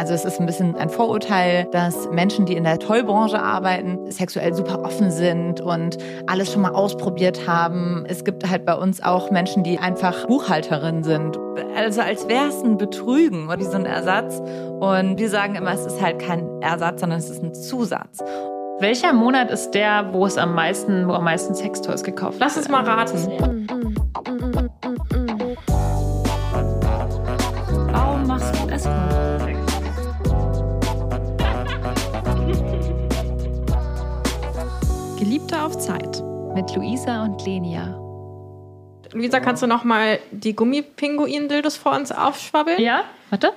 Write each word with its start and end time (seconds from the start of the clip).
Also 0.00 0.14
es 0.14 0.24
ist 0.24 0.40
ein 0.40 0.46
bisschen 0.46 0.74
ein 0.76 0.88
Vorurteil, 0.88 1.68
dass 1.72 2.08
Menschen, 2.10 2.46
die 2.46 2.54
in 2.54 2.64
der 2.64 2.78
Tollbranche 2.78 3.38
arbeiten, 3.38 4.10
sexuell 4.10 4.54
super 4.54 4.82
offen 4.82 5.10
sind 5.10 5.60
und 5.60 5.98
alles 6.26 6.50
schon 6.50 6.62
mal 6.62 6.70
ausprobiert 6.70 7.46
haben. 7.46 8.06
Es 8.08 8.24
gibt 8.24 8.48
halt 8.48 8.64
bei 8.64 8.72
uns 8.72 9.02
auch 9.02 9.30
Menschen, 9.30 9.62
die 9.62 9.78
einfach 9.78 10.26
Buchhalterin 10.26 11.04
sind. 11.04 11.38
Also 11.76 12.00
als 12.00 12.26
wäre 12.28 12.48
es 12.48 12.62
ein 12.62 12.78
Betrügen 12.78 13.48
oder 13.48 13.58
wie 13.58 13.64
so 13.64 13.72
ein 13.72 13.84
Ersatz. 13.84 14.40
Und 14.80 15.18
wir 15.18 15.28
sagen 15.28 15.54
immer, 15.54 15.74
es 15.74 15.84
ist 15.84 16.00
halt 16.00 16.18
kein 16.18 16.48
Ersatz, 16.62 17.00
sondern 17.00 17.18
es 17.18 17.28
ist 17.28 17.42
ein 17.42 17.52
Zusatz. 17.52 18.20
Welcher 18.78 19.12
Monat 19.12 19.50
ist 19.50 19.72
der, 19.72 20.14
wo 20.14 20.24
es 20.24 20.38
am 20.38 20.54
meisten, 20.54 21.08
wo 21.08 21.12
am 21.12 21.24
meisten 21.24 21.54
Sextoys 21.54 22.02
gekauft 22.02 22.40
wird? 22.40 22.40
Lass 22.40 22.56
es 22.56 22.70
mal 22.70 22.84
raten. 22.84 23.66
Mit 36.60 36.76
Luisa 36.76 37.22
und 37.24 37.42
Lenia. 37.46 37.96
Luisa, 39.14 39.40
kannst 39.40 39.62
du 39.62 39.66
noch 39.66 39.82
mal 39.82 40.18
die 40.30 40.54
Gummipinguin-Dildos 40.54 41.78
vor 41.78 41.92
uns 41.96 42.12
aufschwabbeln? 42.12 42.78
Ja, 42.78 43.04
warte. 43.30 43.54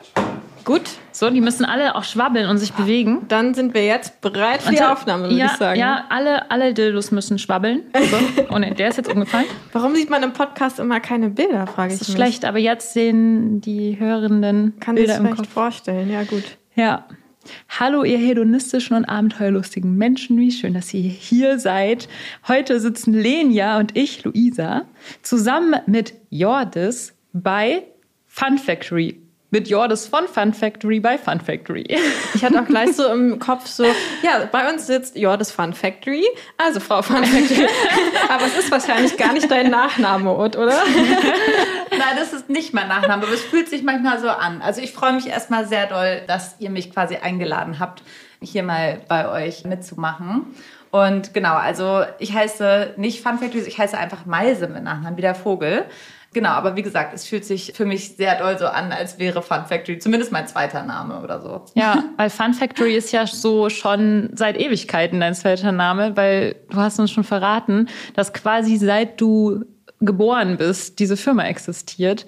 Gut, 0.63 0.83
So, 1.11 1.29
die 1.29 1.41
müssen 1.41 1.65
alle 1.65 1.95
auch 1.95 2.05
schwabbeln 2.05 2.47
und 2.49 2.59
sich 2.59 2.71
bewegen. 2.71 3.25
dann 3.27 3.53
sind 3.53 3.73
wir 3.73 3.85
jetzt 3.85 4.21
bereit 4.21 4.61
für 4.61 4.71
die 4.71 4.77
Und- 4.77 4.85
Aufnahme, 4.85 5.23
würde 5.23 5.35
ja, 5.35 5.47
ich 5.47 5.51
sagen. 5.51 5.77
Ja, 5.77 6.05
alle, 6.07 6.49
alle 6.49 6.73
Dildos 6.73 7.11
müssen 7.11 7.37
schwabbeln. 7.39 7.81
So. 7.93 8.17
Oh 8.55 8.57
ne, 8.57 8.73
der 8.73 8.87
ist 8.87 8.95
jetzt 8.95 9.11
umgefallen. 9.11 9.47
Warum 9.73 9.93
sieht 9.95 10.09
man 10.09 10.23
im 10.23 10.31
Podcast 10.31 10.79
immer 10.79 11.01
keine 11.01 11.27
Bilder, 11.29 11.67
frage 11.67 11.91
ich 11.91 11.99
Das 11.99 12.07
ist 12.07 12.15
mich. 12.15 12.23
schlecht, 12.23 12.45
aber 12.45 12.59
jetzt 12.59 12.93
sehen 12.93 13.59
die 13.59 13.99
Hörenden 13.99 14.79
Kann 14.79 14.95
sich 14.95 15.07
Bilder 15.07 15.19
im 15.19 15.25
vielleicht 15.35 15.51
vorstellen, 15.51 16.09
ja 16.09 16.23
gut. 16.23 16.45
Ja. 16.75 17.03
Hallo, 17.69 18.03
ihr 18.03 18.17
hedonistischen 18.17 18.95
und 18.95 19.05
abenteuerlustigen 19.05 19.95
Menschen. 19.97 20.37
Wie 20.37 20.51
schön, 20.51 20.73
dass 20.73 20.93
ihr 20.93 21.01
hier 21.01 21.59
seid. 21.59 22.07
Heute 22.47 22.79
sitzen 22.79 23.13
Lenia 23.13 23.79
und 23.79 23.97
ich, 23.97 24.23
Luisa, 24.23 24.85
zusammen 25.21 25.81
mit 25.85 26.13
Jordis 26.29 27.13
bei 27.33 27.83
Fun 28.27 28.57
Factory. 28.57 29.22
Mit 29.53 29.69
Jordis 29.69 30.07
von 30.07 30.27
Fun 30.27 30.51
Factory 30.51 30.99
bei 30.99 31.15
Fun 31.15 31.39
Factory. 31.39 31.85
Ich 32.33 32.43
hatte 32.43 32.59
auch 32.59 32.65
gleich 32.65 32.95
so 32.95 33.05
im 33.05 33.37
Kopf 33.37 33.67
so, 33.67 33.83
ja, 34.23 34.49
bei 34.51 34.67
uns 34.67 34.87
sitzt 34.87 35.15
Jordis 35.15 35.51
Fun 35.51 35.73
Factory, 35.73 36.25
also 36.57 36.79
Frau 36.79 37.03
Fun 37.03 37.23
Factory. 37.23 37.67
aber 38.29 38.47
es 38.47 38.57
ist 38.57 38.71
wahrscheinlich 38.71 39.15
gar 39.15 39.31
nicht 39.31 39.51
dein 39.51 39.69
Nachname, 39.69 40.33
oder? 40.33 40.55
Nein, 40.55 42.17
das 42.17 42.33
ist 42.33 42.49
nicht 42.49 42.73
mein 42.73 42.87
Nachname, 42.87 43.21
aber 43.21 43.31
es 43.31 43.43
fühlt 43.43 43.69
sich 43.69 43.83
manchmal 43.83 44.19
so 44.19 44.29
an. 44.29 44.63
Also 44.63 44.81
ich 44.81 44.91
freue 44.91 45.13
mich 45.13 45.27
erstmal 45.27 45.67
sehr 45.67 45.85
doll, 45.85 46.23
dass 46.25 46.55
ihr 46.57 46.71
mich 46.71 46.91
quasi 46.91 47.17
eingeladen 47.17 47.77
habt, 47.77 48.01
hier 48.41 48.63
mal 48.63 49.01
bei 49.07 49.29
euch 49.29 49.65
mitzumachen. 49.65 50.47
Und 50.89 51.35
genau, 51.35 51.53
also 51.53 52.05
ich 52.17 52.33
heiße 52.33 52.95
nicht 52.97 53.21
Fun 53.21 53.37
Factory, 53.37 53.61
ich 53.67 53.77
heiße 53.77 53.95
einfach 53.95 54.25
Meise 54.25 54.67
mit 54.67 54.83
Nachnamen, 54.83 55.15
wie 55.15 55.21
der 55.21 55.35
Vogel. 55.35 55.85
Genau, 56.33 56.49
aber 56.49 56.75
wie 56.75 56.81
gesagt, 56.81 57.13
es 57.13 57.25
fühlt 57.25 57.45
sich 57.45 57.73
für 57.75 57.85
mich 57.85 58.15
sehr 58.15 58.37
doll 58.37 58.57
so 58.57 58.65
an, 58.65 58.91
als 58.91 59.19
wäre 59.19 59.41
Fun 59.41 59.65
Factory 59.65 59.99
zumindest 59.99 60.31
mein 60.31 60.47
zweiter 60.47 60.83
Name 60.83 61.21
oder 61.21 61.41
so. 61.41 61.65
Ja, 61.75 62.03
weil 62.17 62.29
Fun 62.29 62.53
Factory 62.53 62.95
ist 62.95 63.11
ja 63.11 63.27
so 63.27 63.69
schon 63.69 64.29
seit 64.33 64.57
Ewigkeiten 64.59 65.19
dein 65.19 65.35
zweiter 65.35 65.71
Name, 65.71 66.17
weil 66.17 66.55
du 66.69 66.77
hast 66.77 66.99
uns 66.99 67.11
schon 67.11 67.23
verraten, 67.23 67.87
dass 68.15 68.33
quasi 68.33 68.77
seit 68.77 69.21
du 69.21 69.63
geboren 69.99 70.57
bist, 70.57 70.99
diese 70.99 71.15
Firma 71.15 71.45
existiert 71.45 72.25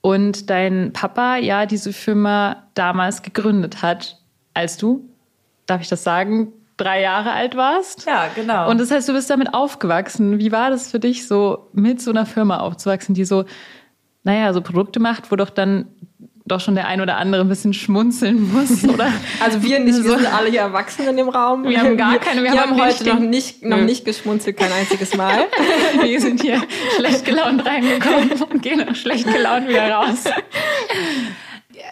und 0.00 0.50
dein 0.50 0.92
Papa 0.92 1.36
ja 1.36 1.66
diese 1.66 1.92
Firma 1.92 2.64
damals 2.74 3.22
gegründet 3.22 3.82
hat, 3.82 4.20
als 4.54 4.76
du, 4.76 5.08
darf 5.66 5.80
ich 5.80 5.88
das 5.88 6.04
sagen, 6.04 6.52
drei 6.76 7.00
Jahre 7.00 7.32
alt 7.32 7.56
warst. 7.56 8.06
Ja, 8.06 8.28
genau. 8.34 8.70
Und 8.70 8.78
das 8.78 8.90
heißt, 8.90 9.08
du 9.08 9.12
bist 9.12 9.30
damit 9.30 9.54
aufgewachsen. 9.54 10.38
Wie 10.38 10.52
war 10.52 10.70
das 10.70 10.90
für 10.90 11.00
dich, 11.00 11.26
so 11.26 11.68
mit 11.72 12.00
so 12.00 12.10
einer 12.10 12.26
Firma 12.26 12.58
aufzuwachsen, 12.58 13.14
die 13.14 13.24
so, 13.24 13.44
naja, 14.24 14.52
so 14.52 14.60
Produkte 14.60 15.00
macht, 15.00 15.30
wo 15.30 15.36
doch 15.36 15.50
dann 15.50 15.88
doch 16.46 16.60
schon 16.60 16.76
der 16.76 16.86
ein 16.86 17.00
oder 17.00 17.16
andere 17.16 17.42
ein 17.42 17.48
bisschen 17.48 17.72
schmunzeln 17.72 18.52
muss, 18.52 18.84
oder? 18.88 19.12
Also 19.40 19.62
wir 19.62 19.80
nicht, 19.80 20.02
wir 20.04 20.18
sind 20.18 20.32
alle 20.32 20.48
hier 20.48 20.60
Erwachsene 20.60 21.10
in 21.10 21.16
dem 21.16 21.28
Raum. 21.28 21.64
Wir 21.64 21.80
haben 21.80 21.96
gar 21.96 22.18
keine, 22.18 22.42
wir 22.42 22.52
wir 22.52 22.60
haben 22.60 22.80
heute 22.80 23.04
noch 23.04 23.18
nicht, 23.18 23.64
noch 23.64 23.80
nicht 23.80 24.04
geschmunzelt, 24.04 24.56
kein 24.56 24.72
einziges 24.72 25.16
Mal. 25.16 25.46
Wir 26.00 26.20
sind 26.20 26.42
hier 26.42 26.62
schlecht 26.96 27.24
gelaunt 27.24 27.66
reingekommen 27.66 28.30
und 28.50 28.62
gehen 28.62 28.88
auch 28.88 28.94
schlecht 28.94 29.26
gelaunt 29.26 29.68
wieder 29.68 29.90
raus. 29.90 30.24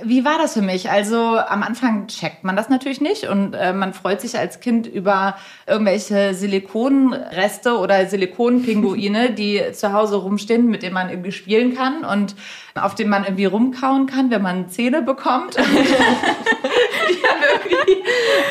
Wie 0.04 0.24
war 0.24 0.38
das 0.38 0.54
für 0.54 0.62
mich? 0.62 0.90
Also 0.90 1.38
am 1.38 1.62
Anfang 1.62 2.06
checkt 2.08 2.44
man 2.44 2.56
das 2.56 2.68
natürlich 2.68 3.00
nicht 3.00 3.28
und 3.28 3.54
äh, 3.54 3.72
man 3.72 3.94
freut 3.94 4.20
sich 4.20 4.38
als 4.38 4.60
Kind 4.60 4.86
über 4.86 5.36
irgendwelche 5.66 6.34
Silikonreste 6.34 7.78
oder 7.78 8.06
Silikonpinguine, 8.06 9.30
die 9.34 9.62
zu 9.72 9.92
Hause 9.92 10.16
rumstehen, 10.16 10.66
mit 10.66 10.82
denen 10.82 10.94
man 10.94 11.10
irgendwie 11.10 11.32
spielen 11.32 11.74
kann 11.74 12.04
und 12.04 12.34
auf 12.74 12.94
denen 12.94 13.10
man 13.10 13.24
irgendwie 13.24 13.46
rumkauen 13.46 14.06
kann, 14.06 14.30
wenn 14.30 14.42
man 14.42 14.68
Zähne 14.68 15.02
bekommt. 15.02 15.56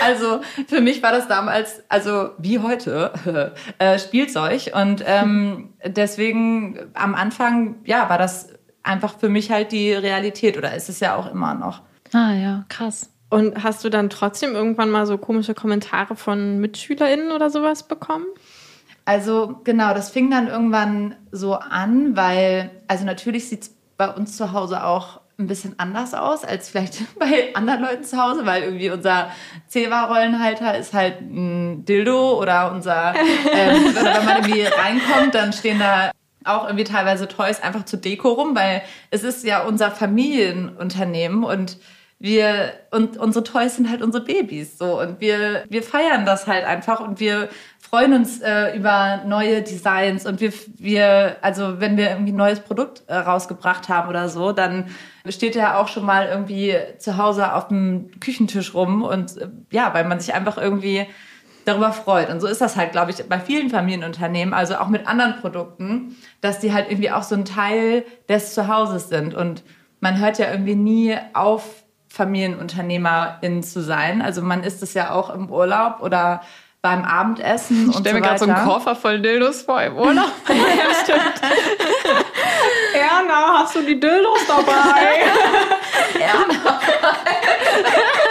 Also 0.04 0.42
für 0.68 0.82
mich 0.82 1.02
war 1.02 1.12
das 1.12 1.28
damals, 1.28 1.82
also 1.88 2.32
wie 2.38 2.60
heute, 2.60 3.54
äh, 3.80 3.98
Spielzeug 3.98 4.72
und 4.74 5.04
ähm, 5.06 5.74
deswegen 5.86 6.92
am 6.94 7.16
Anfang, 7.16 7.76
ja, 7.86 8.10
war 8.10 8.18
das 8.18 8.50
einfach 8.84 9.18
für 9.18 9.30
mich 9.30 9.50
halt 9.52 9.72
die 9.72 9.94
Realität 9.94 10.58
oder 10.58 10.76
ist 10.76 10.90
es 10.90 11.00
ja 11.00 11.16
auch 11.16 11.32
immer 11.32 11.54
noch. 11.54 11.82
Ah 12.12 12.34
ja, 12.34 12.66
krass. 12.70 13.10
Und 13.30 13.64
hast 13.64 13.84
du 13.84 13.90
dann 13.90 14.12
trotzdem 14.12 14.54
irgendwann 14.54 14.92
mal 14.92 15.08
so 15.08 15.18
komische 15.18 15.56
Kommentare 15.56 16.16
von 16.16 16.60
MitschülerInnen 16.60 17.32
oder 17.32 17.50
sowas 17.50 17.88
bekommen? 17.88 18.26
Also 19.06 19.60
genau, 19.64 19.94
das 19.94 20.12
fing 20.12 20.30
dann 20.30 20.48
irgendwann 20.48 21.16
so 21.32 21.56
an, 21.56 22.16
weil, 22.16 22.70
also 22.88 23.06
natürlich 23.06 23.50
sieht 23.50 23.64
es 23.64 23.76
bei 23.98 24.08
uns 24.10 24.38
zu 24.38 24.54
Hause 24.54 24.84
auch 24.84 25.20
ein 25.40 25.48
bisschen 25.48 25.78
anders 25.80 26.14
aus 26.14 26.46
als 26.46 26.70
vielleicht 26.70 27.00
bei 27.20 27.56
anderen 27.56 27.82
Leuten 27.82 28.04
zu 28.04 28.22
Hause, 28.22 28.46
weil 28.46 28.64
irgendwie 28.64 28.92
unser 28.92 29.32
Zewa-Rollenhalter 29.68 30.78
ist 30.78 30.94
halt 30.94 31.22
ein 31.22 31.86
Dildo 31.86 32.40
oder 32.40 32.72
unser, 32.72 33.16
ähm, 33.52 33.96
oder 34.00 34.18
wenn 34.18 34.26
man 34.26 34.38
irgendwie 34.44 34.64
reinkommt, 34.64 35.34
dann 35.34 35.54
stehen 35.54 35.80
da 35.80 36.12
auch 36.46 36.66
irgendwie 36.66 36.84
teilweise 36.84 37.28
Toys 37.28 37.62
einfach 37.62 37.86
zur 37.86 38.00
Deko 38.00 38.30
rum, 38.30 38.56
weil 38.56 38.82
es 39.12 39.24
ist 39.24 39.44
ja 39.44 39.64
unser 39.64 39.92
Familienunternehmen 39.92 41.44
und 41.44 41.78
wir 42.24 42.72
und 42.92 43.18
unsere 43.18 43.44
Toys 43.44 43.76
sind 43.76 43.90
halt 43.90 44.02
unsere 44.02 44.24
Babys 44.24 44.78
so. 44.78 45.02
Und 45.02 45.20
wir 45.20 45.66
wir 45.68 45.84
feiern 45.84 46.26
das 46.26 46.48
halt 46.48 46.66
einfach 46.66 47.02
und 47.02 47.20
wir 47.20 47.50
freuen 47.80 48.14
uns 48.14 48.40
äh, 48.42 48.78
über 48.78 49.24
neue 49.26 49.62
Designs 49.62 50.26
und 50.26 50.40
wir 50.40 50.54
wir 50.78 51.36
also 51.42 51.82
wenn 51.82 51.98
wir 51.98 52.12
irgendwie 52.12 52.32
ein 52.32 52.38
neues 52.38 52.62
Produkt 52.62 53.04
äh, 53.08 53.16
rausgebracht 53.16 53.90
haben 53.90 54.08
oder 54.08 54.30
so, 54.30 54.54
dann 54.54 54.86
steht 55.28 55.56
ja 55.56 55.78
auch 55.78 55.90
schon 55.90 56.06
mal 56.06 56.28
irgendwie 56.28 56.78
zu 56.98 57.18
Hause 57.18 57.54
auf 57.54 57.68
dem 57.68 58.10
Küchentisch 58.22 58.74
rum 58.74 59.04
und 59.04 59.38
äh, 59.38 59.50
ja, 59.72 59.94
weil 59.94 60.06
man 60.06 60.22
sich 60.22 60.34
einfach 60.34 60.58
irgendwie 60.58 61.06
darüber 61.66 61.92
freut. 61.92 62.30
Und 62.30 62.40
so 62.40 62.48
ist 62.48 62.62
das 62.62 62.76
halt, 62.76 62.92
glaube 62.92 63.12
ich, 63.12 63.28
bei 63.28 63.40
vielen 63.40 63.70
Familienunternehmen, 63.70 64.54
also 64.54 64.76
auch 64.76 64.88
mit 64.88 65.08
anderen 65.08 65.40
Produkten, 65.42 66.16
dass 66.42 66.60
die 66.60 66.74
halt 66.74 66.90
irgendwie 66.90 67.12
auch 67.12 67.24
so 67.24 67.36
ein 67.36 67.46
Teil 67.46 68.06
des 68.30 68.54
Zuhauses 68.54 69.10
sind. 69.10 69.34
Und 69.34 69.64
man 70.00 70.20
hört 70.20 70.38
ja 70.40 70.52
irgendwie 70.52 70.76
nie 70.76 71.18
auf, 71.34 71.84
FamilienunternehmerInnen 72.14 73.64
zu 73.64 73.82
sein. 73.82 74.22
Also 74.22 74.44
man 74.44 74.64
ist 74.64 74.84
es 74.84 74.94
ja 74.94 75.12
auch 75.12 75.34
im 75.34 75.50
Urlaub 75.50 76.00
oder 76.02 76.42
beim 76.84 77.04
Abendessen 77.04 77.90
Ich 77.90 77.96
und 77.96 78.02
stelle 78.02 78.10
so 78.10 78.20
mir 78.20 78.22
gerade 78.22 78.40
so 78.40 78.46
einen. 78.46 78.68
Koffer 78.68 78.96
voll 78.96 79.20
Dildos 79.20 79.64
vor 79.64 79.82
im 79.82 79.96
Urlaub. 79.96 80.32
ja, 80.48 80.94
stimmt. 81.02 81.42
Erna, 82.94 83.60
hast 83.60 83.76
du 83.76 83.82
die 83.82 84.00
Dildos 84.00 84.46
dabei? 84.48 85.24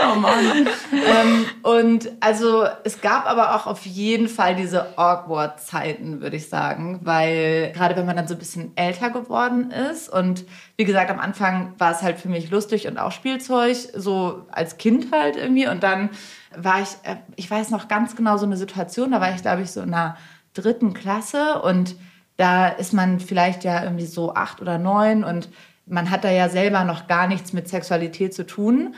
Oh 0.00 0.14
Mann. 0.14 0.68
ähm, 0.92 1.46
und 1.62 2.10
also 2.20 2.64
es 2.84 3.00
gab 3.00 3.26
aber 3.26 3.54
auch 3.54 3.66
auf 3.66 3.84
jeden 3.84 4.28
Fall 4.28 4.54
diese 4.54 4.98
Awkward-Zeiten, 4.98 6.20
würde 6.20 6.36
ich 6.36 6.48
sagen, 6.48 7.00
weil 7.02 7.72
gerade 7.74 7.96
wenn 7.96 8.06
man 8.06 8.16
dann 8.16 8.28
so 8.28 8.34
ein 8.34 8.38
bisschen 8.38 8.76
älter 8.76 9.10
geworden 9.10 9.70
ist 9.70 10.08
und 10.08 10.44
wie 10.76 10.84
gesagt, 10.84 11.10
am 11.10 11.18
Anfang 11.18 11.74
war 11.78 11.92
es 11.92 12.02
halt 12.02 12.18
für 12.18 12.28
mich 12.28 12.50
lustig 12.50 12.86
und 12.86 12.98
auch 12.98 13.12
Spielzeug, 13.12 13.76
so 13.94 14.46
als 14.52 14.78
Kind 14.78 15.12
halt 15.12 15.36
irgendwie 15.36 15.66
und 15.66 15.82
dann 15.82 16.10
war 16.56 16.80
ich, 16.80 16.90
äh, 17.02 17.16
ich 17.36 17.50
weiß 17.50 17.70
noch 17.70 17.88
ganz 17.88 18.14
genau 18.14 18.36
so 18.36 18.46
eine 18.46 18.56
Situation, 18.56 19.10
da 19.10 19.20
war 19.20 19.34
ich 19.34 19.42
glaube 19.42 19.62
ich 19.62 19.70
so 19.70 19.80
in 19.80 19.90
der 19.90 20.16
dritten 20.54 20.94
Klasse 20.94 21.60
und 21.62 21.96
da 22.36 22.68
ist 22.68 22.92
man 22.92 23.18
vielleicht 23.18 23.64
ja 23.64 23.82
irgendwie 23.82 24.06
so 24.06 24.34
acht 24.34 24.60
oder 24.60 24.78
neun 24.78 25.24
und 25.24 25.48
man 25.86 26.10
hat 26.10 26.24
da 26.24 26.30
ja 26.30 26.48
selber 26.48 26.84
noch 26.84 27.06
gar 27.06 27.26
nichts 27.26 27.52
mit 27.52 27.68
Sexualität 27.68 28.34
zu 28.34 28.46
tun. 28.46 28.94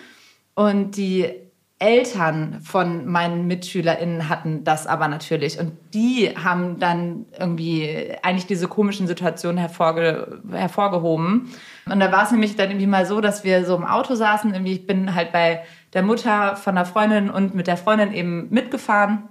Und 0.55 0.97
die 0.97 1.33
Eltern 1.81 2.61
von 2.63 3.07
meinen 3.07 3.47
MitschülerInnen 3.47 4.29
hatten 4.29 4.65
das 4.65 4.87
aber 4.87 5.09
natürlich. 5.09 5.59
Und 5.59 5.73
die 5.95 6.29
haben 6.29 6.79
dann 6.79 7.25
irgendwie 7.39 8.13
eigentlich 8.23 8.47
diese 8.47 8.69
komischen 8.69 9.07
Situationen 9.07 9.57
hervorge 9.57 10.43
hervorgehoben. 10.51 11.51
Und 11.87 12.01
da 12.01 12.13
war 12.13 12.25
es 12.25 12.33
nämlich 12.33 12.55
dann 12.57 12.69
irgendwie 12.69 12.87
mal 12.87 13.07
so, 13.07 13.23
dass 13.23 13.45
wir 13.45 13.65
so 13.65 13.77
im 13.77 13.87
Auto 13.87 14.15
saßen. 14.15 14.53
Irgendwie, 14.53 14.75
ich 14.75 14.87
bin 14.87 15.15
halt 15.15 15.33
bei 15.33 15.63
der 15.95 16.03
Mutter 16.03 16.55
von 16.57 16.75
der 16.75 16.85
Freundin 16.85 17.31
und 17.31 17.55
mit 17.55 17.67
der 17.67 17.79
Freundin 17.79 18.13
eben 18.13 18.49
mitgefahren. 18.51 19.31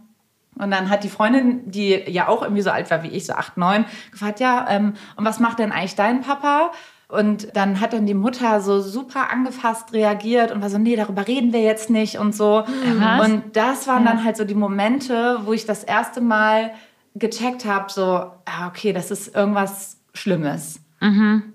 Und 0.56 0.72
dann 0.72 0.90
hat 0.90 1.04
die 1.04 1.10
Freundin, 1.10 1.70
die 1.70 2.04
ja 2.08 2.28
auch 2.28 2.42
irgendwie 2.42 2.64
so 2.64 2.72
alt 2.72 2.90
war 2.90 3.04
wie 3.04 3.10
ich, 3.10 3.28
so 3.28 3.34
acht, 3.34 3.58
neun, 3.58 3.86
gefragt, 4.12 4.40
ja, 4.40 4.66
ähm, 4.70 4.94
und 5.16 5.24
was 5.24 5.40
macht 5.40 5.60
denn 5.60 5.72
eigentlich 5.72 5.96
dein 5.96 6.22
Papa? 6.22 6.72
Und 7.10 7.56
dann 7.56 7.80
hat 7.82 7.94
dann 7.94 8.06
die 8.06 8.14
Mutter 8.14 8.62
so 8.62 8.82
super 8.82 9.32
angefasst 9.32 9.94
reagiert 9.94 10.52
und 10.52 10.62
war 10.62 10.70
so, 10.70 10.78
nee, 10.78 10.96
darüber 10.96 11.28
reden 11.28 11.54
wir 11.54 11.62
jetzt 11.62 11.90
nicht 11.90 12.20
und 12.20 12.36
so. 12.36 12.64
Was? 13.00 13.28
Und 13.28 13.56
das 13.56 13.88
waren 13.88 14.06
dann 14.06 14.24
halt 14.24 14.38
so 14.38 14.46
die 14.46 14.54
Momente, 14.54 15.40
wo 15.44 15.54
ich 15.54 15.66
das 15.66 15.84
erste 15.84 16.22
Mal 16.22 16.72
gecheckt 17.16 17.66
habe, 17.66 17.92
so, 17.92 18.04
ah, 18.04 18.68
okay, 18.68 18.94
das 18.94 19.10
ist 19.10 19.36
irgendwas 19.36 19.98
Schlimmes. 20.14 20.82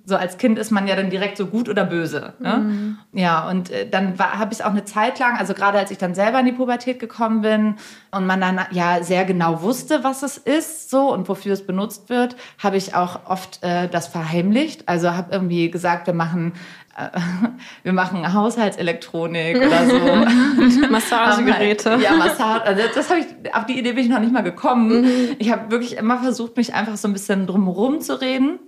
So 0.06 0.16
als 0.16 0.38
Kind 0.38 0.58
ist 0.58 0.70
man 0.70 0.88
ja 0.88 0.96
dann 0.96 1.10
direkt 1.10 1.36
so 1.36 1.46
gut 1.46 1.68
oder 1.68 1.84
böse. 1.84 2.32
Ne? 2.38 2.96
Ja, 3.12 3.48
und 3.48 3.70
äh, 3.70 3.88
dann 3.88 4.18
habe 4.18 4.52
ich 4.52 4.60
es 4.60 4.64
auch 4.64 4.70
eine 4.70 4.84
Zeit 4.84 5.18
lang, 5.18 5.36
also 5.36 5.52
gerade 5.52 5.78
als 5.78 5.90
ich 5.90 5.98
dann 5.98 6.14
selber 6.14 6.40
in 6.40 6.46
die 6.46 6.52
Pubertät 6.52 6.98
gekommen 6.98 7.42
bin 7.42 7.74
und 8.10 8.26
man 8.26 8.40
dann 8.40 8.60
ja 8.70 9.02
sehr 9.02 9.24
genau 9.24 9.62
wusste, 9.62 10.02
was 10.02 10.22
es 10.22 10.38
ist 10.38 10.90
so 10.90 11.12
und 11.12 11.28
wofür 11.28 11.52
es 11.52 11.66
benutzt 11.66 12.08
wird, 12.08 12.36
habe 12.62 12.76
ich 12.76 12.94
auch 12.94 13.20
oft 13.26 13.62
äh, 13.62 13.88
das 13.88 14.08
verheimlicht. 14.08 14.88
Also 14.88 15.12
habe 15.12 15.32
irgendwie 15.32 15.70
gesagt, 15.70 16.06
wir 16.06 16.14
machen 16.14 16.54
äh, 16.96 17.10
wir 17.82 17.92
machen 17.92 18.32
Haushaltselektronik 18.32 19.56
oder 19.58 19.86
so. 19.86 20.86
Massagegeräte. 20.90 21.98
Ja, 22.00 22.14
Massage. 22.14 22.62
Also 22.64 22.82
das 22.94 23.10
habe 23.10 23.20
ich, 23.20 23.54
auf 23.54 23.66
die 23.66 23.78
Idee 23.78 23.92
bin 23.92 24.04
ich 24.04 24.10
noch 24.10 24.20
nicht 24.20 24.32
mal 24.32 24.42
gekommen. 24.42 25.06
Ich 25.38 25.50
habe 25.52 25.70
wirklich 25.70 25.96
immer 25.96 26.18
versucht, 26.18 26.56
mich 26.56 26.74
einfach 26.74 26.96
so 26.96 27.08
ein 27.08 27.12
bisschen 27.12 27.46
drumherum 27.46 28.00
zu 28.00 28.20
reden. 28.20 28.58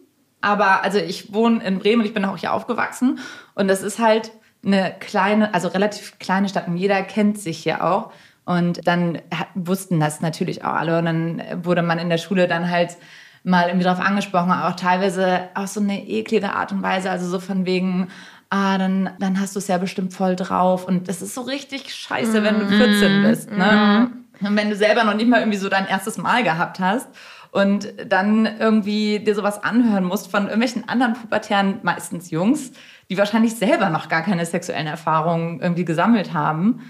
Aber 0.40 0.82
also 0.82 0.98
ich 0.98 1.32
wohne 1.32 1.62
in 1.64 1.78
Bremen 1.78 2.02
und 2.02 2.06
ich 2.06 2.14
bin 2.14 2.24
auch 2.24 2.36
hier 2.36 2.52
aufgewachsen. 2.52 3.18
Und 3.54 3.68
das 3.68 3.82
ist 3.82 3.98
halt 3.98 4.30
eine 4.64 4.94
kleine, 4.98 5.54
also 5.54 5.68
relativ 5.68 6.18
kleine 6.18 6.48
Stadt 6.48 6.66
und 6.66 6.76
jeder 6.76 7.02
kennt 7.02 7.38
sich 7.38 7.58
hier 7.58 7.84
auch. 7.84 8.12
Und 8.44 8.86
dann 8.86 9.20
wussten 9.54 9.98
das 9.98 10.20
natürlich 10.20 10.64
auch 10.64 10.74
alle. 10.74 10.98
Und 10.98 11.04
dann 11.06 11.42
wurde 11.64 11.82
man 11.82 11.98
in 11.98 12.08
der 12.08 12.18
Schule 12.18 12.46
dann 12.46 12.70
halt 12.70 12.96
mal 13.42 13.68
irgendwie 13.68 13.86
drauf 13.86 14.00
angesprochen, 14.00 14.52
auch 14.52 14.76
teilweise 14.76 15.48
auf 15.54 15.68
so 15.68 15.80
eine 15.80 16.06
eklige 16.06 16.52
Art 16.52 16.72
und 16.72 16.82
Weise. 16.82 17.10
Also 17.10 17.28
so 17.28 17.40
von 17.40 17.66
wegen, 17.66 18.08
ah, 18.50 18.78
dann, 18.78 19.10
dann 19.18 19.40
hast 19.40 19.56
du 19.56 19.58
es 19.58 19.68
ja 19.68 19.78
bestimmt 19.78 20.12
voll 20.14 20.36
drauf. 20.36 20.86
Und 20.86 21.08
das 21.08 21.22
ist 21.22 21.34
so 21.34 21.42
richtig 21.42 21.92
scheiße, 21.92 22.42
wenn 22.42 22.60
du 22.60 22.66
14 22.68 23.22
bist. 23.22 23.50
Ne? 23.50 24.10
Und 24.40 24.56
wenn 24.56 24.70
du 24.70 24.76
selber 24.76 25.04
noch 25.04 25.14
nicht 25.14 25.28
mal 25.28 25.40
irgendwie 25.40 25.58
so 25.58 25.68
dein 25.68 25.86
erstes 25.86 26.18
Mal 26.18 26.44
gehabt 26.44 26.78
hast 26.78 27.08
und 27.56 27.94
dann 28.06 28.46
irgendwie 28.58 29.18
dir 29.18 29.34
sowas 29.34 29.64
anhören 29.64 30.04
musst 30.04 30.30
von 30.30 30.42
irgendwelchen 30.42 30.86
anderen 30.90 31.14
Pubertären, 31.14 31.78
meistens 31.82 32.30
Jungs, 32.30 32.72
die 33.08 33.16
wahrscheinlich 33.16 33.54
selber 33.54 33.88
noch 33.88 34.10
gar 34.10 34.20
keine 34.20 34.44
sexuellen 34.44 34.86
Erfahrungen 34.86 35.60
irgendwie 35.62 35.86
gesammelt 35.86 36.34
haben. 36.34 36.82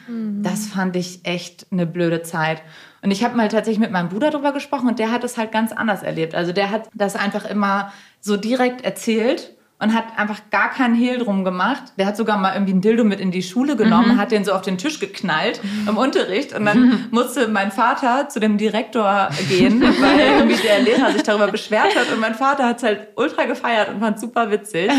Das 0.42 0.66
fand 0.66 0.96
ich 0.96 1.24
echt 1.24 1.68
eine 1.70 1.86
blöde 1.86 2.22
Zeit. 2.22 2.62
Und 3.00 3.12
ich 3.12 3.22
habe 3.22 3.36
mal 3.36 3.46
tatsächlich 3.46 3.78
mit 3.78 3.92
meinem 3.92 4.08
Bruder 4.08 4.30
drüber 4.30 4.52
gesprochen 4.52 4.88
und 4.88 4.98
der 4.98 5.12
hat 5.12 5.22
es 5.22 5.38
halt 5.38 5.52
ganz 5.52 5.70
anders 5.70 6.02
erlebt. 6.02 6.34
Also 6.34 6.52
der 6.52 6.72
hat 6.72 6.88
das 6.94 7.14
einfach 7.14 7.48
immer 7.48 7.92
so 8.20 8.36
direkt 8.36 8.84
erzählt 8.84 9.55
und 9.78 9.92
hat 9.94 10.04
einfach 10.16 10.40
gar 10.50 10.70
keinen 10.70 10.94
Hehl 10.94 11.18
drum 11.18 11.44
gemacht. 11.44 11.82
Der 11.98 12.06
hat 12.06 12.16
sogar 12.16 12.38
mal 12.38 12.54
irgendwie 12.54 12.72
ein 12.72 12.80
Dildo 12.80 13.04
mit 13.04 13.20
in 13.20 13.30
die 13.30 13.42
Schule 13.42 13.76
genommen, 13.76 14.16
hat 14.16 14.30
den 14.32 14.42
so 14.42 14.52
auf 14.52 14.62
den 14.62 14.78
Tisch 14.78 14.98
geknallt 15.00 15.60
im 15.86 15.98
Unterricht 15.98 16.54
und 16.54 16.64
dann 16.64 17.06
musste 17.10 17.48
mein 17.48 17.70
Vater 17.70 18.30
zu 18.30 18.40
dem 18.40 18.56
Direktor 18.56 19.28
gehen, 19.50 19.82
weil 20.00 20.18
irgendwie 20.38 20.56
der 20.62 20.80
Lehrer 20.80 21.12
sich 21.12 21.22
darüber 21.24 21.48
beschwert 21.48 21.94
hat 21.94 22.10
und 22.10 22.20
mein 22.20 22.34
Vater 22.34 22.64
hat 22.64 22.78
es 22.78 22.84
halt 22.84 23.08
ultra 23.16 23.44
gefeiert 23.44 23.90
und 23.90 24.00
fand 24.00 24.18
super 24.18 24.50
witzig. 24.50 24.90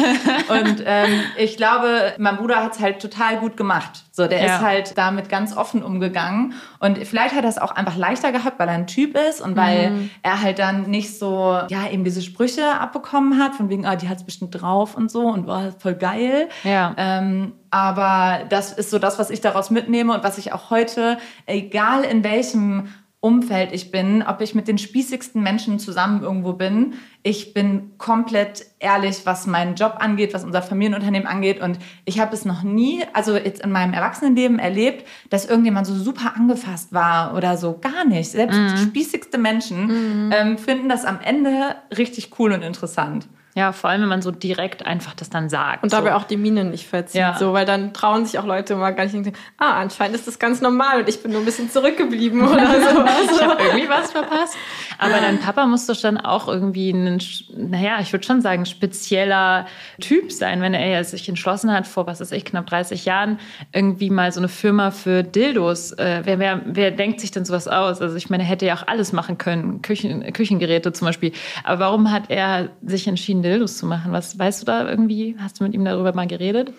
Und 0.48 0.84
ähm, 0.86 1.22
ich 1.38 1.58
glaube, 1.58 2.14
mein 2.20 2.38
Bruder 2.38 2.64
hat 2.64 2.74
es 2.76 2.80
halt 2.80 3.02
total 3.02 3.38
gut 3.38 3.58
gemacht. 3.58 4.04
So, 4.12 4.28
der 4.28 4.40
Ja. 4.46 4.56
ist 4.58 4.62
halt 4.62 4.98
damit 4.98 5.28
ganz 5.30 5.58
offen 5.58 5.82
umgegangen 5.82 6.54
und 6.80 7.00
vielleicht 7.00 7.34
hat 7.36 7.44
er 7.44 7.50
es 7.50 7.58
auch 7.58 7.72
einfach 7.72 7.98
leichter 7.98 8.32
gehabt, 8.32 8.60
weil 8.60 8.68
er 8.68 8.76
ein 8.76 8.88
Typ 8.88 9.18
ist 9.18 9.42
und 9.42 9.56
weil 9.56 10.10
er 10.22 10.42
halt 10.42 10.60
dann 10.60 10.84
nicht 10.90 11.18
so, 11.18 11.60
ja, 11.70 11.90
eben 11.92 12.04
diese 12.04 12.22
Sprüche 12.22 12.80
abbekommen 12.80 13.42
hat, 13.42 13.56
von 13.56 13.70
wegen, 13.70 13.86
ah, 13.86 13.96
die 13.96 14.08
hat 14.10 14.18
es 14.18 14.24
bestimmt 14.24 14.60
drauf 14.60 14.67
und 14.96 15.12
so 15.12 15.22
und 15.22 15.48
war 15.48 15.72
voll 15.72 15.96
geil. 15.96 16.50
Ja. 16.64 16.94
Ähm, 16.98 17.54
aber 17.70 18.46
das 18.50 18.74
ist 18.74 18.90
so 18.90 19.00
das, 19.00 19.20
was 19.20 19.30
ich 19.30 19.42
daraus 19.42 19.70
mitnehme 19.70 20.14
und 20.14 20.24
was 20.24 20.38
ich 20.38 20.54
auch 20.54 20.70
heute, 20.70 21.18
egal 21.46 22.04
in 22.04 22.24
welchem 22.24 22.90
Umfeld 23.20 23.74
ich 23.74 23.90
bin, 23.90 24.24
ob 24.24 24.42
ich 24.42 24.54
mit 24.54 24.68
den 24.68 24.78
spießigsten 24.78 25.42
Menschen 25.42 25.80
zusammen 25.80 26.22
irgendwo 26.22 26.54
bin, 26.54 26.94
ich 27.24 27.54
bin 27.54 27.98
komplett 27.98 28.66
ehrlich, 28.80 29.26
was 29.26 29.48
meinen 29.48 29.74
Job 29.74 29.96
angeht, 29.98 30.36
was 30.36 30.44
unser 30.44 30.62
Familienunternehmen 30.62 31.28
angeht. 31.28 31.60
Und 31.60 31.80
ich 32.06 32.20
habe 32.20 32.36
es 32.36 32.46
noch 32.46 32.62
nie, 32.62 33.04
also 33.14 33.36
jetzt 33.36 33.64
in 33.64 33.72
meinem 33.72 33.94
Erwachsenenleben 33.94 34.60
erlebt, 34.60 35.08
dass 35.32 35.46
irgendjemand 35.46 35.88
so 35.88 35.96
super 35.96 36.36
angefasst 36.36 36.94
war 36.94 37.36
oder 37.36 37.58
so. 37.58 37.80
Gar 37.80 38.06
nicht. 38.06 38.30
Selbst 38.30 38.60
spießigste 38.84 39.40
Menschen 39.40 40.32
ähm, 40.32 40.58
finden 40.60 40.88
das 40.88 41.04
am 41.04 41.20
Ende 41.20 41.76
richtig 41.98 42.40
cool 42.40 42.52
und 42.52 42.62
interessant. 42.62 43.28
Ja, 43.58 43.72
vor 43.72 43.90
allem, 43.90 44.02
wenn 44.02 44.10
man 44.10 44.22
so 44.22 44.30
direkt 44.30 44.86
einfach 44.86 45.16
das 45.16 45.32
dann 45.32 45.50
sagt. 45.50 45.82
Und 45.82 45.92
dabei 45.92 46.12
so. 46.12 46.16
auch 46.18 46.26
die 46.26 46.38
Miene 46.38 46.64
nicht 46.64 46.86
verzieht, 46.88 47.20
Ja. 47.22 47.36
so, 47.40 47.54
weil 47.54 47.66
dann 47.66 47.92
trauen 47.92 48.24
sich 48.24 48.38
auch 48.38 48.46
Leute 48.46 48.74
immer 48.74 48.92
gar 48.92 49.02
nicht 49.06 49.16
denken, 49.16 49.34
ah, 49.58 49.80
anscheinend 49.80 50.16
ist 50.16 50.28
das 50.28 50.38
ganz 50.38 50.62
normal 50.62 51.00
und 51.02 51.10
ich 51.10 51.24
bin 51.24 51.32
nur 51.32 51.42
ein 51.42 51.46
bisschen 51.46 51.72
zurückgeblieben 51.72 52.42
oder 52.48 52.68
so. 52.68 53.04
ich 53.36 53.42
habe 53.42 53.64
irgendwie 53.64 53.90
was 53.90 54.12
verpasst. 54.12 54.56
Aber 55.00 55.14
dein 55.14 55.40
Papa 55.40 55.66
muss 55.66 55.88
doch 55.88 56.00
dann 56.00 56.18
auch 56.20 56.48
irgendwie 56.48 56.92
ein, 56.92 57.20
naja, 57.56 57.98
ich 58.00 58.14
würde 58.14 58.26
schon 58.28 58.42
sagen, 58.42 58.68
spezieller 58.68 59.66
Typ 60.00 60.32
sein, 60.32 60.62
wenn 60.62 60.76
er 60.76 61.04
sich 61.04 61.28
entschlossen 61.28 61.74
hat, 61.74 61.88
vor, 61.88 62.06
was 62.06 62.22
weiß 62.22 62.32
ich, 62.34 62.46
knapp 62.46 62.68
30 62.68 63.06
Jahren, 63.06 63.40
irgendwie 63.74 64.12
mal 64.12 64.32
so 64.32 64.40
eine 64.40 64.50
Firma 64.50 64.92
für 64.92 65.24
Dildos. 65.24 65.94
Äh, 65.94 66.22
wer, 66.26 66.38
wer, 66.38 66.62
wer 66.66 66.92
denkt 66.92 67.22
sich 67.22 67.32
denn 67.32 67.44
sowas 67.44 67.68
aus? 67.68 68.02
Also 68.02 68.16
ich 68.18 68.30
meine, 68.30 68.44
er 68.44 68.50
hätte 68.50 68.68
ja 68.68 68.76
auch 68.76 68.86
alles 68.88 69.14
machen 69.14 69.40
können, 69.40 69.82
Küchen, 69.82 70.32
Küchengeräte 70.32 70.94
zum 70.94 71.08
Beispiel. 71.08 71.32
Aber 71.64 71.80
warum 71.80 72.12
hat 72.12 72.30
er 72.30 72.70
sich 72.86 73.08
entschieden, 73.08 73.47
Dildos 73.48 73.78
zu 73.78 73.86
machen? 73.86 74.12
Was 74.12 74.38
weißt 74.38 74.62
du 74.62 74.66
da 74.66 74.88
irgendwie? 74.88 75.36
Hast 75.40 75.60
du 75.60 75.64
mit 75.64 75.74
ihm 75.74 75.86
darüber 75.86 76.14
mal 76.14 76.28
geredet? 76.28 76.74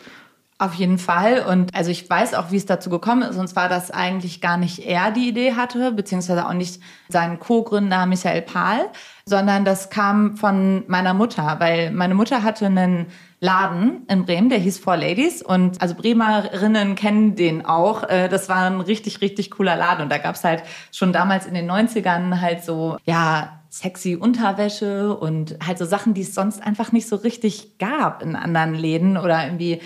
Auf 0.60 0.74
jeden 0.74 0.98
Fall. 0.98 1.44
Und 1.48 1.72
also 1.76 1.92
ich 1.92 2.10
weiß 2.10 2.34
auch, 2.34 2.50
wie 2.50 2.56
es 2.56 2.66
dazu 2.66 2.90
gekommen 2.90 3.22
ist. 3.22 3.36
Und 3.36 3.46
zwar, 3.46 3.68
dass 3.68 3.92
eigentlich 3.92 4.40
gar 4.40 4.56
nicht 4.56 4.80
er 4.80 5.12
die 5.12 5.28
Idee 5.28 5.54
hatte, 5.54 5.92
beziehungsweise 5.92 6.48
auch 6.48 6.52
nicht 6.52 6.80
sein 7.08 7.38
Co-Gründer 7.38 8.06
Michael 8.06 8.42
Pahl, 8.42 8.80
sondern 9.24 9.64
das 9.64 9.88
kam 9.88 10.36
von 10.36 10.82
meiner 10.88 11.14
Mutter, 11.14 11.56
weil 11.60 11.92
meine 11.92 12.16
Mutter 12.16 12.42
hatte 12.42 12.66
einen 12.66 13.06
Laden 13.38 14.04
in 14.08 14.24
Bremen, 14.24 14.48
der 14.48 14.58
hieß 14.58 14.80
Four 14.80 14.96
Ladies. 14.96 15.42
Und 15.42 15.80
also 15.80 15.94
Bremerinnen 15.94 16.96
kennen 16.96 17.36
den 17.36 17.64
auch. 17.64 18.02
Äh, 18.08 18.28
Das 18.28 18.48
war 18.48 18.66
ein 18.66 18.80
richtig, 18.80 19.20
richtig 19.20 19.52
cooler 19.52 19.76
Laden. 19.76 20.02
Und 20.02 20.08
da 20.10 20.18
gab's 20.18 20.42
halt 20.42 20.64
schon 20.90 21.12
damals 21.12 21.46
in 21.46 21.54
den 21.54 21.70
90ern 21.70 22.40
halt 22.40 22.64
so, 22.64 22.96
ja, 23.04 23.57
sexy 23.78 24.16
Unterwäsche 24.16 25.16
und 25.16 25.56
halt 25.64 25.78
so 25.78 25.84
Sachen, 25.84 26.14
die 26.14 26.22
es 26.22 26.34
sonst 26.34 26.62
einfach 26.62 26.92
nicht 26.92 27.08
so 27.08 27.16
richtig 27.16 27.78
gab 27.78 28.22
in 28.22 28.34
anderen 28.34 28.74
Läden 28.74 29.16
oder 29.16 29.44
irgendwie 29.44 29.80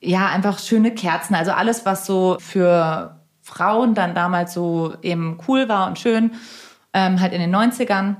ja, 0.00 0.26
einfach 0.28 0.58
schöne 0.58 0.92
Kerzen. 0.92 1.34
Also 1.34 1.52
alles, 1.52 1.86
was 1.86 2.06
so 2.06 2.36
für 2.40 3.20
Frauen 3.42 3.94
dann 3.94 4.14
damals 4.14 4.52
so 4.52 4.94
eben 5.02 5.38
cool 5.46 5.68
war 5.68 5.86
und 5.86 5.98
schön, 5.98 6.32
ähm, 6.92 7.20
halt 7.20 7.32
in 7.32 7.40
den 7.40 7.54
90ern. 7.54 8.16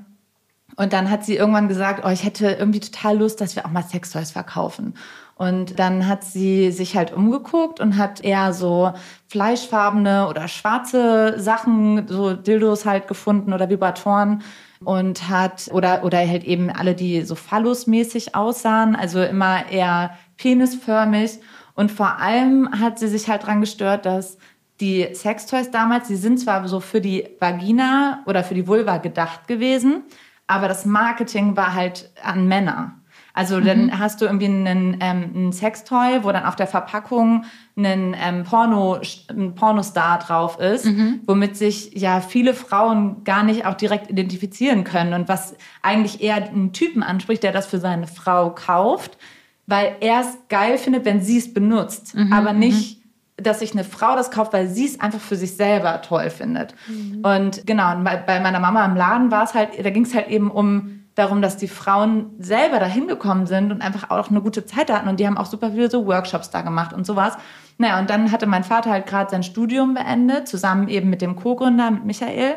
Und 0.76 0.92
dann 0.92 1.10
hat 1.10 1.24
sie 1.24 1.36
irgendwann 1.36 1.68
gesagt, 1.68 2.04
oh, 2.04 2.10
ich 2.10 2.24
hätte 2.24 2.50
irgendwie 2.50 2.80
total 2.80 3.18
Lust, 3.18 3.40
dass 3.40 3.56
wir 3.56 3.66
auch 3.66 3.70
mal 3.70 3.82
Sextoys 3.82 4.30
verkaufen. 4.30 4.94
Und 5.34 5.78
dann 5.78 6.06
hat 6.06 6.24
sie 6.24 6.70
sich 6.70 6.96
halt 6.96 7.12
umgeguckt 7.12 7.80
und 7.80 7.98
hat 7.98 8.22
eher 8.22 8.52
so 8.52 8.92
fleischfarbene 9.28 10.28
oder 10.28 10.48
schwarze 10.48 11.38
Sachen, 11.38 12.08
so 12.08 12.34
Dildos 12.34 12.86
halt 12.86 13.08
gefunden 13.08 13.52
oder 13.52 13.68
Vibratoren 13.68 14.42
und 14.84 15.28
hat 15.28 15.68
oder 15.72 16.04
oder 16.04 16.18
halt 16.18 16.44
eben 16.44 16.70
alle, 16.70 16.94
die 16.94 17.22
so 17.22 17.34
phallusmäßig 17.34 18.34
aussahen, 18.34 18.96
also 18.96 19.22
immer 19.22 19.70
eher 19.70 20.16
penisförmig 20.36 21.38
und 21.74 21.92
vor 21.92 22.18
allem 22.18 22.68
hat 22.80 22.98
sie 22.98 23.08
sich 23.08 23.28
halt 23.28 23.46
dran 23.46 23.60
gestört, 23.60 24.06
dass 24.06 24.38
die 24.80 25.08
Sextoys 25.14 25.70
damals, 25.70 26.08
die 26.08 26.16
sind 26.16 26.38
zwar 26.38 26.66
so 26.68 26.80
für 26.80 27.00
die 27.00 27.28
Vagina 27.38 28.22
oder 28.26 28.44
für 28.44 28.54
die 28.54 28.66
Vulva 28.66 28.98
gedacht 28.98 29.46
gewesen, 29.46 30.04
aber 30.46 30.68
das 30.68 30.84
Marketing 30.84 31.56
war 31.56 31.74
halt 31.74 32.10
an 32.22 32.46
Männer. 32.46 32.94
Also 33.36 33.60
dann 33.60 33.98
hast 33.98 34.20
du 34.20 34.24
irgendwie 34.24 34.46
einen, 34.46 34.96
ähm, 35.00 35.30
ein 35.34 35.52
Sextoy, 35.52 36.24
wo 36.24 36.32
dann 36.32 36.44
auf 36.46 36.56
der 36.56 36.66
Verpackung 36.66 37.44
ein, 37.76 38.16
ähm, 38.18 38.44
Porno, 38.44 38.98
ein 39.28 39.54
Pornostar 39.54 40.18
drauf 40.20 40.58
ist, 40.58 40.86
womit 41.26 41.54
sich 41.54 41.92
ja 41.94 42.22
viele 42.22 42.54
Frauen 42.54 43.24
gar 43.24 43.42
nicht 43.42 43.66
auch 43.66 43.74
direkt 43.74 44.10
identifizieren 44.10 44.84
können 44.84 45.12
und 45.12 45.28
was 45.28 45.54
eigentlich 45.82 46.22
eher 46.22 46.36
einen 46.36 46.72
Typen 46.72 47.02
anspricht, 47.02 47.42
der 47.42 47.52
das 47.52 47.66
für 47.66 47.78
seine 47.78 48.06
Frau 48.06 48.50
kauft, 48.54 49.18
weil 49.66 49.96
er 50.00 50.20
es 50.20 50.38
geil 50.48 50.78
findet, 50.78 51.04
wenn 51.04 51.20
sie 51.20 51.36
es 51.36 51.52
benutzt, 51.52 52.14
aber 52.32 52.52
nicht 52.54 53.02
dass 53.38 53.58
sich 53.58 53.72
eine 53.72 53.84
Frau 53.84 54.16
das 54.16 54.30
kauft, 54.30 54.54
weil 54.54 54.66
sie 54.66 54.86
es 54.86 54.98
einfach 54.98 55.20
für 55.20 55.36
sich 55.36 55.56
selber 55.56 56.00
toll 56.00 56.30
findet. 56.30 56.74
Und 57.22 57.66
genau, 57.66 57.94
und 57.94 58.02
bei, 58.02 58.16
bei 58.16 58.40
meiner 58.40 58.60
Mama 58.60 58.82
im 58.86 58.96
Laden 58.96 59.30
war 59.30 59.44
es 59.44 59.52
halt, 59.52 59.72
da 59.78 59.90
ging 59.90 60.04
es 60.06 60.14
halt 60.14 60.28
eben 60.28 60.50
um 60.50 61.02
darum, 61.16 61.42
dass 61.42 61.56
die 61.56 61.66
Frauen 61.66 62.30
selber 62.38 62.78
dahin 62.78 63.08
gekommen 63.08 63.46
sind 63.46 63.72
und 63.72 63.82
einfach 63.82 64.10
auch 64.10 64.30
eine 64.30 64.42
gute 64.42 64.64
Zeit 64.66 64.92
hatten. 64.92 65.08
Und 65.08 65.18
die 65.18 65.26
haben 65.26 65.38
auch 65.38 65.46
super 65.46 65.72
viele 65.72 65.90
so 65.90 66.06
Workshops 66.06 66.50
da 66.50 66.60
gemacht 66.60 66.92
und 66.92 67.04
sowas. 67.04 67.36
Naja, 67.78 67.98
und 67.98 68.08
dann 68.08 68.30
hatte 68.30 68.46
mein 68.46 68.64
Vater 68.64 68.90
halt 68.90 69.06
gerade 69.06 69.30
sein 69.30 69.42
Studium 69.42 69.94
beendet, 69.94 70.46
zusammen 70.46 70.88
eben 70.88 71.10
mit 71.10 71.22
dem 71.22 71.34
Co-Gründer, 71.34 71.90
mit 71.90 72.04
Michael. 72.04 72.56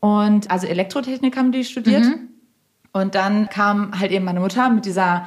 Und 0.00 0.50
also 0.50 0.66
Elektrotechnik 0.66 1.36
haben 1.36 1.52
die 1.52 1.64
studiert. 1.64 2.04
Und 2.92 3.14
dann 3.14 3.48
kam 3.48 3.98
halt 3.98 4.12
eben 4.12 4.24
meine 4.26 4.40
Mutter 4.40 4.68
mit 4.70 4.84
dieser 4.84 5.26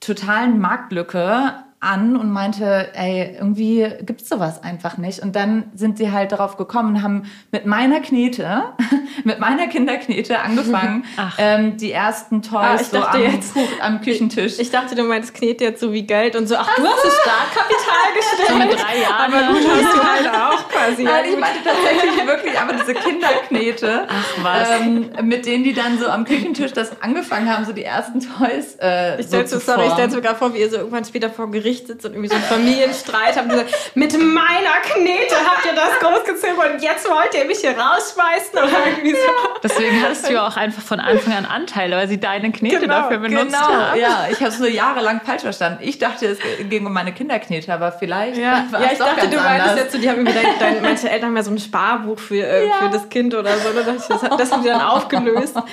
totalen 0.00 0.58
Marktlücke 0.58 1.54
an 1.80 2.16
und 2.16 2.30
meinte, 2.32 2.88
ey, 2.94 3.36
irgendwie 3.38 3.88
gibt's 4.02 4.28
sowas 4.28 4.62
einfach 4.64 4.96
nicht. 4.98 5.20
Und 5.20 5.36
dann 5.36 5.70
sind 5.74 5.96
sie 5.98 6.10
halt 6.10 6.32
darauf 6.32 6.56
gekommen 6.56 6.96
und 6.96 7.02
haben 7.02 7.22
mit 7.52 7.66
meiner 7.66 8.00
Knete, 8.00 8.64
mit 9.24 9.38
meiner 9.38 9.68
Kinderknete 9.68 10.40
angefangen, 10.40 11.04
ähm, 11.38 11.76
die 11.76 11.92
ersten 11.92 12.42
Toys 12.42 12.58
Ah, 12.58 12.78
so 12.78 12.98
am, 13.04 13.22
jetzt- 13.22 13.54
am 13.80 14.00
Küchentisch. 14.00 14.58
Ich 14.58 14.70
dachte, 14.72 14.96
du 14.96 15.04
meinst 15.04 15.34
Knete 15.34 15.64
jetzt 15.64 15.80
so 15.80 15.92
wie 15.92 16.02
Geld 16.02 16.34
und 16.34 16.48
so, 16.48 16.56
ach, 16.56 16.68
du 16.76 16.82
hast 16.84 17.04
das 17.04 17.14
Startkapital 17.22 18.14
gestellt. 18.16 18.48
So 18.48 18.56
mit 18.56 18.72
drei 18.72 19.00
Jahren. 19.00 19.32
Aber 19.32 19.52
gut, 19.52 19.62
hast 19.70 19.94
du 19.96 20.02
halt 20.02 20.28
auch 20.34 20.68
quasi. 20.68 21.04
Nein, 21.04 21.24
ich 21.32 21.38
meinte 21.38 21.58
tatsächlich 21.62 22.26
wirklich 22.26 22.58
aber 22.58 22.72
diese 22.72 22.94
Kinderknete, 22.94 24.06
Ach 24.08 24.44
was. 24.44 24.80
ähm, 24.80 25.10
mit 25.22 25.46
denen 25.46 25.62
die 25.64 25.74
dann 25.74 25.98
so 25.98 26.08
am 26.08 26.24
Küchentisch 26.24 26.72
das 26.72 27.00
angefangen 27.02 27.48
haben, 27.54 27.64
so 27.64 27.72
die 27.72 27.84
ersten 27.84 28.20
Toys 28.20 28.76
äh, 28.80 29.20
Ich 29.20 29.28
so 29.28 29.60
formen. 29.60 29.90
stell's 29.92 30.14
mir 30.14 30.22
gerade 30.22 30.36
vor, 30.36 30.52
wie 30.54 30.58
ihr 30.58 30.70
so 30.70 30.76
irgendwann 30.78 31.04
später 31.04 31.30
vor 31.30 31.48
Gericht 31.50 31.67
sitzt 31.76 32.04
und 32.06 32.12
irgendwie 32.12 32.28
so 32.28 32.34
einen 32.34 32.44
Familienstreit 32.44 33.36
habt 33.36 33.44
und 33.44 33.50
gesagt, 33.50 33.90
mit 33.94 34.12
meiner 34.18 34.76
Knete 34.92 35.36
habt 35.44 35.66
ihr 35.66 35.74
das 35.74 35.90
großgezogen 36.00 36.74
und 36.74 36.82
jetzt 36.82 37.08
wollt 37.08 37.34
ihr 37.34 37.44
mich 37.44 37.58
hier 37.58 37.72
rausschmeißen 37.76 38.58
oder 38.58 38.86
irgendwie 38.86 39.12
so. 39.12 39.58
Deswegen 39.62 40.02
hattest 40.02 40.28
du 40.28 40.32
ja 40.32 40.46
auch 40.46 40.56
einfach 40.56 40.82
von 40.82 41.00
Anfang 41.00 41.34
an 41.34 41.44
Anteile, 41.44 41.96
weil 41.96 42.08
sie 42.08 42.18
deine 42.18 42.50
Knete 42.52 42.80
Genau, 42.80 42.94
dafür 43.02 43.18
benutzt 43.18 43.46
Genau, 43.46 43.58
haben. 43.58 44.00
ja, 44.00 44.26
ich 44.30 44.38
habe 44.38 44.48
es 44.48 44.58
so 44.58 44.66
jahrelang 44.66 45.20
falsch 45.24 45.42
verstanden. 45.42 45.78
Ich 45.82 45.98
dachte, 45.98 46.26
es 46.26 46.38
ging 46.68 46.86
um 46.86 46.92
meine 46.92 47.12
Kinderknete, 47.12 47.72
aber 47.72 47.92
vielleicht 47.92 48.36
Ja, 48.38 48.64
war 48.70 48.80
ja 48.80 48.92
ich 48.92 48.98
dachte, 48.98 49.16
ganz 49.22 49.34
du 49.34 49.40
meintest 49.40 49.76
jetzt 49.76 49.92
so, 49.92 49.98
die 49.98 50.08
haben 50.08 50.18
irgendwie, 50.26 50.32
dein, 50.34 50.58
dein, 50.58 50.82
manche 50.82 51.10
Eltern 51.10 51.28
haben 51.30 51.36
ja 51.36 51.42
so 51.42 51.50
ein 51.50 51.58
Sparbuch 51.58 52.18
für, 52.18 52.42
äh, 52.46 52.70
für 52.80 52.88
das 52.90 53.08
Kind 53.08 53.34
oder 53.34 53.56
so. 53.58 53.68
Ich, 53.70 54.06
das, 54.06 54.20
das 54.38 54.52
haben 54.52 54.62
sie 54.62 54.68
dann 54.68 54.80
aufgelöst. 54.80 55.56
Aber 55.56 55.66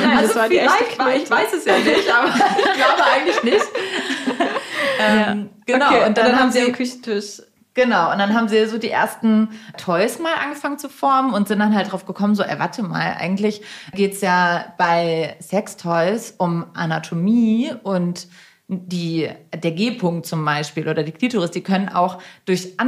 nein, 0.00 0.12
das 0.14 0.22
Also 0.30 0.34
war 0.36 0.48
die 0.48 0.58
echte 0.58 0.72
vielleicht, 0.84 0.98
war, 0.98 1.14
ich 1.14 1.30
weiß 1.30 1.52
es 1.54 1.64
ja 1.64 1.76
nicht, 1.78 2.08
aber 2.12 2.28
ich 2.28 2.72
glaube 2.74 3.04
eigentlich 3.14 3.42
nicht. 3.42 3.64
Ähm, 5.06 5.50
Genau, 5.66 5.86
Okay, 5.86 6.06
und 6.06 6.18
dann, 6.18 6.38
haben 6.38 6.50
sie 6.50 6.60
am 6.60 6.72
Küchentisch 6.72 7.40
Genau, 7.74 8.12
und 8.12 8.18
dann 8.18 8.34
haben 8.34 8.48
sie 8.48 8.66
so 8.66 8.78
die 8.78 8.90
ersten 8.90 9.48
Toys 9.76 10.20
mal 10.20 10.34
angefangen 10.34 10.78
zu 10.78 10.88
formen 10.88 11.34
und 11.34 11.48
sind 11.48 11.58
dann 11.58 11.74
halt 11.74 11.90
drauf 11.90 12.06
gekommen, 12.06 12.36
so, 12.36 12.44
ey, 12.44 12.58
warte 12.60 12.84
mal, 12.84 13.16
eigentlich 13.18 13.62
geht's 13.92 14.20
ja 14.20 14.72
bei 14.78 15.36
Sextoys 15.40 16.34
um 16.38 16.66
Anatomie 16.74 17.72
und 17.82 18.28
die, 18.68 19.28
der 19.52 19.72
G-Punkt 19.72 20.24
zum 20.24 20.44
Beispiel 20.44 20.88
oder 20.88 21.02
die 21.02 21.12
Klitoris, 21.12 21.50
die 21.50 21.62
können 21.62 21.88
auch 21.88 22.22
durch 22.44 22.78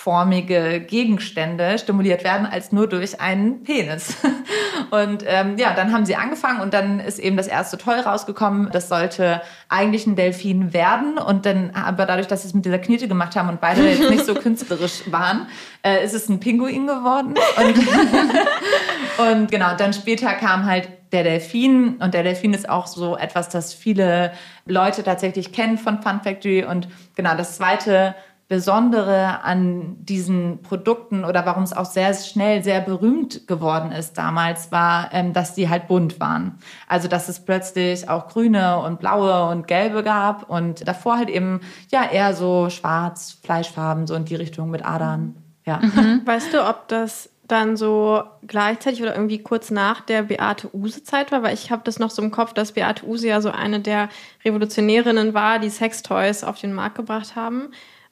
andersformige 0.00 0.80
Gegenstände 0.80 1.78
stimuliert 1.78 2.24
werden 2.24 2.46
als 2.46 2.72
nur 2.72 2.88
durch 2.88 3.20
einen 3.20 3.62
Penis. 3.64 4.16
Und 4.90 5.24
ähm, 5.26 5.56
ja, 5.58 5.74
dann 5.74 5.92
haben 5.92 6.04
sie 6.04 6.16
angefangen 6.16 6.60
und 6.60 6.74
dann 6.74 6.98
ist 6.98 7.20
eben 7.20 7.36
das 7.36 7.46
erste 7.46 7.78
Toy 7.78 8.00
rausgekommen. 8.00 8.70
Das 8.72 8.88
sollte 8.88 9.40
eigentlich 9.68 10.04
ein 10.06 10.16
Delfin 10.16 10.72
werden 10.72 11.16
und 11.16 11.46
dann, 11.46 11.70
aber 11.74 12.06
dadurch, 12.06 12.26
dass 12.26 12.42
sie 12.42 12.48
es 12.48 12.54
mit 12.54 12.64
dieser 12.64 12.80
Knete 12.80 13.06
gemacht 13.06 13.36
haben 13.36 13.48
und 13.48 13.60
beide 13.60 13.88
jetzt 13.88 14.10
nicht 14.10 14.24
so 14.24 14.34
künstlerisch 14.34 15.02
waren, 15.12 15.46
äh, 15.82 16.04
ist 16.04 16.14
es 16.14 16.28
ein 16.28 16.40
Pinguin 16.40 16.88
geworden. 16.88 17.34
Und, 17.56 19.28
und 19.30 19.50
genau, 19.52 19.76
dann 19.76 19.92
später 19.92 20.32
kam 20.32 20.64
halt 20.64 20.88
der 21.12 21.22
Delfin 21.22 21.96
und 21.96 22.14
der 22.14 22.24
Delfin 22.24 22.52
ist 22.52 22.68
auch 22.68 22.88
so 22.88 23.16
etwas, 23.16 23.48
das 23.48 23.72
viele 23.74 24.32
Leute 24.66 25.04
tatsächlich 25.04 25.52
kennen 25.52 25.78
von 25.78 26.02
Fun 26.02 26.20
Factory 26.22 26.64
und 26.64 26.88
genau 27.14 27.36
das 27.36 27.56
zweite 27.56 28.14
Besondere 28.50 29.44
an 29.44 29.94
diesen 30.00 30.60
Produkten 30.62 31.24
oder 31.24 31.46
warum 31.46 31.62
es 31.62 31.72
auch 31.72 31.84
sehr 31.84 32.12
schnell 32.14 32.64
sehr 32.64 32.80
berühmt 32.80 33.46
geworden 33.46 33.92
ist 33.92 34.18
damals, 34.18 34.72
war, 34.72 35.10
ähm, 35.12 35.32
dass 35.32 35.54
die 35.54 35.68
halt 35.68 35.86
bunt 35.86 36.18
waren. 36.18 36.58
Also 36.88 37.06
dass 37.06 37.28
es 37.28 37.44
plötzlich 37.44 38.08
auch 38.08 38.26
grüne 38.26 38.80
und 38.80 38.98
blaue 38.98 39.48
und 39.52 39.68
gelbe 39.68 40.02
gab 40.02 40.50
und 40.50 40.88
davor 40.88 41.16
halt 41.16 41.30
eben 41.30 41.60
ja 41.92 42.02
eher 42.10 42.34
so 42.34 42.70
schwarz, 42.70 43.38
Fleischfarben, 43.44 44.08
so 44.08 44.16
in 44.16 44.24
die 44.24 44.34
Richtung 44.34 44.68
mit 44.68 44.84
Adern. 44.84 45.36
Ja. 45.64 45.80
Weißt 46.24 46.52
du, 46.52 46.68
ob 46.68 46.88
das 46.88 47.30
dann 47.46 47.76
so 47.76 48.24
gleichzeitig 48.44 49.00
oder 49.00 49.14
irgendwie 49.14 49.44
kurz 49.44 49.70
nach 49.70 50.00
der 50.00 50.22
Beate 50.24 50.74
Use-Zeit 50.74 51.30
war? 51.30 51.44
Weil 51.44 51.54
ich 51.54 51.70
habe 51.70 51.82
das 51.84 52.00
noch 52.00 52.10
so 52.10 52.20
im 52.20 52.32
Kopf, 52.32 52.52
dass 52.52 52.72
Beate 52.72 53.06
Use 53.06 53.28
ja 53.28 53.40
so 53.40 53.52
eine 53.52 53.78
der 53.78 54.08
Revolutionärinnen 54.44 55.34
war, 55.34 55.60
die 55.60 55.70
Sextoys 55.70 56.42
auf 56.42 56.58
den 56.58 56.72
Markt 56.72 56.96
gebracht 56.96 57.36
haben. 57.36 57.68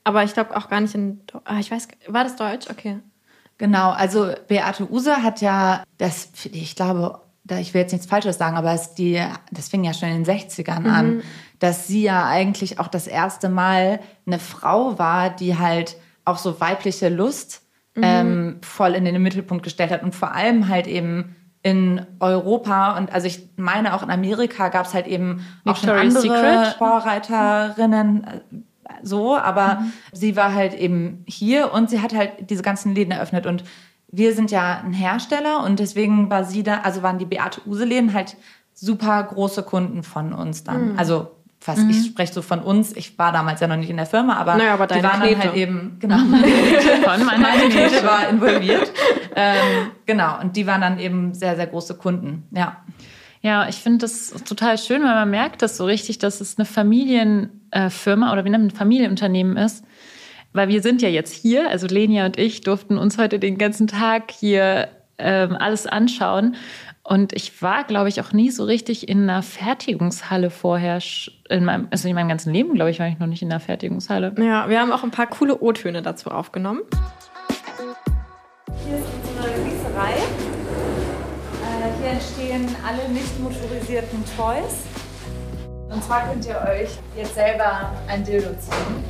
Aber 0.08 0.24
ich 0.24 0.32
glaube 0.32 0.56
auch 0.56 0.70
gar 0.70 0.80
nicht 0.80 0.94
in. 0.94 1.20
Ah, 1.44 1.58
ich 1.58 1.70
weiß, 1.70 1.86
war 2.06 2.24
das 2.24 2.36
Deutsch? 2.36 2.66
Okay. 2.70 2.98
Genau, 3.58 3.90
also 3.90 4.32
Beate 4.46 4.90
Use 4.90 5.22
hat 5.22 5.42
ja, 5.42 5.82
das, 5.98 6.30
ich 6.44 6.76
glaube, 6.76 7.20
da- 7.44 7.58
ich 7.58 7.74
will 7.74 7.82
jetzt 7.82 7.92
nichts 7.92 8.06
Falsches 8.06 8.38
sagen, 8.38 8.56
aber 8.56 8.72
es 8.72 8.94
die, 8.94 9.20
das 9.50 9.68
fing 9.68 9.84
ja 9.84 9.92
schon 9.92 10.08
in 10.08 10.24
den 10.24 10.34
60ern 10.38 10.86
an, 10.88 11.22
dass 11.58 11.86
sie 11.86 12.02
ja 12.02 12.24
eigentlich 12.26 12.78
auch 12.80 12.88
das 12.88 13.06
erste 13.06 13.50
Mal 13.50 14.00
eine 14.26 14.38
Frau 14.38 14.98
war, 14.98 15.28
die 15.28 15.58
halt 15.58 15.96
auch 16.24 16.38
so 16.38 16.58
weibliche 16.60 17.10
Lust 17.10 17.62
ähm, 18.00 18.60
voll 18.62 18.94
in 18.94 19.04
den 19.04 19.20
Mittelpunkt 19.20 19.62
gestellt 19.64 19.90
hat 19.90 20.02
und 20.04 20.14
vor 20.14 20.32
allem 20.32 20.68
halt 20.68 20.86
eben 20.86 21.34
in 21.64 22.06
Europa 22.20 22.96
und 22.96 23.12
also 23.12 23.26
ich 23.26 23.48
meine 23.56 23.92
auch 23.92 24.04
in 24.04 24.10
Amerika 24.10 24.68
gab 24.68 24.86
es 24.86 24.94
halt 24.94 25.08
eben 25.08 25.44
auch 25.66 25.74
schon 25.76 25.88
Victoria's 25.90 26.16
andere 26.16 26.38
Secret? 26.38 26.76
Vorreiterinnen, 26.78 28.24
äh, 28.24 28.40
so, 29.02 29.36
aber 29.36 29.84
sie 30.12 30.36
war 30.36 30.54
halt 30.54 30.74
eben 30.74 31.24
hier 31.26 31.72
und 31.72 31.90
sie 31.90 32.00
hat 32.00 32.14
halt 32.14 32.50
diese 32.50 32.62
ganzen 32.62 32.94
Läden 32.94 33.12
eröffnet 33.12 33.46
und 33.46 33.64
wir 34.10 34.34
sind 34.34 34.50
ja 34.50 34.80
ein 34.84 34.92
Hersteller 34.92 35.62
und 35.64 35.78
deswegen 35.80 36.30
war 36.30 36.44
sie 36.44 36.62
da, 36.62 36.80
also 36.80 37.02
waren 37.02 37.18
die 37.18 37.26
Beate 37.26 37.60
Use 37.66 37.84
Läden 37.84 38.14
halt 38.14 38.36
super 38.72 39.22
große 39.22 39.62
Kunden 39.64 40.02
von 40.02 40.32
uns 40.32 40.64
dann. 40.64 40.96
Also 40.96 41.32
fast, 41.60 41.82
ich 41.90 42.06
spreche 42.06 42.32
so 42.32 42.42
von 42.42 42.60
uns, 42.60 42.96
ich 42.96 43.18
war 43.18 43.32
damals 43.32 43.60
ja 43.60 43.66
noch 43.66 43.76
nicht 43.76 43.90
in 43.90 43.96
der 43.96 44.06
Firma, 44.06 44.36
aber, 44.36 44.56
Naja, 44.56 44.74
aber 44.74 44.86
die 44.86 45.02
waren 45.02 45.20
dann 45.20 45.38
halt 45.38 45.54
eben, 45.54 45.96
genau, 46.00 46.18
meine 46.18 46.46
Knete, 46.46 47.02
Von 47.02 47.24
meiner 47.26 47.38
meine. 47.38 47.68
Knete 47.68 48.04
war 48.04 48.28
involviert. 48.28 48.92
ähm, 49.34 49.90
genau, 50.06 50.40
und 50.40 50.56
die 50.56 50.66
waren 50.66 50.80
dann 50.80 50.98
eben 50.98 51.34
sehr, 51.34 51.56
sehr 51.56 51.66
große 51.66 51.96
Kunden, 51.96 52.44
ja. 52.52 52.78
Ja, 53.40 53.68
ich 53.68 53.76
finde 53.76 53.98
das 53.98 54.30
total 54.44 54.78
schön, 54.78 55.02
weil 55.02 55.14
man 55.14 55.30
merkt 55.30 55.62
das 55.62 55.76
so 55.76 55.84
richtig, 55.84 56.18
dass 56.18 56.40
es 56.40 56.58
eine 56.58 56.64
Familienfirma 57.72 58.32
oder 58.32 58.44
wie 58.44 58.50
nennt 58.50 58.64
man 58.64 58.70
Familienunternehmen 58.70 59.56
ist. 59.56 59.84
Weil 60.52 60.68
wir 60.68 60.82
sind 60.82 61.02
ja 61.02 61.08
jetzt 61.08 61.34
hier, 61.34 61.68
also 61.68 61.86
Lenia 61.86 62.24
und 62.24 62.38
ich 62.38 62.62
durften 62.62 62.96
uns 62.96 63.18
heute 63.18 63.38
den 63.38 63.58
ganzen 63.58 63.86
Tag 63.86 64.30
hier 64.30 64.88
ähm, 65.18 65.56
alles 65.58 65.86
anschauen. 65.86 66.56
Und 67.02 67.32
ich 67.32 67.62
war, 67.62 67.84
glaube 67.84 68.08
ich, 68.08 68.20
auch 68.20 68.32
nie 68.32 68.50
so 68.50 68.64
richtig 68.64 69.08
in 69.08 69.22
einer 69.22 69.42
Fertigungshalle 69.42 70.50
vorher. 70.50 71.00
In 71.48 71.64
meinem, 71.64 71.88
also 71.90 72.08
in 72.08 72.14
meinem 72.14 72.28
ganzen 72.28 72.52
Leben, 72.52 72.74
glaube 72.74 72.90
ich, 72.90 72.98
war 72.98 73.08
ich 73.08 73.18
noch 73.18 73.26
nicht 73.26 73.42
in 73.42 73.50
einer 73.50 73.60
Fertigungshalle. 73.60 74.34
Ja, 74.38 74.68
wir 74.68 74.80
haben 74.80 74.92
auch 74.92 75.04
ein 75.04 75.10
paar 75.10 75.26
coole 75.26 75.60
O-Töne 75.60 76.02
dazu 76.02 76.30
aufgenommen. 76.30 76.80
Hier 78.84 78.98
ist 78.98 79.06
unsere 79.22 79.54
Gießerei. 79.64 80.12
Äh, 81.64 82.00
hier 82.00 82.10
entstehen 82.10 82.68
alle 82.86 83.08
nicht 83.12 83.40
motorisierten 83.40 84.22
Toys. 84.36 84.84
Und 85.90 86.04
zwar 86.04 86.28
könnt 86.28 86.44
ihr 86.46 86.56
euch 86.68 86.90
jetzt 87.16 87.34
selber 87.34 87.90
ein 88.06 88.24
Dildo 88.24 88.50
ziehen. 88.58 89.04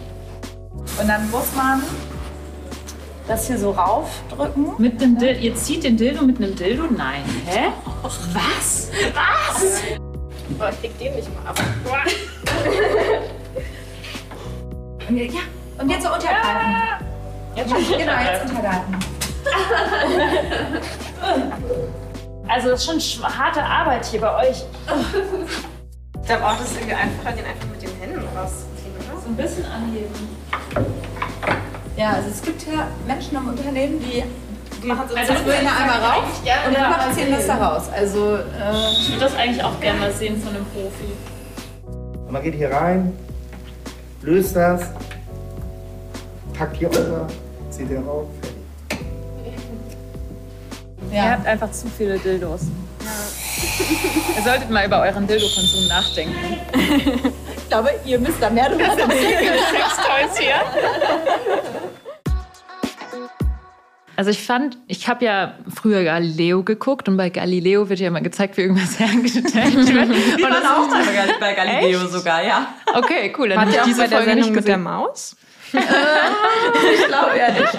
Und 1.01 1.09
dann 1.09 1.31
muss 1.31 1.55
man 1.55 1.83
das 3.27 3.47
hier 3.47 3.59
so 3.59 3.73
raufdrücken. 3.73 4.73
Mit 4.79 5.03
einem 5.03 5.19
Dildo, 5.19 5.41
ihr 5.41 5.55
zieht 5.55 5.85
den 5.85 5.97
Dildo 5.97 6.23
mit 6.25 6.39
einem 6.39 6.55
Dildo? 6.57 6.85
Nein. 6.97 7.23
Hä? 7.47 7.69
Was? 8.03 8.91
Was? 9.15 9.83
Boah, 10.57 10.71
ich 10.71 10.81
krieg 10.81 10.99
den 10.99 11.15
nicht 11.17 11.29
mal 11.35 11.51
ab. 11.51 11.59
Und 15.09 15.17
jetzt, 15.17 15.35
ja, 15.35 15.41
und 15.79 15.91
jetzt 15.91 16.03
so 16.05 16.13
untergreifen. 16.13 17.07
Jetzt, 17.55 17.69
genau, 17.71 18.13
jetzt 18.33 18.49
untergreifen. 18.51 18.97
Also 22.47 22.71
das 22.71 22.81
ist 22.81 22.87
schon 22.87 22.99
sch- 22.99 23.23
harte 23.23 23.63
Arbeit 23.63 24.07
hier 24.07 24.21
bei 24.21 24.49
euch. 24.49 24.65
Da 26.29 26.37
braucht 26.37 26.61
es 26.63 26.73
irgendwie 26.77 26.95
einfacher, 26.95 27.35
den 27.35 27.47
einfach 27.47 27.67
mit 27.69 27.81
den 27.83 27.91
Händen 27.99 28.21
rauszuziehen, 28.37 28.93
oder? 29.01 29.19
So 29.19 29.29
ein 29.29 29.37
bisschen 29.37 29.65
anheben. 29.65 30.13
Ja, 31.97 32.13
also 32.13 32.29
es 32.29 32.43
gibt 32.43 32.67
ja 32.67 32.89
Menschen 33.07 33.37
im 33.39 33.49
Unternehmen, 33.49 33.99
die, 33.99 34.23
die 34.83 34.87
machen 34.87 35.09
so 35.09 35.17
Also 35.17 35.33
das 35.33 35.43
Ding 35.43 35.53
einmal 35.55 36.01
rauf 36.01 36.43
Ja, 36.45 36.67
und 36.67 36.75
dann 36.77 36.91
ja, 36.93 37.13
ziehen 37.15 37.33
das 37.33 37.47
da 37.47 37.55
raus. 37.55 37.85
Also 37.91 38.37
äh, 38.37 38.91
Ich 39.01 39.09
würde 39.09 39.25
das 39.25 39.37
eigentlich 39.37 39.65
auch 39.65 39.81
gerne 39.81 40.01
mal 40.01 40.13
sehen 40.13 40.41
von 40.43 40.55
einem 40.55 40.67
Profi. 40.67 41.13
Und 42.27 42.31
man 42.31 42.43
geht 42.43 42.55
hier 42.57 42.71
rein, 42.73 43.13
löst 44.21 44.55
das 44.55 44.83
packt 46.53 46.79
ihr 46.81 46.91
eure 46.91 47.27
CD 47.71 47.97
rauf. 47.97 48.27
Ihr 51.11 51.31
habt 51.31 51.47
einfach 51.47 51.71
zu 51.73 51.87
viele 51.89 52.19
Dildos. 52.19 52.63
Ihr 54.37 54.43
solltet 54.43 54.71
mal 54.71 54.87
über 54.87 55.01
euren 55.03 55.27
Dildo-Konsum 55.27 55.89
nachdenken. 55.89 56.35
Ich 57.57 57.69
glaube, 57.69 57.91
ihr 58.05 58.19
müsst 58.19 58.41
da 58.43 58.51
mehr 58.51 58.69
drüber 58.69 58.85
Sextoys 58.97 60.39
hier. 60.39 60.55
Also 64.17 64.31
ich 64.31 64.43
fand, 64.45 64.77
ich 64.89 65.07
habe 65.07 65.25
ja 65.25 65.55
früher 65.73 66.03
Galileo 66.03 66.65
geguckt 66.65 67.09
und 67.09 67.17
bei 67.17 67.29
Galileo 67.31 67.89
wird 67.89 68.01
ja 68.01 68.09
immer 68.09 68.21
gezeigt, 68.21 68.57
wie 68.57 68.63
irgendwas 68.63 68.99
hergestellt 68.99 69.55
wird. 69.55 70.09
Und 70.09 70.43
waren 70.43 70.53
das 70.53 70.65
auch 70.65 70.89
bei- 70.89 71.35
bei 71.39 71.53
Galileo 71.55 72.01
Echt? 72.03 72.11
sogar, 72.11 72.43
ja. 72.43 72.67
Okay, 72.95 73.33
cool. 73.39 73.51
Dann 73.51 73.61
habe 73.61 73.71
ihr 73.71 73.77
ich 73.77 73.81
auch 73.81 73.85
diese 73.87 74.01
bei 74.03 74.07
der 74.09 74.19
Folge 74.19 74.31
Sendung 74.33 74.49
nicht 74.51 74.57
mit 74.57 74.69
der. 74.69 74.79
Maus? 74.79 75.37
Ich 75.71 77.07
glaube 77.07 77.37
ja 77.39 77.51
nicht. 77.53 77.73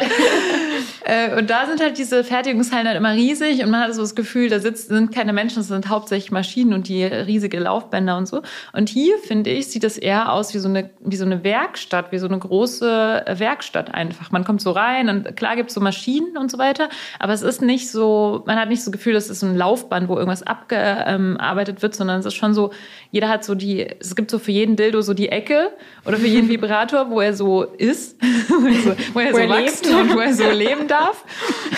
Äh, 1.05 1.37
und 1.37 1.49
da 1.49 1.65
sind 1.65 1.81
halt 1.81 1.97
diese 1.97 2.23
Fertigungshallen 2.23 2.87
halt 2.87 2.97
immer 2.97 3.13
riesig 3.13 3.63
und 3.63 3.71
man 3.71 3.81
hat 3.81 3.93
so 3.93 4.01
das 4.01 4.15
Gefühl, 4.15 4.49
da 4.49 4.59
sitzt, 4.59 4.89
sind 4.89 5.13
keine 5.13 5.33
Menschen, 5.33 5.61
es 5.61 5.67
sind 5.67 5.89
hauptsächlich 5.89 6.31
Maschinen 6.31 6.73
und 6.73 6.87
die 6.87 7.03
riesige 7.03 7.59
Laufbänder 7.59 8.17
und 8.17 8.27
so. 8.27 8.41
Und 8.73 8.89
hier, 8.89 9.17
finde 9.19 9.49
ich, 9.49 9.67
sieht 9.67 9.83
es 9.83 9.97
eher 9.97 10.31
aus 10.31 10.53
wie 10.53 10.59
so, 10.59 10.69
eine, 10.69 10.89
wie 10.99 11.15
so 11.15 11.25
eine 11.25 11.43
Werkstatt, 11.43 12.11
wie 12.11 12.17
so 12.17 12.27
eine 12.27 12.39
große 12.39 13.23
Werkstatt 13.27 13.93
einfach. 13.93 14.31
Man 14.31 14.43
kommt 14.43 14.61
so 14.61 14.71
rein 14.71 15.09
und 15.09 15.35
klar 15.35 15.55
gibt 15.55 15.69
es 15.69 15.75
so 15.75 15.81
Maschinen 15.81 16.37
und 16.37 16.51
so 16.51 16.57
weiter, 16.57 16.89
aber 17.19 17.33
es 17.33 17.41
ist 17.41 17.61
nicht 17.61 17.91
so, 17.91 18.43
man 18.45 18.57
hat 18.57 18.69
nicht 18.69 18.83
so 18.83 18.91
das 18.91 18.97
Gefühl, 18.97 19.13
das 19.13 19.29
ist 19.29 19.39
so 19.39 19.45
ein 19.45 19.55
Laufband, 19.55 20.09
wo 20.09 20.15
irgendwas 20.15 20.43
abgearbeitet 20.43 21.81
wird, 21.81 21.95
sondern 21.95 22.19
es 22.19 22.25
ist 22.25 22.35
schon 22.35 22.53
so, 22.53 22.71
jeder 23.11 23.27
hat 23.27 23.43
so 23.43 23.55
die, 23.55 23.87
es 23.99 24.15
gibt 24.15 24.29
so 24.29 24.37
für 24.37 24.51
jeden 24.51 24.75
Dildo 24.75 25.01
so 25.01 25.13
die 25.13 25.29
Ecke 25.29 25.71
oder 26.05 26.17
für 26.17 26.27
jeden 26.27 26.47
Vibrator, 26.49 27.09
wo 27.09 27.21
er 27.21 27.33
so 27.33 27.63
ist, 27.63 28.21
wo 28.49 28.67
er 28.67 28.81
so, 28.81 28.95
wo 29.13 29.19
er 29.19 29.31
Wo 29.31 29.37
so 29.37 29.41
er 29.41 29.49
wächst 29.49 29.87
und 29.87 30.13
wo 30.13 30.19
er 30.19 30.33
so 30.33 30.49
leben 30.49 30.87
darf. 30.87 31.25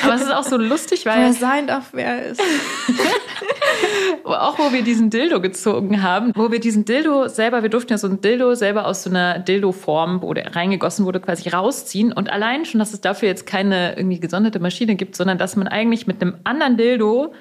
Aber 0.04 0.16
es 0.16 0.22
ist 0.22 0.32
auch 0.32 0.44
so 0.44 0.58
lustig, 0.58 1.06
Wer 1.06 1.16
weil 1.16 1.34
sein 1.34 1.68
darf, 1.68 1.90
wer 1.94 2.06
er 2.06 2.26
ist. 2.32 2.42
auch 4.26 4.60
wo 4.60 4.74
wir 4.74 4.82
diesen 4.82 5.10
Dildo 5.10 5.40
gezogen 5.40 6.04
haben, 6.04 6.34
wo 6.36 6.52
wir 6.52 6.60
diesen 6.60 6.84
Dildo 6.84 7.28
selber, 7.30 7.64
wir 7.64 7.70
durften 7.70 7.94
ja 7.94 7.98
so 7.98 8.08
ein 8.08 8.20
Dildo 8.20 8.56
selber 8.56 8.86
aus 8.86 9.04
so 9.04 9.10
einer 9.10 9.40
Dildo-Form, 9.40 10.22
wo 10.22 10.34
der 10.34 10.54
reingegossen 10.56 11.06
wurde, 11.06 11.22
quasi 11.22 11.50
rausziehen. 11.50 12.12
Und 12.12 12.30
allein 12.30 12.66
schon, 12.66 12.80
dass 12.80 12.94
es 12.94 13.00
dafür 13.02 13.30
jetzt 13.30 13.46
keine 13.46 13.96
irgendwie 13.96 14.20
gesonderte 14.20 14.60
Maschine 14.60 14.96
gibt, 14.96 15.16
sondern 15.16 15.38
dass 15.38 15.56
man 15.56 15.68
eigentlich 15.68 16.08
mit 16.08 16.22
einem 16.22 16.36
anderen 16.44 16.76
Dildo 16.76 17.34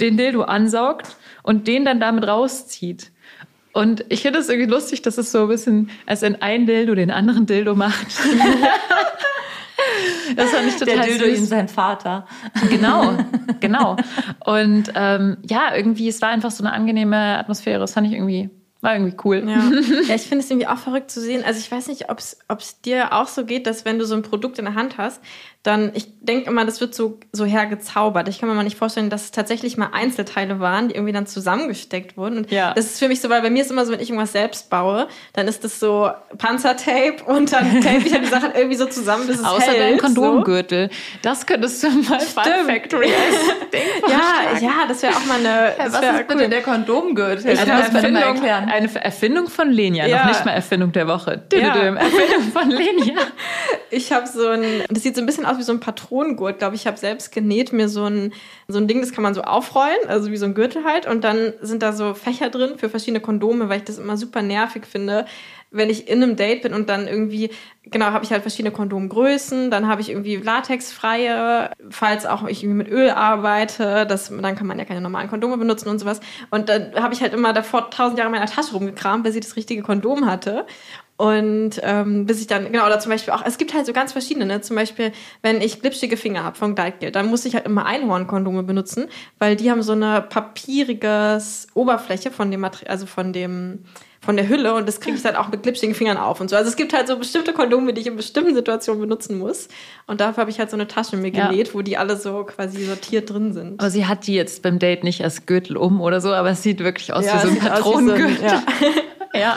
den 0.00 0.16
Dildo 0.16 0.42
ansaugt 0.42 1.16
und 1.42 1.68
den 1.68 1.84
dann 1.84 2.00
damit 2.00 2.26
rauszieht. 2.26 3.12
Und 3.76 4.06
ich 4.08 4.22
finde 4.22 4.38
es 4.38 4.48
irgendwie 4.48 4.70
lustig, 4.70 5.02
dass 5.02 5.18
es 5.18 5.30
so 5.30 5.42
ein 5.42 5.48
bisschen, 5.48 5.90
als 6.06 6.22
wenn 6.22 6.40
ein 6.40 6.64
Dildo 6.64 6.94
den 6.94 7.10
anderen 7.10 7.44
Dildo 7.44 7.74
macht. 7.74 8.06
das 10.34 10.50
fand 10.50 10.68
ich 10.68 10.76
total 10.76 10.96
Der 10.96 11.04
Dildo 11.04 11.26
süß. 11.26 11.38
ihm 11.40 11.44
sein 11.44 11.68
Vater. 11.68 12.26
Genau, 12.70 13.18
genau. 13.60 13.96
Und 14.46 14.90
ähm, 14.94 15.36
ja, 15.46 15.74
irgendwie, 15.76 16.08
es 16.08 16.22
war 16.22 16.30
einfach 16.30 16.52
so 16.52 16.64
eine 16.64 16.72
angenehme 16.72 17.36
Atmosphäre. 17.36 17.78
Das 17.78 17.92
fand 17.92 18.06
ich 18.06 18.14
irgendwie, 18.14 18.48
war 18.86 18.94
irgendwie 18.94 19.16
cool. 19.24 19.42
Ja, 19.46 19.68
ja 20.08 20.14
ich 20.14 20.22
finde 20.22 20.44
es 20.44 20.50
irgendwie 20.50 20.68
auch 20.68 20.78
verrückt 20.78 21.10
zu 21.10 21.20
sehen. 21.20 21.42
Also 21.44 21.58
ich 21.58 21.70
weiß 21.70 21.88
nicht, 21.88 22.08
ob 22.08 22.20
es 22.20 22.80
dir 22.82 23.12
auch 23.12 23.26
so 23.26 23.44
geht, 23.44 23.66
dass 23.66 23.84
wenn 23.84 23.98
du 23.98 24.06
so 24.06 24.14
ein 24.14 24.22
Produkt 24.22 24.58
in 24.60 24.64
der 24.64 24.74
Hand 24.74 24.96
hast, 24.96 25.20
dann, 25.64 25.90
ich 25.94 26.06
denke 26.20 26.48
immer, 26.48 26.64
das 26.64 26.80
wird 26.80 26.94
so, 26.94 27.18
so 27.32 27.44
hergezaubert. 27.44 28.28
Ich 28.28 28.38
kann 28.38 28.48
mir 28.48 28.54
mal 28.54 28.62
nicht 28.62 28.76
vorstellen, 28.76 29.10
dass 29.10 29.24
es 29.24 29.30
tatsächlich 29.32 29.76
mal 29.76 29.88
Einzelteile 29.92 30.60
waren, 30.60 30.86
die 30.88 30.94
irgendwie 30.94 31.12
dann 31.12 31.26
zusammengesteckt 31.26 32.16
wurden. 32.16 32.38
Und 32.38 32.52
Ja. 32.52 32.72
das 32.74 32.84
ist 32.86 32.98
für 33.00 33.08
mich 33.08 33.20
so, 33.20 33.28
weil 33.30 33.42
bei 33.42 33.50
mir 33.50 33.62
ist 33.62 33.72
immer 33.72 33.84
so, 33.84 33.92
wenn 33.92 33.98
ich 33.98 34.08
irgendwas 34.10 34.30
selbst 34.30 34.70
baue, 34.70 35.08
dann 35.32 35.48
ist 35.48 35.64
das 35.64 35.80
so 35.80 36.08
Panzertape 36.38 37.16
und 37.26 37.52
dann 37.52 37.80
tape 37.82 38.02
ich 38.06 38.12
halt 38.12 38.22
die 38.22 38.28
Sachen 38.28 38.52
irgendwie 38.54 38.76
so 38.76 38.86
zusammen, 38.86 39.26
bis 39.26 39.40
es 39.40 39.44
Außer 39.44 39.72
hält. 39.72 39.80
dein 39.80 39.98
so. 39.98 40.04
Kondomgürtel. 40.20 40.88
Das 41.22 41.44
könntest 41.44 41.82
du 41.82 41.90
mal 41.90 42.20
Fun 42.20 42.44
Factory 42.66 43.06
als 43.06 43.70
Ding 43.72 43.80
Ja, 44.08 44.18
vorschlagen. 44.18 44.64
Ja, 44.86 44.92
das 44.92 45.02
wäre 45.02 45.14
auch 45.16 45.24
mal 45.26 45.38
eine. 45.38 45.46
Ja, 45.78 45.84
das 45.84 45.92
was 45.94 46.02
ist 46.20 46.28
bitte 46.28 46.48
der 46.48 46.62
Kondomgürtel? 46.62 47.48
Also 47.50 47.60
Also, 47.60 47.72
eine 47.72 47.80
mal 47.80 47.96
Erfindung, 47.96 48.22
erklären. 48.22 48.68
eine 48.70 49.04
Erfindung 49.04 49.46
von 49.48 49.70
Lenia, 49.70 50.06
Ja. 50.06 50.18
noch 50.20 50.26
nicht 50.28 50.44
mal 50.44 50.52
Erfindung 50.52 50.92
der 50.92 51.06
Woche. 51.08 51.42
Ja. 51.52 51.74
Erfindung 51.74 52.52
von 52.52 52.70
Lenia. 52.70 53.14
Ich 53.88 54.12
habe 54.12 54.26
so 54.26 54.48
ein, 54.48 54.62
das 54.90 55.04
sieht 55.04 55.14
so 55.14 55.22
ein 55.22 55.26
bisschen 55.26 55.46
aus 55.46 55.58
wie 55.58 55.62
so 55.62 55.72
ein 55.72 55.78
Patronengurt, 55.78 56.58
glaube 56.58 56.74
ich. 56.74 56.82
Ich 56.82 56.86
habe 56.88 56.96
selbst 56.98 57.30
genäht, 57.30 57.72
mir 57.72 57.88
so 57.88 58.04
ein, 58.04 58.32
so 58.66 58.78
ein 58.78 58.88
Ding, 58.88 59.00
das 59.00 59.12
kann 59.12 59.22
man 59.22 59.32
so 59.32 59.42
aufrollen, 59.42 59.96
also 60.08 60.32
wie 60.32 60.36
so 60.36 60.44
ein 60.44 60.54
Gürtel 60.54 60.82
halt. 60.84 61.06
Und 61.06 61.22
dann 61.22 61.52
sind 61.62 61.82
da 61.84 61.92
so 61.92 62.12
Fächer 62.12 62.50
drin 62.50 62.78
für 62.78 62.88
verschiedene 62.90 63.20
Kondome, 63.20 63.68
weil 63.68 63.78
ich 63.78 63.84
das 63.84 63.98
immer 63.98 64.16
super 64.16 64.42
nervig 64.42 64.86
finde, 64.90 65.24
wenn 65.70 65.88
ich 65.88 66.08
in 66.08 66.22
einem 66.22 66.36
Date 66.36 66.62
bin 66.62 66.74
und 66.74 66.88
dann 66.88 67.06
irgendwie, 67.06 67.50
genau, 67.84 68.06
habe 68.06 68.24
ich 68.24 68.32
halt 68.32 68.42
verschiedene 68.42 68.72
Kondomgrößen, 68.72 69.70
dann 69.70 69.86
habe 69.88 70.00
ich 70.00 70.10
irgendwie 70.10 70.36
latexfreie, 70.36 71.70
falls 71.90 72.26
auch 72.26 72.46
ich 72.46 72.62
irgendwie 72.62 72.84
mit 72.84 72.88
Öl 72.92 73.10
arbeite, 73.10 74.06
das, 74.06 74.28
dann 74.30 74.56
kann 74.56 74.66
man 74.66 74.75
ja 74.78 74.84
keine 74.84 75.00
normalen 75.00 75.28
Kondome 75.28 75.56
benutzen 75.56 75.88
und 75.88 75.98
sowas. 75.98 76.20
Und 76.50 76.68
dann 76.68 76.94
habe 76.94 77.14
ich 77.14 77.20
halt 77.20 77.34
immer 77.34 77.52
davor 77.52 77.90
tausend 77.90 78.18
Jahre 78.18 78.28
in 78.28 78.34
meiner 78.34 78.50
Tasche 78.50 78.72
rumgekramt, 78.72 79.24
bis 79.24 79.34
ich 79.34 79.44
das 79.44 79.56
richtige 79.56 79.82
Kondom 79.82 80.26
hatte. 80.26 80.66
Und 81.16 81.80
ähm, 81.82 82.26
bis 82.26 82.40
ich 82.42 82.46
dann, 82.46 82.70
genau, 82.70 82.84
oder 82.84 83.00
zum 83.00 83.10
Beispiel 83.10 83.32
auch, 83.32 83.42
es 83.44 83.56
gibt 83.56 83.72
halt 83.72 83.86
so 83.86 83.94
ganz 83.94 84.12
verschiedene, 84.12 84.44
ne? 84.44 84.60
Zum 84.60 84.76
Beispiel, 84.76 85.12
wenn 85.40 85.62
ich 85.62 85.80
glitschige 85.80 86.18
Finger 86.18 86.44
habe 86.44 86.56
von 86.56 86.74
Gleitgel, 86.74 87.10
dann 87.10 87.26
muss 87.26 87.46
ich 87.46 87.54
halt 87.54 87.64
immer 87.64 87.86
Einhornkondome 87.86 88.62
benutzen, 88.64 89.08
weil 89.38 89.56
die 89.56 89.70
haben 89.70 89.82
so 89.82 89.92
eine 89.92 90.20
papieriges 90.20 91.68
Oberfläche 91.72 92.30
von 92.30 92.50
dem 92.50 92.60
Material, 92.60 92.90
also 92.90 93.06
von 93.06 93.32
dem, 93.32 93.84
von 94.26 94.36
der 94.36 94.46
Hülle 94.48 94.74
und 94.74 94.86
das 94.86 95.00
kriege 95.00 95.16
ich 95.16 95.22
dann 95.22 95.36
auch 95.36 95.48
mit 95.48 95.62
glitschigen 95.62 95.94
Fingern 95.94 96.18
auf 96.18 96.40
und 96.42 96.50
so. 96.50 96.56
Also 96.56 96.68
es 96.68 96.76
gibt 96.76 96.92
halt 96.92 97.08
so 97.08 97.16
bestimmte 97.16 97.54
Kondome, 97.54 97.94
die 97.94 98.02
ich 98.02 98.06
in 98.06 98.16
bestimmten 98.16 98.54
Situationen 98.54 99.00
benutzen 99.00 99.38
muss. 99.38 99.68
Und 100.06 100.20
dafür 100.20 100.42
habe 100.42 100.50
ich 100.50 100.58
halt 100.58 100.68
so 100.68 100.76
eine 100.76 100.86
Tasche 100.86 101.16
mir 101.16 101.30
Ja. 101.32 101.48
genäht, 101.48 101.74
wo 101.74 101.80
die 101.80 101.96
alle 101.96 102.16
so 102.18 102.44
quasi 102.44 102.84
sortiert 102.84 103.30
drin 103.30 103.54
sind. 103.54 103.80
Aber 103.80 103.88
sie 103.88 104.04
hat 104.06 104.26
die 104.26 104.34
jetzt 104.34 104.60
beim 104.62 104.78
Date 104.78 105.02
nicht 105.04 105.24
als 105.24 105.46
Gürtel 105.46 105.78
um 105.78 106.02
oder 106.02 106.20
so, 106.20 106.34
aber 106.34 106.50
es 106.50 106.62
sieht 106.62 106.80
wirklich 106.80 107.12
aus 107.14 107.24
wie 107.24 107.38
so 107.38 107.48
ein 107.48 107.58
Patronengürtel. 107.58 108.44
ja. 108.44 108.62
ja. 109.40 109.56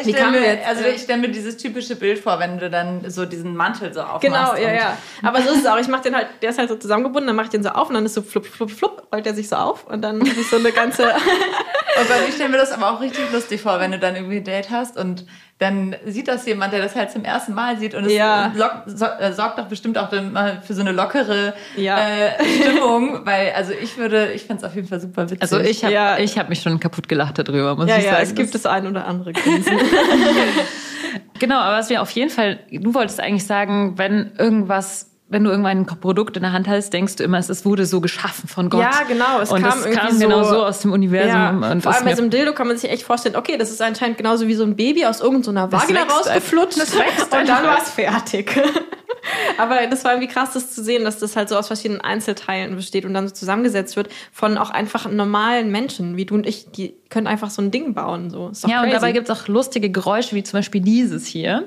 Ich 0.00 0.06
Wie 0.06 0.12
mir, 0.12 0.40
jetzt, 0.40 0.66
also 0.66 0.84
äh, 0.84 0.90
ich 0.92 1.02
stelle 1.02 1.20
mir 1.20 1.28
dieses 1.28 1.56
typische 1.56 1.96
Bild 1.96 2.18
vor, 2.18 2.38
wenn 2.38 2.58
du 2.58 2.70
dann 2.70 3.10
so 3.10 3.24
diesen 3.24 3.56
Mantel 3.56 3.92
so 3.92 4.00
aufmachst. 4.00 4.22
Genau, 4.22 4.54
ja, 4.54 4.72
ja. 4.72 4.98
Aber 5.22 5.42
so 5.42 5.50
ist 5.50 5.60
es 5.60 5.66
auch. 5.66 5.78
Ich 5.78 5.88
mache 5.88 6.02
den 6.02 6.14
halt, 6.14 6.28
der 6.40 6.50
ist 6.50 6.58
halt 6.58 6.68
so 6.68 6.76
zusammengebunden, 6.76 7.26
dann 7.26 7.36
mache 7.36 7.46
ich 7.46 7.50
den 7.50 7.62
so 7.62 7.70
auf 7.70 7.88
und 7.88 7.94
dann 7.94 8.06
ist 8.06 8.14
so 8.14 8.22
flupp, 8.22 8.46
flupp, 8.46 8.70
flupp, 8.70 9.08
rollt 9.12 9.26
der 9.26 9.34
sich 9.34 9.48
so 9.48 9.56
auf 9.56 9.86
und 9.86 10.02
dann 10.02 10.20
ist 10.20 10.50
so 10.50 10.56
eine 10.56 10.72
ganze. 10.72 11.04
Und 11.04 12.08
bei 12.08 12.20
mir 12.20 12.32
stelle 12.32 12.50
mir 12.50 12.58
das 12.58 12.70
aber 12.70 12.92
auch 12.92 13.00
richtig 13.00 13.32
lustig 13.32 13.60
vor, 13.60 13.80
wenn 13.80 13.90
du 13.90 13.98
dann 13.98 14.14
irgendwie 14.14 14.36
ein 14.36 14.44
Date 14.44 14.70
hast 14.70 14.96
und 14.96 15.26
dann 15.58 15.96
sieht 16.06 16.28
das 16.28 16.46
jemand, 16.46 16.72
der 16.72 16.80
das 16.80 16.94
halt 16.94 17.10
zum 17.10 17.24
ersten 17.24 17.52
Mal 17.52 17.78
sieht 17.78 17.94
und 17.94 18.04
es 18.04 18.12
Ja. 18.12 18.52
lock, 18.54 18.82
so, 18.86 19.06
äh, 19.06 19.32
sorgt 19.32 19.58
doch 19.58 19.66
bestimmt 19.66 19.98
auch 19.98 20.08
dann 20.08 20.32
mal 20.32 20.62
für 20.64 20.72
so 20.74 20.82
eine 20.82 20.92
lockere 20.92 21.52
Ja. 21.76 21.98
äh, 21.98 22.30
Stimmung, 22.60 23.20
weil 23.26 23.52
also 23.56 23.72
ich 23.72 23.96
würde, 23.96 24.32
ich 24.32 24.44
fände 24.44 24.62
es 24.62 24.68
auf 24.68 24.76
jeden 24.76 24.86
Fall 24.86 25.00
super 25.00 25.24
witzig. 25.24 25.42
Also 25.42 25.58
ich 25.58 25.82
habe 25.84 25.92
Ja. 25.92 26.18
ich 26.18 26.38
hab 26.38 26.48
mich 26.48 26.62
schon 26.62 26.78
kaputt 26.78 27.08
gelacht 27.08 27.38
darüber, 27.38 27.74
muss 27.74 27.88
ja, 27.88 27.98
ich 27.98 28.04
ja, 28.04 28.10
sagen. 28.12 28.22
es 28.24 28.34
gibt 28.36 28.54
das 28.54 28.66
ein 28.66 28.86
oder 28.86 29.06
andere 29.06 29.32
Grinsen. 29.32 29.78
Genau, 31.38 31.56
aber 31.58 31.76
was 31.78 31.88
wir 31.88 32.02
auf 32.02 32.10
jeden 32.10 32.30
Fall, 32.30 32.58
du 32.70 32.94
wolltest 32.94 33.20
eigentlich 33.20 33.46
sagen, 33.46 33.96
wenn 33.96 34.32
irgendwas, 34.38 35.07
wenn 35.30 35.44
du 35.44 35.50
irgendwann 35.50 35.78
ein 35.78 35.86
Produkt 35.86 36.36
in 36.36 36.42
der 36.42 36.52
Hand 36.52 36.68
hast, 36.68 36.92
denkst 36.92 37.16
du 37.16 37.24
immer, 37.24 37.38
es 37.38 37.64
wurde 37.64 37.84
so 37.84 38.00
geschaffen 38.00 38.48
von 38.48 38.70
Gott. 38.70 38.80
Ja, 38.80 39.02
genau, 39.06 39.40
es 39.42 39.52
und 39.52 39.62
kam 39.62 39.78
es 39.78 39.84
irgendwie 39.86 40.00
kam 40.08 40.18
genau 40.18 40.42
so- 40.42 40.50
so 40.50 40.64
aus 40.64 40.80
dem 40.80 40.92
Universum. 40.92 41.62
Ja, 41.62 41.70
und 41.72 41.82
vor 41.82 41.94
allem 41.94 42.04
bei 42.04 42.14
so 42.14 42.22
einem 42.22 42.30
Dildo 42.30 42.54
kann 42.54 42.66
man 42.66 42.78
sich 42.78 42.90
echt 42.90 43.02
vorstellen, 43.02 43.36
okay, 43.36 43.58
das 43.58 43.70
ist 43.70 43.82
anscheinend 43.82 44.16
genauso 44.16 44.48
wie 44.48 44.54
so 44.54 44.64
ein 44.64 44.74
Baby 44.74 45.04
aus 45.04 45.20
irgendeiner 45.20 45.70
Vagina 45.70 46.04
rausgeflutscht. 46.04 46.80
Das 46.80 46.98
wächst 46.98 47.24
und 47.34 47.48
dann 47.48 47.64
war 47.64 47.78
es 47.82 47.90
fertig. 47.90 48.58
Aber 49.58 49.86
das 49.90 50.04
war 50.04 50.12
irgendwie 50.12 50.32
krass, 50.32 50.52
das 50.54 50.74
zu 50.74 50.82
sehen, 50.82 51.04
dass 51.04 51.18
das 51.18 51.36
halt 51.36 51.50
so 51.50 51.56
aus 51.56 51.66
verschiedenen 51.66 52.00
Einzelteilen 52.00 52.76
besteht 52.76 53.04
und 53.04 53.12
dann 53.12 53.28
so 53.28 53.34
zusammengesetzt 53.34 53.96
wird 53.96 54.08
von 54.32 54.56
auch 54.56 54.70
einfach 54.70 55.10
normalen 55.10 55.70
Menschen, 55.70 56.16
wie 56.16 56.24
du 56.24 56.34
und 56.34 56.46
ich, 56.46 56.70
die 56.70 56.94
können 57.10 57.26
einfach 57.26 57.50
so 57.50 57.60
ein 57.60 57.70
Ding 57.70 57.92
bauen. 57.92 58.30
So. 58.30 58.50
Ja, 58.66 58.78
und 58.78 58.84
crazy. 58.84 58.92
dabei 58.92 59.12
gibt 59.12 59.28
es 59.28 59.36
auch 59.36 59.48
lustige 59.48 59.90
Geräusche, 59.90 60.34
wie 60.36 60.42
zum 60.42 60.58
Beispiel 60.58 60.80
dieses 60.80 61.26
hier. 61.26 61.64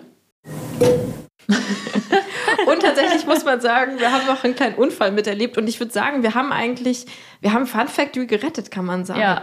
Und 2.66 2.82
tatsächlich 2.82 3.26
muss 3.26 3.44
man 3.44 3.62
sagen, 3.62 4.00
wir 4.00 4.12
haben 4.12 4.28
auch 4.30 4.44
einen 4.44 4.56
kleinen 4.56 4.76
Unfall 4.76 5.12
miterlebt 5.12 5.58
und 5.58 5.68
ich 5.68 5.80
würde 5.80 5.92
sagen, 5.92 6.24
wir 6.24 6.36
haben 6.36 6.52
eigentlich, 6.52 7.06
wir 7.40 7.54
haben 7.54 7.66
Fun 7.66 7.88
Factory 7.88 8.26
gerettet, 8.26 8.72
kann 8.72 8.86
man 8.86 9.06
sagen. 9.06 9.20
Ja. 9.20 9.42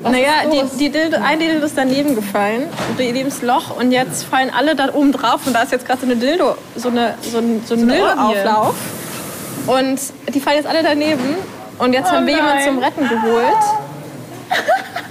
naja, 0.00 0.32
die, 0.52 0.78
die 0.78 0.90
Dildo, 0.90 1.18
ein 1.22 1.38
Dildo 1.38 1.64
ist 1.64 1.76
daneben 1.76 2.14
gefallen, 2.14 2.68
daneben 2.98 3.28
das 3.28 3.42
Loch 3.42 3.76
und 3.76 3.92
jetzt 3.92 4.24
fallen 4.24 4.50
alle 4.50 4.74
da 4.74 4.92
oben 4.92 5.12
drauf 5.12 5.46
und 5.46 5.52
da 5.52 5.62
ist 5.62 5.72
jetzt 5.72 5.86
gerade 5.86 6.00
so 6.00 6.06
eine 6.06 6.16
Dildo, 6.16 6.56
so, 6.76 6.88
eine, 6.88 7.14
so 7.22 7.38
ein, 7.38 7.62
so 7.64 7.74
ein 7.74 7.82
eine 7.82 7.92
Dildo-Auflauf 7.92 8.74
und 9.66 10.00
die 10.34 10.40
fallen 10.40 10.56
jetzt 10.56 10.66
alle 10.66 10.82
daneben 10.82 11.36
und 11.78 11.92
jetzt 11.92 12.10
haben 12.10 12.26
wir 12.26 12.34
jemanden 12.34 12.64
zum 12.64 12.78
Retten 12.78 13.08
geholt. 13.08 13.62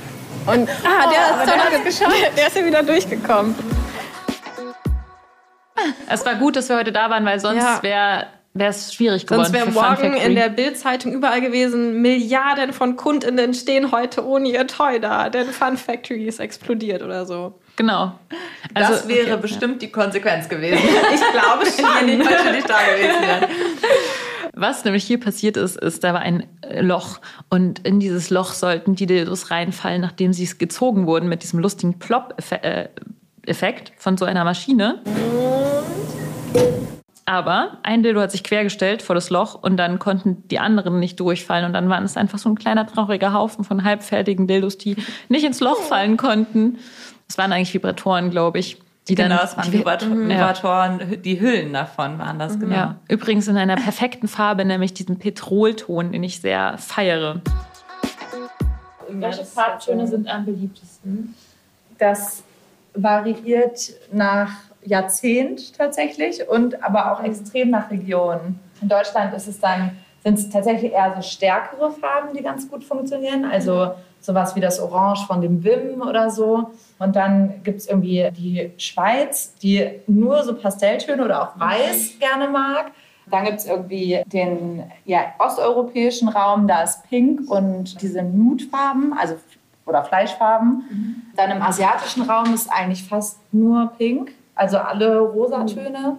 Und 0.47 0.67
ah, 0.69 1.07
der, 1.07 1.43
ist 1.43 1.73
noch 1.75 1.83
geschafft. 1.83 2.19
Der, 2.19 2.29
der 2.31 2.47
ist 2.47 2.55
ja 2.55 2.65
wieder 2.65 2.81
durchgekommen. 2.81 3.53
Es 6.07 6.25
war 6.25 6.35
gut, 6.35 6.55
dass 6.55 6.69
wir 6.69 6.77
heute 6.77 6.91
da 6.91 7.09
waren, 7.09 7.25
weil 7.25 7.39
sonst 7.39 7.63
Ja. 7.63 7.79
wäre 7.81 8.27
es 8.69 8.93
schwierig 8.93 9.25
geworden. 9.25 9.45
Sonst 9.45 9.53
wäre 9.53 9.71
morgen 9.71 10.13
in 10.15 10.35
der 10.35 10.49
Bild-Zeitung 10.49 11.13
überall 11.13 11.41
gewesen, 11.41 12.01
Milliarden 12.01 12.73
von 12.73 12.95
KundInnen 12.97 13.53
stehen 13.53 13.91
heute 13.91 14.25
ohne 14.25 14.49
ihr 14.49 14.67
Toy 14.67 14.99
da, 14.99 15.29
denn 15.29 15.47
Fun 15.47 15.77
Factory 15.77 16.25
ist 16.27 16.39
explodiert 16.39 17.01
oder 17.01 17.25
so. 17.25 17.59
Genau. 17.77 18.13
das 18.73 19.07
wäre 19.07 19.33
okay, 19.33 19.41
bestimmt 19.41 19.81
die 19.81 19.89
Konsequenz 19.91 20.49
gewesen. 20.49 20.79
Ich 21.13 21.21
glaube 21.31 21.65
schon, 21.65 21.89
wenn 21.99 22.07
die 22.07 22.17
nicht 22.17 22.69
da 22.69 22.77
gewesen 22.93 23.21
wären. 23.21 23.45
Was 24.53 24.83
nämlich 24.83 25.05
hier 25.05 25.19
passiert 25.19 25.55
ist, 25.55 25.77
ist, 25.77 26.03
da 26.03 26.13
war 26.13 26.19
ein 26.19 26.45
Loch 26.81 27.19
und 27.49 27.79
in 27.87 27.99
dieses 27.99 28.29
Loch 28.29 28.53
sollten 28.53 28.95
die 28.95 29.05
Dildos 29.05 29.49
reinfallen, 29.49 30.01
nachdem 30.01 30.33
sie 30.33 30.43
es 30.43 30.57
gezogen 30.57 31.07
wurden 31.07 31.29
mit 31.29 31.41
diesem 31.43 31.59
lustigen 31.59 31.99
Plop-Effekt 31.99 32.65
von 33.97 34.17
so 34.17 34.25
einer 34.25 34.43
Maschine. 34.43 34.99
Aber 37.25 37.77
ein 37.83 38.03
Dildo 38.03 38.19
hat 38.19 38.31
sich 38.31 38.43
quergestellt 38.43 39.01
vor 39.01 39.15
das 39.15 39.29
Loch 39.29 39.55
und 39.55 39.77
dann 39.77 39.99
konnten 39.99 40.43
die 40.49 40.59
anderen 40.59 40.99
nicht 40.99 41.19
durchfallen 41.19 41.65
und 41.65 41.73
dann 41.73 41.87
waren 41.87 42.03
es 42.03 42.17
einfach 42.17 42.37
so 42.39 42.49
ein 42.49 42.55
kleiner 42.55 42.85
trauriger 42.85 43.31
Haufen 43.31 43.63
von 43.63 43.83
halbfertigen 43.83 44.47
Dildos, 44.47 44.77
die 44.77 44.97
nicht 45.29 45.45
ins 45.45 45.59
Loch 45.61 45.79
fallen 45.81 46.17
konnten. 46.17 46.77
Das 47.27 47.37
waren 47.37 47.53
eigentlich 47.53 47.73
Vibratoren, 47.73 48.31
glaube 48.31 48.59
ich. 48.59 48.81
Die 49.07 49.15
Genau, 49.15 49.29
dann, 49.29 49.37
das 49.39 49.57
waren 49.57 49.71
die- 49.71 49.77
Vibratoren, 49.79 50.29
Vibratoren, 50.29 51.21
die 51.23 51.39
Hüllen 51.39 51.73
davon 51.73 52.19
waren 52.19 52.37
das, 52.37 52.59
genau. 52.59 52.75
Ja, 52.75 52.95
übrigens 53.07 53.47
in 53.47 53.57
einer 53.57 53.75
perfekten 53.75 54.27
Farbe, 54.27 54.63
nämlich 54.65 54.93
diesen 54.93 55.17
Petrolton, 55.17 56.11
den 56.11 56.23
ich 56.23 56.41
sehr 56.41 56.77
feiere. 56.77 57.41
Welche 59.09 59.43
Farbtöne 59.45 60.05
sind 60.07 60.27
am 60.27 60.45
beliebtesten? 60.45 61.33
Das 61.97 62.43
variiert 62.93 63.93
nach 64.11 64.51
Jahrzehnt 64.83 65.77
tatsächlich 65.77 66.47
und 66.47 66.83
aber 66.83 67.11
auch 67.11 67.23
extrem 67.23 67.69
nach 67.69 67.91
Region. 67.91 68.59
In 68.81 68.89
Deutschland 68.89 69.33
ist 69.33 69.47
es 69.47 69.59
dann, 69.59 69.97
sind 70.23 70.37
es 70.37 70.49
tatsächlich 70.49 70.91
eher 70.91 71.13
so 71.15 71.21
stärkere 71.21 71.91
Farben, 71.91 72.35
die 72.35 72.41
ganz 72.41 72.69
gut 72.69 72.83
funktionieren. 72.83 73.45
Also 73.45 73.91
sowas 74.19 74.55
wie 74.55 74.59
das 74.59 74.79
Orange 74.79 75.25
von 75.25 75.41
dem 75.41 75.63
Wim 75.63 76.01
oder 76.01 76.29
so. 76.29 76.71
Und 76.99 77.15
dann 77.15 77.63
gibt 77.63 77.79
es 77.79 77.87
irgendwie 77.87 78.29
die 78.31 78.71
Schweiz, 78.77 79.55
die 79.55 80.01
nur 80.07 80.43
so 80.43 80.55
Pastelltöne 80.55 81.23
oder 81.23 81.43
auch 81.43 81.59
Weiß 81.59 82.19
gerne 82.19 82.47
mag. 82.47 82.91
Dann 83.29 83.45
gibt 83.45 83.59
es 83.59 83.65
irgendwie 83.65 84.21
den 84.25 84.83
ja, 85.05 85.33
osteuropäischen 85.39 86.27
Raum, 86.27 86.67
da 86.67 86.83
ist 86.83 87.07
Pink 87.07 87.49
und 87.49 88.01
diese 88.01 88.23
Nudefarben, 88.23 89.13
also 89.13 89.35
oder 89.85 90.03
Fleischfarben. 90.03 91.23
Dann 91.35 91.51
im 91.51 91.61
asiatischen 91.61 92.23
Raum 92.23 92.53
ist 92.53 92.71
eigentlich 92.71 93.03
fast 93.03 93.39
nur 93.51 93.91
Pink, 93.97 94.31
also 94.55 94.77
alle 94.77 95.19
Rosatöne. 95.19 96.17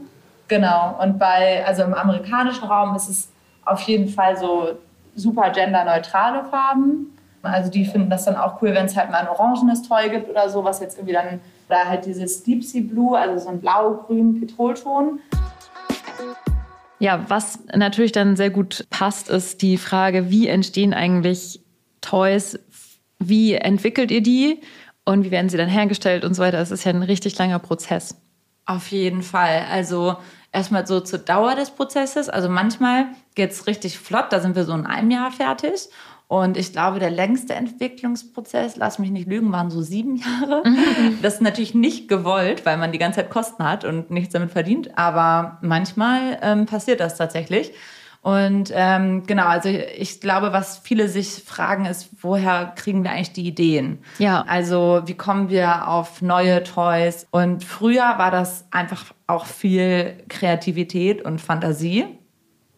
Genau. 0.49 0.99
Und 1.01 1.19
bei, 1.19 1.65
also 1.67 1.83
im 1.83 1.95
amerikanischen 1.95 2.65
Raum 2.65 2.95
ist 2.95 3.09
es 3.09 3.29
auf 3.65 3.81
jeden 3.83 4.09
Fall 4.09 4.37
so 4.37 4.73
super 5.15 5.51
genderneutrale 5.51 6.45
Farben. 6.45 7.17
Also 7.43 7.71
die 7.71 7.85
finden 7.85 8.11
das 8.11 8.25
dann 8.25 8.37
auch 8.37 8.63
cool, 8.63 8.75
wenn 8.75 8.87
es 8.87 8.97
halt 8.97 9.11
mal 9.11 9.19
ein 9.19 9.29
orangenes 9.29 9.83
Toy 9.83 10.09
gibt 10.11 10.29
oder 10.31 10.49
so, 10.49 10.63
was 10.63 10.81
jetzt 10.81 10.97
irgendwie 10.97 11.15
dann, 11.15 11.41
oder 11.69 11.89
halt 11.89 12.07
dieses 12.07 12.43
Deep 12.43 12.63
Sea 12.63 12.83
Blue, 12.83 13.19
also 13.19 13.39
so 13.39 13.49
ein 13.51 13.61
blau-grün 13.61 14.41
Petrolton. 14.41 15.21
Ja, 16.99 17.25
was 17.29 17.59
natürlich 17.75 18.13
dann 18.13 18.37
sehr 18.37 18.51
gut 18.51 18.87
passt, 18.91 19.29
ist 19.29 19.61
die 19.63 19.77
Frage, 19.77 20.31
wie 20.31 20.47
entstehen 20.47 20.95
eigentlich 20.95 21.61
Toys? 22.01 22.59
Wie 23.29 23.55
entwickelt 23.55 24.11
ihr 24.11 24.23
die? 24.23 24.61
Und 25.05 25.25
wie 25.25 25.31
werden 25.31 25.49
sie 25.49 25.57
dann 25.57 25.69
hergestellt 25.69 26.25
und 26.25 26.35
so 26.35 26.43
weiter? 26.43 26.59
Das 26.59 26.71
ist 26.71 26.85
ja 26.85 26.93
ein 26.93 27.03
richtig 27.03 27.37
langer 27.39 27.59
Prozess. 27.59 28.17
Auf 28.67 28.89
jeden 28.89 29.23
Fall. 29.23 29.67
Also 29.71 30.17
erstmal 30.53 30.87
so 30.87 31.01
zur 31.01 31.19
Dauer 31.19 31.57
des 31.57 31.71
Prozesses. 31.71 32.29
Also 32.29 32.49
manchmal 32.49 33.07
geht 33.35 33.51
es 33.51 33.67
richtig 33.67 33.99
flott, 33.99 34.27
da 34.31 34.41
sind 34.41 34.55
wir 34.55 34.65
so 34.65 34.73
in 34.75 34.87
einem 34.87 35.11
Jahr 35.11 35.33
fertig. 35.33 35.89
Und 36.29 36.57
ich 36.57 36.73
glaube, 36.73 36.99
der 36.99 37.11
längste 37.11 37.55
Entwicklungsprozess, 37.55 38.77
lass 38.77 38.99
mich 38.99 39.11
nicht 39.11 39.29
lügen, 39.29 39.53
waren 39.53 39.71
so 39.71 39.83
sieben 39.83 40.17
Jahre. 40.17 40.63
Das 41.21 41.35
ist 41.35 41.43
natürlich 41.43 41.75
nicht 41.75 42.09
gewollt, 42.09 42.65
weil 42.65 42.79
man 42.79 42.91
die 42.91 42.99
ganze 42.99 43.21
Zeit 43.21 43.29
Kosten 43.29 43.65
hat 43.65 43.85
und 43.85 44.11
nichts 44.11 44.33
damit 44.33 44.51
verdient. 44.51 44.97
Aber 44.97 45.59
manchmal 45.61 46.39
ähm, 46.41 46.65
passiert 46.65 47.01
das 47.01 47.17
tatsächlich. 47.17 47.73
Und 48.23 48.71
ähm, 48.73 49.25
genau, 49.27 49.47
also 49.47 49.69
ich 49.69 50.21
glaube, 50.21 50.53
was 50.53 50.79
viele 50.79 51.09
sich 51.09 51.43
fragen, 51.45 51.87
ist, 51.87 52.09
woher 52.21 52.73
kriegen 52.77 53.03
wir 53.03 53.11
eigentlich 53.11 53.33
die 53.33 53.47
Ideen? 53.49 53.99
Ja. 54.19 54.45
Also 54.47 55.03
wie 55.07 55.15
kommen 55.15 55.51
wir 55.51 55.89
auf 55.89 56.23
neue 56.23 56.63
Toys? 56.63 57.27
Und 57.33 57.65
früher 57.65 58.19
war 58.19 58.31
das 58.31 58.65
einfach 58.71 59.07
auch 59.27 59.47
viel 59.47 60.15
Kreativität 60.29 61.23
und 61.23 61.41
Fantasie. 61.41 62.07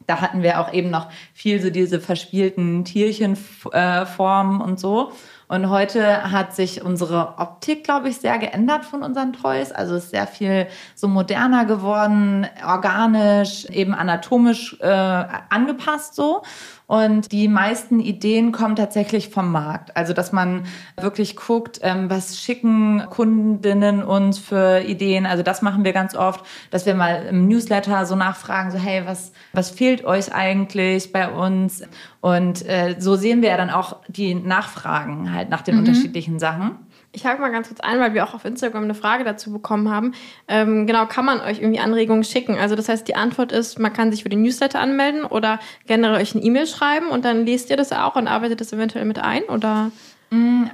Da 0.06 0.22
hatten 0.22 0.42
wir 0.42 0.60
auch 0.60 0.72
eben 0.72 0.90
noch 0.90 1.08
viel 1.34 1.60
so 1.60 1.68
diese 1.68 2.00
verspielten 2.00 2.86
Tierchenformen 2.86 4.62
und 4.62 4.80
so. 4.80 5.12
Und 5.48 5.68
heute 5.68 6.30
hat 6.30 6.54
sich 6.54 6.82
unsere 6.82 7.34
Optik, 7.38 7.84
glaube 7.84 8.08
ich, 8.08 8.16
sehr 8.16 8.38
geändert 8.38 8.84
von 8.84 9.02
unseren 9.02 9.32
Toys. 9.32 9.72
Also 9.72 9.96
ist 9.96 10.10
sehr 10.10 10.26
viel 10.26 10.66
so 10.94 11.06
moderner 11.08 11.64
geworden, 11.66 12.46
organisch, 12.66 13.66
eben 13.66 13.94
anatomisch 13.94 14.76
äh, 14.80 14.86
angepasst 14.88 16.14
so. 16.14 16.42
Und 16.86 17.32
die 17.32 17.48
meisten 17.48 17.98
Ideen 17.98 18.52
kommen 18.52 18.76
tatsächlich 18.76 19.30
vom 19.30 19.50
Markt. 19.50 19.96
Also, 19.96 20.12
dass 20.12 20.32
man 20.32 20.64
wirklich 21.00 21.34
guckt, 21.34 21.80
ähm, 21.82 22.10
was 22.10 22.40
schicken 22.40 23.04
Kundinnen 23.08 24.02
uns 24.02 24.38
für 24.38 24.80
Ideen. 24.80 25.24
Also, 25.24 25.42
das 25.42 25.62
machen 25.62 25.84
wir 25.84 25.94
ganz 25.94 26.14
oft, 26.14 26.44
dass 26.70 26.84
wir 26.84 26.94
mal 26.94 27.24
im 27.26 27.48
Newsletter 27.48 28.04
so 28.04 28.16
nachfragen, 28.16 28.70
so, 28.70 28.78
hey, 28.78 29.02
was, 29.06 29.32
was 29.54 29.70
fehlt 29.70 30.04
euch 30.04 30.34
eigentlich 30.34 31.10
bei 31.10 31.30
uns? 31.30 31.82
Und 32.20 32.66
äh, 32.68 32.96
so 32.98 33.16
sehen 33.16 33.40
wir 33.40 33.48
ja 33.48 33.56
dann 33.56 33.70
auch 33.70 33.96
die 34.08 34.34
Nachfragen 34.34 35.32
halt 35.32 35.48
nach 35.48 35.62
den 35.62 35.78
unterschiedlichen 35.78 36.38
Sachen. 36.38 36.78
Ich 37.14 37.24
hake 37.24 37.40
mal 37.40 37.52
ganz 37.52 37.68
kurz 37.68 37.78
ein, 37.80 38.00
weil 38.00 38.12
wir 38.12 38.24
auch 38.24 38.34
auf 38.34 38.44
Instagram 38.44 38.82
eine 38.82 38.94
Frage 38.94 39.22
dazu 39.22 39.52
bekommen 39.52 39.88
haben. 39.88 40.14
Ähm, 40.48 40.86
genau, 40.88 41.06
kann 41.06 41.24
man 41.24 41.40
euch 41.40 41.60
irgendwie 41.60 41.78
Anregungen 41.78 42.24
schicken? 42.24 42.58
Also 42.58 42.74
das 42.74 42.88
heißt, 42.88 43.06
die 43.06 43.14
Antwort 43.14 43.52
ist, 43.52 43.78
man 43.78 43.92
kann 43.92 44.10
sich 44.10 44.24
für 44.24 44.28
den 44.28 44.42
Newsletter 44.42 44.80
anmelden 44.80 45.24
oder 45.24 45.60
generell 45.86 46.20
euch 46.20 46.34
eine 46.34 46.42
E-Mail 46.42 46.66
schreiben 46.66 47.06
und 47.06 47.24
dann 47.24 47.46
lest 47.46 47.70
ihr 47.70 47.76
das 47.76 47.92
auch 47.92 48.16
und 48.16 48.26
arbeitet 48.26 48.60
das 48.60 48.72
eventuell 48.72 49.04
mit 49.04 49.20
ein? 49.20 49.44
Oder 49.44 49.92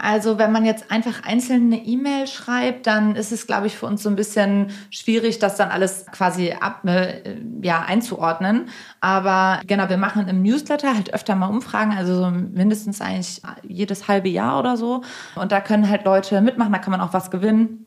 Also 0.00 0.38
wenn 0.38 0.52
man 0.52 0.64
jetzt 0.64 0.90
einfach 0.90 1.24
einzeln 1.24 1.72
eine 1.72 1.84
E-Mail 1.84 2.26
schreibt, 2.26 2.86
dann 2.86 3.16
ist 3.16 3.32
es, 3.32 3.46
glaube 3.46 3.66
ich, 3.66 3.76
für 3.76 3.86
uns 3.86 4.02
so 4.02 4.08
ein 4.08 4.16
bisschen 4.16 4.70
schwierig, 4.90 5.38
das 5.38 5.56
dann 5.56 5.70
alles 5.70 6.06
quasi 6.12 6.52
ab, 6.52 6.84
äh, 6.86 7.36
ja, 7.62 7.82
einzuordnen. 7.82 8.68
Aber 9.00 9.60
genau, 9.66 9.88
wir 9.88 9.96
machen 9.96 10.28
im 10.28 10.42
Newsletter 10.42 10.94
halt 10.94 11.12
öfter 11.14 11.34
mal 11.34 11.48
Umfragen, 11.48 11.92
also 11.92 12.14
so 12.14 12.30
mindestens 12.30 13.00
eigentlich 13.00 13.42
jedes 13.62 14.08
halbe 14.08 14.28
Jahr 14.28 14.58
oder 14.58 14.76
so. 14.76 15.02
Und 15.34 15.52
da 15.52 15.60
können 15.60 15.88
halt 15.88 16.04
Leute 16.04 16.40
mitmachen, 16.40 16.72
da 16.72 16.78
kann 16.78 16.92
man 16.92 17.00
auch 17.00 17.12
was 17.12 17.30
gewinnen. 17.30 17.86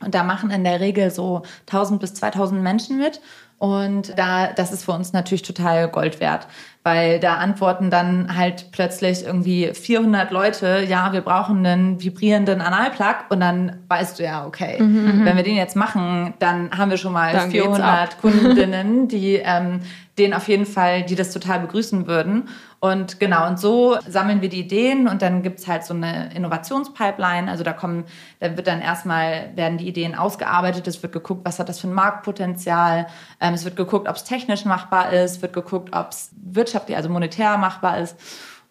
Und 0.00 0.14
da 0.14 0.22
machen 0.22 0.50
in 0.50 0.64
der 0.64 0.80
Regel 0.80 1.10
so 1.10 1.42
1000 1.66 2.00
bis 2.00 2.14
2000 2.14 2.62
Menschen 2.62 2.98
mit. 2.98 3.20
Und 3.58 4.18
da, 4.18 4.52
das 4.52 4.72
ist 4.72 4.84
für 4.84 4.92
uns 4.92 5.12
natürlich 5.12 5.42
total 5.42 5.88
Gold 5.88 6.20
wert, 6.20 6.46
weil 6.84 7.18
da 7.18 7.36
antworten 7.36 7.88
dann 7.88 8.36
halt 8.36 8.66
plötzlich 8.70 9.24
irgendwie 9.24 9.72
400 9.72 10.30
Leute, 10.30 10.84
ja, 10.86 11.14
wir 11.14 11.22
brauchen 11.22 11.64
einen 11.64 12.02
vibrierenden 12.02 12.60
Analplug. 12.60 13.24
Und 13.30 13.40
dann 13.40 13.78
weißt 13.88 14.18
du 14.18 14.22
ja, 14.22 14.46
okay, 14.46 14.76
wenn 15.24 15.36
wir 15.36 15.42
den 15.42 15.56
jetzt 15.56 15.76
machen, 15.76 16.34
dann 16.40 16.76
haben 16.76 16.90
wir 16.90 16.98
schon 16.98 17.14
mal 17.14 17.32
Dann 17.32 17.48
geht's 17.48 17.64
400 17.64 18.20
Kundinnen, 18.20 19.08
die 19.08 19.36
ähm, 19.42 19.80
den 20.18 20.34
auf 20.34 20.46
jeden 20.46 20.66
Fall, 20.66 21.02
die 21.02 21.14
das 21.14 21.32
total 21.32 21.60
begrüßen 21.60 22.06
würden. 22.06 22.48
Und 22.84 23.18
genau, 23.18 23.46
und 23.46 23.58
so 23.58 23.96
sammeln 24.06 24.42
wir 24.42 24.50
die 24.50 24.60
Ideen 24.60 25.08
und 25.08 25.22
dann 25.22 25.42
gibt's 25.42 25.66
halt 25.66 25.84
so 25.84 25.94
eine 25.94 26.28
Innovationspipeline. 26.34 27.50
Also 27.50 27.64
da 27.64 27.72
kommen, 27.72 28.04
da 28.40 28.58
wird 28.58 28.66
dann 28.66 28.82
erstmal, 28.82 29.56
werden 29.56 29.78
die 29.78 29.88
Ideen 29.88 30.14
ausgearbeitet, 30.14 30.86
es 30.86 31.02
wird 31.02 31.14
geguckt, 31.14 31.46
was 31.46 31.58
hat 31.58 31.70
das 31.70 31.80
für 31.80 31.88
ein 31.88 31.94
Marktpotenzial, 31.94 33.06
ähm, 33.40 33.54
es 33.54 33.64
wird 33.64 33.76
geguckt, 33.76 34.06
ob 34.06 34.16
es 34.16 34.24
technisch 34.24 34.66
machbar 34.66 35.14
ist, 35.14 35.40
wird 35.40 35.54
geguckt, 35.54 35.96
ob 35.96 36.10
es 36.10 36.30
wirtschaftlich, 36.36 36.94
also 36.94 37.08
monetär 37.08 37.56
machbar 37.56 38.00
ist, 38.00 38.18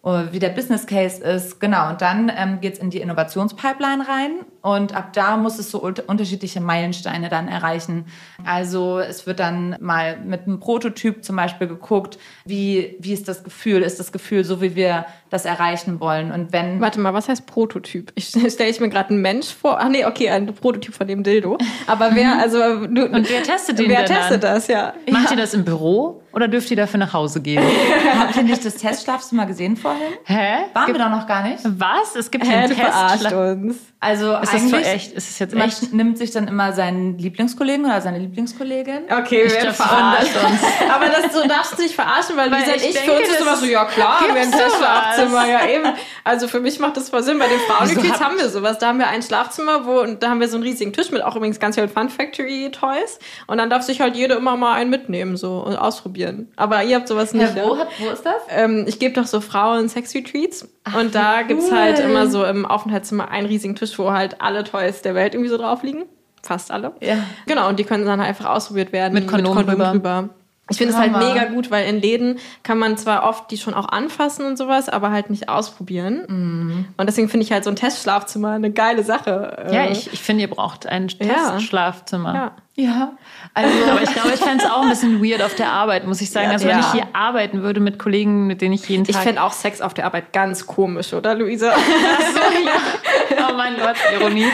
wie 0.04 0.38
der 0.38 0.50
Business 0.50 0.86
Case 0.86 1.22
ist. 1.22 1.60
Genau, 1.60 1.88
und 1.88 2.02
dann 2.02 2.30
ähm, 2.36 2.60
geht's 2.60 2.78
in 2.78 2.90
die 2.90 3.00
Innovationspipeline 3.00 4.06
rein 4.06 4.30
und 4.60 4.94
ab 4.94 5.12
da 5.14 5.36
muss 5.36 5.58
es 5.58 5.70
so 5.70 5.80
unter- 5.80 6.08
unterschiedliche 6.08 6.60
Meilensteine 6.60 7.28
dann 7.28 7.48
erreichen. 7.48 8.04
Also 8.44 8.98
es 8.98 9.26
wird 9.26 9.40
dann 9.40 9.76
mal 9.80 10.18
mit 10.18 10.42
einem 10.42 10.60
Prototyp 10.60 11.24
zum 11.24 11.36
Beispiel 11.36 11.68
geguckt, 11.68 12.18
wie, 12.44 12.96
wie 13.00 13.12
ist 13.12 13.28
das 13.28 13.44
Gefühl, 13.44 13.82
ist 13.82 13.98
das 13.98 14.12
Gefühl 14.12 14.44
so, 14.44 14.60
wie 14.60 14.74
wir 14.76 15.06
das 15.34 15.44
erreichen 15.44 16.00
wollen. 16.00 16.32
Und 16.32 16.52
wenn 16.52 16.80
warte 16.80 17.00
mal, 17.00 17.12
was 17.12 17.28
heißt 17.28 17.46
Prototyp? 17.46 18.12
Ich 18.14 18.28
stelle 18.48 18.70
ich 18.70 18.80
mir 18.80 18.88
gerade 18.88 19.10
einen 19.10 19.20
Mensch 19.20 19.48
vor. 19.52 19.78
Ach 19.80 19.88
nee, 19.88 20.04
okay, 20.06 20.30
ein 20.30 20.46
Prototyp 20.54 20.94
von 20.94 21.06
dem 21.06 21.22
Dildo. 21.22 21.58
Aber 21.86 22.14
wer, 22.14 22.38
also 22.40 22.58
du, 22.86 23.06
Und 23.06 23.28
wer 23.28 23.42
testet 23.42 23.78
den 23.78 23.88
wer 23.90 24.04
denn 24.04 24.16
testet 24.16 24.44
dann? 24.44 24.54
das, 24.54 24.68
ja. 24.68 24.94
Macht 25.10 25.30
ihr 25.30 25.36
das 25.36 25.52
im 25.54 25.64
Büro 25.64 26.22
oder 26.32 26.48
dürft 26.48 26.70
ihr 26.70 26.76
dafür 26.76 26.98
nach 26.98 27.12
Hause 27.12 27.40
gehen? 27.40 27.62
habt 28.18 28.36
ihr 28.36 28.42
nicht 28.44 28.64
das 28.64 28.76
Testschlafzimmer 28.76 29.46
gesehen 29.46 29.76
vorhin? 29.76 30.00
Hä? 30.24 30.64
Waren 30.72 30.92
wir 30.92 30.98
doch 30.98 31.10
noch 31.10 31.26
gar 31.26 31.42
nicht. 31.42 31.60
Was? 31.64 32.16
Es 32.16 32.30
gibt 32.30 32.44
Hä, 32.46 32.54
einen 32.54 32.68
du 32.70 32.74
Test. 32.76 33.32
uns. 33.32 33.76
Also 34.00 34.34
Ist 34.34 34.52
das 34.52 34.60
eigentlich 34.60 34.70
so 34.70 34.76
echt? 34.90 35.12
Ist 35.12 35.30
es 35.30 35.38
jetzt 35.38 35.54
man 35.54 35.68
echt? 35.68 35.92
nimmt 35.94 36.18
sich 36.18 36.30
dann 36.30 36.46
immer 36.46 36.72
seinen 36.72 37.16
Lieblingskollegen 37.18 37.86
oder 37.86 38.00
seine 38.02 38.18
Lieblingskollegin. 38.18 39.04
Okay, 39.10 39.44
Ich 39.46 39.52
wir 39.54 39.62
werden 39.62 39.74
verarscht. 39.74 40.36
uns. 40.36 40.60
Aber 40.94 41.06
das, 41.06 41.32
du 41.32 41.48
darfst 41.48 41.78
dich 41.78 41.94
verarschen, 41.94 42.36
weil, 42.36 42.50
Weil 42.50 42.66
wie 42.66 42.70
ich 42.70 42.76
ich, 42.88 42.92
denke, 42.94 43.10
für 43.10 43.16
uns 43.18 43.28
ist 43.28 43.40
das 43.40 43.40
immer 43.40 43.56
so, 43.56 43.64
ja 43.66 43.84
klar, 43.86 44.20
wir 44.20 44.28
haben 44.28 44.36
ein 44.36 44.50
Testschlafzimmer. 44.52 45.23
Schlafzimmer, 45.30 45.52
ja 45.52 45.68
eben. 45.68 45.84
Also 46.24 46.48
für 46.48 46.60
mich 46.60 46.78
macht 46.78 46.96
das 46.96 47.10
voll 47.10 47.22
Sinn. 47.22 47.38
Bei 47.38 47.48
den 47.48 47.58
Frauenretreats 47.60 48.20
haben 48.20 48.36
wir 48.38 48.48
sowas. 48.48 48.78
Da 48.78 48.88
haben 48.88 48.98
wir 48.98 49.08
ein 49.08 49.22
Schlafzimmer, 49.22 49.86
wo 49.86 50.00
und 50.00 50.22
da 50.22 50.30
haben 50.30 50.40
wir 50.40 50.48
so 50.48 50.56
einen 50.56 50.64
riesigen 50.64 50.92
Tisch 50.92 51.10
mit 51.10 51.22
auch 51.22 51.36
übrigens 51.36 51.60
ganz 51.60 51.76
vielen 51.76 51.88
Fun 51.88 52.08
Factory 52.08 52.70
Toys. 52.70 53.18
Und 53.46 53.58
dann 53.58 53.70
darf 53.70 53.82
sich 53.82 54.00
halt 54.00 54.16
jeder 54.16 54.36
immer 54.36 54.56
mal 54.56 54.74
einen 54.74 54.90
mitnehmen 54.90 55.36
so 55.36 55.58
und 55.58 55.76
ausprobieren. 55.76 56.52
Aber 56.56 56.82
ihr 56.82 56.96
habt 56.96 57.08
sowas 57.08 57.34
nicht. 57.34 57.56
Ja, 57.56 57.64
wo, 57.64 57.78
hat, 57.78 57.88
wo 57.98 58.10
ist 58.10 58.24
das? 58.24 58.42
Ähm, 58.48 58.84
ich 58.86 58.98
gebe 58.98 59.14
doch 59.14 59.26
so 59.26 59.40
Frauen 59.40 59.88
Sex-Retreats 59.88 60.68
und 60.98 61.14
da 61.14 61.42
gibt's 61.42 61.70
halt 61.70 61.98
cool. 61.98 62.04
immer 62.04 62.26
so 62.26 62.44
im 62.44 62.66
Aufenthaltszimmer 62.66 63.30
einen 63.30 63.46
riesigen 63.46 63.76
Tisch, 63.76 63.98
wo 63.98 64.12
halt 64.12 64.40
alle 64.40 64.64
Toys 64.64 65.02
der 65.02 65.14
Welt 65.14 65.34
irgendwie 65.34 65.50
so 65.50 65.58
drauf 65.58 65.82
liegen. 65.82 66.04
Fast 66.42 66.70
alle. 66.70 66.92
Ja. 67.00 67.16
Genau, 67.46 67.68
und 67.68 67.78
die 67.78 67.84
können 67.84 68.04
dann 68.04 68.20
halt 68.20 68.28
einfach 68.28 68.46
ausprobiert 68.46 68.92
werden. 68.92 69.14
Mit 69.14 69.26
Kondom 69.26 69.64
drüber. 69.64 70.28
Ich 70.70 70.78
finde 70.78 70.94
es 70.94 70.98
halt 70.98 71.12
mega 71.12 71.44
gut, 71.44 71.70
weil 71.70 71.86
in 71.86 72.00
Läden 72.00 72.38
kann 72.62 72.78
man 72.78 72.96
zwar 72.96 73.28
oft 73.28 73.50
die 73.50 73.58
schon 73.58 73.74
auch 73.74 73.88
anfassen 73.88 74.46
und 74.46 74.56
sowas, 74.56 74.88
aber 74.88 75.10
halt 75.10 75.28
nicht 75.28 75.48
ausprobieren. 75.48 76.24
Mhm. 76.26 76.86
Und 76.96 77.06
deswegen 77.06 77.28
finde 77.28 77.44
ich 77.44 77.52
halt 77.52 77.64
so 77.64 77.70
ein 77.70 77.76
Testschlafzimmer 77.76 78.52
eine 78.52 78.70
geile 78.70 79.04
Sache. 79.04 79.66
Ja, 79.70 79.90
ich, 79.90 80.12
ich 80.12 80.22
finde, 80.22 80.42
ihr 80.42 80.50
braucht 80.50 80.86
ein. 80.86 81.08
Testschlafzimmer. 81.08 82.34
Ja. 82.34 82.52
Ja. 82.76 83.12
Also, 83.54 83.72
Aber 83.88 84.02
ich 84.02 84.10
glaube, 84.12 84.30
ich 84.34 84.40
fände 84.40 84.64
es 84.64 84.68
auch 84.70 84.82
ein 84.82 84.88
bisschen 84.88 85.22
weird 85.22 85.40
auf 85.42 85.54
der 85.54 85.70
Arbeit, 85.70 86.06
muss 86.08 86.20
ich 86.20 86.30
sagen. 86.30 86.50
Also 86.50 86.66
wenn 86.66 86.76
Ja. 86.76 86.80
ich 86.80 86.92
hier 86.92 87.06
arbeiten 87.12 87.62
würde 87.62 87.78
mit 87.78 88.00
Kollegen, 88.00 88.48
mit 88.48 88.60
denen 88.62 88.74
ich 88.74 88.88
jeden 88.88 89.04
Ich 89.08 89.14
Tag... 89.14 89.22
fände 89.22 89.42
auch 89.42 89.52
Sex 89.52 89.80
auf 89.80 89.94
der 89.94 90.06
Arbeit 90.06 90.32
ganz 90.32 90.66
komisch, 90.66 91.12
oder 91.12 91.36
Luisa? 91.36 91.72
oh 93.48 93.54
mein 93.56 93.76
Gott, 93.76 93.96
Ironie. 94.18 94.46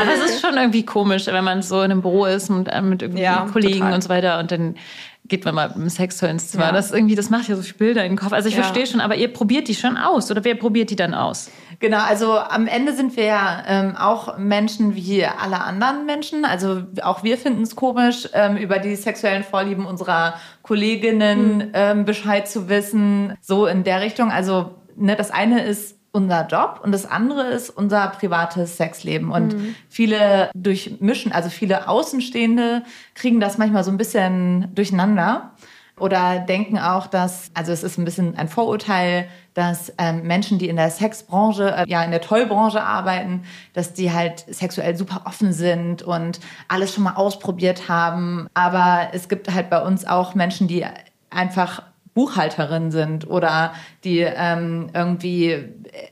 Aber 0.00 0.12
es 0.12 0.30
ist 0.30 0.40
schon 0.40 0.56
irgendwie 0.56 0.84
komisch, 0.84 1.26
wenn 1.26 1.44
man 1.44 1.62
so 1.62 1.82
in 1.82 1.90
einem 1.90 2.02
Büro 2.02 2.24
ist 2.26 2.50
und 2.50 2.68
äh, 2.68 2.80
mit 2.82 3.02
irgendwie 3.02 3.22
Ja, 3.22 3.46
Kollegen 3.52 3.78
total. 3.80 3.94
und 3.94 4.02
so 4.02 4.08
weiter 4.08 4.38
und 4.38 4.50
dann 4.52 4.76
geht 5.28 5.44
man 5.44 5.56
mal 5.56 5.72
im 5.74 5.88
Sextoy 5.88 6.28
ins 6.30 6.52
Zimmer. 6.52 6.66
Ja. 6.66 6.72
Das 6.72 6.86
ist 6.86 6.94
irgendwie, 6.94 7.16
das 7.16 7.30
macht 7.30 7.48
ja 7.48 7.56
so 7.56 7.62
viele 7.62 7.74
Bilder 7.78 8.04
in 8.04 8.12
den 8.12 8.18
Kopf. 8.18 8.32
Also 8.32 8.48
ich 8.48 8.54
Ja. 8.54 8.62
verstehe 8.62 8.86
schon, 8.86 9.00
aber 9.00 9.16
ihr 9.16 9.26
probiert 9.32 9.66
die 9.66 9.74
schon 9.74 9.96
aus 9.96 10.30
oder 10.30 10.44
wer 10.44 10.54
probiert 10.54 10.90
die 10.90 10.96
dann 10.96 11.14
aus? 11.14 11.50
Genau, 11.78 11.98
also 11.98 12.38
am 12.38 12.66
Ende 12.66 12.92
sind 12.94 13.16
wir 13.16 13.24
ja 13.24 13.62
ähm, 13.66 13.96
auch 13.96 14.38
Menschen 14.38 14.94
wie 14.94 15.24
alle 15.24 15.60
anderen 15.60 16.06
Menschen. 16.06 16.44
Also 16.44 16.82
auch 17.02 17.22
wir 17.22 17.38
finden 17.38 17.62
es 17.62 17.76
komisch, 17.76 18.28
ähm, 18.32 18.56
über 18.56 18.78
die 18.78 18.96
sexuellen 18.96 19.44
Vorlieben 19.44 19.86
unserer 19.86 20.34
Kolleginnen 20.62 21.70
ähm, 21.74 22.04
Bescheid 22.04 22.48
zu 22.48 22.68
wissen. 22.68 23.36
So 23.40 23.66
in 23.66 23.84
der 23.84 24.00
Richtung. 24.00 24.30
Also 24.30 24.76
ne, 24.96 25.16
das 25.16 25.30
eine 25.30 25.64
ist 25.64 25.96
unser 26.12 26.46
Job 26.46 26.80
und 26.82 26.92
das 26.92 27.04
andere 27.04 27.48
ist 27.48 27.68
unser 27.68 28.08
privates 28.08 28.78
Sexleben. 28.78 29.30
Und 29.30 29.54
viele 29.90 30.50
durchmischen, 30.54 31.32
also 31.32 31.50
viele 31.50 31.88
Außenstehende 31.88 32.82
kriegen 33.14 33.38
das 33.38 33.58
manchmal 33.58 33.84
so 33.84 33.90
ein 33.90 33.98
bisschen 33.98 34.74
durcheinander 34.74 35.52
oder 35.98 36.40
denken 36.40 36.78
auch, 36.78 37.06
dass, 37.06 37.50
also 37.54 37.72
es 37.72 37.82
ist 37.82 37.98
ein 37.98 38.04
bisschen 38.04 38.36
ein 38.36 38.48
Vorurteil, 38.48 39.28
dass 39.54 39.92
ähm, 39.96 40.22
Menschen, 40.26 40.58
die 40.58 40.68
in 40.68 40.76
der 40.76 40.90
Sexbranche, 40.90 41.74
äh, 41.74 41.84
ja 41.88 42.04
in 42.04 42.10
der 42.10 42.20
Tollbranche 42.20 42.82
arbeiten, 42.82 43.44
dass 43.72 43.94
die 43.94 44.12
halt 44.12 44.44
sexuell 44.48 44.96
super 44.96 45.22
offen 45.24 45.52
sind 45.52 46.02
und 46.02 46.40
alles 46.68 46.94
schon 46.94 47.04
mal 47.04 47.14
ausprobiert 47.14 47.88
haben. 47.88 48.48
Aber 48.52 49.08
es 49.12 49.28
gibt 49.28 49.52
halt 49.52 49.70
bei 49.70 49.80
uns 49.80 50.06
auch 50.06 50.34
Menschen, 50.34 50.68
die 50.68 50.84
einfach 51.30 51.82
Buchhalterin 52.12 52.90
sind 52.90 53.28
oder 53.28 53.72
die 54.04 54.20
ähm, 54.20 54.90
irgendwie 54.92 55.64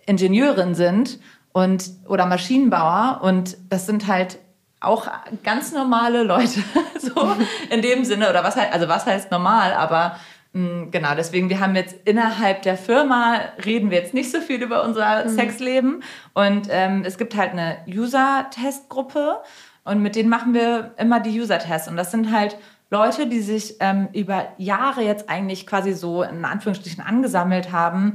Ingenieurin 0.06 0.74
sind 0.74 1.18
und 1.52 1.90
oder 2.08 2.26
Maschinenbauer 2.26 3.20
und 3.22 3.56
das 3.70 3.86
sind 3.86 4.06
halt 4.06 4.38
auch 4.84 5.08
ganz 5.42 5.72
normale 5.72 6.22
Leute 6.22 6.62
so 6.98 7.36
in 7.70 7.82
dem 7.82 8.04
Sinne 8.04 8.30
oder 8.30 8.44
was 8.44 8.56
halt 8.56 8.72
also 8.72 8.88
was 8.88 9.06
heißt 9.06 9.30
normal 9.30 9.72
aber 9.72 10.16
mh, 10.52 10.88
genau 10.90 11.14
deswegen 11.14 11.48
wir 11.48 11.60
haben 11.60 11.76
jetzt 11.76 11.96
innerhalb 12.04 12.62
der 12.62 12.76
Firma 12.76 13.40
reden 13.64 13.90
wir 13.90 13.98
jetzt 13.98 14.14
nicht 14.14 14.30
so 14.30 14.40
viel 14.40 14.62
über 14.62 14.84
unser 14.84 15.28
Sexleben. 15.28 16.02
Und 16.32 16.68
ähm, 16.70 17.02
es 17.04 17.18
gibt 17.18 17.36
halt 17.36 17.52
eine 17.52 17.78
User 17.86 18.46
Testgruppe 18.50 19.40
und 19.84 20.00
mit 20.00 20.16
denen 20.16 20.28
machen 20.28 20.54
wir 20.54 20.94
immer 20.96 21.20
die 21.20 21.38
User 21.38 21.58
Tests 21.58 21.88
und 21.88 21.96
das 21.96 22.10
sind 22.10 22.32
halt 22.32 22.56
Leute, 22.90 23.26
die 23.26 23.40
sich 23.40 23.76
ähm, 23.80 24.08
über 24.12 24.48
Jahre 24.56 25.02
jetzt 25.02 25.28
eigentlich 25.28 25.66
quasi 25.66 25.94
so 25.94 26.22
in 26.22 26.44
Anführungsstrichen 26.44 27.02
angesammelt 27.02 27.72
haben, 27.72 28.14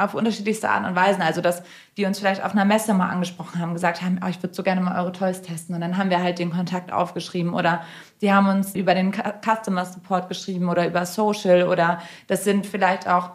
auf 0.00 0.14
unterschiedlichste 0.14 0.68
Art 0.70 0.86
und 0.86 0.96
Weisen. 0.96 1.22
Also, 1.22 1.40
dass 1.40 1.62
die 1.96 2.04
uns 2.04 2.18
vielleicht 2.18 2.44
auf 2.44 2.52
einer 2.52 2.64
Messe 2.64 2.94
mal 2.94 3.08
angesprochen 3.08 3.60
haben, 3.60 3.74
gesagt 3.74 4.02
haben, 4.02 4.20
oh, 4.24 4.28
ich 4.28 4.42
würde 4.42 4.54
so 4.54 4.62
gerne 4.62 4.80
mal 4.80 5.00
eure 5.00 5.12
Toys 5.12 5.42
testen. 5.42 5.74
Und 5.74 5.80
dann 5.80 5.96
haben 5.96 6.10
wir 6.10 6.22
halt 6.22 6.38
den 6.38 6.50
Kontakt 6.50 6.92
aufgeschrieben. 6.92 7.54
Oder 7.54 7.82
die 8.20 8.32
haben 8.32 8.48
uns 8.48 8.74
über 8.74 8.94
den 8.94 9.12
Cu- 9.12 9.32
Customer 9.44 9.84
Support 9.84 10.28
geschrieben 10.28 10.68
oder 10.68 10.86
über 10.86 11.06
Social. 11.06 11.68
Oder 11.68 12.00
das 12.26 12.44
sind 12.44 12.66
vielleicht 12.66 13.08
auch 13.08 13.30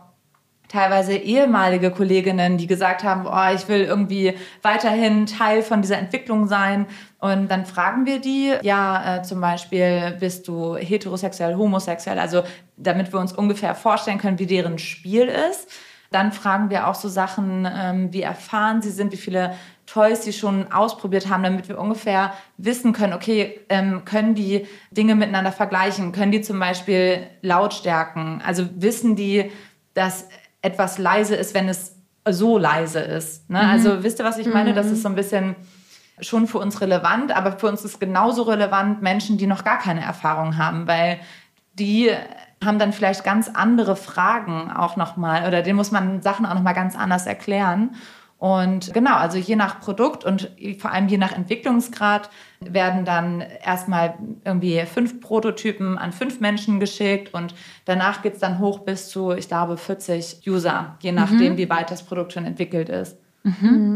teilweise 0.67 1.15
ehemalige 1.15 1.91
Kolleginnen, 1.91 2.57
die 2.57 2.65
gesagt 2.65 3.03
haben, 3.03 3.27
oh, 3.27 3.53
ich 3.55 3.67
will 3.67 3.81
irgendwie 3.81 4.35
weiterhin 4.63 5.27
Teil 5.27 5.61
von 5.61 5.83
dieser 5.83 5.99
Entwicklung 5.99 6.47
sein. 6.47 6.87
Und 7.19 7.49
dann 7.49 7.67
fragen 7.67 8.07
wir 8.07 8.19
die, 8.19 8.51
ja, 8.63 9.17
äh, 9.17 9.21
zum 9.21 9.41
Beispiel, 9.41 10.17
bist 10.19 10.47
du 10.47 10.75
heterosexuell, 10.75 11.55
homosexuell, 11.55 12.17
also 12.17 12.43
damit 12.77 13.13
wir 13.13 13.19
uns 13.19 13.31
ungefähr 13.31 13.75
vorstellen 13.75 14.17
können, 14.17 14.39
wie 14.39 14.47
deren 14.47 14.79
Spiel 14.79 15.27
ist. 15.27 15.69
Dann 16.15 16.31
fragen 16.31 16.69
wir 16.69 16.87
auch 16.87 16.95
so 16.95 17.09
Sachen, 17.09 17.67
ähm, 17.69 18.13
wie 18.13 18.21
erfahren 18.21 18.81
sie 18.81 18.89
sind, 18.89 19.11
wie 19.11 19.17
viele 19.17 19.53
Toys 19.85 20.23
sie 20.23 20.31
schon 20.31 20.71
ausprobiert 20.71 21.29
haben, 21.29 21.43
damit 21.43 21.67
wir 21.67 21.77
ungefähr 21.77 22.33
wissen 22.57 22.93
können, 22.93 23.11
okay, 23.11 23.59
ähm, 23.67 24.05
können 24.05 24.33
die 24.33 24.65
Dinge 24.91 25.15
miteinander 25.15 25.51
vergleichen? 25.51 26.13
Können 26.13 26.31
die 26.31 26.39
zum 26.39 26.57
Beispiel 26.57 27.27
Lautstärken? 27.41 28.41
Also 28.45 28.65
wissen 28.77 29.17
die, 29.17 29.51
dass 29.93 30.29
etwas 30.61 30.99
leise 30.99 31.35
ist, 31.35 31.53
wenn 31.53 31.67
es 31.67 31.97
so 32.25 32.57
leise 32.57 32.99
ist? 32.99 33.49
Ne? 33.49 33.59
Also 33.59 34.01
wisst 34.01 34.19
ihr, 34.19 34.25
was 34.25 34.37
ich 34.37 34.47
meine? 34.47 34.73
Das 34.73 34.87
ist 34.87 35.01
so 35.01 35.09
ein 35.09 35.15
bisschen 35.15 35.57
schon 36.21 36.47
für 36.47 36.59
uns 36.59 36.79
relevant, 36.79 37.35
aber 37.35 37.59
für 37.59 37.67
uns 37.67 37.83
ist 37.83 37.99
genauso 37.99 38.43
relevant 38.43 39.01
Menschen, 39.01 39.37
die 39.37 39.47
noch 39.47 39.65
gar 39.65 39.79
keine 39.79 40.05
Erfahrung 40.05 40.57
haben, 40.57 40.87
weil 40.87 41.19
die 41.73 42.09
haben 42.63 42.79
dann 42.79 42.93
vielleicht 42.93 43.23
ganz 43.23 43.49
andere 43.53 43.95
Fragen 43.95 44.71
auch 44.71 44.95
nochmal 44.95 45.47
oder 45.47 45.61
denen 45.61 45.75
muss 45.75 45.91
man 45.91 46.21
Sachen 46.21 46.45
auch 46.45 46.53
nochmal 46.53 46.73
ganz 46.73 46.95
anders 46.95 47.27
erklären. 47.27 47.91
Und 48.37 48.93
genau, 48.93 49.15
also 49.15 49.37
je 49.37 49.55
nach 49.55 49.79
Produkt 49.79 50.25
und 50.25 50.51
vor 50.77 50.91
allem 50.91 51.07
je 51.07 51.17
nach 51.17 51.31
Entwicklungsgrad 51.31 52.29
werden 52.59 53.05
dann 53.05 53.41
erstmal 53.41 54.15
irgendwie 54.43 54.81
fünf 54.85 55.21
Prototypen 55.21 55.97
an 55.97 56.11
fünf 56.11 56.41
Menschen 56.41 56.79
geschickt 56.79 57.33
und 57.33 57.55
danach 57.85 58.21
geht's 58.21 58.39
dann 58.39 58.59
hoch 58.59 58.79
bis 58.79 59.07
zu, 59.09 59.31
ich 59.31 59.47
glaube, 59.47 59.77
40 59.77 60.41
User, 60.47 60.97
je 60.99 61.13
nachdem, 61.13 61.57
wie 61.57 61.69
weit 61.69 61.91
das 61.91 62.03
Produkt 62.03 62.33
schon 62.33 62.45
entwickelt 62.45 62.89
ist. 62.89 63.17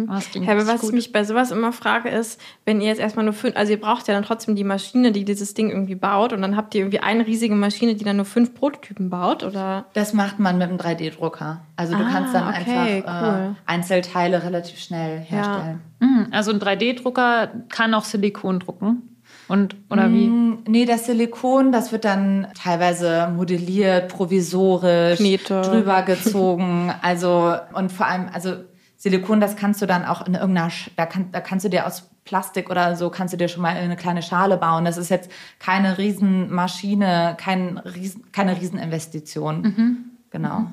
Das 0.08 0.30
klingt 0.30 0.46
Ja, 0.46 0.54
aber 0.54 0.68
was 0.68 0.76
ich 0.76 0.82
gut. 0.82 0.94
mich 0.94 1.12
bei 1.12 1.24
sowas 1.24 1.50
immer 1.50 1.72
frage, 1.74 2.10
ist, 2.10 2.40
wenn 2.66 2.82
ihr 2.82 2.88
jetzt 2.88 3.00
erstmal 3.00 3.26
nur 3.26 3.34
fünf, 3.34 3.56
also 3.58 3.72
ihr 3.72 3.82
braucht 3.82 4.08
ja 4.08 4.14
dann 4.14 4.24
trotzdem 4.24 4.56
die 4.56 4.64
Maschine, 4.64 5.12
die 5.12 5.26
dieses 5.26 5.56
Ding 5.56 5.72
irgendwie 5.72 5.96
baut, 5.96 6.34
und 6.34 6.42
dann 6.44 6.56
habt 6.56 6.76
ihr 6.76 6.82
irgendwie 6.82 7.00
eine 7.00 7.26
riesige 7.26 7.56
Maschine, 7.56 7.96
die 7.96 8.04
dann 8.06 8.18
nur 8.18 8.26
fünf 8.26 8.54
Prototypen 8.54 9.10
baut, 9.10 9.44
oder? 9.44 9.86
Das 9.94 10.14
macht 10.14 10.38
man 10.40 10.58
mit 10.60 10.70
einem 10.70 10.78
3D-Drucker. 10.78 11.62
Also 11.76 11.96
du 11.98 12.04
Ah, 12.04 12.10
kannst 12.12 12.34
dann 12.36 12.48
okay, 12.48 13.04
einfach 13.04 13.22
cool. 13.24 13.56
äh, 13.56 13.72
Einzelteile 13.72 14.44
relativ 14.44 14.80
schnell 14.80 15.20
herstellen. 15.20 15.82
Mhm, 16.00 16.28
Also 16.32 16.52
ein 16.52 16.60
3D-Drucker 16.60 17.50
kann 17.70 17.94
auch 17.96 18.04
Silikon 18.06 18.60
drucken. 18.60 19.02
Und, 19.48 19.76
oder 19.90 20.12
wie? 20.14 20.28
Mm, 20.28 20.60
Nee, 20.68 20.86
das 20.86 21.08
Silikon, 21.08 21.72
das 21.72 21.92
wird 21.92 22.06
dann 22.06 22.48
teilweise 22.62 23.32
modelliert, 23.36 24.10
provisorisch, 24.10 25.18
Knete. 25.18 25.62
drüber 25.62 26.04
gezogen. 26.04 26.94
Also, 27.02 27.56
und 27.74 27.92
vor 27.92 28.06
allem, 28.06 28.28
also 28.32 28.54
Silikon, 29.02 29.40
das 29.40 29.56
kannst 29.56 29.82
du 29.82 29.86
dann 29.86 30.04
auch 30.04 30.28
in 30.28 30.34
irgendeiner, 30.34 30.68
Sch- 30.68 30.90
da, 30.98 31.06
kann, 31.06 31.32
da 31.32 31.40
kannst 31.40 31.64
du 31.64 31.70
dir 31.70 31.88
aus 31.88 32.10
Plastik 32.26 32.70
oder 32.70 32.98
so, 32.98 33.10
kannst 33.10 33.34
du 33.34 33.38
dir 33.38 33.48
schon 33.48 33.62
mal 33.62 33.74
eine 33.74 33.96
kleine 33.96 34.22
Schale 34.22 34.58
bauen. 34.58 34.84
Das 34.84 34.98
ist 34.98 35.08
jetzt 35.08 35.32
keine 35.58 35.98
Riesenmaschine, 35.98 37.38
kein 37.40 37.78
Riesen, 37.78 38.30
keine 38.34 38.60
Rieseninvestition. 38.60 40.10
Genau. 40.32 40.66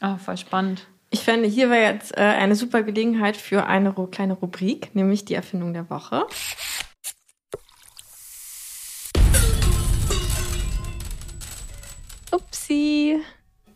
Oh, 0.00 0.16
voll 0.16 0.36
spannend. 0.36 0.86
Ich 1.10 1.24
fände, 1.24 1.48
hier 1.48 1.70
wäre 1.70 1.92
jetzt 1.92 2.16
äh, 2.16 2.20
eine 2.20 2.54
super 2.54 2.84
Gelegenheit 2.84 3.36
für 3.36 3.66
eine 3.66 3.92
kleine 4.12 4.34
Rubrik, 4.34 4.94
nämlich 4.94 5.24
die 5.24 5.34
Erfindung 5.34 5.72
der 5.72 5.90
Woche. 5.90 6.24
Upsi. 12.30 13.20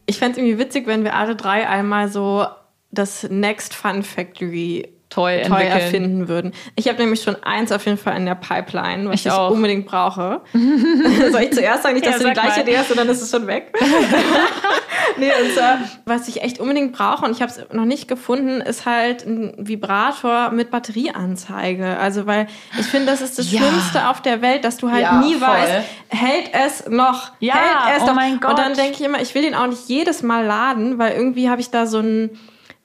Ich 0.07 0.19
fände 0.19 0.33
es 0.33 0.39
irgendwie 0.39 0.59
witzig, 0.59 0.87
wenn 0.87 1.03
wir 1.03 1.17
alle 1.17 1.35
drei 1.35 1.69
einmal 1.69 2.09
so 2.09 2.47
das 2.95 3.25
Next 3.31 3.75
Fun 3.75 4.03
Factory 4.03 4.89
Toy 5.11 5.37
Toy 5.43 5.43
entwickeln. 5.43 5.71
erfinden 5.71 6.29
würden. 6.29 6.53
Ich 6.75 6.89
habe 6.89 6.99
nämlich 6.99 7.23
schon 7.23 7.37
eins 7.45 7.71
auf 7.71 7.85
jeden 7.87 7.99
Fall 7.99 8.17
in 8.17 8.27
der 8.27 8.35
Pipeline, 8.35 9.09
was 9.09 9.15
Ich 9.21 9.27
ich, 9.27 9.31
auch. 9.33 9.51
unbedingt 9.53 9.87
brauche. 9.87 10.41
Soll 10.53 11.43
ich 11.43 11.53
zuerst 11.53 11.85
sagen, 11.85 11.95
nicht, 11.95 12.05
dass 12.07 12.15
Ja, 12.15 12.19
du 12.21 12.25
die 12.27 12.33
gleiche. 12.33 12.63
Idee 12.63 12.79
hast 12.79 12.91
und 12.91 12.97
dann 12.97 13.09
ist 13.09 13.21
es 13.23 13.31
schon 13.31 13.47
weg? 13.47 13.73
nee, 15.19 15.31
und 15.41 15.53
zwar, 15.55 15.79
was 16.05 16.27
ich 16.27 16.43
echt 16.43 16.59
unbedingt 16.59 16.93
brauche 16.95 17.25
und 17.25 17.31
ich 17.31 17.43
habe 17.43 17.53
es 17.53 17.61
noch 17.73 17.85
nicht 17.85 18.09
gefunden, 18.09 18.61
ist 18.61 18.87
halt 18.87 19.25
ein 19.25 19.55
Vibrator 19.59 20.51
mit 20.51 20.73
Batterieanzeige. 20.73 21.97
Also, 21.99 22.27
weil 22.27 22.49
ich 22.79 22.87
finde, 22.87 23.07
das 23.07 23.21
ist 23.21 23.39
das 23.39 23.53
Ja. 23.53 23.61
Schlimmste 23.61 24.09
auf 24.09 24.21
der 24.21 24.43
Welt, 24.43 24.65
dass 24.65 24.79
du 24.79 24.91
halt 24.91 25.03
Ja, 25.03 25.21
nie 25.21 25.35
voll. 25.35 25.47
weißt, 25.47 25.73
hält 26.09 26.51
es 26.53 26.89
noch? 26.89 27.31
Ja, 27.39 27.55
hält 27.87 27.99
es 27.99 28.03
oh 28.03 28.07
noch? 28.09 28.15
mein 28.15 28.41
Gott. 28.41 28.51
Und 28.51 28.59
dann 28.59 28.75
denke 28.75 28.93
ich 28.95 29.01
immer, 29.03 29.21
ich 29.21 29.35
will 29.37 29.43
den 29.43 29.55
auch 29.55 29.67
nicht 29.69 29.89
jedes 29.89 30.23
Mal 30.23 30.45
laden, 30.45 30.99
weil 30.99 31.13
irgendwie 31.13 31.49
habe 31.49 31.61
ich 31.61 31.71
da 31.71 31.87
so 31.87 31.99
ein 32.01 32.31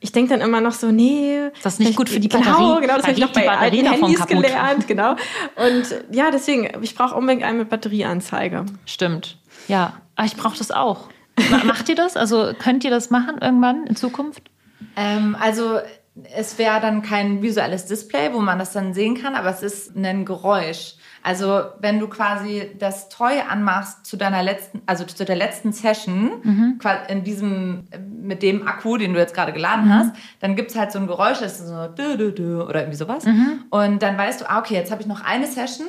ich 0.01 0.11
denke 0.11 0.29
dann 0.31 0.41
immer 0.41 0.61
noch 0.61 0.73
so, 0.73 0.91
nee. 0.91 1.49
Das 1.63 1.73
ist 1.73 1.79
nicht 1.79 1.95
gut 1.97 2.09
für 2.09 2.19
die 2.19 2.29
Genau, 2.29 2.43
Batterie. 2.43 2.81
genau, 2.81 2.93
das 2.95 3.01
Da 3.03 3.07
habe 3.09 3.11
ich 3.13 3.19
noch 3.19 3.33
bei 3.33 3.45
Batterie 3.45 3.87
alten 3.87 4.03
Handys 4.05 4.25
gelernt, 4.27 4.87
genau. 4.87 5.11
Und 5.55 5.85
ja, 6.11 6.31
deswegen, 6.31 6.69
ich 6.81 6.95
brauche 6.95 7.15
unbedingt 7.15 7.43
einen 7.43 7.57
mit 7.59 7.69
Batterieanzeige. 7.69 8.65
Stimmt. 8.85 9.37
Ja, 9.67 9.93
aber 10.15 10.25
ich 10.27 10.35
brauche 10.37 10.57
das 10.57 10.71
auch. 10.71 11.09
Ma- 11.51 11.63
Macht 11.65 11.89
ihr 11.89 11.95
das? 11.95 12.15
Also 12.17 12.53
könnt 12.57 12.83
ihr 12.83 12.91
das 12.91 13.09
machen 13.09 13.37
irgendwann 13.41 13.85
in 13.87 13.95
Zukunft? 13.95 14.43
Ähm, 14.95 15.35
also 15.39 15.79
es 16.35 16.57
wäre 16.57 16.81
dann 16.81 17.01
kein 17.01 17.41
visuelles 17.41 17.85
Display, 17.85 18.33
wo 18.33 18.39
man 18.39 18.59
das 18.59 18.73
dann 18.73 18.93
sehen 18.93 19.21
kann, 19.21 19.35
aber 19.35 19.49
es 19.49 19.61
ist 19.63 19.95
ein 19.95 20.25
Geräusch. 20.25 20.95
Also 21.23 21.63
wenn 21.79 21.99
du 21.99 22.07
quasi 22.07 22.71
das 22.79 23.09
Toy 23.09 23.41
anmachst 23.47 24.05
zu 24.05 24.15
deiner 24.17 24.41
letzten, 24.43 24.81
also 24.85 25.03
zu 25.03 25.25
der 25.25 25.35
letzten 25.35 25.71
Session, 25.73 26.77
qua- 26.79 27.03
in 27.09 27.23
diesem, 27.23 27.83
mit 28.21 28.41
dem 28.41 28.67
Akku, 28.67 28.97
den 28.97 29.13
du 29.13 29.19
jetzt 29.19 29.33
gerade 29.33 29.51
geladen 29.53 29.93
hast, 29.93 30.13
dann 30.39 30.55
gibt's 30.55 30.75
halt 30.77 30.91
so 30.91 30.99
ein 30.99 31.07
Geräusch, 31.07 31.39
das 31.39 31.59
ist 31.59 31.67
so 31.67 31.73
oder 31.73 32.79
irgendwie 32.79 32.95
sowas. 32.97 33.25
Und 33.69 34.01
dann 34.01 34.17
weißt 34.17 34.41
du, 34.41 34.49
ah, 34.49 34.59
okay, 34.59 34.75
jetzt 34.75 34.91
habe 34.91 35.01
ich 35.01 35.07
noch 35.07 35.23
eine 35.23 35.45
Session, 35.47 35.87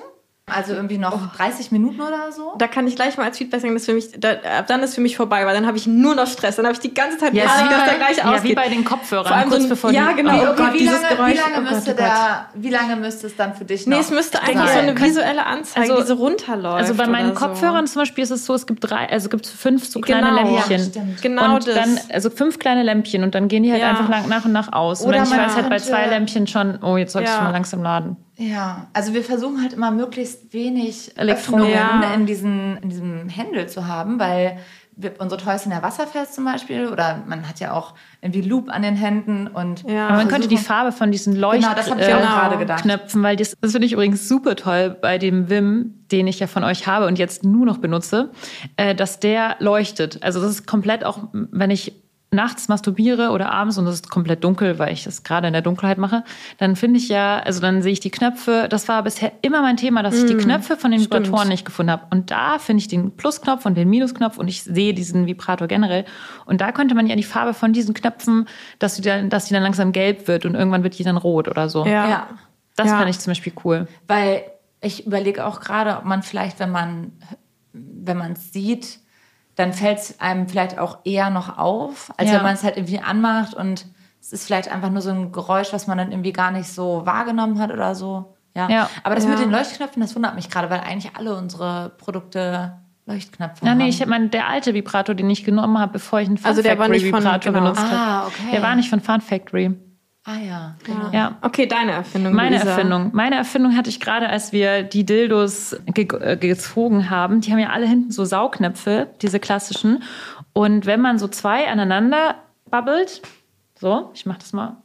also 0.54 0.72
irgendwie 0.74 0.98
noch 0.98 1.34
30 1.36 1.72
Minuten 1.72 2.00
oder 2.00 2.32
so. 2.32 2.54
Da 2.58 2.66
kann 2.66 2.86
ich 2.86 2.96
gleich 2.96 3.16
mal 3.16 3.24
als 3.24 3.38
Feedback 3.38 3.60
sagen, 3.60 3.74
dass 3.74 3.86
für 3.86 3.94
mich, 3.94 4.10
da, 4.18 4.32
ab 4.58 4.66
dann 4.66 4.82
ist 4.82 4.94
für 4.94 5.00
mich 5.00 5.16
vorbei, 5.16 5.46
weil 5.46 5.54
dann 5.54 5.66
habe 5.66 5.76
ich 5.76 5.86
nur 5.86 6.14
noch 6.14 6.26
Stress. 6.26 6.56
Dann 6.56 6.66
habe 6.66 6.74
ich 6.74 6.80
die 6.80 6.92
ganze 6.94 7.18
Zeit 7.18 7.34
Ja, 7.34 7.44
Angst, 7.44 7.64
wie 7.64 7.68
dass 7.68 7.78
bei- 7.80 7.86
der 7.88 7.98
gleich 7.98 8.16
ja, 8.18 8.24
ausgeht. 8.32 8.50
wie 8.50 8.54
bei 8.54 8.68
den 8.68 8.84
Kopfhörern, 8.84 9.26
Vor 9.26 9.36
allem 9.36 9.48
kurz 9.48 9.62
so 9.64 9.68
bevor 9.68 9.90
ja, 9.90 10.12
genau. 10.12 10.32
Wie, 10.32 10.38
oh 10.38 10.50
okay, 10.50 10.56
Gott, 10.56 10.72
wie, 10.74 10.78
dieses 10.78 11.02
lange, 11.02 11.16
Geräusch. 11.16 11.32
wie, 11.32 11.36
lange 11.36 11.56
oh 11.68 11.72
müsste 11.74 11.90
oh 11.90 11.94
Gott. 11.94 11.98
der, 11.98 12.46
wie 12.54 12.70
lange 12.70 12.96
müsste 12.96 13.26
es 13.26 13.36
dann 13.36 13.54
für 13.54 13.64
dich 13.64 13.86
noch 13.86 13.96
Nee, 13.96 14.00
es 14.02 14.10
müsste 14.10 14.38
sein? 14.38 14.48
eigentlich 14.58 14.70
so 14.70 14.78
eine 14.78 15.00
visuelle 15.00 15.46
Anzeige, 15.46 15.92
Also- 15.92 16.02
die 16.02 16.08
so 16.08 16.14
runterläuft. 16.14 16.76
Also 16.78 16.94
bei 16.94 17.06
meinen 17.06 17.30
oder 17.30 17.38
so. 17.40 17.46
Kopfhörern 17.46 17.86
zum 17.86 18.02
Beispiel 18.02 18.24
ist 18.24 18.30
es 18.30 18.46
so, 18.46 18.54
es 18.54 18.66
gibt 18.66 18.88
drei, 18.90 19.08
also 19.08 19.24
es 19.26 19.30
gibt 19.30 19.46
fünf 19.46 19.84
so 19.86 20.00
kleine 20.00 20.28
Genau. 20.30 20.36
Lämpchen. 20.54 20.78
Ja, 20.78 20.84
stimmt. 20.84 21.22
Genau 21.22 21.54
und 21.54 21.66
das. 21.66 21.74
dann, 21.74 22.00
also 22.12 22.30
fünf 22.30 22.58
kleine 22.58 22.82
Lämpchen 22.82 23.22
und 23.22 23.34
dann 23.34 23.48
gehen 23.48 23.62
die 23.62 23.70
halt 23.72 23.80
Ja. 23.82 23.90
einfach 23.90 24.08
lang, 24.08 24.28
nach 24.28 24.44
und 24.44 24.52
nach 24.52 24.72
aus. 24.72 25.02
Oder 25.04 25.18
und 25.18 25.24
ich 25.24 25.30
weiß 25.30 25.56
halt 25.56 25.68
bei 25.70 25.78
zwei 25.78 26.06
Lämpchen 26.06 26.46
schon, 26.46 26.78
oh, 26.82 26.96
jetzt 26.96 27.12
solltest 27.12 27.34
Ja. 27.34 27.40
du 27.40 27.44
mal 27.46 27.52
langsam 27.52 27.82
laden. 27.82 28.16
Ja, 28.40 28.86
also 28.94 29.12
wir 29.12 29.22
versuchen 29.22 29.60
halt 29.60 29.74
immer 29.74 29.90
möglichst 29.90 30.54
wenig 30.54 31.12
Elektronik. 31.18 31.66
Öffnungen 31.66 32.02
Ja. 32.02 32.14
in, 32.14 32.24
diesen, 32.24 32.78
in 32.78 32.88
diesem 32.88 33.28
Händel 33.28 33.68
zu 33.68 33.86
haben, 33.86 34.18
weil 34.18 34.58
wir, 34.96 35.12
unsere 35.18 35.38
Toys 35.40 35.62
sind 35.64 35.72
ja 35.72 35.82
wasserfest 35.82 36.34
zum 36.34 36.46
Beispiel 36.46 36.88
oder 36.88 37.22
man 37.26 37.46
hat 37.46 37.60
ja 37.60 37.72
auch 37.72 37.94
irgendwie 38.22 38.40
Loop 38.40 38.70
an 38.70 38.80
den 38.80 38.96
Händen 38.96 39.46
und 39.46 39.82
Ja. 39.86 40.08
Aber 40.08 40.16
man 40.16 40.28
könnte 40.28 40.48
die 40.48 40.56
Farbe 40.56 40.90
von 40.90 41.12
diesen 41.12 41.36
Leucht 41.36 41.60
Genau, 41.62 41.74
das 41.74 41.90
hab 41.90 41.98
ich 42.00 42.06
auch 42.06 42.18
äh, 42.18 42.22
gerade 42.22 42.56
gedacht. 42.56 42.82
Knöpfen, 42.82 43.22
weil 43.22 43.36
das, 43.36 43.54
das 43.60 43.72
finde 43.72 43.86
ich 43.86 43.92
übrigens 43.92 44.26
super 44.26 44.56
toll 44.56 44.96
bei 45.00 45.18
dem 45.18 45.50
Wim, 45.50 45.94
den 46.10 46.26
ich 46.26 46.40
ja 46.40 46.46
von 46.46 46.64
euch 46.64 46.86
habe 46.86 47.06
und 47.06 47.18
jetzt 47.18 47.44
nur 47.44 47.66
noch 47.66 47.76
benutze, 47.78 48.30
äh, 48.76 48.94
dass 48.94 49.20
der 49.20 49.56
leuchtet. 49.58 50.22
Also 50.22 50.40
das 50.40 50.50
ist 50.50 50.66
komplett 50.66 51.04
auch, 51.04 51.28
wenn 51.32 51.70
ich 51.70 51.92
nachts 52.32 52.68
masturbiere 52.68 53.30
oder 53.30 53.50
abends 53.50 53.76
und 53.76 53.86
es 53.88 53.96
ist 53.96 54.10
komplett 54.10 54.44
dunkel, 54.44 54.78
weil 54.78 54.92
ich 54.92 55.02
das 55.02 55.24
gerade 55.24 55.48
in 55.48 55.52
der 55.52 55.62
Dunkelheit 55.62 55.98
mache, 55.98 56.22
dann 56.58 56.76
finde 56.76 56.98
ich 56.98 57.08
ja, 57.08 57.40
also 57.40 57.60
dann 57.60 57.82
sehe 57.82 57.92
ich 57.92 57.98
die 57.98 58.10
Knöpfe. 58.12 58.68
Das 58.70 58.86
war 58.86 59.02
bisher 59.02 59.32
immer 59.42 59.62
mein 59.62 59.76
Thema, 59.76 60.04
dass 60.04 60.14
ich 60.16 60.26
die 60.26 60.36
Knöpfe 60.36 60.76
von 60.76 60.92
den 60.92 61.00
stimmt. 61.00 61.26
Vibratoren 61.26 61.48
nicht 61.48 61.64
gefunden 61.64 61.90
habe. 61.90 62.06
Und 62.10 62.30
da 62.30 62.60
finde 62.60 62.82
ich 62.82 62.88
den 62.88 63.16
Plusknopf 63.16 63.66
und 63.66 63.74
den 63.76 63.90
Minusknopf 63.90 64.38
und 64.38 64.46
ich 64.46 64.62
sehe 64.62 64.94
diesen 64.94 65.26
Vibrator 65.26 65.66
generell. 65.66 66.04
Und 66.46 66.60
da 66.60 66.70
könnte 66.70 66.94
man 66.94 67.08
ja 67.08 67.16
die 67.16 67.24
Farbe 67.24 67.52
von 67.52 67.72
diesen 67.72 67.94
Knöpfen, 67.94 68.46
dass 68.78 68.94
die 68.94 69.02
dann, 69.02 69.28
dass 69.28 69.46
die 69.46 69.54
dann 69.54 69.64
langsam 69.64 69.90
gelb 69.90 70.28
wird 70.28 70.46
und 70.46 70.54
irgendwann 70.54 70.84
wird 70.84 70.98
die 70.98 71.04
dann 71.04 71.16
rot 71.16 71.48
oder 71.48 71.68
so. 71.68 71.84
Ja. 71.84 72.08
ja, 72.08 72.26
Das 72.76 72.86
Ja. 72.88 72.96
fand 72.98 73.10
ich 73.10 73.18
zum 73.18 73.32
Beispiel 73.32 73.52
cool. 73.64 73.88
weil 74.06 74.42
ich 74.82 75.04
überlege 75.06 75.44
auch 75.44 75.60
gerade, 75.60 75.96
ob 75.98 76.04
man 76.04 76.22
vielleicht, 76.22 76.58
wenn 76.60 76.70
man 76.70 77.12
wenn 77.72 78.16
man 78.16 78.32
es 78.32 78.52
sieht, 78.52 78.98
dann 79.56 79.72
fällt 79.72 79.98
es 79.98 80.20
einem 80.20 80.48
vielleicht 80.48 80.78
auch 80.78 80.98
eher 81.04 81.30
noch 81.30 81.58
auf, 81.58 82.12
als 82.16 82.30
Ja. 82.30 82.36
wenn 82.36 82.42
man 82.44 82.54
es 82.54 82.62
halt 82.64 82.76
irgendwie 82.76 83.00
anmacht 83.00 83.54
und 83.54 83.86
es 84.20 84.32
ist 84.32 84.46
vielleicht 84.46 84.70
einfach 84.70 84.90
nur 84.90 85.02
so 85.02 85.10
ein 85.10 85.32
Geräusch, 85.32 85.72
was 85.72 85.86
man 85.86 85.98
dann 85.98 86.12
irgendwie 86.12 86.32
gar 86.32 86.50
nicht 86.50 86.68
so 86.72 87.02
wahrgenommen 87.04 87.58
hat 87.58 87.70
oder 87.72 87.94
so. 87.94 88.34
Ja. 88.54 88.68
Ja. 88.68 88.90
Aber 89.04 89.14
das 89.14 89.24
Ja. 89.24 89.30
mit 89.30 89.38
den 89.40 89.50
Leuchtknöpfen, 89.50 90.02
das 90.02 90.14
wundert 90.14 90.34
mich 90.34 90.50
gerade, 90.50 90.68
weil 90.70 90.80
eigentlich 90.80 91.12
alle 91.16 91.34
unsere 91.36 91.92
Produkte 91.98 92.72
Leuchtknöpfe 93.06 93.64
Ja, 93.64 93.70
haben. 93.72 93.78
nee, 93.78 93.88
ich 93.88 94.00
habe 94.00 94.10
meinen, 94.10 94.30
der 94.30 94.48
alte 94.48 94.72
Vibrator, 94.74 95.14
den 95.14 95.28
ich 95.30 95.44
genommen 95.44 95.78
habe, 95.78 95.92
bevor 95.94 96.20
ich 96.20 96.28
einen 96.28 96.38
Fun 96.38 96.46
Also 96.48 96.62
der 96.62 96.78
war 96.78 96.86
Factory 96.86 97.02
nicht 97.04 97.10
von- 97.10 97.22
Vibrator 97.24 97.52
genau. 97.52 97.64
benutzt 97.64 97.82
habe. 97.82 97.96
ah, 97.96 98.26
okay. 98.26 98.50
Der 98.52 98.62
war 98.62 98.76
nicht 98.76 98.88
von 98.90 99.00
Fun 99.00 99.20
Factory. 99.20 99.76
Ah 100.30 100.38
ja, 100.38 100.74
genau. 100.84 101.10
Ja. 101.12 101.38
Okay, 101.42 101.66
deine 101.66 101.92
Erfindung. 101.92 102.34
Meine 102.34 102.56
Luisa. 102.56 102.70
Erfindung. 102.70 103.10
Meine 103.12 103.36
Erfindung 103.36 103.76
hatte 103.76 103.90
ich 103.90 103.98
gerade, 103.98 104.28
als 104.28 104.52
wir 104.52 104.82
die 104.82 105.04
Dildos 105.04 105.76
ge 105.86 106.06
äh, 106.20 106.36
gezogen 106.36 107.10
haben. 107.10 107.40
Die 107.40 107.50
haben 107.50 107.58
ja 107.58 107.70
alle 107.70 107.86
hinten 107.86 108.12
so 108.12 108.24
Saugnäpfe, 108.24 109.08
diese 109.22 109.40
klassischen. 109.40 110.02
Und 110.52 110.86
wenn 110.86 111.00
man 111.00 111.18
so 111.18 111.26
zwei 111.26 111.68
aneinander 111.68 112.36
babbelt, 112.70 113.22
so, 113.80 114.10
ich 114.14 114.26
mach 114.26 114.38
das 114.38 114.52
mal. 114.52 114.76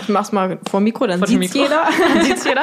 Ich 0.00 0.08
mach's 0.08 0.32
mal 0.32 0.58
vor 0.70 0.80
Mikro, 0.80 1.06
dann 1.06 1.18
Vor 1.18 1.28
sieht's 1.28 1.54
Mikro. 1.54 1.62
jeder. 1.62 1.84
Dann 2.14 2.24
sieht's 2.24 2.44
jeder. 2.44 2.62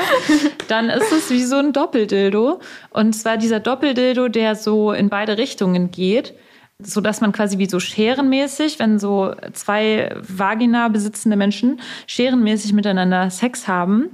Dann 0.69 0.89
ist 0.89 1.11
es 1.11 1.29
wie 1.29 1.43
so 1.43 1.57
ein 1.57 1.73
Doppeldildo. 1.73 2.59
Und 2.91 3.13
zwar 3.13 3.37
dieser 3.37 3.59
Doppeldildo, 3.59 4.29
der 4.29 4.55
so 4.55 4.93
in 4.93 5.09
beide 5.09 5.37
Richtungen 5.37 5.91
geht, 5.91 6.33
so 6.83 7.01
dass 7.01 7.21
man 7.21 7.31
quasi 7.31 7.57
wie 7.57 7.69
so 7.69 7.79
scherenmäßig, 7.79 8.79
wenn 8.79 8.99
so 8.99 9.33
zwei 9.53 10.13
Vagina 10.21 10.89
besitzende 10.89 11.37
Menschen 11.37 11.79
scherenmäßig 12.07 12.73
miteinander 12.73 13.29
Sex 13.29 13.67
haben. 13.67 14.09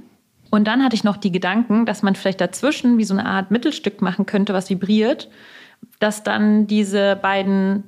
Und 0.50 0.66
dann 0.66 0.84
hatte 0.84 0.94
ich 0.94 1.02
noch 1.02 1.16
die 1.16 1.32
Gedanken, 1.32 1.86
dass 1.86 2.02
man 2.02 2.14
vielleicht 2.14 2.40
dazwischen 2.40 2.98
wie 2.98 3.04
so 3.04 3.14
eine 3.14 3.26
Art 3.26 3.50
Mittelstück 3.50 4.00
machen 4.02 4.26
könnte, 4.26 4.52
was 4.52 4.70
vibriert, 4.70 5.28
dass 5.98 6.22
dann 6.22 6.66
diese 6.66 7.16
beiden, 7.16 7.84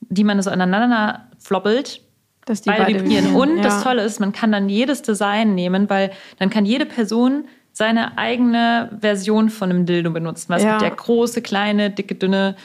die 0.00 0.24
man 0.24 0.40
so 0.40 0.50
aneinander 0.50 1.26
floppelt, 1.38 2.00
Dass 2.46 2.62
die 2.62 2.70
beide, 2.70 2.84
beide 2.84 3.00
vibrieren. 3.00 3.34
Und 3.34 3.56
ja. 3.56 3.62
das 3.64 3.82
Tolle 3.82 4.02
ist, 4.02 4.20
man 4.20 4.32
kann 4.32 4.52
dann 4.52 4.68
jedes 4.68 5.02
Design 5.02 5.54
nehmen, 5.54 5.90
weil 5.90 6.10
dann 6.38 6.48
kann 6.48 6.64
jede 6.64 6.86
Person 6.86 7.44
seine 7.72 8.16
eigene 8.18 8.96
Version 9.00 9.50
von 9.50 9.70
einem 9.70 9.84
Dildo 9.84 10.10
benutzen. 10.10 10.46
Was 10.48 10.62
Ja. 10.62 10.78
gibt 10.78 10.82
ja 10.82 10.96
große, 10.96 11.42
kleine, 11.42 11.90
dicke, 11.90 12.14
dünne, 12.14 12.56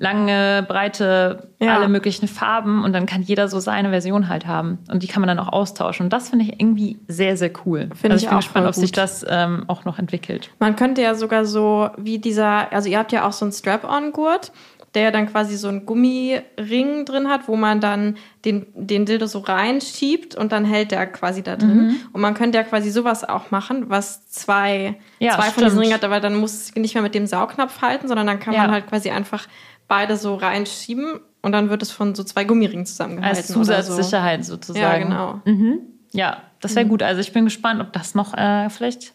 lange, 0.00 0.64
breite, 0.66 1.50
Ja. 1.60 1.76
alle 1.76 1.88
möglichen 1.88 2.26
Farben 2.26 2.82
und 2.84 2.94
dann 2.94 3.04
kann 3.04 3.20
jeder 3.20 3.48
so 3.48 3.60
seine 3.60 3.90
Version 3.90 4.28
halt 4.30 4.46
haben. 4.46 4.78
Und 4.90 5.02
die 5.02 5.06
kann 5.06 5.20
man 5.20 5.28
dann 5.28 5.38
auch 5.38 5.52
austauschen. 5.52 6.04
Und 6.06 6.12
das 6.12 6.30
finde 6.30 6.46
ich 6.46 6.58
irgendwie 6.58 6.98
sehr, 7.06 7.36
sehr 7.36 7.50
cool. 7.66 7.90
Finde 7.94 8.14
also 8.14 8.16
ich 8.16 8.22
ich 8.22 8.28
bin 8.28 8.36
auch 8.36 8.40
gespannt, 8.40 8.66
ob 8.66 8.74
sich 8.74 8.92
das 8.92 9.24
ähm, 9.28 9.64
auch 9.66 9.84
noch 9.84 9.98
entwickelt. 9.98 10.50
Man 10.58 10.74
könnte 10.74 11.02
ja 11.02 11.14
sogar 11.14 11.44
so 11.44 11.90
wie 11.98 12.18
dieser, 12.18 12.72
also 12.72 12.88
ihr 12.88 12.98
habt 12.98 13.12
ja 13.12 13.28
auch 13.28 13.32
so 13.32 13.44
einen 13.44 13.52
Strap-on-Gurt, 13.52 14.52
der 14.94 15.02
ja 15.02 15.10
dann 15.12 15.28
quasi 15.30 15.56
so 15.56 15.68
einen 15.68 15.86
Gummiring 15.86 17.04
drin 17.04 17.28
hat, 17.28 17.46
wo 17.46 17.54
man 17.56 17.80
dann 17.80 18.16
den, 18.44 18.66
den 18.74 19.06
Dildo 19.06 19.26
so 19.26 19.38
reinschiebt 19.40 20.34
und 20.34 20.50
dann 20.50 20.64
hält 20.64 20.90
der 20.90 21.06
quasi 21.06 21.42
da 21.42 21.56
drin. 21.56 21.86
Mhm. 21.88 21.96
Und 22.12 22.20
man 22.20 22.34
könnte 22.34 22.58
ja 22.58 22.64
quasi 22.64 22.90
sowas 22.90 23.22
auch 23.28 23.50
machen, 23.50 23.84
was 23.90 24.26
zwei, 24.28 24.96
Ja, 25.20 25.36
zwei 25.36 25.50
von 25.50 25.62
diesen 25.64 25.78
Ringen 25.78 25.94
hat, 25.94 26.04
aber 26.04 26.18
dann 26.20 26.34
muss 26.36 26.54
es 26.54 26.74
nicht 26.74 26.94
mehr 26.94 27.02
mit 27.04 27.14
dem 27.14 27.26
Saugnapf 27.26 27.82
halten, 27.82 28.08
sondern 28.08 28.26
dann 28.26 28.40
kann 28.40 28.54
Ja. 28.54 28.62
man 28.62 28.72
halt 28.72 28.88
quasi 28.88 29.10
einfach 29.10 29.46
beide 29.90 30.16
so 30.16 30.36
reinschieben 30.36 31.20
und 31.42 31.52
dann 31.52 31.68
wird 31.68 31.82
es 31.82 31.90
von 31.90 32.14
so 32.14 32.24
zwei 32.24 32.44
Gummiringen 32.44 32.86
zusammengehalten. 32.86 33.36
Als 33.36 33.54
oder 33.54 33.82
so. 33.82 33.92
Zusatzsicherheit 33.92 34.44
sozusagen. 34.46 35.10
Ja, 35.12 35.40
genau. 35.44 35.74
Ja, 36.12 36.38
das 36.60 36.74
wäre 36.74 36.86
gut. 36.86 37.02
Also 37.02 37.20
ich 37.20 37.32
bin 37.32 37.44
gespannt, 37.44 37.80
ob 37.82 37.92
das 37.92 38.14
noch 38.14 38.34
äh, 38.34 38.68
vielleicht 38.70 39.12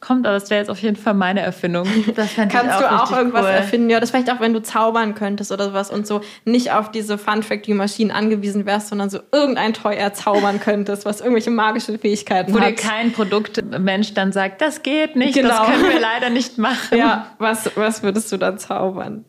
kommt. 0.00 0.26
Aber 0.26 0.34
das 0.38 0.48
wäre 0.50 0.60
jetzt 0.60 0.68
auf 0.70 0.78
jeden 0.78 0.94
Fall 0.96 1.14
meine 1.14 1.40
Erfindung. 1.40 1.86
Das 2.14 2.34
Kannst 2.36 2.54
du 2.80 2.92
auch 2.92 3.10
irgendwas 3.10 3.44
cool. 3.44 3.50
erfinden? 3.50 3.90
Ja, 3.90 3.98
das 3.98 4.10
vielleicht 4.10 4.30
auch, 4.30 4.40
wenn 4.40 4.52
du 4.52 4.62
zaubern 4.62 5.14
könntest 5.14 5.50
oder 5.52 5.66
sowas 5.66 5.90
und 5.90 6.06
so 6.06 6.20
nicht 6.44 6.70
auf 6.72 6.90
diese 6.90 7.18
Fun 7.18 7.42
Factory 7.42 7.74
Maschinen 7.74 8.10
angewiesen 8.12 8.64
wärst, 8.66 8.88
sondern 8.88 9.10
so 9.10 9.18
irgendein 9.32 9.72
Toy 9.74 9.96
erzaubern 9.96 10.60
könntest, 10.60 11.04
was 11.04 11.20
irgendwelche 11.20 11.50
magische 11.50 11.98
Fähigkeiten 11.98 12.54
Wo 12.54 12.58
dir 12.58 12.66
hat. 12.66 12.76
kein 12.76 13.12
Produktmensch 13.12 14.14
dann 14.14 14.32
sagt, 14.32 14.60
das 14.60 14.82
geht 14.82 15.16
nicht, 15.16 15.34
Genau. 15.34 15.48
das 15.48 15.66
können 15.66 15.88
wir 15.90 16.00
leider 16.00 16.30
nicht 16.30 16.58
machen. 16.58 16.96
ja, 16.96 17.26
was, 17.38 17.70
was 17.76 18.02
würdest 18.02 18.30
du 18.30 18.36
dann 18.36 18.58
zaubern? 18.58 19.24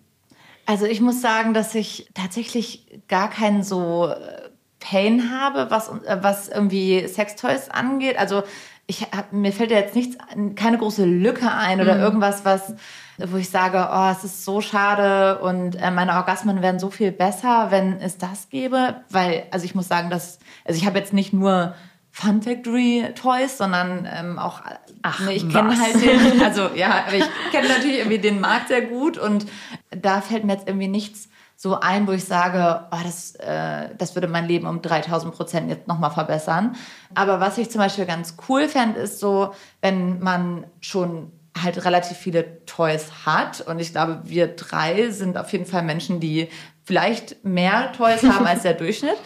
Also 0.68 0.86
ich 0.86 1.00
muss 1.00 1.22
sagen, 1.22 1.54
dass 1.54 1.74
ich 1.76 2.10
tatsächlich 2.14 3.02
gar 3.08 3.30
keinen 3.30 3.64
so 3.64 4.08
äh, 4.10 4.50
Pain 4.80 5.32
habe, 5.32 5.72
was, 5.72 5.88
äh, 5.88 6.18
was 6.22 6.50
irgendwie 6.50 7.08
Sextoys 7.08 7.70
angeht. 7.70 8.20
Also 8.20 8.44
ich 8.86 9.02
hab, 9.04 9.32
mir 9.32 9.54
fällt 9.54 9.72
ja 9.72 9.78
jetzt 9.78 9.96
nichts, 9.96 10.18
keine 10.56 10.78
große 10.78 11.06
Lücke 11.06 11.50
ein 11.50 11.80
oder 11.80 11.98
irgendwas, 11.98 12.44
was, 12.44 12.74
wo 13.18 13.38
ich 13.38 13.50
sage, 13.50 13.90
oh, 13.92 14.12
es 14.12 14.26
ist 14.26 14.44
so 14.44 14.60
schade 14.60 15.40
und 15.40 15.76
äh, 15.76 15.90
meine 15.90 16.14
Orgasmen 16.14 16.62
wären 16.62 16.80
so 16.80 16.90
viel 16.90 17.14
besser, 17.14 17.68
wenn 17.70 18.02
es 18.02 18.18
das 18.18 18.50
gäbe. 18.50 18.96
Weil, 19.10 19.46
also 19.52 19.64
ich 19.64 19.74
muss 19.74 19.88
sagen, 19.88 20.10
dass, 20.10 20.38
also 20.66 20.78
ich 20.78 20.86
habe 20.86 21.00
jetzt 21.00 21.14
nicht 21.14 21.32
nur 21.32 21.76
Fun 22.20 22.42
Factory 22.42 23.14
Toys, 23.14 23.60
sondern 23.60 24.10
ähm, 24.12 24.40
auch, 24.40 24.62
Ach, 25.04 25.20
ne, 25.20 25.34
ich 25.34 25.48
kenne 25.48 25.80
halt 25.80 26.02
den, 26.02 26.42
also 26.44 26.72
ja, 26.74 27.06
ich 27.16 27.24
kenne 27.52 27.68
natürlich 27.68 28.00
irgendwie 28.00 28.18
den 28.18 28.40
Markt 28.40 28.70
sehr 28.70 28.82
gut 28.82 29.20
und 29.20 29.46
da 29.92 30.22
fällt 30.22 30.44
mir 30.44 30.54
jetzt 30.54 30.68
irgendwie 30.68 30.88
nichts 30.88 31.30
so 31.56 31.80
ein, 31.80 32.08
wo 32.08 32.14
ich 32.14 32.24
sage, 32.24 32.88
oh, 32.90 32.98
das, 33.04 33.36
äh, 33.36 33.90
das 34.00 34.16
würde 34.16 34.28
mein 34.28 34.48
Leben 34.48 34.66
um 34.66 34.82
3000 34.82 35.32
Prozent 35.32 35.70
jetzt 35.70 35.88
nochmal 35.88 36.10
verbessern. 36.10 36.76
Aber 37.14 37.40
was 37.40 37.60
ich 37.60 37.70
zum 37.70 37.82
Beispiel 37.82 38.08
ganz 38.08 38.36
cool 38.50 38.68
fände, 38.68 39.00
ist 39.00 39.20
so, 39.20 39.54
wenn 39.82 40.18
man 40.18 40.66
schon 40.82 41.32
halt 41.62 41.86
relativ 41.86 42.18
viele 42.18 42.66
Toys 42.66 43.12
hat 43.28 43.62
und 43.62 43.78
ich 43.78 43.92
glaube, 43.92 44.22
wir 44.24 44.48
drei 44.48 45.12
sind 45.12 45.38
auf 45.38 45.52
jeden 45.52 45.68
Fall 45.68 45.84
Menschen, 45.84 46.20
die 46.20 46.50
vielleicht 46.84 47.46
mehr 47.46 47.92
Toys 47.92 48.24
haben 48.24 48.48
als 48.48 48.64
der 48.64 48.74
Durchschnitt. 48.76 49.18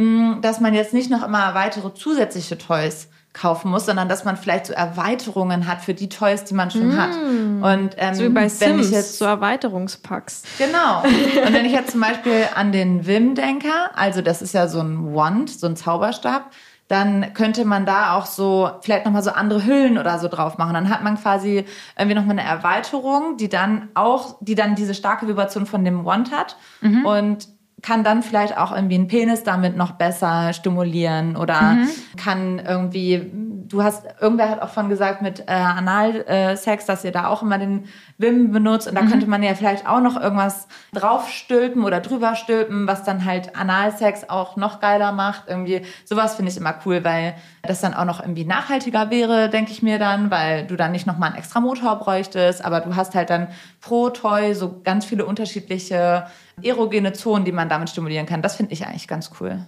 Mh, 0.00 0.38
dass 0.40 0.60
man 0.60 0.74
jetzt 0.74 0.94
nicht 0.94 1.10
noch 1.10 1.24
immer 1.24 1.54
weitere 1.54 1.92
zusätzliche 1.94 2.58
Toys 2.58 3.08
kaufen 3.32 3.70
muss, 3.70 3.86
sondern 3.86 4.08
dass 4.08 4.24
man 4.24 4.36
vielleicht 4.36 4.66
so 4.66 4.72
Erweiterungen 4.72 5.68
hat 5.68 5.82
für 5.82 5.94
die 5.94 6.08
Toys, 6.08 6.42
die 6.44 6.54
man 6.54 6.70
schon 6.72 6.96
hat. 7.00 7.10
Und 7.14 7.94
ähm, 7.96 8.14
So 8.14 8.24
wie 8.24 8.28
bei 8.28 8.42
wenn 8.42 8.48
Sims, 8.50 8.86
ich 8.88 8.92
jetzt 8.92 9.18
so 9.18 9.24
Erweiterungspacks. 9.24 10.42
Genau. 10.58 11.02
Und 11.46 11.52
wenn 11.52 11.64
ich 11.64 11.72
jetzt 11.72 11.92
zum 11.92 12.00
Beispiel 12.00 12.48
an 12.56 12.72
den 12.72 13.06
Wim 13.06 13.36
denke, 13.36 13.68
also 13.94 14.20
das 14.20 14.42
ist 14.42 14.52
ja 14.52 14.66
so 14.66 14.80
ein 14.80 15.14
Wand, 15.14 15.48
so 15.48 15.68
ein 15.68 15.76
Zauberstab, 15.76 16.50
dann 16.88 17.32
könnte 17.34 17.64
man 17.64 17.86
da 17.86 18.16
auch 18.16 18.26
so 18.26 18.68
vielleicht 18.80 19.04
nochmal 19.04 19.22
so 19.22 19.30
andere 19.30 19.64
Hüllen 19.64 19.96
oder 19.96 20.18
so 20.18 20.26
drauf 20.26 20.58
machen. 20.58 20.74
Dann 20.74 20.88
hat 20.88 21.04
man 21.04 21.16
quasi 21.16 21.64
irgendwie 21.96 22.16
nochmal 22.16 22.36
eine 22.36 22.48
Erweiterung, 22.48 23.36
die 23.36 23.48
dann 23.48 23.90
auch, 23.94 24.38
die 24.40 24.56
dann 24.56 24.74
diese 24.74 24.94
starke 24.94 25.28
Vibration 25.28 25.66
von 25.66 25.84
dem 25.84 26.04
Wand 26.04 26.32
hat 26.32 26.56
und 27.04 27.46
kann 27.82 28.04
dann 28.04 28.22
vielleicht 28.22 28.56
auch 28.56 28.72
irgendwie 28.72 28.96
einen 28.96 29.08
Penis 29.08 29.42
damit 29.42 29.76
noch 29.76 29.92
besser 29.92 30.52
stimulieren 30.52 31.36
oder 31.36 31.78
kann 32.16 32.58
irgendwie, 32.58 33.30
du 33.68 33.82
hast, 33.82 34.04
irgendwer 34.20 34.50
hat 34.50 34.62
auch 34.62 34.68
von 34.68 34.88
gesagt 34.88 35.22
mit 35.22 35.40
äh, 35.40 35.52
Analsex, 35.52 36.86
dass 36.86 37.04
ihr 37.04 37.12
da 37.12 37.28
auch 37.28 37.42
immer 37.42 37.58
den 37.58 37.86
Wim 38.18 38.52
benutzt 38.52 38.86
und 38.88 38.94
da 38.94 39.02
könnte 39.02 39.26
man 39.26 39.42
ja 39.42 39.54
vielleicht 39.54 39.86
auch 39.86 40.00
noch 40.00 40.20
irgendwas 40.20 40.68
draufstülpen 40.92 41.84
oder 41.84 42.00
drüber 42.00 42.34
stülpen, 42.34 42.86
was 42.86 43.04
dann 43.04 43.24
halt 43.24 43.56
Analsex 43.56 44.28
auch 44.28 44.56
noch 44.56 44.80
geiler 44.80 45.12
macht. 45.12 45.44
Irgendwie 45.46 45.82
sowas 46.04 46.34
finde 46.34 46.50
ich 46.50 46.58
immer 46.58 46.74
cool, 46.84 47.02
weil 47.02 47.34
das 47.62 47.80
dann 47.80 47.94
auch 47.94 48.04
noch 48.04 48.20
irgendwie 48.20 48.44
nachhaltiger 48.44 49.10
wäre, 49.10 49.48
denke 49.48 49.72
ich 49.72 49.82
mir 49.82 49.98
dann, 49.98 50.30
weil 50.30 50.66
du 50.66 50.76
dann 50.76 50.92
nicht 50.92 51.06
nochmal 51.06 51.30
einen 51.30 51.38
extra 51.38 51.60
Motor 51.60 51.96
bräuchtest, 51.96 52.64
aber 52.64 52.80
du 52.80 52.96
hast 52.96 53.14
halt 53.14 53.30
dann 53.30 53.48
pro 53.80 54.10
Toy 54.10 54.54
so 54.54 54.80
ganz 54.84 55.04
viele 55.04 55.24
unterschiedliche 55.24 56.26
erogene 56.62 57.12
Zonen, 57.12 57.44
die 57.44 57.52
man 57.52 57.68
damit 57.68 57.90
stimulieren 57.90 58.26
kann. 58.26 58.42
Das 58.42 58.56
finde 58.56 58.72
ich 58.72 58.86
eigentlich 58.86 59.08
ganz 59.08 59.30
cool. 59.40 59.66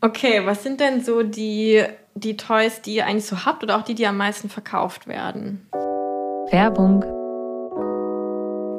Okay, 0.00 0.42
was 0.44 0.62
sind 0.62 0.80
denn 0.80 1.04
so 1.04 1.22
die, 1.22 1.82
die 2.14 2.36
Toys, 2.36 2.82
die 2.82 2.96
ihr 2.96 3.06
eigentlich 3.06 3.26
so 3.26 3.44
habt 3.44 3.62
oder 3.62 3.76
auch 3.76 3.82
die, 3.82 3.94
die 3.94 4.06
am 4.06 4.16
meisten 4.16 4.48
verkauft 4.48 5.06
werden? 5.06 5.66
Werbung. 6.50 7.04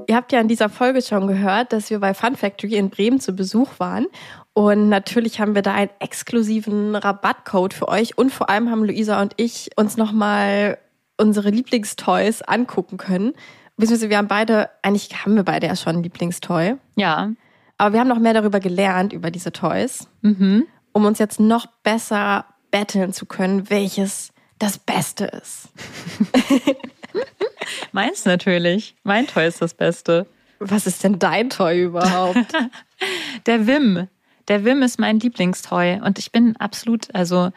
Ihr 0.08 0.16
habt 0.16 0.34
ja 0.34 0.42
in 0.42 0.50
dieser 0.50 0.68
Folge 0.68 1.02
schon 1.02 1.28
gehört, 1.28 1.72
dass 1.72 1.90
wir 1.90 2.00
bei 2.00 2.14
Fun 2.14 2.36
Factory 2.36 2.76
in 2.76 2.90
Bremen 2.90 3.20
zu 3.20 3.34
Besuch 3.34 3.70
waren. 3.78 4.08
Und 4.54 4.90
natürlich 4.90 5.40
haben 5.40 5.56
wir 5.56 5.62
da 5.62 5.74
einen 5.74 5.92
exklusiven 6.00 6.96
Rabattcode 6.96 7.74
für 7.74 7.88
euch. 7.88 8.18
Und 8.18 8.32
vor 8.32 8.50
allem 8.50 8.70
haben 8.70 8.84
Luisa 8.84 9.22
und 9.22 9.34
ich 9.38 9.70
uns 9.78 9.96
nochmal 9.96 10.78
unsere 11.18 11.50
Lieblingstoys 11.50 12.42
angucken 12.42 12.98
können. 12.98 13.34
Beziehungsweise 13.82 14.10
wir 14.10 14.18
haben 14.18 14.28
beide, 14.28 14.70
eigentlich 14.82 15.10
haben 15.26 15.36
wir 15.36 15.44
beide 15.44 15.68
ja 15.68 15.76
schon 15.76 15.98
ein 15.98 16.04
Lieblingstoy. 16.04 16.76
Ja. 16.96 17.32
Aber 17.78 17.94
wir 17.94 18.00
haben 18.00 18.08
noch 18.08 18.20
mehr 18.20 18.34
darüber 18.34 18.60
gelernt, 18.60 19.12
über 19.12 19.32
diese 19.32 19.52
Toys, 19.52 20.08
Mhm. 20.22 20.68
um 20.94 21.06
uns 21.06 21.20
jetzt 21.20 21.40
noch 21.40 21.66
besser 21.84 22.46
betteln 22.70 23.12
zu 23.12 23.26
können, 23.26 23.70
welches 23.70 24.32
das 24.60 24.78
Beste 24.78 25.26
ist. 25.26 25.70
Meins 27.92 28.26
natürlich. 28.26 28.96
Mein 29.04 29.28
Toy 29.28 29.48
ist 29.48 29.62
das 29.62 29.74
Beste. 29.74 30.28
Was 30.60 30.86
ist 30.86 31.04
denn 31.04 31.18
dein 31.20 31.50
Toy 31.50 31.84
überhaupt? 31.84 32.38
Der 33.48 33.66
Wim. 33.68 34.08
Der 34.48 34.64
Wim 34.64 34.84
ist 34.84 35.00
mein 35.00 35.20
Lieblingstoy. 35.20 36.00
Und 36.04 36.20
ich 36.20 36.32
bin 36.32 36.56
absolut, 36.58 37.14
also, 37.16 37.52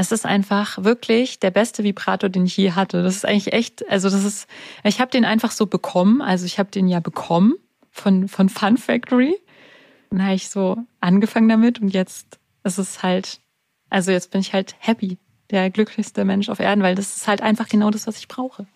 es 0.00 0.12
ist 0.12 0.24
einfach 0.24 0.82
wirklich 0.82 1.40
der 1.40 1.50
beste 1.50 1.84
Vibrator, 1.84 2.30
den 2.30 2.46
ich 2.46 2.56
je 2.56 2.72
hatte. 2.72 3.02
Das 3.02 3.16
ist 3.16 3.26
eigentlich 3.26 3.52
echt, 3.52 3.86
also 3.90 4.08
das 4.08 4.24
ist, 4.24 4.48
ich 4.82 4.98
habe 4.98 5.10
den 5.10 5.26
einfach 5.26 5.50
so 5.50 5.66
bekommen. 5.66 6.22
Also 6.22 6.46
ich 6.46 6.58
habe 6.58 6.70
den 6.70 6.88
ja 6.88 7.00
bekommen 7.00 7.56
von, 7.90 8.26
von 8.26 8.48
Fun 8.48 8.78
Factory. 8.78 9.36
Dann 10.08 10.22
habe 10.24 10.34
ich 10.34 10.48
so 10.48 10.78
angefangen 11.00 11.50
damit 11.50 11.82
und 11.82 11.88
jetzt 11.88 12.38
ist 12.64 12.78
es 12.78 13.02
halt, 13.02 13.40
also 13.90 14.10
jetzt 14.10 14.30
bin 14.30 14.40
ich 14.40 14.54
halt 14.54 14.74
happy. 14.78 15.18
Der 15.50 15.68
glücklichste 15.68 16.24
Mensch 16.24 16.48
auf 16.48 16.60
Erden, 16.60 16.82
weil 16.82 16.94
das 16.94 17.16
ist 17.16 17.28
halt 17.28 17.42
einfach 17.42 17.68
genau 17.68 17.90
das, 17.90 18.06
was 18.06 18.16
ich 18.16 18.28
brauche. 18.28 18.66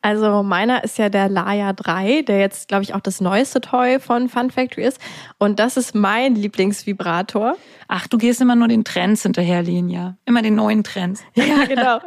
Also 0.00 0.44
meiner 0.44 0.84
ist 0.84 0.96
ja 0.98 1.08
der 1.08 1.28
Laya 1.28 1.72
3, 1.72 2.22
der 2.22 2.38
jetzt, 2.38 2.68
glaube 2.68 2.84
ich, 2.84 2.94
auch 2.94 3.00
das 3.00 3.20
neueste 3.20 3.60
Toy 3.60 3.98
von 3.98 4.28
Fun 4.28 4.50
Factory 4.50 4.84
ist. 4.84 5.00
Und 5.38 5.58
das 5.58 5.76
ist 5.76 5.94
mein 5.94 6.36
Lieblingsvibrator. 6.36 7.56
Ach, 7.88 8.06
du 8.06 8.16
gehst 8.16 8.40
immer 8.40 8.54
nur 8.54 8.68
den 8.68 8.84
Trends 8.84 9.22
hinterher, 9.22 9.62
Lenia. 9.62 10.16
Immer 10.24 10.42
den 10.42 10.54
neuen 10.54 10.84
Trends. 10.84 11.22
Ja, 11.48 11.64
genau. 11.64 11.98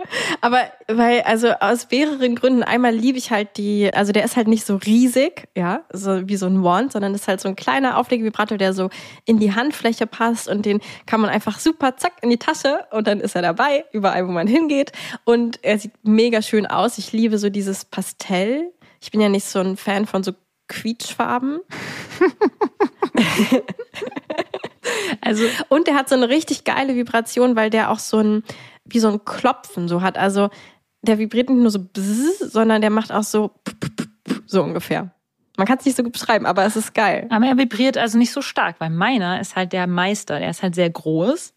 Aber 0.42 0.62
weil, 0.88 1.22
also 1.22 1.52
aus 1.60 1.88
mehreren 1.90 2.36
Gründen. 2.36 2.64
Einmal 2.64 2.94
liebe 2.94 3.18
ich 3.18 3.32
halt 3.32 3.58
die, 3.58 3.92
also 3.94 4.12
der 4.12 4.24
ist 4.24 4.36
halt 4.36 4.48
nicht 4.48 4.66
so 4.66 4.76
riesig, 4.76 5.48
ja, 5.56 5.82
so 5.92 6.28
wie 6.28 6.36
so 6.36 6.46
ein 6.46 6.64
Wand, 6.64 6.92
sondern 6.92 7.16
ist 7.16 7.28
halt 7.28 7.42
so 7.42 7.50
ein 7.50 7.56
kleiner 7.56 7.98
Auflegevibrator, 7.98 8.58
der 8.58 8.74
so 8.74 8.90
in 9.26 9.40
die 9.40 9.56
Handfläche 9.56 10.06
passt 10.06 10.48
und 10.48 10.66
den 10.66 10.80
kann 11.06 11.22
man 11.22 11.30
einfach 11.30 11.60
super 11.60 11.98
zack 11.98 12.14
in 12.22 12.30
die 12.30 12.38
Tasche 12.38 12.86
und 12.92 13.08
dann 13.08 13.20
ist 13.20 13.36
er 13.36 13.42
dabei, 13.42 13.86
überall, 13.92 14.28
wo 14.28 14.32
man 14.32 14.48
hingeht. 14.48 14.92
Und 15.24 15.64
er 15.64 15.80
sieht 15.80 15.94
mega 16.04 16.42
schön 16.42 16.68
aus. 16.68 16.98
Ich 16.98 17.12
liebe 17.12 17.38
so 17.38 17.50
dieses 17.50 17.81
Pastell. 17.86 18.72
Ich 19.02 19.12
bin 19.12 19.22
ja 19.22 19.30
nicht 19.30 19.46
so 19.46 19.60
ein 19.60 19.78
Fan 19.78 20.06
von 20.06 20.24
so 20.24 20.34
Quietschfarben. 20.68 21.60
Also, 25.22 25.44
Und 25.70 25.88
der 25.88 25.96
hat 25.96 26.10
so 26.10 26.16
eine 26.16 26.30
richtig 26.30 26.64
geile 26.64 26.96
Vibration, 26.96 27.56
weil 27.56 27.70
der 27.70 27.92
auch 27.92 28.00
so 28.00 28.18
ein, 28.20 28.44
wie 28.86 29.00
so 29.00 29.10
ein 29.10 29.24
Klopfen 29.26 29.88
so 29.88 30.02
hat. 30.02 30.18
Also 30.18 30.50
der 31.02 31.20
vibriert 31.20 31.50
nicht 31.50 31.62
nur 31.62 31.72
so 31.72 31.80
bzzz, 31.80 32.40
sondern 32.40 32.82
der 32.82 32.90
macht 32.90 33.12
auch 33.12 33.24
so 33.24 33.52
so 34.46 34.64
ungefähr. 34.64 35.12
Man 35.58 35.68
kann 35.68 35.78
es 35.78 35.86
nicht 35.86 35.98
so 35.98 36.04
gut 36.04 36.14
beschreiben, 36.14 36.46
aber 36.46 36.66
es 36.66 36.76
ist 36.76 36.94
geil. 36.94 37.28
aber 37.30 37.46
er 37.46 37.58
vibriert 37.58 37.98
also 37.98 38.18
nicht 38.18 38.32
so 38.32 38.42
stark, 38.42 38.78
weil 38.80 38.90
meiner 38.90 39.40
ist 39.40 39.56
halt 39.56 39.74
der 39.74 39.88
Meister. 39.88 40.40
Der 40.40 40.50
ist 40.50 40.64
halt 40.64 40.76
sehr 40.76 40.90
groß 40.90 41.54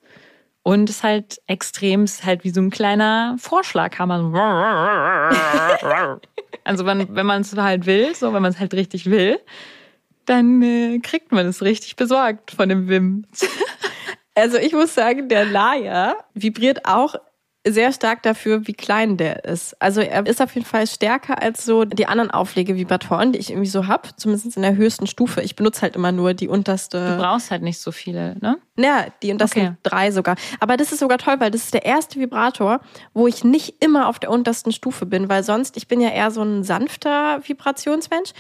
und 0.65 0.91
ist 0.91 1.05
halt 1.05 1.41
extrem, 1.47 2.05
ist 2.05 2.25
halt 2.25 2.43
wie 2.43 2.51
so 2.51 2.61
ein 2.61 2.71
kleiner 2.71 3.37
Vorschlaghammer. 3.39 5.31
Also 6.67 6.87
wenn, 6.87 7.15
wenn 7.15 7.27
man 7.27 7.43
es 7.43 7.55
halt 7.55 7.85
will, 7.85 8.15
so 8.15 8.33
wenn 8.33 8.41
man 8.41 8.51
es 8.51 8.59
halt 8.59 8.73
richtig 8.73 9.11
will, 9.11 9.39
dann 10.25 10.63
äh, 10.63 10.99
kriegt 11.01 11.31
man 11.31 11.45
es 11.47 11.61
richtig 11.61 11.97
besorgt 11.97 12.53
von 12.53 12.69
dem 12.69 12.89
Wim. 12.89 13.27
Also 14.37 14.57
ich 14.57 14.73
muss 14.73 14.93
sagen, 14.97 15.29
der 15.29 15.45
Laya 15.45 16.17
vibriert 16.35 16.87
auch 16.87 17.15
sehr 17.67 17.93
stark 17.93 18.23
dafür, 18.23 18.67
wie 18.67 18.75
klein 18.75 19.17
der 19.17 19.45
ist. 19.45 19.81
Also 19.81 20.01
er 20.03 20.27
ist 20.27 20.43
auf 20.43 20.55
jeden 20.55 20.67
Fall 20.67 20.87
stärker 20.87 21.41
als 21.43 21.65
so 21.65 21.85
die 21.85 22.07
anderen 22.07 22.31
Auflegevibratoren, 22.31 23.33
die 23.33 23.39
ich 23.39 23.51
irgendwie 23.51 23.69
so 23.69 23.87
hab, 23.87 24.19
zumindest 24.21 24.57
in 24.57 24.63
der 24.63 24.77
höchsten 24.77 25.07
Stufe. 25.07 25.41
Ich 25.41 25.57
benutze 25.57 25.83
halt 25.83 25.97
immer 25.97 26.13
nur 26.13 26.35
die 26.35 26.49
unterste. 26.49 27.17
Du 27.17 27.23
brauchst 27.23 27.51
halt 27.51 27.63
nicht 27.63 27.79
so 27.81 27.91
viele, 27.91 28.37
ne? 28.41 28.59
Ja, 28.77 29.07
die 29.23 29.35
das 29.37 29.53
Okay. 29.53 29.73
drei 29.83 30.11
sogar. 30.11 30.37
Aber 30.61 30.77
das 30.77 30.93
ist 30.93 30.99
sogar 30.99 31.19
toll, 31.19 31.37
weil 31.39 31.51
das 31.51 31.63
ist 31.63 31.75
der 31.75 31.85
erste 31.87 32.21
Vibrator, 32.21 32.81
wo 33.15 33.27
ich 33.27 33.45
nicht 33.45 33.83
immer 33.83 34.09
auf 34.09 34.19
der 34.19 34.31
untersten 34.31 34.73
Stufe 34.73 35.07
bin, 35.07 35.29
weil 35.29 35.43
sonst, 35.43 35.77
ich 35.77 35.89
bin 35.89 36.01
ja 36.01 36.11
eher 36.11 36.31
so 36.31 36.43
ein 36.43 36.65
sanfter 36.65 37.41
Vibrationsmensch 37.47 38.33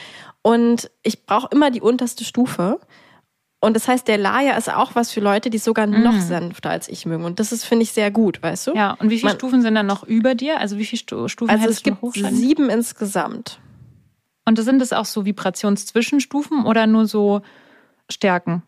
und 0.42 0.90
ich 1.02 1.24
brauche 1.24 1.48
immer 1.50 1.70
die 1.70 1.80
unterste 1.80 2.24
Stufe. 2.24 2.78
Und 3.64 3.74
das 3.74 3.88
heißt, 3.88 4.06
der 4.06 4.18
Laya 4.18 4.56
ist 4.56 4.70
auch 4.70 4.94
was 4.94 5.10
für 5.10 5.20
Leute, 5.20 5.48
die 5.50 5.58
sogar 5.58 5.86
noch 5.86 6.20
sanfter 6.20 6.70
als 6.70 6.88
ich 6.88 7.06
mögen. 7.06 7.24
Und 7.24 7.40
das 7.40 7.50
ist, 7.50 7.64
finde 7.64 7.84
ich, 7.84 7.92
sehr 7.92 8.10
gut, 8.10 8.42
weißt 8.42 8.66
du? 8.68 8.74
Ja, 8.74 8.92
und 9.00 9.10
wie 9.10 9.16
viele 9.18 9.30
Man- 9.30 9.38
Stufen 9.38 9.62
sind 9.62 9.74
dann 9.74 9.86
noch 9.86 10.04
über 10.04 10.34
dir? 10.34 10.60
Also 10.60 10.78
wie 10.78 10.84
viele 10.84 11.00
Stu 11.00 11.28
Stufen 11.28 11.50
Also 11.50 11.64
hättest 11.64 11.78
es 11.78 11.82
gibt 11.84 11.98
sieben 12.14 12.68
insgesamt. 12.68 13.58
Und 14.44 14.58
sind 14.58 14.78
das 14.80 14.92
auch 14.92 15.06
so 15.06 15.24
Vibrationszwischenstufen 15.24 16.66
oder 16.66 16.86
nur 16.86 17.06
so 17.06 17.40
Stärken? 18.10 18.62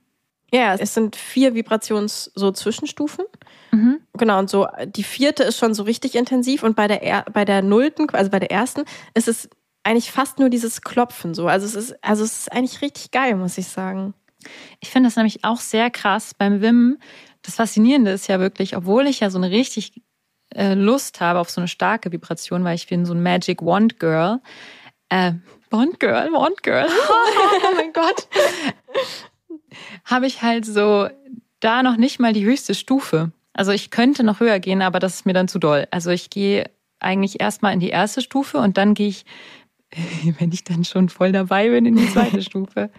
Ja, 0.52 0.74
es 0.74 0.94
sind 0.94 1.16
vier 1.16 1.54
Vibrations 1.54 2.30
so 2.34 2.50
Zwischenstufen. 2.50 3.24
Mhm. 3.72 3.98
Genau, 4.16 4.38
und 4.38 4.48
so 4.48 4.66
die 4.86 5.02
vierte 5.02 5.42
ist 5.42 5.58
schon 5.58 5.74
so 5.74 5.82
richtig 5.82 6.14
intensiv 6.14 6.62
und 6.62 6.76
bei 6.76 6.88
der 6.88 7.02
er 7.02 7.24
bei 7.32 7.44
der 7.44 7.62
nullten, 7.62 8.08
also 8.10 8.30
bei 8.30 8.38
der 8.38 8.50
ersten, 8.50 8.84
ist 9.14 9.28
es 9.28 9.50
eigentlich 9.82 10.10
fast 10.10 10.38
nur 10.38 10.48
dieses 10.48 10.80
Klopfen 10.82 11.34
so. 11.34 11.48
Also 11.48 11.66
es 11.66 11.74
ist, 11.74 11.96
also 12.02 12.24
es 12.24 12.38
ist 12.38 12.52
eigentlich 12.52 12.80
richtig 12.80 13.10
geil, 13.10 13.34
muss 13.36 13.58
ich 13.58 13.68
sagen. 13.68 14.14
Ich 14.80 14.90
finde 14.90 15.08
das 15.08 15.16
nämlich 15.16 15.44
auch 15.44 15.60
sehr 15.60 15.90
krass 15.90 16.34
beim 16.34 16.60
Wim. 16.60 16.98
Das 17.42 17.56
Faszinierende 17.56 18.10
ist 18.10 18.26
ja 18.28 18.40
wirklich, 18.40 18.76
obwohl 18.76 19.06
ich 19.06 19.20
ja 19.20 19.30
so 19.30 19.38
eine 19.38 19.50
richtig 19.50 20.02
äh, 20.54 20.74
Lust 20.74 21.20
habe 21.20 21.38
auf 21.38 21.50
so 21.50 21.60
eine 21.60 21.68
starke 21.68 22.12
Vibration, 22.12 22.64
weil 22.64 22.74
ich 22.74 22.86
bin 22.86 23.06
so 23.06 23.14
ein 23.14 23.22
Magic 23.22 23.62
Wand 23.62 23.98
Girl. 23.98 24.40
Äh, 25.08 25.32
Wand 25.70 26.00
Girl, 26.00 26.32
Wand 26.32 26.62
Girl. 26.62 26.86
oh 27.08 27.74
mein 27.74 27.92
Gott. 27.92 28.28
habe 30.04 30.26
ich 30.26 30.42
halt 30.42 30.64
so 30.64 31.08
da 31.60 31.82
noch 31.82 31.96
nicht 31.96 32.20
mal 32.20 32.32
die 32.32 32.44
höchste 32.44 32.74
Stufe. 32.74 33.32
Also 33.52 33.72
ich 33.72 33.90
könnte 33.90 34.22
noch 34.22 34.40
höher 34.40 34.60
gehen, 34.60 34.82
aber 34.82 34.98
das 34.98 35.14
ist 35.14 35.26
mir 35.26 35.32
dann 35.32 35.48
zu 35.48 35.58
doll. 35.58 35.86
Also 35.90 36.10
ich 36.10 36.30
gehe 36.30 36.70
eigentlich 37.00 37.40
erstmal 37.40 37.72
in 37.72 37.80
die 37.80 37.88
erste 37.88 38.22
Stufe 38.22 38.58
und 38.58 38.76
dann 38.76 38.94
gehe 38.94 39.08
ich, 39.08 39.24
wenn 40.38 40.52
ich 40.52 40.64
dann 40.64 40.84
schon 40.84 41.08
voll 41.08 41.32
dabei 41.32 41.70
bin, 41.70 41.86
in 41.86 41.96
die 41.96 42.10
zweite 42.10 42.42
Stufe. 42.42 42.90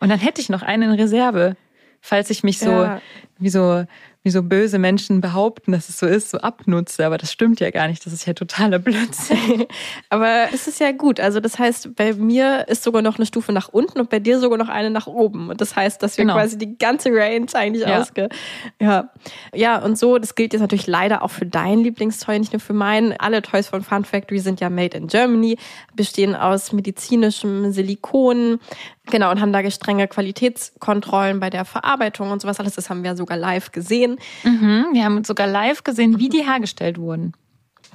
Und 0.00 0.08
dann 0.10 0.18
hätte 0.18 0.40
ich 0.40 0.48
noch 0.48 0.62
einen 0.62 0.90
in 0.92 1.00
Reserve, 1.00 1.56
falls 2.00 2.30
ich 2.30 2.42
mich 2.44 2.58
so 2.58 2.70
Ja. 2.70 3.00
wie 3.38 3.48
so 3.50 3.84
wie 4.28 4.32
so 4.32 4.42
böse 4.42 4.78
Menschen 4.78 5.22
behaupten, 5.22 5.72
dass 5.72 5.88
es 5.88 5.98
so 5.98 6.04
ist, 6.06 6.28
so 6.28 6.36
abnutze. 6.38 7.06
Aber 7.06 7.16
das 7.16 7.32
stimmt 7.32 7.60
ja 7.60 7.70
gar 7.70 7.88
nicht. 7.88 8.04
Das 8.04 8.12
ist 8.12 8.26
ja 8.26 8.34
totaler 8.34 8.78
Blödsinn. 8.78 9.64
Aber 10.10 10.48
es 10.52 10.68
ist 10.68 10.80
ja 10.80 10.92
gut. 10.92 11.18
Also 11.18 11.40
das 11.40 11.58
heißt, 11.58 11.96
bei 11.96 12.12
mir 12.12 12.68
ist 12.68 12.82
sogar 12.82 13.00
noch 13.00 13.16
eine 13.16 13.24
Stufe 13.24 13.52
nach 13.52 13.70
unten 13.70 13.98
und 13.98 14.10
bei 14.10 14.18
dir 14.18 14.38
sogar 14.38 14.58
noch 14.58 14.68
eine 14.68 14.90
nach 14.90 15.06
oben. 15.06 15.48
Und 15.48 15.62
das 15.62 15.74
heißt, 15.74 16.02
dass 16.02 16.18
wir 16.18 16.24
Genau. 16.24 16.34
quasi 16.34 16.58
die 16.58 16.76
ganze 16.76 17.08
Range 17.10 17.46
eigentlich 17.54 17.86
Ja. 17.86 18.00
ausge... 18.02 18.28
Ja. 18.80 19.08
ja, 19.54 19.78
und 19.82 19.96
so, 19.98 20.18
das 20.18 20.34
gilt 20.34 20.52
jetzt 20.52 20.60
natürlich 20.60 20.86
leider 20.86 21.22
auch 21.22 21.30
für 21.30 21.46
dein 21.46 21.78
Lieblingstoy, 21.78 22.38
nicht 22.38 22.52
nur 22.52 22.60
für 22.60 22.74
meinen. 22.74 23.14
Alle 23.18 23.40
Toys 23.40 23.68
von 23.68 23.82
Fun 23.82 24.04
Factory 24.04 24.40
sind 24.40 24.60
ja 24.60 24.68
made 24.68 24.94
in 24.96 25.06
Germany, 25.06 25.56
bestehen 25.96 26.36
aus 26.36 26.72
medizinischem 26.72 27.72
Silikon, 27.72 28.60
genau, 29.10 29.30
und 29.30 29.40
haben 29.40 29.52
da 29.52 29.68
strenge 29.70 30.06
Qualitätskontrollen 30.08 31.40
bei 31.40 31.50
der 31.50 31.64
Verarbeitung 31.64 32.30
und 32.30 32.40
sowas 32.42 32.60
alles. 32.60 32.74
Das 32.74 32.90
haben 32.90 33.02
wir 33.04 33.16
sogar 33.16 33.36
live 33.36 33.72
gesehen. 33.72 34.17
Mhm, 34.44 34.86
wir 34.92 35.04
haben 35.04 35.24
sogar 35.24 35.46
live 35.46 35.84
gesehen, 35.84 36.18
wie 36.18 36.28
die 36.28 36.44
hergestellt 36.44 36.98
wurden. 36.98 37.32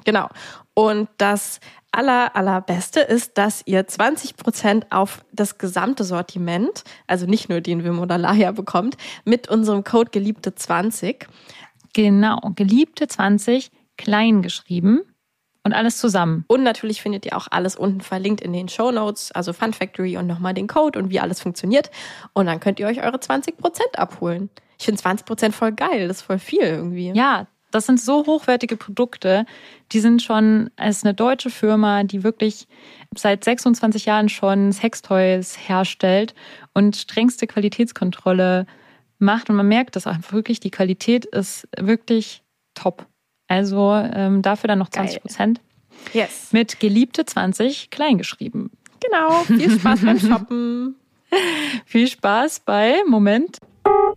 Genau. 0.05 0.29
Und 0.73 1.07
das 1.17 1.59
aller, 1.91 2.35
allerbeste 2.35 2.99
ist, 2.99 3.37
dass 3.37 3.61
ihr 3.65 3.87
20% 3.87 4.85
auf 4.89 5.23
das 5.31 5.57
gesamte 5.57 6.03
Sortiment, 6.03 6.83
also 7.07 7.25
nicht 7.25 7.49
nur 7.49 7.61
den 7.61 7.83
Wim 7.83 7.99
oder 7.99 8.17
Laia 8.17 8.51
bekommt, 8.51 8.97
mit 9.25 9.47
unserem 9.47 9.83
Code 9.83 10.09
geliebte 10.11 10.55
20. 10.55 11.27
Genau, 11.93 12.39
geliebte 12.55 13.07
20, 13.07 13.71
klein 13.97 14.41
geschrieben 14.41 15.01
und 15.63 15.73
alles 15.73 15.97
zusammen. 15.97 16.43
Und 16.47 16.63
natürlich 16.63 17.01
findet 17.01 17.25
ihr 17.25 17.37
auch 17.37 17.47
alles 17.51 17.75
unten 17.75 18.01
verlinkt 18.01 18.41
in 18.41 18.51
den 18.51 18.67
Show 18.67 18.91
Notes, 18.91 19.31
also 19.31 19.53
Fun 19.53 19.73
Factory 19.73 20.17
und 20.17 20.25
nochmal 20.25 20.55
den 20.55 20.67
Code 20.67 20.97
und 20.97 21.11
wie 21.11 21.19
alles 21.19 21.41
funktioniert. 21.41 21.91
Und 22.33 22.47
dann 22.47 22.59
könnt 22.59 22.79
ihr 22.79 22.87
euch 22.87 23.03
eure 23.03 23.17
20% 23.17 23.53
abholen. 23.95 24.49
Ich 24.83 24.85
finde 24.85 25.01
20% 25.01 25.53
voll 25.53 25.71
geil, 25.71 26.09
das 26.09 26.17
ist 26.17 26.23
voll 26.23 26.39
viel 26.39 26.59
irgendwie. 26.59 27.13
Ja, 27.13 27.47
das 27.71 27.85
sind 27.85 28.01
so 28.01 28.25
hochwertige 28.25 28.75
Produkte. 28.75 29.45
Die 29.93 30.01
sind 30.01 30.21
schon 30.21 30.71
als 30.75 31.05
eine 31.05 31.13
deutsche 31.13 31.49
Firma, 31.49 32.03
die 32.03 32.21
wirklich 32.21 32.67
seit 33.17 33.45
26 33.45 34.05
Jahren 34.05 34.27
schon 34.27 34.73
Sextoys 34.73 35.57
herstellt 35.57 36.35
und 36.73 36.97
strengste 36.97 37.47
Qualitätskontrolle 37.47 38.65
macht. 39.19 39.49
Und 39.49 39.55
man 39.55 39.69
merkt 39.69 39.95
das 39.95 40.05
auch 40.05 40.15
einfach 40.15 40.33
wirklich, 40.33 40.59
die 40.59 40.69
Qualität 40.69 41.23
ist 41.23 41.65
wirklich 41.79 42.43
top. 42.73 43.05
Also 43.47 43.93
ähm, 43.93 44.41
dafür 44.41 44.67
dann 44.67 44.79
noch 44.79 44.89
Geil. 44.89 45.05
20 45.05 45.21
Prozent. 45.21 45.61
Yes. 46.11 46.51
Mit 46.51 46.81
geliebte 46.81 47.23
20 47.23 47.89
klein 47.89 48.17
geschrieben. 48.17 48.69
Genau. 48.99 49.43
Viel 49.43 49.79
Spaß 49.79 50.01
beim 50.01 50.19
Shoppen. 50.27 50.95
Viel 51.85 52.07
Spaß 52.07 52.59
bei, 52.65 53.01
Moment, 53.07 53.59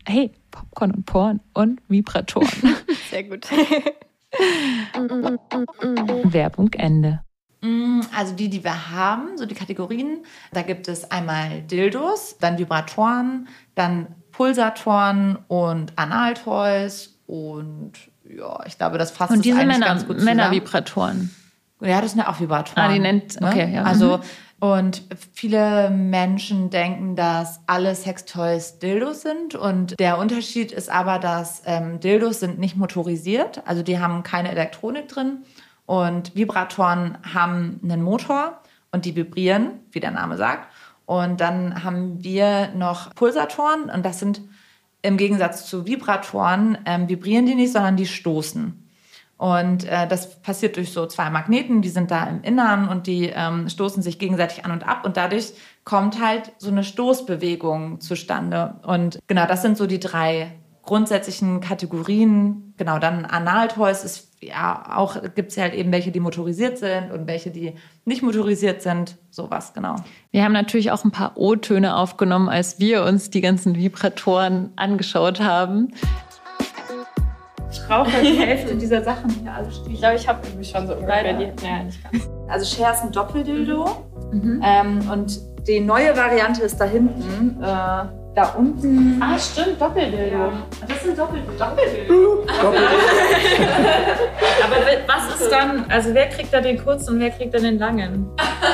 hey, 0.05 0.33
Popcorn 0.77 0.91
und 0.93 1.07
Porn 1.07 1.41
und 1.55 1.81
Vibratoren. 1.89 2.49
Sehr 3.11 3.25
gut. 3.25 3.47
Werbung 6.33 6.73
Ende. 6.75 7.21
Mm, 7.63 8.01
Also 8.15 8.35
die, 8.35 8.51
die 8.51 8.63
wir 8.63 8.91
haben, 8.91 9.39
so 9.39 9.47
die 9.47 9.55
Kategorien, 9.55 10.19
da 10.53 10.63
gibt 10.63 10.89
es 10.89 11.11
einmal 11.11 11.63
Dildos, 11.63 12.37
dann 12.41 12.59
Vibratoren, 12.59 13.49
dann 13.75 14.09
Pulsatoren 14.33 15.39
und 15.49 15.93
Analtoys 15.97 17.19
und 17.27 17.93
ja, 18.29 18.59
ich 18.67 18.77
glaube, 18.77 18.99
das 18.99 19.11
fasst 19.13 19.31
Und 19.31 19.37
es 19.39 19.43
diese 19.43 19.57
eigentlich 19.59 19.79
Männer, 19.79 19.87
ganz 19.87 20.07
gut 20.07 20.19
zusammen. 20.19 20.37
Männervibratoren. 20.37 21.35
Ja, 21.81 22.01
das 22.01 22.13
sind 22.13 22.21
ja 22.21 22.29
auch 22.29 22.41
Vibratoren. 22.41 22.85
Ah, 22.85 22.93
die 22.93 22.99
nennt- 22.99 23.37
okay, 23.43 23.73
ja. 23.73 23.83
Also, 23.83 24.21
und 24.59 25.03
viele 25.35 25.91
Menschen 25.91 26.71
denken, 26.71 27.15
dass 27.15 27.61
alle 27.67 27.95
Sextoys 27.95 28.79
Dildos 28.79 29.21
sind. 29.21 29.55
Und 29.55 29.99
der 30.01 30.19
Unterschied 30.19 30.73
ist 30.73 30.91
aber, 30.91 31.19
dass 31.19 31.63
ähm, 31.67 32.01
Dildos 32.01 32.41
sind 32.41 32.59
nicht 32.59 32.77
motorisiert. 32.77 33.63
Also 33.67 33.83
die 33.83 33.99
haben 33.99 34.23
keine 34.23 34.51
Elektronik 34.51 35.09
drin. 35.09 35.45
Und 35.85 36.35
Vibratoren 36.35 37.19
haben 37.35 37.81
einen 37.85 38.03
Motor 38.03 38.61
und 38.93 39.05
die 39.05 39.15
vibrieren, 39.15 39.81
wie 39.91 40.01
der 40.01 40.11
Name 40.11 40.39
sagt. 40.39 40.73
Und 41.05 41.41
dann 41.41 41.85
haben 41.85 42.25
wir 42.25 42.71
noch 42.75 43.15
Pulsatoren 43.15 43.91
und 43.91 44.05
das 44.05 44.19
sind 44.19 44.41
im 45.03 45.17
Gegensatz 45.19 45.67
zu 45.67 45.87
Vibratoren, 45.87 46.79
ähm, 46.85 47.09
vibrieren 47.09 47.47
die 47.47 47.55
nicht, 47.55 47.73
sondern 47.73 47.97
die 47.97 48.07
stoßen. 48.07 48.86
Und 49.39 49.85
äh, 49.85 50.09
das 50.09 50.41
passiert 50.41 50.77
durch 50.77 50.93
so 50.93 51.07
zwei 51.07 51.29
Magneten, 51.29 51.83
die 51.83 51.91
sind 51.91 52.11
da 52.11 52.25
im 52.25 52.43
Innern 52.43 52.89
und 52.89 53.07
die 53.07 53.31
ähm, 53.35 53.69
stoßen 53.69 54.03
sich 54.03 54.19
gegenseitig 54.19 54.65
an 54.65 54.71
und 54.71 54.89
ab 54.89 55.05
und 55.05 55.19
dadurch 55.19 55.53
kommt 55.85 56.23
halt 56.23 56.53
so 56.59 56.71
eine 56.71 56.83
Stoßbewegung 56.83 58.01
zustande. 58.01 58.81
Und 58.83 59.19
genau, 59.27 59.47
das 59.47 59.61
sind 59.61 59.77
so 59.77 59.87
die 59.87 60.01
drei 60.01 60.53
grundsätzlichen 60.83 61.61
Kategorien. 61.61 62.73
Genau, 62.79 62.99
dann 62.99 63.27
Analtoys 63.27 64.05
ist 64.05 64.33
ja 64.41 64.97
auch, 64.97 65.17
gibt 65.35 65.51
es 65.51 65.59
halt 65.59 65.75
eben 65.75 65.93
welche, 65.93 66.13
die 66.13 66.21
motorisiert 66.21 66.79
sind 66.79 67.11
und 67.11 67.27
welche, 67.27 67.51
die 67.51 67.75
nicht 68.05 68.23
motorisiert 68.23 68.83
sind. 68.83 69.17
Sowas, 69.31 69.75
genau. 69.75 69.97
Wir 70.31 70.45
haben 70.45 70.53
natürlich 70.53 70.93
auch 70.93 71.05
ein 71.05 71.11
paar 71.11 71.37
O-Töne 71.37 71.97
aufgenommen, 71.97 72.49
als 72.49 72.79
wir 72.79 73.05
uns 73.05 73.31
die 73.31 73.41
ganzen 73.41 73.77
Vibratoren 73.77 74.73
angeschaut 74.77 75.41
haben. 75.41 75.93
Ich 77.77 77.87
brauche 77.87 78.13
halt 78.13 78.25
die 78.25 78.37
Hälfte 78.39 78.75
dieser 78.75 79.03
Sachen 79.03 79.31
hier 79.31 79.53
alle 79.53 79.71
stehen. 79.71 79.93
Ich 79.93 79.99
glaube, 79.99 80.17
ich 80.17 80.29
habe 80.29 80.41
irgendwie 80.47 80.65
schon 80.65 80.87
so 80.87 80.95
ungefähr 80.95 81.35
die. 81.35 81.45
Ja, 81.65 81.83
nicht 81.83 82.03
ganz. 82.03 82.29
Also 82.49 82.77
Share 82.77 82.95
ist 82.95 83.03
ein 83.03 83.13
Doppeldildo. 83.13 84.05
Ähm, 84.33 85.09
und 85.11 85.41
die 85.67 85.81
neue 85.81 86.17
Variante 86.17 86.63
ist 86.63 86.79
da 86.81 86.85
hinten. 86.85 87.63
Äh, 87.63 87.67
da 88.37 88.55
unten. 88.57 89.21
Ah, 89.23 89.39
stimmt, 89.39 89.81
Doppeldildo. 89.81 90.53
Das 90.87 91.03
sind 91.03 91.19
Doppeldildo. 91.19 91.65
Doppeldildo. 91.65 92.15
Aber 94.63 94.77
was 95.07 95.41
ist 95.41 95.51
dann, 95.51 95.87
also 95.89 96.13
wer 96.13 96.29
kriegt 96.29 96.53
da 96.53 96.61
den 96.61 96.83
kurzen 96.83 97.15
und 97.15 97.21
wer 97.21 97.31
kriegt 97.31 97.55
dann 97.55 97.63
den 97.63 97.79
langen? 97.79 98.29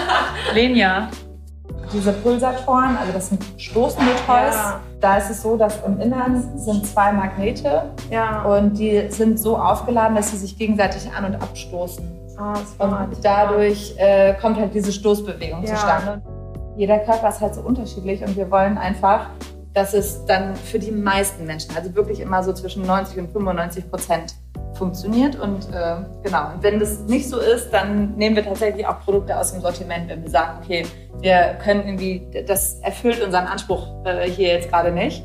Lenja. 0.54 1.08
Diese 1.92 2.12
Pulsatoren, 2.12 2.96
also 2.96 3.12
das 3.12 3.28
sind 3.28 3.44
stoßende 3.58 4.12
Toys. 4.26 4.54
Ja. 4.54 4.80
Da 5.00 5.16
ist 5.18 5.30
es 5.30 5.42
so, 5.42 5.56
dass 5.56 5.78
im 5.86 6.00
Innern 6.00 6.56
sind 6.56 6.86
zwei 6.86 7.12
Magnete 7.12 7.90
Ja. 8.10 8.42
und 8.44 8.78
die 8.78 9.10
sind 9.10 9.38
so 9.38 9.56
aufgeladen, 9.58 10.16
dass 10.16 10.30
sie 10.30 10.36
sich 10.38 10.56
gegenseitig 10.56 11.10
an- 11.12 11.24
und 11.26 11.34
abstoßen. 11.34 12.04
Ah. 12.38 12.54
Und 12.78 13.18
dadurch 13.22 13.94
äh, 13.98 14.34
kommt 14.40 14.58
halt 14.58 14.74
diese 14.74 14.90
Stoßbewegung 14.92 15.62
Ja. 15.64 15.74
zustande. 15.74 16.22
Jeder 16.76 16.98
Körper 17.00 17.28
ist 17.28 17.40
halt 17.40 17.54
so 17.54 17.60
unterschiedlich 17.60 18.22
und 18.22 18.34
wir 18.36 18.50
wollen 18.50 18.78
einfach, 18.78 19.26
dass 19.74 19.94
es 19.94 20.24
dann 20.26 20.54
für 20.54 20.78
die 20.78 20.90
meisten 20.90 21.46
Menschen, 21.46 21.74
also 21.76 21.94
wirklich 21.94 22.20
immer 22.20 22.42
so 22.42 22.52
zwischen 22.52 22.82
90 22.86 23.18
und 23.18 23.32
95 23.32 23.90
Prozent 23.90 24.34
funktioniert. 24.74 25.38
Und 25.38 25.68
äh, 25.72 25.96
genau, 26.22 26.52
und 26.54 26.62
wenn 26.62 26.78
das 26.78 27.00
nicht 27.00 27.28
so 27.28 27.38
ist, 27.38 27.70
dann 27.70 28.14
nehmen 28.16 28.36
wir 28.36 28.44
tatsächlich 28.44 28.86
auch 28.86 29.00
Produkte 29.00 29.36
aus 29.36 29.52
dem 29.52 29.60
Sortiment, 29.60 30.08
wenn 30.08 30.22
wir 30.22 30.30
sagen, 30.30 30.58
okay, 30.62 30.86
wir 31.20 31.56
können 31.62 31.86
irgendwie, 31.86 32.26
das 32.46 32.80
erfüllt 32.80 33.22
unseren 33.22 33.46
Anspruch 33.46 33.86
äh, 34.04 34.28
hier 34.28 34.48
jetzt 34.48 34.70
gerade 34.70 34.92
nicht. 34.92 35.24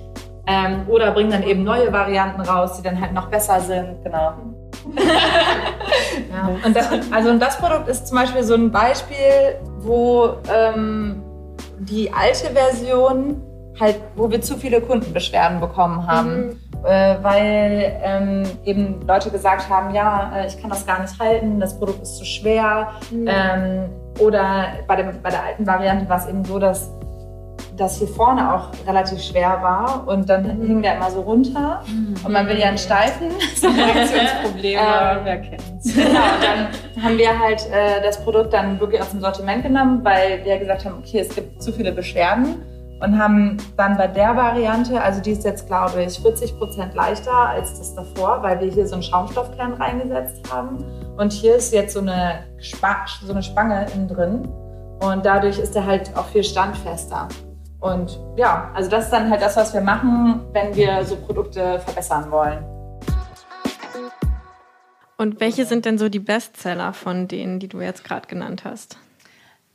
Ähm, 0.49 0.85
oder 0.87 1.11
bringen 1.11 1.31
dann 1.31 1.43
eben 1.43 1.63
neue 1.63 1.91
Varianten 1.91 2.39
raus, 2.39 2.77
die 2.77 2.83
dann 2.83 3.01
halt 3.01 3.13
noch 3.13 3.27
besser 3.29 3.59
sind. 3.59 4.03
Genau. 4.03 4.33
Ja. 6.31 6.49
Und 6.65 6.75
das, 6.75 6.89
also 7.11 7.29
und 7.29 7.39
das 7.39 7.57
Produkt 7.57 7.87
ist 7.87 8.07
zum 8.07 8.17
Beispiel 8.17 8.43
so 8.43 8.55
ein 8.55 8.71
Beispiel, 8.71 9.59
wo 9.79 10.37
ähm, 10.51 11.23
die 11.79 12.11
alte 12.11 12.49
Version 12.53 13.41
halt, 13.79 13.99
wo 14.15 14.29
wir 14.29 14.41
zu 14.41 14.57
viele 14.57 14.81
Kundenbeschwerden 14.81 15.59
bekommen 15.59 16.07
haben. 16.07 16.59
Äh, 16.83 17.17
weil 17.21 17.99
ähm, 18.03 18.43
eben 18.63 19.01
Leute 19.07 19.31
gesagt 19.31 19.67
haben, 19.69 19.93
ja, 19.95 20.31
äh, 20.35 20.47
ich 20.47 20.61
kann 20.61 20.69
das 20.69 20.85
gar 20.85 21.01
nicht 21.01 21.19
halten, 21.19 21.59
das 21.59 21.77
Produkt 21.77 22.03
ist 22.03 22.17
zu 22.17 22.23
schwer. 22.23 22.91
Ähm, 23.11 23.89
oder 24.19 24.67
bei, 24.87 24.95
dem, 24.95 25.21
bei 25.21 25.29
der 25.31 25.43
alten 25.43 25.65
Variante 25.65 26.07
war 26.07 26.17
es 26.17 26.27
eben 26.27 26.45
so, 26.45 26.59
dass 26.59 26.91
das 27.75 27.97
hier 27.97 28.07
vorne 28.07 28.53
auch 28.53 28.69
relativ 28.87 29.21
schwer 29.21 29.59
war 29.61 30.07
und 30.07 30.29
dann 30.29 30.45
hing 30.61 30.81
der 30.81 30.95
immer 30.95 31.11
so 31.11 31.21
runter 31.21 31.83
und 32.23 32.31
man 32.31 32.47
will 32.47 32.57
ja 32.57 32.67
einen 32.67 32.77
steifen. 32.77 33.27
Reaktionsprobleme, 33.61 34.81
Ähm, 34.81 35.17
wer 35.23 35.37
kennt's? 35.37 35.93
Genau, 35.93 36.19
dann 36.41 37.03
haben 37.03 37.17
wir 37.17 37.37
halt 37.39 37.67
äh, 37.71 38.01
das 38.01 38.23
Produkt 38.23 38.53
dann 38.53 38.79
wirklich 38.79 39.01
aus 39.01 39.11
dem 39.11 39.21
Sortiment 39.21 39.63
genommen, 39.63 40.03
weil 40.03 40.43
wir 40.43 40.57
gesagt 40.57 40.85
haben, 40.85 40.95
okay, 40.99 41.19
es 41.19 41.33
gibt 41.33 41.61
zu 41.61 41.71
viele 41.71 41.91
Beschwerden 41.91 42.63
und 42.99 43.17
haben 43.17 43.57
dann 43.75 43.97
bei 43.97 44.07
der 44.07 44.35
Variante, 44.35 45.01
also 45.01 45.21
die 45.21 45.31
ist 45.31 45.43
jetzt 45.43 45.67
glaube 45.67 46.03
ich 46.03 46.19
40 46.19 46.57
Prozent 46.57 46.95
leichter 46.95 47.33
als 47.33 47.77
das 47.77 47.95
davor, 47.95 48.41
weil 48.41 48.59
wir 48.59 48.71
hier 48.71 48.87
so 48.87 48.95
einen 48.95 49.03
Schaumstoffkern 49.03 49.73
reingesetzt 49.73 50.51
haben 50.51 50.83
und 51.17 51.31
hier 51.31 51.55
ist 51.55 51.73
jetzt 51.73 51.93
so 51.93 51.99
eine, 51.99 52.43
so 52.59 53.31
eine 53.31 53.43
Spange 53.43 53.85
innen 53.93 54.07
drin 54.07 54.47
und 55.01 55.25
dadurch 55.25 55.59
ist 55.59 55.75
er 55.75 55.85
halt 55.85 56.15
auch 56.15 56.25
viel 56.27 56.43
standfester. 56.43 57.27
Und 57.79 58.19
ja, 58.35 58.71
also 58.73 58.89
das 58.89 59.05
ist 59.05 59.11
dann 59.11 59.29
halt 59.29 59.41
das, 59.41 59.55
was 59.55 59.73
wir 59.73 59.81
machen, 59.81 60.41
wenn 60.51 60.75
wir 60.75 61.03
so 61.05 61.15
Produkte 61.15 61.79
verbessern 61.79 62.31
wollen. 62.31 62.65
Und 65.17 65.39
welche 65.39 65.65
sind 65.65 65.85
denn 65.85 65.97
so 65.97 66.09
die 66.09 66.19
Bestseller 66.19 66.93
von 66.93 67.27
denen, 67.27 67.59
die 67.59 67.67
du 67.67 67.81
jetzt 67.81 68.03
gerade 68.03 68.27
genannt 68.27 68.63
hast? 68.65 68.97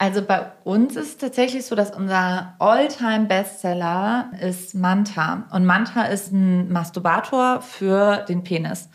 Also 0.02 0.20
bei 0.20 0.50
uns 0.64 0.96
ist 0.96 1.06
es 1.06 1.16
tatsächlich 1.18 1.64
so, 1.64 1.76
dass 1.76 1.94
unser 1.94 2.56
All-Time-Bestseller 2.58 4.32
ist 4.40 4.74
Manta. 4.74 5.44
Und 5.52 5.64
Manta 5.64 6.02
ist 6.06 6.32
ein 6.32 6.72
Masturbator 6.72 7.62
für 7.62 8.24
den 8.28 8.42
Penis. 8.42 8.88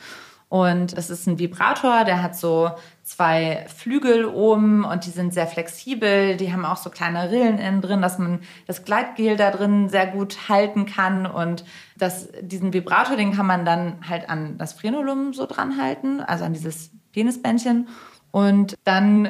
Und 0.50 0.98
das 0.98 1.10
ist 1.10 1.26
ein 1.26 1.40
Vibrator, 1.40 2.04
der 2.04 2.22
hat 2.22 2.36
so 2.36 2.72
zwei 3.04 3.66
Flügel 3.74 4.26
oben 4.26 4.84
und 4.84 5.06
die 5.06 5.12
sind 5.12 5.34
sehr 5.34 5.48
flexibel. 5.48 6.36
Die 6.36 6.52
haben 6.52 6.66
auch 6.66 6.76
so 6.76 6.90
kleine 6.90 7.32
Rillen 7.32 7.58
innen 7.58 7.80
drin, 7.80 8.02
dass 8.02 8.20
man 8.20 8.42
das 8.66 8.84
Gleitgel 8.84 9.38
da 9.38 9.52
drin 9.52 9.88
sehr 9.88 10.08
gut 10.08 10.50
halten 10.50 10.86
kann. 10.86 11.26
Und 11.26 11.64
das, 11.98 12.28
diesen 12.42 12.74
Vibrator, 12.74 13.16
den 13.16 13.32
kann 13.32 13.46
man 13.46 13.64
dann 13.64 14.10
halt 14.10 14.30
an 14.30 14.58
das 14.58 14.74
Frenulum 14.74 15.32
so 15.32 15.46
dran 15.46 15.82
halten, 15.82 16.20
also 16.20 16.44
an 16.44 16.52
dieses 16.52 16.92
Penisbändchen. 17.14 17.88
Und 18.32 18.76
dann 18.84 19.30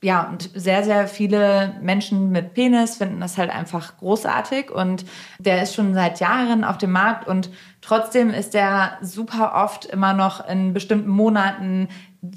ja, 0.00 0.28
und 0.28 0.50
sehr, 0.54 0.84
sehr 0.84 1.08
viele 1.08 1.74
Menschen 1.82 2.30
mit 2.30 2.54
Penis 2.54 2.96
finden 2.96 3.20
das 3.20 3.36
halt 3.36 3.50
einfach 3.50 3.96
großartig 3.96 4.70
und 4.70 5.04
der 5.40 5.62
ist 5.62 5.74
schon 5.74 5.92
seit 5.92 6.20
Jahren 6.20 6.62
auf 6.62 6.78
dem 6.78 6.92
Markt 6.92 7.26
und 7.26 7.50
trotzdem 7.80 8.30
ist 8.30 8.54
der 8.54 8.98
super 9.00 9.54
oft 9.56 9.86
immer 9.86 10.12
noch 10.12 10.48
in 10.48 10.72
bestimmten 10.72 11.10
Monaten 11.10 11.88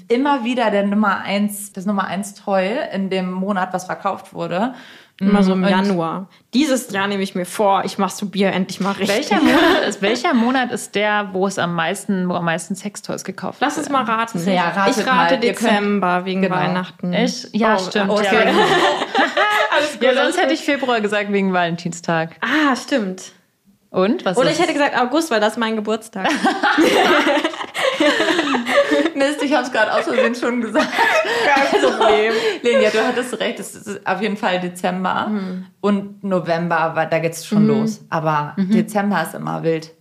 immer 0.08 0.44
wieder 0.44 0.70
der 0.70 0.86
Nummer 0.86 1.22
eins, 1.22 1.72
das 1.72 1.86
Nummer 1.86 2.06
eins 2.06 2.34
Toy 2.34 2.78
in 2.92 3.10
dem 3.10 3.32
Monat, 3.32 3.72
was 3.72 3.84
verkauft 3.86 4.32
wurde. 4.32 4.74
Immer 5.28 5.42
so 5.42 5.52
im 5.52 5.62
Und 5.62 5.68
Januar. 5.70 6.28
Dieses 6.54 6.90
Jahr 6.90 7.06
nehme 7.06 7.22
ich 7.22 7.34
mir 7.34 7.46
vor, 7.46 7.84
ich 7.84 7.96
masturbiere 7.98 8.50
endlich 8.52 8.80
mal 8.80 8.92
richtig. 8.92 9.08
Welcher 9.30 9.40
Monat, 9.42 9.82
ist, 9.88 10.02
welcher 10.02 10.34
Monat 10.34 10.70
ist 10.72 10.94
der, 10.94 11.28
wo 11.32 11.46
es 11.46 11.58
am 11.58 11.74
meisten, 11.74 12.28
wo 12.28 12.34
am 12.34 12.44
meisten 12.44 12.74
Sextoys 12.74 13.24
gekauft 13.24 13.58
Lass 13.60 13.78
uns 13.78 13.88
mal 13.88 14.04
raten. 14.04 14.38
Ja, 14.52 14.68
ratet 14.70 14.98
ich 14.98 15.06
rate 15.06 15.16
mal. 15.36 15.44
Ihr 15.44 15.52
könnt- 15.54 15.70
Dezember 15.70 16.24
wegen 16.24 16.42
Genau. 16.42 16.54
Weihnachten. 16.56 17.12
Ich? 17.12 17.48
Ja, 17.52 17.76
Oh, 17.76 17.78
stimmt. 17.88 18.10
okay. 18.10 18.26
Ja, 18.46 18.52
Alles 19.76 19.92
gut. 19.94 20.02
ja, 20.02 20.14
sonst 20.14 20.38
hätte 20.38 20.52
ich 20.54 20.60
Februar 20.60 21.00
gesagt 21.00 21.32
wegen 21.32 21.52
Valentinstag. 21.52 22.36
Ah, 22.40 22.76
stimmt. 22.76 23.32
Und? 23.90 24.24
Was 24.24 24.36
Oder 24.38 24.50
ist? 24.50 24.56
ich 24.56 24.62
hätte 24.62 24.72
gesagt 24.72 24.96
August, 24.98 25.30
weil 25.30 25.40
das 25.40 25.52
ist 25.54 25.58
mein 25.58 25.76
Geburtstag. 25.76 26.28
Mist, 29.14 29.42
ich 29.42 29.52
habe 29.52 29.64
es 29.64 29.72
gerade 29.72 29.92
aus 29.92 30.04
Versehen 30.04 30.34
schon 30.34 30.60
gesagt. 30.60 30.88
Kein 31.46 31.80
Problem. 31.80 32.32
Lenia, 32.62 32.90
du 32.90 33.06
hattest 33.06 33.38
recht, 33.40 33.58
es 33.60 33.74
ist 33.74 34.06
auf 34.06 34.20
jeden 34.20 34.36
Fall 34.36 34.60
Dezember 34.60 35.30
und 35.80 36.24
November, 36.24 37.06
da 37.10 37.18
geht's 37.18 37.46
schon 37.46 37.66
los. 37.66 38.00
Aber 38.10 38.54
Dezember 38.58 39.22
ist 39.22 39.34
immer 39.34 39.62
wild. 39.62 39.92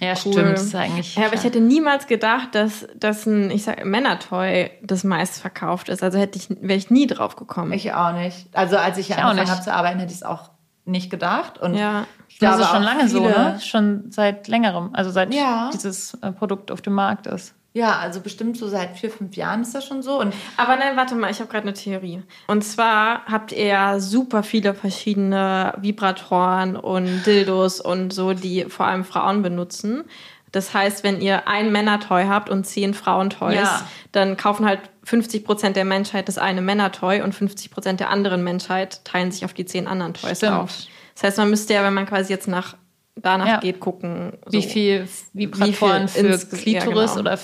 ja, 0.00 0.12
Cool. 0.12 0.16
stimmt. 0.32 0.52
Das 0.52 0.62
ist 0.64 0.74
eigentlich. 0.74 1.14
Ja, 1.16 1.26
aber 1.26 1.34
ich 1.34 1.44
hätte 1.44 1.60
niemals 1.60 2.06
gedacht, 2.06 2.54
dass, 2.54 2.86
dass 2.96 3.26
ein, 3.26 3.50
ich 3.50 3.64
sag, 3.64 3.84
Männertoy 3.84 4.70
das 4.82 5.04
meist 5.04 5.40
verkauft 5.40 5.88
ist. 5.88 6.02
Also 6.02 6.18
hätte 6.18 6.38
ich, 6.38 6.48
wäre 6.50 6.78
ich 6.78 6.90
nie 6.90 7.06
drauf 7.06 7.36
gekommen. 7.36 7.72
Ich 7.72 7.92
auch 7.92 8.12
nicht. 8.12 8.48
Also 8.52 8.76
als 8.76 8.98
ich, 8.98 9.14
auch 9.14 9.18
angefangen 9.18 9.50
habe 9.50 9.62
zu 9.62 9.72
arbeiten, 9.72 9.98
hätte 10.00 10.10
ich 10.12 10.18
es 10.18 10.24
auch 10.24 10.50
nicht 10.86 11.10
gedacht. 11.10 11.58
Und 11.58 11.74
Ja. 11.74 12.06
ich 12.28 12.38
das 12.38 12.56
glaube 12.56 12.62
ist 12.62 12.70
schon 12.70 12.82
lange 12.82 13.08
so, 13.08 13.20
ne? 13.20 13.58
Schon 13.62 14.04
seit 14.10 14.48
längerem. 14.48 14.90
Also 14.92 15.10
seit 15.10 15.34
Ja. 15.34 15.70
dieses 15.72 16.14
äh, 16.22 16.32
Produkt 16.32 16.70
auf 16.70 16.80
dem 16.82 16.94
Markt 16.94 17.26
ist. 17.26 17.54
Ja, 17.74 17.98
also 17.98 18.20
bestimmt 18.20 18.56
so 18.56 18.68
seit 18.68 18.96
vier, 18.96 19.10
fünf 19.10 19.36
Jahren 19.36 19.60
ist 19.60 19.74
das 19.74 19.84
schon 19.84 20.00
so. 20.02 20.18
Und 20.18 20.32
Aber 20.56 20.76
nein, 20.76 20.96
warte 20.96 21.14
mal, 21.14 21.30
ich 21.30 21.40
habe 21.40 21.50
gerade 21.50 21.64
eine 21.64 21.74
Theorie. 21.74 22.22
Und 22.46 22.62
zwar 22.64 23.26
habt 23.26 23.52
ihr 23.52 23.66
ja 23.66 24.00
super 24.00 24.42
viele 24.42 24.72
verschiedene 24.72 25.74
Vibratoren 25.78 26.76
und 26.76 27.24
Dildos 27.26 27.80
und 27.80 28.12
so, 28.14 28.32
die 28.32 28.64
vor 28.64 28.86
allem 28.86 29.04
Frauen 29.04 29.42
benutzen. 29.42 30.04
Das 30.52 30.72
heißt, 30.72 31.04
wenn 31.04 31.20
ihr 31.20 31.48
ein 31.48 31.70
Männertoy 31.70 32.24
habt 32.24 32.48
und 32.48 32.64
zehn 32.64 32.94
Frauentoys, 32.94 33.56
Ja. 33.56 33.82
dann 34.12 34.38
kaufen 34.38 34.64
halt 34.64 34.80
50 35.06 35.44
Prozent 35.44 35.76
der 35.76 35.84
Menschheit 35.84 36.26
das 36.28 36.36
eine 36.36 36.60
Männertoy 36.60 37.22
und 37.22 37.32
50 37.34 37.70
Prozent 37.70 38.00
der 38.00 38.10
anderen 38.10 38.42
Menschheit 38.42 39.04
teilen 39.04 39.30
sich 39.30 39.44
auf 39.44 39.54
die 39.54 39.64
zehn 39.64 39.86
anderen 39.86 40.14
Toys 40.14 40.38
Stimmt. 40.38 40.52
auf. 40.52 40.70
Das 41.14 41.22
heißt, 41.22 41.38
man 41.38 41.48
müsste 41.48 41.74
ja, 41.74 41.84
wenn 41.84 41.94
man 41.94 42.06
quasi 42.06 42.32
jetzt 42.32 42.48
nach 42.48 42.76
danach 43.14 43.46
Ja. 43.46 43.56
geht, 43.60 43.80
gucken. 43.80 44.32
Wie 44.50 44.60
so. 44.60 44.68
viel 44.68 45.08
Vibratoren 45.32 46.06
viel 46.08 46.24
für 46.26 46.32
ins- 46.34 46.50
Klitoris 46.50 47.12
ja, 47.12 47.16
genau. 47.16 47.20
oder 47.20 47.38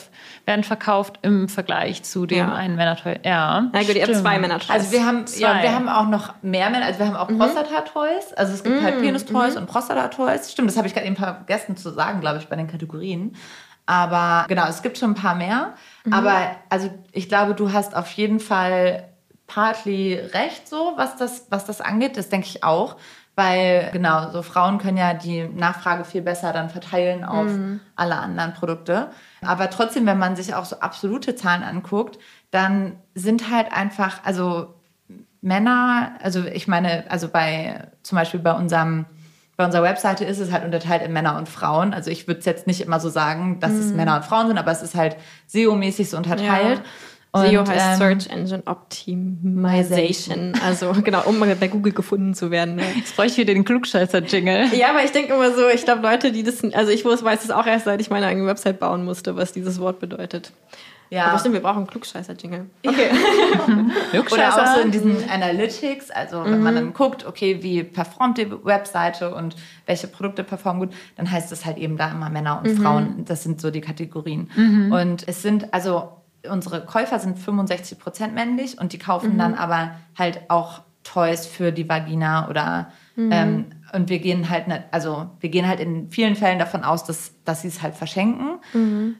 werden 0.44 0.64
verkauft 0.64 1.18
im 1.22 1.48
Vergleich 1.48 2.02
zu 2.02 2.26
dem 2.26 2.38
Ja. 2.38 2.52
einen 2.54 2.74
Männertoy? 2.76 3.18
Ja. 3.24 3.70
Na 3.72 3.80
gut, 3.82 3.94
ihr 3.94 4.02
habt 4.02 4.14
zwei 4.16 4.38
Männertoys. 4.38 4.68
also 4.68 4.92
wir 4.92 5.06
haben, 5.06 5.20
ja, 5.20 5.52
Zwei. 5.52 5.62
wir 5.62 5.72
haben 5.72 5.88
auch 5.88 6.08
noch 6.08 6.34
mehr 6.42 6.68
Männer, 6.68 6.84
also 6.86 6.98
wir 6.98 7.06
haben 7.06 7.16
auch 7.16 7.28
Prostata-Toys. 7.28 8.34
Also 8.34 8.52
es 8.52 8.64
gibt 8.64 8.82
halt 8.82 9.00
Penis-Toys 9.00 9.56
und 9.56 9.66
Prostata-Toys. 9.66 10.50
Stimmt, 10.52 10.68
das 10.68 10.76
habe 10.76 10.88
ich 10.88 10.94
gerade 10.94 11.06
eben 11.06 11.16
vergessen 11.16 11.76
zu 11.76 11.90
sagen, 11.90 12.20
glaube 12.20 12.38
ich, 12.38 12.48
bei 12.48 12.56
den 12.56 12.66
Kategorien. 12.66 13.34
Aber 13.92 14.46
genau, 14.48 14.66
es 14.68 14.80
gibt 14.82 14.96
schon 14.96 15.10
ein 15.10 15.14
paar 15.14 15.34
mehr. 15.34 15.74
Aber 16.10 16.32
also 16.70 16.90
ich 17.12 17.28
glaube, 17.28 17.54
du 17.54 17.72
hast 17.72 17.94
auf 17.94 18.10
jeden 18.12 18.40
Fall 18.40 19.08
partly 19.46 20.14
recht, 20.14 20.66
so 20.66 20.94
was 20.96 21.16
das, 21.16 21.46
was 21.50 21.66
das 21.66 21.82
angeht. 21.82 22.16
Das 22.16 22.30
denke 22.30 22.46
ich 22.46 22.64
auch. 22.64 22.96
Weil, 23.34 23.88
genau, 23.92 24.30
so 24.30 24.42
Frauen 24.42 24.76
können 24.76 24.98
ja 24.98 25.14
die 25.14 25.44
Nachfrage 25.44 26.04
viel 26.04 26.20
besser 26.20 26.52
dann 26.52 26.68
verteilen 26.68 27.24
auf 27.24 27.50
alle 27.96 28.16
anderen 28.16 28.52
Produkte. 28.52 29.08
Aber 29.40 29.70
trotzdem, 29.70 30.04
wenn 30.04 30.18
man 30.18 30.36
sich 30.36 30.54
auch 30.54 30.66
so 30.66 30.80
absolute 30.80 31.34
Zahlen 31.34 31.62
anguckt, 31.62 32.18
dann 32.50 32.98
sind 33.14 33.50
halt 33.50 33.72
einfach, 33.72 34.22
also 34.24 34.74
Männer, 35.40 36.12
also 36.22 36.44
ich 36.44 36.68
meine, 36.68 37.04
also 37.08 37.28
bei 37.28 37.88
zum 38.02 38.16
Beispiel 38.16 38.40
bei 38.40 38.52
unserem 38.52 39.06
bei 39.56 39.64
unserer 39.64 39.82
Webseite 39.82 40.24
ist 40.24 40.38
es 40.38 40.50
halt 40.50 40.64
unterteilt 40.64 41.02
in 41.02 41.12
Männer 41.12 41.36
und 41.36 41.48
Frauen. 41.48 41.92
Also 41.92 42.10
ich 42.10 42.26
würde 42.26 42.40
es 42.40 42.46
jetzt 42.46 42.66
nicht 42.66 42.80
immer 42.80 43.00
so 43.00 43.08
sagen, 43.10 43.60
dass 43.60 43.72
es 43.72 43.92
Männer 43.92 44.16
und 44.16 44.24
Frauen 44.24 44.48
sind, 44.48 44.58
aber 44.58 44.72
es 44.72 44.82
ist 44.82 44.94
halt 44.94 45.16
SEO-mäßig 45.46 46.08
so 46.08 46.16
unterteilt. 46.16 46.80
SEO 47.34 47.60
Und, 47.60 47.68
heißt 47.68 47.86
ähm, 47.92 47.98
Search 47.98 48.30
Engine 48.30 48.62
Optimization. 48.66 50.52
Also 50.62 50.92
genau, 51.02 51.22
um 51.24 51.40
bei 51.40 51.68
Google 51.68 51.92
gefunden 51.92 52.34
zu 52.34 52.50
werden. 52.50 52.76
Ne? 52.76 52.82
Jetzt 52.94 53.16
bräuchte 53.16 53.32
ich 53.32 53.46
wieder 53.46 53.54
den 53.54 53.64
Klugscheißer-Jingle. 53.64 54.74
Ja, 54.74 54.90
aber 54.90 55.02
ich 55.02 55.12
denke 55.12 55.32
immer 55.32 55.50
so, 55.52 55.68
ich 55.68 55.84
glaube 55.84 56.02
Leute, 56.02 56.30
die 56.32 56.42
das, 56.42 56.62
also 56.74 56.90
ich 56.90 57.04
weiß 57.04 57.44
es 57.44 57.50
auch 57.50 57.66
erst, 57.66 57.86
seit 57.86 58.02
ich 58.02 58.10
meine 58.10 58.26
eigene 58.26 58.46
Website 58.46 58.80
bauen 58.80 59.04
musste, 59.04 59.36
was 59.36 59.52
dieses 59.52 59.80
Wort 59.80 59.98
bedeutet. 59.98 60.52
Ja. 61.12 61.26
Aber 61.26 61.38
stimmt, 61.38 61.52
wir 61.52 61.60
brauchen 61.60 61.86
Klugscheißer-Jingle. 61.86 62.70
Okay. 62.86 63.10
Oder 64.32 64.48
auch 64.48 64.76
so 64.76 64.80
in 64.80 64.90
diesen 64.90 65.28
Analytics, 65.28 66.10
also 66.10 66.42
wenn 66.42 66.62
man 66.62 66.74
dann 66.74 66.94
guckt, 66.94 67.26
okay, 67.26 67.62
wie 67.62 67.82
performt 67.82 68.38
die 68.38 68.50
Webseite 68.50 69.34
und 69.34 69.54
welche 69.84 70.06
Produkte 70.06 70.42
performen 70.42 70.88
gut, 70.88 70.96
dann 71.16 71.30
heißt 71.30 71.52
es 71.52 71.66
halt 71.66 71.76
eben 71.76 71.98
da 71.98 72.10
immer 72.10 72.30
Männer 72.30 72.62
und 72.64 72.78
Frauen. 72.78 73.26
Das 73.26 73.42
sind 73.42 73.60
so 73.60 73.70
die 73.70 73.82
Kategorien. 73.82 74.48
Und 74.90 75.28
es 75.28 75.42
sind, 75.42 75.74
also 75.74 76.12
unsere 76.48 76.86
Käufer 76.86 77.18
sind 77.18 77.38
65 77.38 77.98
Prozent 77.98 78.34
männlich 78.34 78.80
und 78.80 78.94
die 78.94 78.98
kaufen 78.98 79.36
dann 79.36 79.54
aber 79.54 79.96
halt 80.18 80.40
auch 80.48 80.80
Toys 81.04 81.46
für 81.46 81.72
die 81.72 81.90
Vagina 81.90 82.48
oder 82.48 82.90
ähm, 83.18 83.66
und 83.92 84.08
wir 84.08 84.18
gehen 84.20 84.48
halt 84.48 84.66
nicht, 84.68 84.84
also 84.90 85.28
wir 85.40 85.50
gehen 85.50 85.68
halt 85.68 85.78
in 85.78 86.10
vielen 86.10 86.36
Fällen 86.36 86.58
davon 86.58 86.84
aus, 86.84 87.04
dass, 87.04 87.34
dass 87.44 87.60
sie 87.60 87.68
es 87.68 87.82
halt 87.82 87.94
verschenken. 87.94 88.60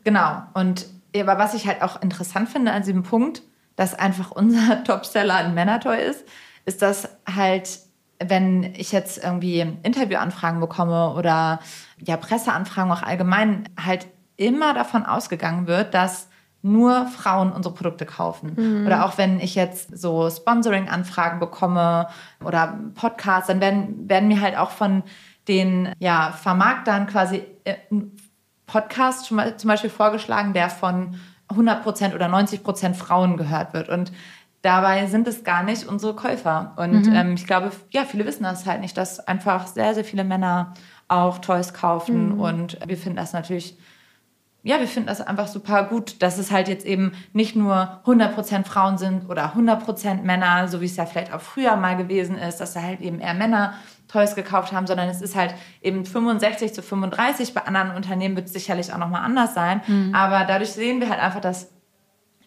Genau. 0.05 0.43
Und 0.55 0.87
aber 1.15 1.39
was 1.39 1.55
ich 1.55 1.67
halt 1.67 1.83
auch 1.83 2.01
interessant 2.01 2.49
finde 2.49 2.73
an 2.73 2.83
diesem 2.83 3.03
Punkt, 3.03 3.43
dass 3.77 3.95
einfach 3.95 4.31
unser 4.31 4.85
Topseller 4.85 5.37
ein 5.37 5.55
Männertoy 5.55 5.99
ist, 5.99 6.25
ist, 6.65 6.83
dass 6.83 7.09
halt, 7.27 7.81
wenn 8.19 8.75
ich 8.75 8.93
jetzt 8.93 9.23
irgendwie 9.23 9.61
Interviewanfragen 9.83 10.61
bekomme 10.61 11.15
oder 11.15 11.61
ja 11.99 12.17
Presseanfragen 12.17 12.93
auch 12.93 13.03
allgemein, 13.03 13.69
halt 13.83 14.07
immer 14.37 14.75
davon 14.75 15.05
ausgegangen 15.05 15.67
wird, 15.67 15.95
dass 15.95 16.29
nur 16.63 17.07
Frauen 17.07 17.53
unsere 17.53 17.75
Produkte 17.75 18.07
kaufen. 18.07 18.55
Oder 18.87 19.05
auch 19.05 19.19
wenn 19.19 19.41
ich 19.41 19.57
jetzt 19.57 19.99
so 19.99 20.31
Sponsoring-Anfragen 20.31 21.41
bekomme 21.41 22.07
oder 22.45 22.79
Podcasts, 22.95 23.49
dann 23.49 23.61
werden, 23.61 24.09
werden 24.09 24.29
mir 24.29 24.41
halt 24.41 24.57
auch 24.57 24.71
von 24.71 25.03
den 25.49 25.93
ja, 25.99 26.31
Vermarktern 26.31 27.09
quasi 27.09 27.43
äh, 27.65 27.75
Podcast 28.73 29.27
zum 29.27 29.37
Beispiel 29.37 29.91
vorgeschlagen, 29.91 30.55
der 30.55 30.71
von 30.71 31.21
100% 31.51 32.15
oder 32.15 32.27
90% 32.27 32.95
Frauen 32.95 33.37
gehört 33.37 33.75
wird. 33.75 33.91
Und 33.91 34.13
dabei 34.63 35.07
sind 35.09 35.29
es 35.29 35.45
gar 35.45 35.63
nicht 35.63 35.87
unsere 35.87 36.15
Käufer. 36.15 36.73
Und 36.77 37.07
ähm, 37.15 37.35
ich 37.35 37.47
glaube, 37.47 37.71
ja, 37.91 38.05
viele 38.05 38.25
wissen 38.25 38.45
das 38.45 38.65
halt 38.65 38.81
nicht, 38.81 38.97
dass 38.97 39.21
einfach 39.21 39.67
sehr, 39.67 39.93
sehr 39.93 40.07
viele 40.07 40.25
Männer 40.25 40.73
auch 41.09 41.37
Toys 41.39 41.75
kaufen. 41.75 42.41
Und 42.41 42.79
wir 42.87 42.97
finden 42.97 43.17
das 43.17 43.35
natürlich, 43.35 43.77
ja, 44.63 44.81
wir 44.81 44.89
finden 44.89 45.09
das 45.09 45.21
einfach 45.21 45.49
super 45.49 45.85
gut, 45.85 46.23
dass 46.23 46.39
es 46.39 46.51
halt 46.51 46.69
jetzt 46.69 46.87
eben 46.87 47.13
nicht 47.35 47.55
nur 47.55 48.01
100% 48.07 48.65
Frauen 48.65 48.97
sind 48.97 49.29
oder 49.29 49.53
100% 49.55 50.23
Männer, 50.23 50.67
so 50.69 50.81
wie 50.81 50.87
es 50.87 50.97
ja 50.97 51.05
vielleicht 51.05 51.35
auch 51.35 51.43
früher 51.43 51.77
mal 51.77 51.99
gewesen 51.99 52.39
ist, 52.39 52.57
dass 52.57 52.73
da 52.73 52.81
halt 52.81 53.03
eben 53.03 53.21
eher 53.21 53.35
Männer 53.35 53.75
Toys 54.13 54.35
gekauft 54.35 54.73
haben, 54.73 54.87
sondern 54.87 55.09
es 55.09 55.23
ist 55.23 55.35
halt 55.35 55.55
eben 55.81 56.05
65 56.05 56.75
zu 56.75 56.83
35. 56.83 57.55
Bei 57.55 57.63
anderen 57.63 57.97
Unternehmen 57.97 58.37
wird 58.37 58.47
es 58.47 58.53
sicherlich 58.53 58.93
auch 58.93 58.99
nochmal 58.99 59.25
anders 59.25 59.55
sein. 59.55 59.81
Aber 60.13 60.45
dadurch 60.45 60.73
sehen 60.73 61.01
wir 61.01 61.09
halt 61.09 61.21
einfach, 61.21 61.41
dass 61.41 61.71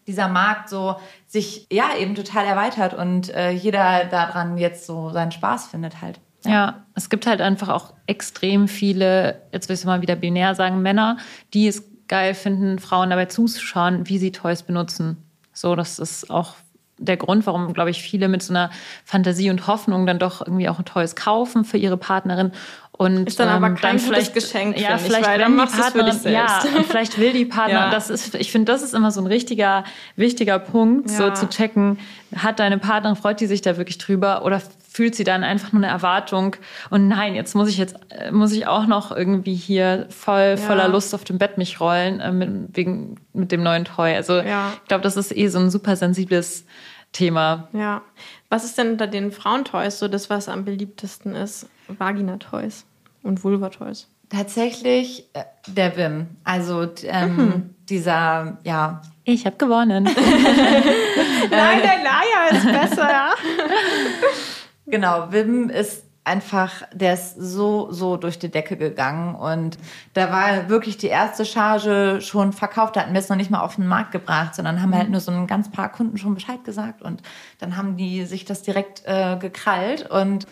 dieser 0.08 0.28
Markt 0.28 0.70
so 0.70 0.98
sich 1.26 1.68
ja 1.72 1.96
eben 2.00 2.14
total 2.14 2.46
erweitert 2.46 2.94
und 2.94 3.34
äh, 3.34 3.50
jeder 3.52 4.06
daran 4.06 4.58
jetzt 4.58 4.86
so 4.86 5.10
seinen 5.10 5.32
Spaß 5.32 5.68
findet 5.68 6.02
halt. 6.02 6.20
Ja, 6.46 6.86
es 6.94 7.10
gibt 7.10 7.26
halt 7.26 7.42
einfach 7.42 7.70
auch 7.70 7.94
extrem 8.06 8.68
viele, 8.68 9.42
jetzt 9.52 9.68
will 9.68 9.76
ich 9.76 9.86
mal 9.86 10.04
wieder 10.04 10.16
binär 10.16 10.54
sagen, 10.54 10.84
Männer, 10.84 11.18
die 11.56 11.68
es 11.68 11.84
geil 12.08 12.36
finden, 12.36 12.78
Frauen 12.78 13.10
dabei 13.10 13.26
zuzuschauen, 13.26 14.08
wie 14.08 14.20
sie 14.20 14.32
Toys 14.32 14.62
benutzen. 14.62 15.18
So, 15.54 15.76
das 15.76 15.98
ist 15.98 16.30
auch 16.30 16.54
der 16.98 17.18
Grund, 17.18 17.46
warum, 17.46 17.74
glaube 17.74 17.90
ich, 17.90 18.02
viele 18.02 18.28
mit 18.28 18.42
so 18.42 18.54
einer 18.54 18.70
Fantasie 19.04 19.50
und 19.50 19.68
Hoffnung 19.68 20.06
dann 20.06 20.20
doch 20.20 20.42
irgendwie 20.42 20.70
auch 20.70 20.80
ein 20.80 20.86
Toys 20.86 21.16
kaufen 21.16 21.66
für 21.66 21.78
ihre 21.78 21.98
Partnerin. 21.98 22.52
Und 22.98 23.28
Ist 23.28 23.40
dann 23.42 23.50
aber 23.50 23.68
ähm, 23.68 23.76
kein 23.76 23.98
dann 23.98 24.00
vielleicht, 24.00 24.34
Geschenk, 24.34 24.80
ja, 24.80 24.98
finde 24.98 25.02
ich, 25.02 25.08
vielleicht 25.08 25.28
weil 25.28 25.38
dann 25.40 25.56
machst 25.58 25.78
es 25.78 25.88
für 25.90 26.04
dich 26.04 26.24
ja, 26.24 26.62
selbst. 26.62 26.78
und 26.78 26.86
vielleicht 26.90 27.18
will 27.20 27.34
die 27.34 27.44
Partnerin, 27.44 27.84
Ja. 27.88 27.92
das 27.92 28.10
ist, 28.10 28.36
ich 28.36 28.52
finde, 28.54 28.72
das 28.72 28.82
ist 28.84 28.94
immer 28.94 29.12
so 29.12 29.20
ein 29.20 29.28
richtiger, 29.28 29.84
wichtiger 30.16 30.60
Punkt, 30.60 31.10
so 31.10 31.24
Ja. 31.24 31.34
zu 31.34 31.50
checken, 31.50 32.00
hat 32.38 32.60
deine 32.60 32.78
Partnerin, 32.78 33.18
freut 33.18 33.42
die 33.42 33.48
sich 33.48 33.62
da 33.62 33.76
wirklich 33.76 33.98
drüber 33.98 34.46
oder 34.46 34.62
fühlt 34.90 35.14
sie 35.16 35.26
dann 35.26 35.44
einfach 35.44 35.74
nur 35.74 35.84
eine 35.84 35.92
Erwartung 35.92 36.56
und 36.90 37.10
nein, 37.10 37.36
jetzt 37.36 37.54
muss 37.54 37.68
ich 37.68 37.78
jetzt, 37.78 37.98
äh, 38.12 38.32
muss 38.32 38.54
ich 38.54 38.66
auch 38.66 38.88
noch 38.88 39.12
irgendwie 39.12 39.56
hier 39.56 40.08
voll, 40.10 40.56
voller 40.56 40.88
Lust 40.88 41.14
auf 41.14 41.26
dem 41.26 41.38
Bett 41.38 41.58
mich 41.58 41.82
rollen, 41.82 42.22
äh, 42.22 42.32
mit, 42.32 42.78
wegen, 42.78 43.18
mit 43.34 43.52
dem 43.52 43.62
neuen 43.62 43.84
Toy. 43.84 44.16
Also, 44.16 44.38
Ja. 44.38 44.72
ich 44.82 44.88
glaube, 44.88 45.04
das 45.04 45.18
ist 45.18 45.36
eh 45.36 45.50
so 45.50 45.60
ein 45.60 45.70
super 45.70 45.98
sensibles 45.98 46.64
Thema. 47.12 47.68
Ja. 47.74 48.02
Was 48.50 48.64
ist 48.64 48.78
denn 48.78 48.92
unter 48.92 49.08
den 49.08 49.34
Frauentoys 49.34 50.00
so 50.00 50.08
das, 50.08 50.30
was 50.30 50.48
am 50.48 50.64
beliebtesten 50.64 51.36
ist? 51.36 51.68
Vagina-Toys 51.88 52.86
und 53.24 53.44
Vulva-Toys. 53.44 54.08
Tatsächlich 54.30 55.30
äh, 55.34 55.44
der 55.68 55.96
Wim. 55.98 56.28
Also 56.44 56.88
ähm, 57.04 57.36
Mhm. 57.38 57.70
dieser, 57.90 58.58
ja, 58.64 59.02
Ich 59.24 59.46
habe 59.46 59.56
gewonnen. 59.58 60.04
Nein, 61.50 61.80
der 61.82 62.04
Laia 62.04 62.48
ist 62.52 62.66
besser, 62.66 63.10
ja. 63.10 63.30
Genau, 64.88 65.28
Wim 65.32 65.70
ist 65.70 66.04
einfach, 66.24 66.84
der 66.94 67.14
ist 67.16 67.36
so, 67.38 67.92
so 67.92 68.18
durch 68.18 68.38
die 68.40 68.50
Decke 68.50 68.78
gegangen 68.78 69.36
und 69.36 69.78
da 70.14 70.32
war 70.32 70.70
wirklich 70.70 70.98
die 70.98 71.08
erste 71.08 71.46
Charge 71.46 72.20
schon 72.22 72.52
verkauft, 72.54 72.96
da 72.96 73.02
hatten 73.02 73.14
wir 73.14 73.20
es 73.20 73.30
noch 73.30 73.36
nicht 73.36 73.52
mal 73.52 73.62
auf 73.62 73.76
den 73.76 73.86
Markt 73.88 74.12
gebracht, 74.12 74.56
sondern 74.56 74.82
haben 74.82 74.96
halt 74.96 75.10
nur 75.12 75.20
so 75.22 75.32
ein 75.32 75.46
ganz 75.48 75.70
paar 75.70 75.92
Kunden 75.92 76.18
schon 76.18 76.34
Bescheid 76.34 76.64
gesagt 76.64 77.02
und 77.04 77.22
dann 77.60 77.78
haben 77.78 77.96
die 77.98 78.26
sich 78.26 78.44
das 78.46 78.64
direkt 78.64 79.04
äh, 79.06 79.38
gekrallt 79.38 80.10
und 80.10 80.48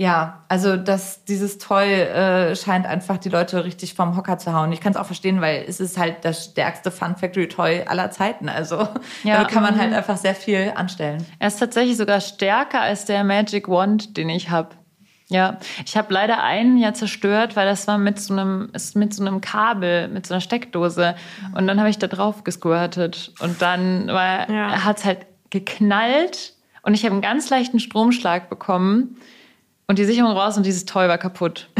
ja, 0.00 0.44
also 0.48 0.76
das, 0.76 1.24
dieses 1.24 1.58
Toy 1.58 1.84
äh, 1.92 2.54
scheint 2.54 2.86
einfach 2.86 3.18
die 3.18 3.30
Leute 3.30 3.64
richtig 3.64 3.94
vom 3.94 4.16
Hocker 4.16 4.38
zu 4.38 4.52
hauen. 4.52 4.70
Ich 4.72 4.80
kann 4.80 4.92
es 4.92 4.96
auch 4.96 5.06
verstehen, 5.06 5.40
weil 5.40 5.64
es 5.66 5.80
ist 5.80 5.98
halt 5.98 6.24
das 6.24 6.44
stärkste 6.44 6.92
Fun 6.92 7.16
Factory 7.16 7.48
Toy 7.48 7.82
aller 7.84 8.10
Zeiten. 8.12 8.48
Also 8.48 8.76
Ja. 9.24 9.34
damit 9.38 9.48
kann 9.48 9.64
man 9.64 9.76
halt 9.76 9.92
einfach 9.92 10.16
sehr 10.16 10.36
viel 10.36 10.72
anstellen. 10.76 11.26
Er 11.40 11.48
ist 11.48 11.58
tatsächlich 11.58 11.96
sogar 11.96 12.20
stärker 12.20 12.80
als 12.80 13.06
der 13.06 13.24
Magic 13.24 13.68
Wand, 13.68 14.16
den 14.16 14.28
ich 14.28 14.50
habe. 14.50 14.68
Ja, 15.30 15.58
ich 15.84 15.96
habe 15.96 16.14
leider 16.14 16.42
einen 16.44 16.78
ja 16.78 16.94
zerstört, 16.94 17.56
weil 17.56 17.66
das 17.66 17.86
war 17.88 17.98
mit 17.98 18.20
so 18.20 18.32
einem, 18.34 18.70
ist 18.72 18.94
mit 18.94 19.12
so 19.12 19.22
einem 19.26 19.40
Kabel, 19.40 20.06
mit 20.08 20.26
so 20.26 20.32
einer 20.32 20.40
Steckdose. 20.40 21.16
Und 21.56 21.66
dann 21.66 21.80
habe 21.80 21.90
ich 21.90 21.98
da 21.98 22.06
drauf 22.06 22.44
gesquirtet. 22.44 23.32
Und 23.40 23.60
dann 23.60 24.06
war, 24.06 24.48
Ja. 24.48 24.84
hat 24.84 24.98
es 24.98 25.04
halt 25.04 25.26
geknallt 25.50 26.54
und 26.82 26.94
ich 26.94 27.02
habe 27.04 27.12
einen 27.12 27.20
ganz 27.22 27.50
leichten 27.50 27.80
Stromschlag 27.80 28.48
bekommen. 28.48 29.16
Und 29.90 29.98
die 29.98 30.04
Sicherung 30.04 30.32
raus 30.32 30.56
und 30.58 30.66
dieses 30.66 30.84
Toy 30.84 31.08
war 31.08 31.18
kaputt. 31.18 31.68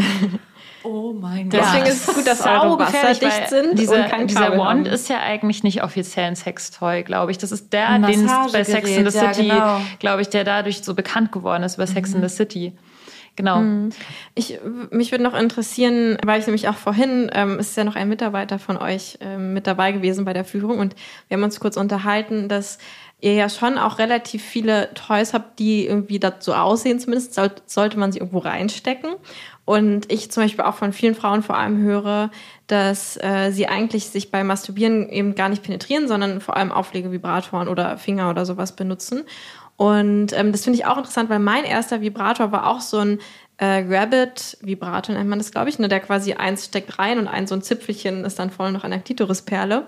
Oh 0.84 1.12
mein 1.12 1.50
Gott. 1.50 1.60
Deswegen 1.60 1.86
ist 1.86 2.08
es 2.08 2.14
gut, 2.14 2.26
dass 2.26 2.40
eure 2.40 2.60
Saugefährlich, 2.60 3.20
wasserdicht 3.20 3.48
sind 3.48 3.76
kein 4.08 4.26
dieser 4.26 4.44
Kabel 4.44 4.58
Wand 4.58 4.86
haben. 4.86 4.94
ist 4.94 5.08
ja 5.08 5.18
eigentlich 5.18 5.62
nicht 5.64 5.82
offiziell 5.82 6.26
ein 6.26 6.36
Sextoy, 6.36 7.02
glaube 7.02 7.32
ich. 7.32 7.36
Das 7.36 7.50
ist 7.50 7.72
der, 7.72 8.00
es 8.08 8.52
bei 8.52 8.64
Sex 8.64 8.88
in 8.88 9.10
the 9.10 9.18
ja, 9.18 9.34
City, 9.34 9.48
genau. 9.48 9.80
glaube 9.98 10.22
ich, 10.22 10.28
der 10.28 10.44
dadurch 10.44 10.82
so 10.84 10.94
bekannt 10.94 11.32
geworden 11.32 11.64
ist 11.64 11.74
über 11.74 11.86
Sex 11.86 12.14
in 12.14 12.22
the 12.22 12.28
City. 12.28 12.72
Genau. 13.34 13.62
Ich, 14.34 14.58
mich 14.90 15.12
würde 15.12 15.22
noch 15.24 15.34
interessieren, 15.34 16.16
weil 16.24 16.40
ich 16.40 16.46
nämlich 16.46 16.68
auch 16.68 16.76
vorhin, 16.76 17.30
ähm, 17.34 17.58
ist 17.58 17.76
ja 17.76 17.84
noch 17.84 17.94
ein 17.94 18.08
Mitarbeiter 18.08 18.58
von 18.58 18.76
euch 18.76 19.18
ähm, 19.20 19.52
mit 19.52 19.66
dabei 19.66 19.92
gewesen 19.92 20.24
bei 20.24 20.32
der 20.32 20.44
Führung 20.44 20.78
und 20.78 20.96
wir 21.28 21.36
haben 21.36 21.44
uns 21.44 21.60
kurz 21.60 21.76
unterhalten, 21.76 22.48
dass 22.48 22.78
ihr 23.20 23.34
ja 23.34 23.48
schon 23.48 23.78
auch 23.78 23.98
relativ 23.98 24.44
viele 24.44 24.94
Toys 24.94 25.34
habt, 25.34 25.58
die 25.58 25.86
irgendwie 25.86 26.20
dazu 26.20 26.54
aussehen, 26.54 27.00
zumindest 27.00 27.34
soll, 27.34 27.50
sollte 27.66 27.98
man 27.98 28.12
sie 28.12 28.18
irgendwo 28.20 28.38
reinstecken. 28.38 29.14
Und 29.64 30.10
ich 30.10 30.30
zum 30.30 30.44
Beispiel 30.44 30.64
auch 30.64 30.76
von 30.76 30.92
vielen 30.92 31.14
Frauen 31.14 31.42
vor 31.42 31.56
allem 31.56 31.78
höre, 31.78 32.30
dass 32.68 33.18
äh, 33.22 33.50
sie 33.50 33.66
eigentlich 33.66 34.06
sich 34.06 34.30
beim 34.30 34.46
Masturbieren 34.46 35.08
eben 35.10 35.34
gar 35.34 35.48
nicht 35.48 35.62
penetrieren, 35.62 36.08
sondern 36.08 36.40
vor 36.40 36.56
allem 36.56 36.72
Auflegevibratoren 36.72 37.68
oder 37.68 37.98
Finger 37.98 38.30
oder 38.30 38.46
sowas 38.46 38.76
benutzen. 38.76 39.24
Und 39.76 40.32
ähm, 40.32 40.52
das 40.52 40.64
finde 40.64 40.78
ich 40.78 40.86
auch 40.86 40.96
interessant, 40.96 41.28
weil 41.28 41.38
mein 41.38 41.64
erster 41.64 42.00
Vibrator 42.00 42.50
war 42.50 42.66
auch 42.66 42.80
so 42.80 42.98
ein 42.98 43.18
äh, 43.58 43.84
Rabbit-Vibrator, 43.88 45.14
nennt 45.14 45.28
man 45.28 45.38
das, 45.38 45.50
glaube 45.50 45.68
ich, 45.68 45.78
ne, 45.78 45.88
der 45.88 46.00
quasi 46.00 46.34
eins 46.34 46.64
steckt 46.64 46.98
rein 46.98 47.18
und 47.18 47.28
ein 47.28 47.46
so 47.46 47.54
ein 47.54 47.62
Zipfelchen 47.62 48.24
ist 48.24 48.38
dann 48.38 48.50
voll 48.50 48.72
noch 48.72 48.84
an 48.84 48.90
der 48.90 49.00
Klitorisperle. 49.00 49.86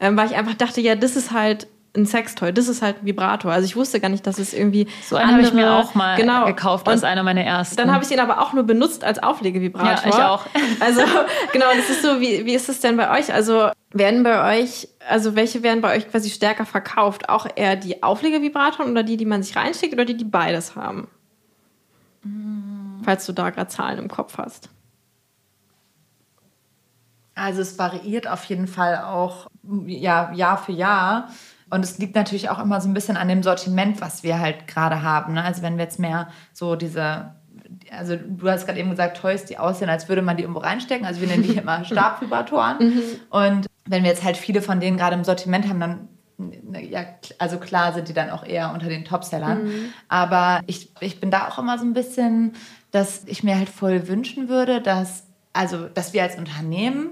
Ähm, 0.00 0.16
weil 0.16 0.28
ich 0.28 0.36
einfach 0.36 0.54
dachte, 0.54 0.80
ja, 0.80 0.94
das 0.94 1.16
ist 1.16 1.30
halt 1.30 1.68
ein 1.96 2.06
Sextoy, 2.06 2.52
das 2.52 2.68
ist 2.68 2.82
halt 2.82 3.02
ein 3.02 3.06
Vibrator. 3.06 3.52
Also 3.52 3.64
ich 3.64 3.74
wusste 3.74 4.00
gar 4.00 4.08
nicht, 4.08 4.26
dass 4.26 4.38
es 4.38 4.54
irgendwie 4.54 4.86
So 5.02 5.16
einen 5.16 5.32
habe 5.32 5.42
ich 5.42 5.52
mir 5.52 5.72
auch 5.72 5.94
mal 5.94 6.16
genau. 6.16 6.46
gekauft 6.46 6.86
Und 6.86 6.92
als 6.92 7.04
einer 7.04 7.22
meiner 7.22 7.42
ersten. 7.42 7.76
dann 7.76 7.92
habe 7.92 8.04
ich 8.04 8.10
ihn 8.10 8.20
aber 8.20 8.40
auch 8.40 8.52
nur 8.52 8.64
benutzt 8.64 9.02
als 9.02 9.20
Auflegevibrator. 9.22 9.90
Ja, 9.90 10.08
ich 10.08 10.14
auch. 10.14 10.46
Also 10.80 11.02
genau, 11.52 11.66
das 11.74 11.90
ist 11.90 12.02
so, 12.02 12.20
wie, 12.20 12.46
wie 12.46 12.54
ist 12.54 12.68
es 12.68 12.80
denn 12.80 12.96
bei 12.96 13.18
euch? 13.18 13.32
Also 13.32 13.70
werden 13.92 14.22
bei 14.22 14.60
euch, 14.60 14.88
also 15.08 15.34
welche 15.34 15.62
werden 15.62 15.80
bei 15.80 15.96
euch 15.96 16.08
quasi 16.08 16.30
stärker 16.30 16.64
verkauft? 16.64 17.28
Auch 17.28 17.46
eher 17.54 17.76
die 17.76 18.02
Auflegevibratoren 18.02 18.90
oder 18.90 19.02
die, 19.02 19.16
die 19.16 19.26
man 19.26 19.42
sich 19.42 19.56
reinsteckt 19.56 19.92
oder 19.92 20.04
die, 20.04 20.16
die 20.16 20.24
beides 20.24 20.76
haben? 20.76 21.08
Falls 23.02 23.26
du 23.26 23.32
da 23.32 23.50
gerade 23.50 23.68
Zahlen 23.68 23.98
im 23.98 24.08
Kopf 24.08 24.38
hast. 24.38 24.70
Also 27.34 27.62
es 27.62 27.78
variiert 27.78 28.28
auf 28.28 28.44
jeden 28.44 28.66
Fall 28.66 28.98
auch 28.98 29.46
ja, 29.86 30.32
Jahr 30.32 30.58
für 30.58 30.72
Jahr. 30.72 31.30
Und 31.70 31.84
es 31.84 31.98
liegt 31.98 32.14
natürlich 32.14 32.50
auch 32.50 32.58
immer 32.58 32.80
so 32.80 32.88
ein 32.88 32.94
bisschen 32.94 33.16
an 33.16 33.28
dem 33.28 33.42
Sortiment, 33.42 34.00
was 34.00 34.22
wir 34.22 34.38
halt 34.40 34.66
gerade 34.66 35.02
haben. 35.02 35.34
Ne? 35.34 35.44
Also 35.44 35.62
wenn 35.62 35.76
wir 35.76 35.84
jetzt 35.84 35.98
mehr 35.98 36.28
so 36.52 36.76
diese, 36.76 37.34
also 37.96 38.16
du 38.16 38.50
hast 38.50 38.66
gerade 38.66 38.78
eben 38.78 38.90
gesagt, 38.90 39.16
Toys, 39.16 39.44
die 39.44 39.58
aussehen, 39.58 39.88
als 39.88 40.08
würde 40.08 40.22
man 40.22 40.36
die 40.36 40.42
irgendwo 40.42 40.60
reinstecken. 40.60 41.06
Also 41.06 41.20
wir 41.20 41.28
nennen 41.28 41.44
die 41.44 41.56
immer 41.56 41.84
Stabvibratoren. 41.86 42.92
Und 43.30 43.66
wenn 43.86 44.02
wir 44.02 44.10
jetzt 44.10 44.24
halt 44.24 44.36
viele 44.36 44.62
von 44.62 44.80
denen 44.80 44.96
gerade 44.96 45.14
im 45.14 45.24
Sortiment 45.24 45.68
haben, 45.68 45.80
dann 45.80 46.08
ja, 46.88 47.04
also 47.38 47.58
klar 47.58 47.92
sind 47.92 48.08
die 48.08 48.14
dann 48.14 48.30
auch 48.30 48.44
eher 48.44 48.72
unter 48.72 48.88
den 48.88 49.04
Topsellern. 49.04 49.70
Aber 50.08 50.62
ich, 50.66 50.90
ich 51.00 51.20
bin 51.20 51.30
da 51.30 51.48
auch 51.48 51.58
immer 51.58 51.78
so 51.78 51.84
ein 51.84 51.92
bisschen, 51.92 52.54
dass 52.90 53.24
ich 53.26 53.42
mir 53.42 53.56
halt 53.56 53.68
voll 53.68 54.08
wünschen 54.08 54.48
würde, 54.48 54.80
dass, 54.80 55.24
also, 55.52 55.88
dass 55.88 56.12
wir 56.14 56.22
als 56.22 56.36
Unternehmen 56.36 57.10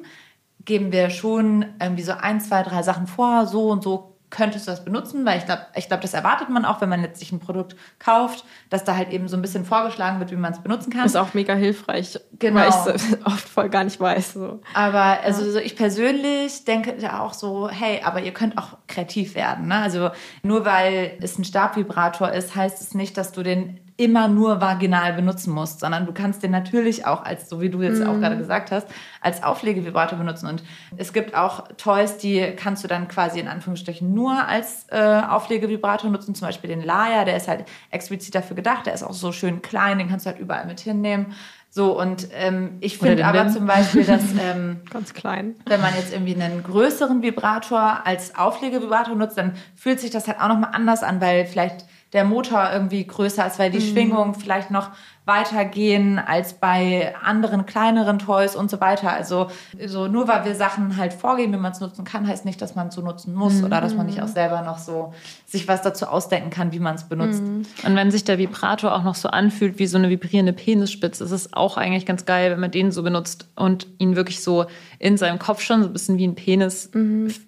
geben 0.64 0.92
wir 0.92 1.10
schon 1.10 1.64
irgendwie 1.80 2.02
so 2.02 2.12
ein, 2.12 2.40
zwei, 2.40 2.62
drei 2.62 2.82
Sachen 2.82 3.06
vor, 3.06 3.46
so 3.46 3.70
und 3.70 3.82
so 3.82 4.17
könntest 4.30 4.66
du 4.66 4.70
das 4.70 4.84
benutzen, 4.84 5.24
weil 5.24 5.38
ich 5.38 5.46
glaube, 5.46 5.62
ich 5.74 5.88
glaub, 5.88 6.00
das 6.00 6.14
erwartet 6.14 6.50
man 6.50 6.64
auch, 6.64 6.80
wenn 6.80 6.88
man 6.88 7.02
jetzt 7.02 7.18
sich 7.18 7.32
ein 7.32 7.40
Produkt 7.40 7.76
kauft, 7.98 8.44
dass 8.70 8.84
da 8.84 8.94
halt 8.96 9.10
eben 9.10 9.28
so 9.28 9.36
ein 9.36 9.42
bisschen 9.42 9.64
vorgeschlagen 9.64 10.18
wird, 10.20 10.30
wie 10.30 10.36
man 10.36 10.52
es 10.52 10.60
benutzen 10.62 10.92
kann. 10.92 11.06
Ist 11.06 11.16
auch 11.16 11.34
mega 11.34 11.54
hilfreich, 11.54 12.18
Genau. 12.38 12.60
weil 12.60 12.68
ich 12.68 12.94
es 13.02 13.18
oft 13.24 13.48
voll 13.48 13.68
gar 13.70 13.84
nicht 13.84 13.98
weiß. 14.00 14.34
So. 14.34 14.60
Aber 14.74 15.20
also 15.22 15.50
so 15.50 15.58
ich 15.58 15.76
persönlich 15.76 16.64
denke 16.64 16.94
ja 16.98 17.20
auch 17.20 17.32
so, 17.34 17.68
hey, 17.70 18.00
aber 18.04 18.20
ihr 18.20 18.32
könnt 18.32 18.58
auch 18.58 18.76
kreativ 18.86 19.34
werden. 19.34 19.68
Ne? 19.68 19.76
Also 19.76 20.10
nur 20.42 20.64
weil 20.64 21.12
es 21.20 21.38
ein 21.38 21.44
Stabvibrator 21.44 22.30
ist, 22.32 22.54
heißt 22.54 22.80
es 22.82 22.94
nicht, 22.94 23.16
dass 23.16 23.32
du 23.32 23.42
den 23.42 23.80
immer 23.98 24.28
nur 24.28 24.60
vaginal 24.60 25.12
benutzen 25.12 25.52
musst, 25.52 25.80
sondern 25.80 26.06
du 26.06 26.12
kannst 26.12 26.44
den 26.44 26.52
natürlich 26.52 27.04
auch 27.04 27.24
als, 27.24 27.48
so 27.48 27.60
wie 27.60 27.68
du 27.68 27.82
jetzt 27.82 28.00
auch 28.00 28.18
gerade 28.20 28.38
gesagt 28.38 28.70
hast, 28.70 28.86
als 29.20 29.42
Auflegevibrator 29.42 30.16
benutzen. 30.16 30.46
Und 30.46 30.62
es 30.96 31.12
gibt 31.12 31.34
auch 31.34 31.66
Toys, 31.76 32.16
die 32.16 32.54
kannst 32.56 32.84
du 32.84 32.88
dann 32.88 33.08
quasi 33.08 33.40
in 33.40 33.48
Anführungsstrichen 33.48 34.14
nur 34.14 34.46
als 34.46 34.86
äh, 34.90 35.22
Auflegevibrator 35.28 36.10
nutzen. 36.10 36.36
Zum 36.36 36.46
Beispiel 36.46 36.70
den 36.70 36.84
Laia, 36.84 37.24
der 37.24 37.36
ist 37.36 37.48
halt 37.48 37.64
explizit 37.90 38.36
dafür 38.36 38.54
gedacht. 38.54 38.86
Der 38.86 38.94
ist 38.94 39.02
auch 39.02 39.12
so 39.12 39.32
schön 39.32 39.62
klein, 39.62 39.98
den 39.98 40.08
kannst 40.08 40.26
du 40.26 40.30
halt 40.30 40.38
überall 40.38 40.66
mit 40.66 40.78
hinnehmen. 40.78 41.34
So, 41.70 41.98
und 41.98 42.28
ähm, 42.34 42.78
ich 42.80 42.98
finde 42.98 43.26
aber 43.26 43.46
Wim. 43.46 43.52
zum 43.52 43.66
Beispiel, 43.66 44.04
dass 44.04 44.22
ähm, 44.40 44.80
Ganz 44.90 45.12
klein. 45.12 45.56
wenn 45.66 45.80
man 45.80 45.92
jetzt 45.96 46.12
irgendwie 46.12 46.40
einen 46.40 46.62
größeren 46.62 47.20
Vibrator 47.20 48.06
als 48.06 48.36
Auflegevibrator 48.36 49.16
nutzt, 49.16 49.36
dann 49.36 49.54
fühlt 49.74 49.98
sich 49.98 50.10
das 50.10 50.28
halt 50.28 50.40
auch 50.40 50.48
nochmal 50.48 50.70
anders 50.72 51.02
an, 51.02 51.20
weil 51.20 51.46
vielleicht 51.46 51.84
der 52.12 52.24
Motor 52.24 52.70
irgendwie 52.72 53.06
größer 53.06 53.46
ist, 53.46 53.58
weil 53.58 53.70
die 53.70 53.80
Schwingungen 53.80 54.34
vielleicht 54.34 54.70
noch 54.70 54.90
weiter 55.28 55.64
gehen 55.64 56.18
als 56.18 56.54
bei 56.54 57.14
anderen 57.22 57.66
kleineren 57.66 58.18
Toys 58.18 58.56
und 58.56 58.70
so 58.70 58.80
weiter. 58.80 59.12
Also 59.12 59.48
so 59.86 60.08
nur 60.08 60.26
weil 60.26 60.44
wir 60.44 60.54
Sachen 60.54 60.96
halt 60.96 61.12
vorgeben, 61.12 61.52
wie 61.52 61.58
man 61.58 61.72
es 61.72 61.80
nutzen 61.80 62.04
kann, 62.04 62.26
heißt 62.26 62.44
nicht, 62.44 62.60
dass 62.60 62.74
man 62.74 62.88
es 62.88 62.94
so 62.94 63.02
nutzen 63.02 63.34
muss 63.34 63.62
oder 63.62 63.80
dass 63.80 63.94
man 63.94 64.06
nicht 64.06 64.20
auch 64.22 64.28
selber 64.28 64.62
noch 64.62 64.78
so 64.78 65.12
sich 65.46 65.68
was 65.68 65.82
dazu 65.82 66.06
ausdenken 66.06 66.50
kann, 66.50 66.72
wie 66.72 66.78
man 66.78 66.96
es 66.96 67.04
benutzt. 67.04 67.42
Und 67.42 67.96
wenn 67.96 68.10
sich 68.10 68.24
der 68.24 68.38
Vibrator 68.38 68.94
auch 68.94 69.02
noch 69.02 69.14
so 69.14 69.28
anfühlt 69.28 69.78
wie 69.78 69.86
so 69.86 69.96
eine 69.98 70.10
vibrierende 70.10 70.52
Penisspitze, 70.52 71.24
ist 71.24 71.30
es 71.30 71.52
auch 71.52 71.76
eigentlich 71.76 72.06
ganz 72.06 72.26
geil, 72.26 72.50
wenn 72.50 72.60
man 72.60 72.70
den 72.70 72.90
so 72.90 73.02
benutzt 73.02 73.48
und 73.54 73.86
ihn 73.98 74.16
wirklich 74.16 74.42
so 74.42 74.66
in 74.98 75.16
seinem 75.16 75.38
Kopf 75.38 75.62
schon 75.62 75.82
so 75.82 75.88
ein 75.88 75.92
bisschen 75.92 76.18
wie 76.18 76.26
ein 76.26 76.34
Penis 76.34 76.90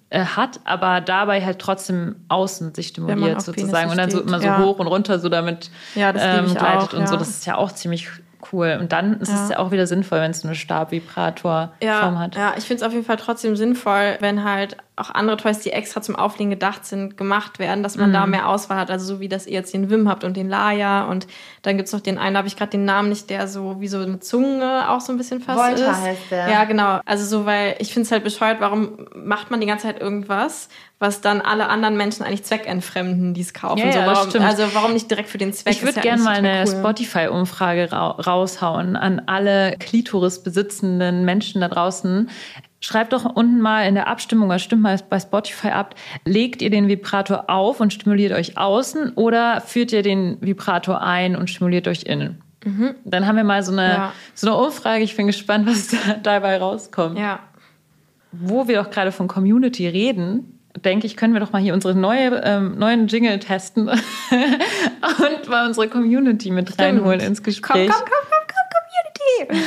äh, 0.09 0.25
hat, 0.25 0.59
aber 0.63 1.01
dabei 1.01 1.43
halt 1.43 1.59
trotzdem 1.59 2.15
außen 2.27 2.73
sich 2.73 2.87
stimuliert 2.87 3.41
sozusagen 3.41 3.71
Penisse 3.71 3.91
und 3.91 3.97
dann 3.97 4.11
so 4.11 4.17
steht, 4.17 4.27
immer 4.27 4.39
so 4.39 4.45
ja. 4.45 4.59
hoch 4.59 4.79
und 4.79 4.87
runter 4.87 5.19
so 5.19 5.29
damit 5.29 5.69
Ja, 5.95 6.09
ähm, 6.09 6.45
gleitet 6.47 6.93
auch, 6.93 6.93
und 6.93 7.07
so. 7.07 7.17
Das 7.17 7.29
ist 7.29 7.45
ja 7.45 7.55
auch 7.55 7.70
ziemlich 7.75 8.07
cool. 8.51 8.77
Und 8.79 8.91
dann 8.91 9.19
ist 9.19 9.29
es 9.31 9.49
ja 9.49 9.59
auch 9.59 9.71
wieder 9.71 9.85
sinnvoll, 9.87 10.19
wenn 10.19 10.31
es 10.31 10.41
so 10.41 10.47
eine 10.47 10.55
Stabvibratorform 10.55 11.69
Ja, 11.81 12.19
hat. 12.19 12.35
ja, 12.35 12.53
ich 12.57 12.65
finde 12.65 12.81
es 12.81 12.87
auf 12.87 12.93
jeden 12.93 13.05
Fall 13.05 13.17
trotzdem 13.17 13.55
sinnvoll, 13.55 14.17
wenn 14.19 14.43
halt 14.43 14.77
auch 15.01 15.09
andere 15.09 15.37
Toys, 15.37 15.59
die 15.59 15.71
extra 15.71 16.01
zum 16.01 16.15
Auflegen 16.15 16.49
gedacht 16.51 16.85
sind, 16.85 17.17
gemacht 17.17 17.59
werden, 17.59 17.83
dass 17.83 17.97
man 17.97 18.09
Mhm. 18.09 18.13
da 18.13 18.25
mehr 18.27 18.47
Auswahl 18.47 18.77
hat. 18.77 18.89
Also 18.91 19.05
so 19.15 19.19
wie 19.19 19.27
das 19.27 19.47
ihr 19.47 19.53
jetzt 19.53 19.73
den 19.73 19.89
Wim 19.89 20.07
habt 20.07 20.23
und 20.23 20.37
den 20.37 20.47
Laya 20.49 21.03
und 21.05 21.27
dann 21.63 21.77
gibt's 21.77 21.91
noch 21.91 21.99
den 22.01 22.17
einen, 22.17 22.33
da 22.35 22.39
habe 22.39 22.47
ich 22.47 22.55
gerade 22.55 22.71
den 22.71 22.85
Namen 22.85 23.09
nicht, 23.09 23.29
der 23.29 23.47
so 23.47 23.81
wie 23.81 23.87
so 23.87 23.97
eine 23.99 24.19
Zunge 24.19 24.89
auch 24.89 25.01
so 25.01 25.11
ein 25.11 25.17
bisschen 25.17 25.41
fast 25.41 25.59
Volta 25.59 25.91
ist. 25.91 26.01
heißt 26.01 26.21
der. 26.31 26.49
Ja, 26.49 26.63
genau. 26.63 26.99
Also 27.05 27.25
so, 27.25 27.45
weil 27.45 27.75
ich 27.79 27.93
finde 27.93 28.05
es 28.05 28.11
halt 28.11 28.23
bescheuert, 28.23 28.61
warum 28.61 29.07
macht 29.15 29.51
man 29.51 29.59
die 29.59 29.67
ganze 29.67 29.87
Zeit 29.87 29.99
irgendwas, 29.99 30.69
was 30.99 31.19
dann 31.21 31.41
alle 31.41 31.67
anderen 31.67 31.97
Menschen 31.97 32.23
eigentlich 32.23 32.43
zweckentfremden, 32.43 33.33
die 33.33 33.41
es 33.41 33.53
kaufen. 33.55 33.79
Ja, 33.79 33.91
so, 33.91 33.99
ja, 33.99 34.05
warum, 34.05 34.29
stimmt. 34.29 34.45
also 34.45 34.63
warum 34.73 34.93
nicht 34.93 35.09
direkt 35.09 35.29
für 35.29 35.39
den 35.39 35.51
Zweck? 35.51 35.73
Ich 35.73 35.81
würde 35.81 35.95
ja 35.95 36.01
gerne 36.03 36.21
mal 36.21 36.35
eine 36.37 36.65
cool. 36.67 36.79
Spotify-Umfrage 36.79 37.91
ra 37.91 38.11
raushauen 38.11 38.95
an 38.95 39.21
alle 39.25 39.75
Klitoris 39.79 40.43
besitzenden 40.43 41.25
Menschen 41.25 41.61
da 41.61 41.69
draußen. 41.69 42.29
Schreibt 42.83 43.13
doch 43.13 43.25
unten 43.25 43.61
mal 43.61 43.87
in 43.87 43.93
der 43.95 44.07
Abstimmung, 44.07 44.49
oder 44.49 44.57
stimmt 44.59 44.81
mal 44.81 44.99
bei 45.09 45.19
Spotify 45.19 45.67
ab, 45.69 45.95
legt 46.25 46.61
ihr 46.63 46.71
den 46.71 46.87
Vibrator 46.87 47.45
auf 47.47 47.79
und 47.79 47.93
stimuliert 47.93 48.33
euch 48.33 48.57
außen 48.57 49.13
oder 49.15 49.61
führt 49.61 49.91
ihr 49.93 50.01
den 50.01 50.37
Vibrator 50.41 50.99
ein 51.01 51.35
und 51.35 51.49
stimuliert 51.49 51.87
euch 51.87 52.03
innen? 52.03 52.41
Dann 53.05 53.25
haben 53.27 53.35
wir 53.37 53.43
mal 53.43 53.63
so 53.63 53.71
eine, 53.71 53.87
Ja. 53.87 54.13
so 54.35 54.47
eine 54.47 54.57
Umfrage. 54.65 55.03
Ich 55.03 55.15
bin 55.15 55.27
gespannt, 55.27 55.67
was 55.67 55.87
da 55.89 55.97
dabei 56.23 56.57
rauskommt. 56.57 57.17
Ja. 57.17 57.39
Wo 58.31 58.67
wir 58.67 58.81
doch 58.83 58.89
gerade 58.91 59.11
von 59.11 59.27
Community 59.27 59.87
reden, 59.87 60.59
denke 60.83 61.05
ich, 61.05 61.17
können 61.17 61.33
wir 61.33 61.39
doch 61.39 61.51
mal 61.51 61.61
hier 61.61 61.73
unsere 61.73 61.93
neue, 61.95 62.41
ähm, 62.43 62.77
neuen 62.79 63.07
Jingle 63.07 63.39
testen 63.39 63.89
und 63.89 65.49
mal 65.49 65.67
unsere 65.67 65.87
Community 65.87 66.49
mit 66.51 66.79
reinholen 66.79 67.19
ins 67.19 67.43
Gespräch. 67.43 67.89
Komm, 67.91 67.99
komm, 67.99 68.07
komm, 68.09 68.47
komm, 68.47 68.57
Community! 69.47 69.65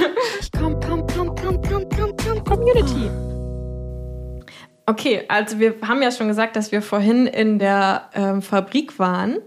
Komm, 0.58 0.78
komm, 0.80 1.06
komm, 1.06 1.34
komm, 1.36 1.36
komm, 1.36 1.62
komm, 1.62 1.88
komm, 1.96 2.09
Community. 2.50 3.08
Okay, 4.86 5.22
also 5.28 5.60
wir 5.60 5.76
haben 5.86 6.02
ja 6.02 6.10
schon 6.10 6.26
gesagt, 6.26 6.56
dass 6.56 6.72
wir 6.72 6.82
vorhin 6.82 7.28
in 7.28 7.60
der 7.60 8.10
ähm, 8.12 8.42
Fabrik 8.42 8.98
waren. 8.98 9.38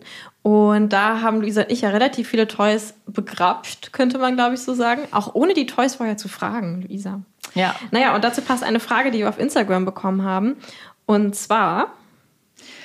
Und 0.41 0.93
da 0.93 1.21
haben 1.21 1.41
Luisa 1.41 1.63
und 1.63 1.71
ich 1.71 1.81
ja 1.81 1.89
relativ 1.89 2.29
viele 2.29 2.47
Toys 2.47 2.93
begrapscht, 3.05 3.91
könnte 3.91 4.19
man, 4.19 4.35
glaube 4.35 4.55
ich, 4.55 4.61
so 4.61 4.73
sagen. 4.73 5.01
Auch 5.11 5.35
ohne 5.35 5.53
die 5.53 5.65
Toys 5.65 5.95
vorher 5.95 6.15
zu 6.15 6.29
fragen, 6.29 6.83
Luisa. 6.83 7.21
Ja. 7.55 7.75
Naja, 7.91 8.15
und 8.15 8.23
dazu 8.23 8.41
passt 8.41 8.63
eine 8.63 8.79
Frage, 8.79 9.11
die 9.11 9.19
wir 9.19 9.29
auf 9.29 9.39
Instagram 9.39 9.83
bekommen 9.83 10.23
haben. 10.23 10.55
Und 11.05 11.35
zwar, 11.35 11.91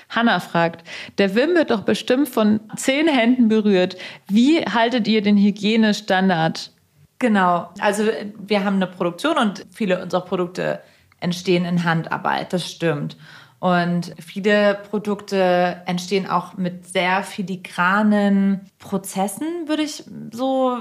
Hanna 0.08 0.40
fragt, 0.40 0.82
der 1.18 1.36
Wim 1.36 1.54
wird 1.54 1.70
doch 1.70 1.82
bestimmt 1.82 2.28
von 2.28 2.58
zehn 2.74 3.06
Händen 3.06 3.48
berührt. 3.48 3.96
Wie 4.26 4.64
haltet 4.64 5.06
ihr 5.06 5.22
den 5.22 5.36
Hygienestandard? 5.36 6.72
Genau. 7.18 7.70
Also 7.80 8.04
wir 8.38 8.64
haben 8.64 8.76
eine 8.76 8.86
Produktion 8.86 9.38
und 9.38 9.66
viele 9.70 10.02
unserer 10.02 10.24
Produkte 10.24 10.80
entstehen 11.20 11.64
in 11.64 11.84
Handarbeit. 11.84 12.52
Das 12.52 12.70
stimmt. 12.70 13.16
Und 13.60 14.14
viele 14.20 14.78
Produkte 14.88 15.82
entstehen 15.86 16.28
auch 16.28 16.56
mit 16.56 16.86
sehr 16.86 17.24
filigranen 17.24 18.60
Prozessen, 18.78 19.66
würde 19.66 19.82
ich 19.82 20.04
so 20.30 20.78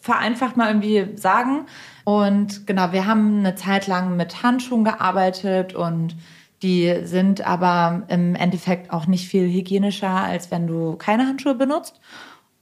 vereinfacht 0.00 0.56
mal 0.56 0.68
irgendwie 0.68 1.18
sagen. 1.18 1.66
Und 2.04 2.66
genau, 2.66 2.92
wir 2.92 3.06
haben 3.06 3.40
eine 3.40 3.54
Zeit 3.56 3.86
lang 3.86 4.16
mit 4.16 4.42
Handschuhen 4.42 4.84
gearbeitet 4.84 5.74
und 5.74 6.16
die 6.62 7.00
sind 7.04 7.46
aber 7.46 8.04
im 8.08 8.34
Endeffekt 8.34 8.90
auch 8.90 9.06
nicht 9.06 9.28
viel 9.28 9.50
hygienischer, 9.50 10.08
als 10.08 10.50
wenn 10.50 10.66
du 10.66 10.96
keine 10.96 11.26
Handschuhe 11.26 11.54
benutzt. 11.54 12.00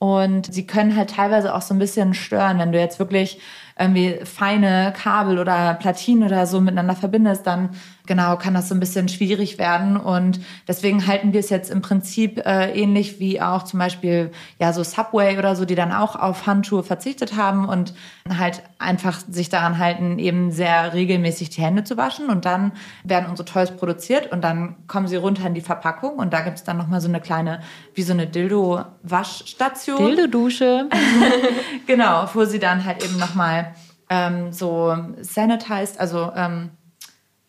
Und 0.03 0.53
sie 0.53 0.67
können 0.67 0.97
halt 0.97 1.11
teilweise 1.11 1.55
auch 1.55 1.63
so 1.63 1.73
ein 1.73 1.79
bisschen 1.79 2.13
stören, 2.13 2.59
wenn 2.59 2.73
du 2.73 2.81
jetzt 2.81 2.99
wirklich 2.99 3.41
irgendwie 3.79 4.19
feine 4.25 4.93
Kabel 5.01 5.39
oder 5.39 5.75
Platinen 5.75 6.25
oder 6.25 6.45
so 6.45 6.61
miteinander 6.61 6.97
verbindest, 6.97 7.47
dann 7.47 7.71
genau 8.07 8.37
kann 8.37 8.55
das 8.55 8.69
so 8.69 8.75
ein 8.75 8.81
bisschen 8.81 9.09
schwierig 9.09 9.59
werden. 9.59 9.97
Und 9.97 10.41
deswegen 10.67 11.07
halten 11.07 11.33
wir 11.33 11.41
es 11.41 11.51
jetzt 11.51 11.71
im 11.71 11.83
Prinzip 11.83 12.45
äh, 12.45 12.73
ähnlich 12.73 13.21
wie 13.21 13.41
auch 13.41 13.63
zum 13.63 13.79
Beispiel 13.79 14.33
ja 14.59 14.73
so 14.73 14.83
Subway 14.83 15.39
oder 15.39 15.57
so, 15.57 15.65
die 15.65 15.75
dann 15.75 15.93
auch 15.93 16.17
auf 16.17 16.47
Handschuhe 16.47 16.83
verzichtet 16.83 17.37
haben 17.37 17.69
und 17.69 17.95
halt 18.29 18.63
einfach 18.79 19.21
sich 19.29 19.49
daran 19.49 19.79
halten, 19.79 20.19
eben 20.19 20.51
sehr 20.51 20.93
regelmäßig 20.93 21.51
die 21.51 21.63
Hände 21.63 21.85
zu 21.85 21.97
waschen. 21.97 22.29
Und 22.29 22.45
dann 22.45 22.73
werden 23.05 23.29
unsere 23.29 23.47
Toys 23.47 23.71
produziert 23.71 24.33
und 24.33 24.43
dann 24.43 24.77
kommen 24.87 25.09
sie 25.09 25.17
runter 25.17 25.47
in 25.47 25.55
die 25.55 25.61
Verpackung 25.61 26.17
und 26.17 26.33
da 26.33 26.41
gibt 26.41 26.59
es 26.59 26.65
dann 26.65 26.77
nochmal 26.77 27.01
so 27.01 27.09
eine 27.09 27.21
kleine, 27.21 27.61
wie 27.95 28.03
so 28.03 28.13
eine 28.13 28.27
Dildo-Waschstation. 28.27 29.99
Dildo-Dusche. 29.99 30.89
Genau, 31.87 32.29
wo 32.33 32.45
sie 32.45 32.59
dann 32.59 32.85
halt 32.85 33.05
eben 33.05 33.19
nochmal 33.19 33.75
ähm, 34.09 34.53
so 34.53 34.97
sanitized, 35.21 35.99
also 35.99 36.33
ähm, 36.37 36.71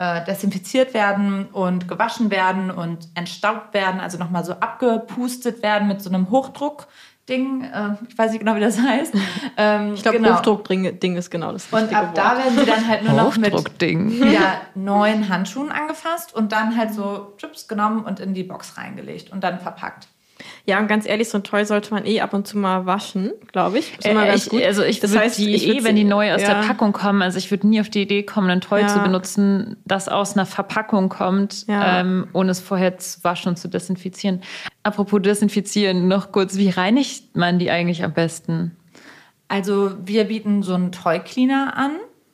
äh, 0.04 0.26
desinfiziert 0.26 0.94
werden 0.94 1.46
und 1.54 1.88
gewaschen 1.88 2.30
werden 2.30 2.72
und 2.72 3.08
entstaubt 3.16 3.74
werden, 3.74 4.02
also 4.02 4.18
nochmal 4.18 4.44
so 4.44 4.52
abgepustet 4.54 5.64
werden 5.64 5.88
mit 5.88 6.02
so 6.02 6.10
einem 6.10 6.30
Hochdruck-Ding. 6.30 7.64
Äh, 7.64 7.96
ich 8.10 8.18
weiß 8.18 8.32
nicht 8.32 8.42
genau, 8.42 8.56
wie 8.56 8.60
das 8.60 8.80
heißt. 8.80 9.14
Ähm, 9.56 9.94
ich 9.94 10.02
glaube, 10.02 10.18
genau. 10.18 10.38
Hochdruck-Ding 10.38 11.16
ist 11.16 11.30
genau 11.30 11.52
das 11.52 11.68
Und 11.72 11.94
ab 11.94 12.16
da 12.16 12.32
Wort. 12.32 12.38
werden 12.40 12.58
sie 12.58 12.66
dann 12.66 12.88
halt 12.88 13.04
nur 13.04 13.14
noch 13.14 13.38
mit 13.38 13.54
ja, 14.34 14.62
neuen 14.76 15.30
Handschuhen 15.30 15.72
angefasst 15.72 16.34
und 16.34 16.52
dann 16.52 16.76
halt 16.76 16.92
so 16.92 17.34
Chips 17.38 17.68
genommen 17.68 18.04
und 18.04 18.20
in 18.20 18.34
die 18.34 18.44
Box 18.44 18.78
reingelegt 18.78 19.32
und 19.32 19.44
dann 19.44 19.60
verpackt. 19.60 20.08
Ja, 20.66 20.80
und 20.80 20.88
ganz 20.88 21.08
ehrlich, 21.08 21.30
so 21.30 21.38
ein 21.38 21.44
Toy 21.44 21.66
sollte 21.66 21.94
man 21.94 22.06
eh 22.06 22.22
ab 22.22 22.34
und 22.34 22.48
zu 22.48 22.58
mal 22.58 22.86
waschen, 22.86 23.32
glaube 23.52 23.80
ich. 23.80 23.98
Ist 23.98 24.06
Äh, 24.06 24.12
immer 24.12 24.26
ganz 24.26 24.46
ich, 24.46 24.50
gut. 24.50 24.64
also 24.64 24.84
ich 24.84 25.00
Das 25.00 25.16
heißt, 25.16 25.38
die 25.38 25.54
ich 25.56 25.68
eh, 25.68 25.84
wenn 25.84 25.96
die 25.96 26.04
neu 26.04 26.34
aus 26.34 26.42
ja. 26.42 26.54
der 26.62 26.68
Packung 26.68 26.94
kommen, 26.94 27.22
also 27.22 27.38
ich 27.38 27.52
würde 27.52 27.68
nie 27.68 27.82
auf 27.82 27.90
die 27.90 28.02
Idee 28.04 28.24
kommen, 28.24 28.50
ein 28.50 28.62
Toy 28.62 28.82
Ja. 28.82 28.88
zu 28.88 29.00
benutzen, 29.00 29.78
das 29.86 30.08
aus 30.10 30.34
einer 30.36 30.46
Verpackung 30.46 31.10
kommt, 31.10 31.68
Ja. 31.68 32.00
ähm, 32.00 32.28
ohne 32.34 32.52
es 32.52 32.60
vorher 32.60 32.98
zu 32.98 33.24
waschen 33.24 33.50
und 33.50 33.58
zu 33.58 33.68
desinfizieren. 33.68 34.42
Apropos 34.84 35.22
desinfizieren, 35.22 36.08
noch 36.08 36.32
kurz, 36.32 36.56
wie 36.58 36.70
reinigt 36.70 37.36
man 37.36 37.60
die 37.60 37.70
eigentlich 37.72 38.04
am 38.04 38.14
besten? 38.14 38.76
Also 39.48 39.92
wir 40.06 40.24
bieten 40.26 40.64
so 40.64 40.74
einen 40.74 40.92
Toy 40.92 41.20
Cleaner 41.20 41.74
an 41.78 41.92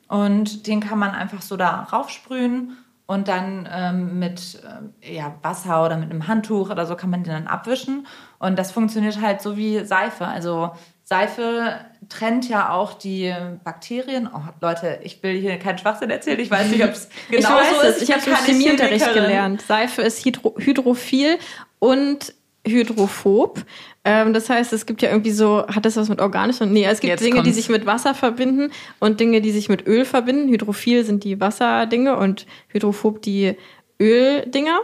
und 0.08 0.66
den 0.66 0.80
kann 0.80 0.98
man 0.98 1.10
einfach 1.10 1.42
so 1.42 1.56
da 1.56 1.82
raufsprühen 1.92 2.76
und 3.10 3.26
dann 3.26 3.68
ähm, 3.72 4.20
mit 4.20 4.62
ähm, 4.64 4.94
ja, 5.02 5.34
Wasser 5.42 5.84
oder 5.84 5.96
mit 5.96 6.12
einem 6.12 6.28
Handtuch 6.28 6.70
oder 6.70 6.86
so 6.86 6.94
kann 6.94 7.10
man 7.10 7.24
den 7.24 7.32
dann 7.32 7.48
abwischen. 7.48 8.06
Und 8.38 8.56
das 8.56 8.70
funktioniert 8.70 9.20
halt 9.20 9.42
so 9.42 9.56
wie 9.56 9.84
Seife. 9.84 10.28
Also 10.28 10.70
Seife 11.02 11.80
trennt 12.08 12.48
ja 12.48 12.70
auch 12.70 12.94
die 12.94 13.34
Bakterien. 13.64 14.30
Oh, 14.32 14.42
Leute, 14.60 15.00
ich 15.02 15.20
will 15.24 15.40
hier 15.40 15.58
keinen 15.58 15.78
Schwachsinn 15.78 16.08
erzählen. 16.08 16.38
Ich 16.38 16.52
weiß 16.52 16.68
nicht, 16.70 16.84
ob 16.84 16.90
es 16.92 17.08
genau 17.28 17.40
ich 17.40 17.66
weiß 17.66 17.80
so 17.80 17.86
es. 17.88 17.96
ist. 17.96 18.02
Ich 18.02 18.12
habe 18.12 18.22
bin 18.22 18.32
im 18.32 18.44
Chemieunterricht 18.44 19.12
gelernt. 19.12 19.62
Seife 19.62 20.02
ist 20.02 20.24
hydro 20.24 20.54
hydrophil 20.58 21.40
und 21.80 22.32
hydrophob. 22.70 23.64
Ähm, 24.04 24.32
das 24.32 24.48
heißt, 24.48 24.72
es 24.72 24.86
gibt 24.86 25.02
ja 25.02 25.10
irgendwie 25.10 25.30
so, 25.30 25.66
hat 25.66 25.84
das 25.84 25.96
was 25.96 26.08
mit 26.08 26.20
organisch? 26.20 26.60
Nee, 26.60 26.84
es 26.84 27.00
gibt 27.00 27.10
Jetzt 27.10 27.20
Dinge, 27.20 27.36
die 27.36 27.42
kommt's. 27.42 27.56
sich 27.56 27.68
mit 27.68 27.86
Wasser 27.86 28.14
verbinden 28.14 28.70
und 28.98 29.20
Dinge, 29.20 29.40
die 29.40 29.50
sich 29.50 29.68
mit 29.68 29.86
Öl 29.86 30.04
verbinden. 30.04 30.48
Hydrophil 30.48 31.04
sind 31.04 31.24
die 31.24 31.40
Wasserdinge 31.40 32.16
und 32.16 32.46
hydrophob 32.68 33.20
die 33.22 33.56
Öldinger. 34.00 34.80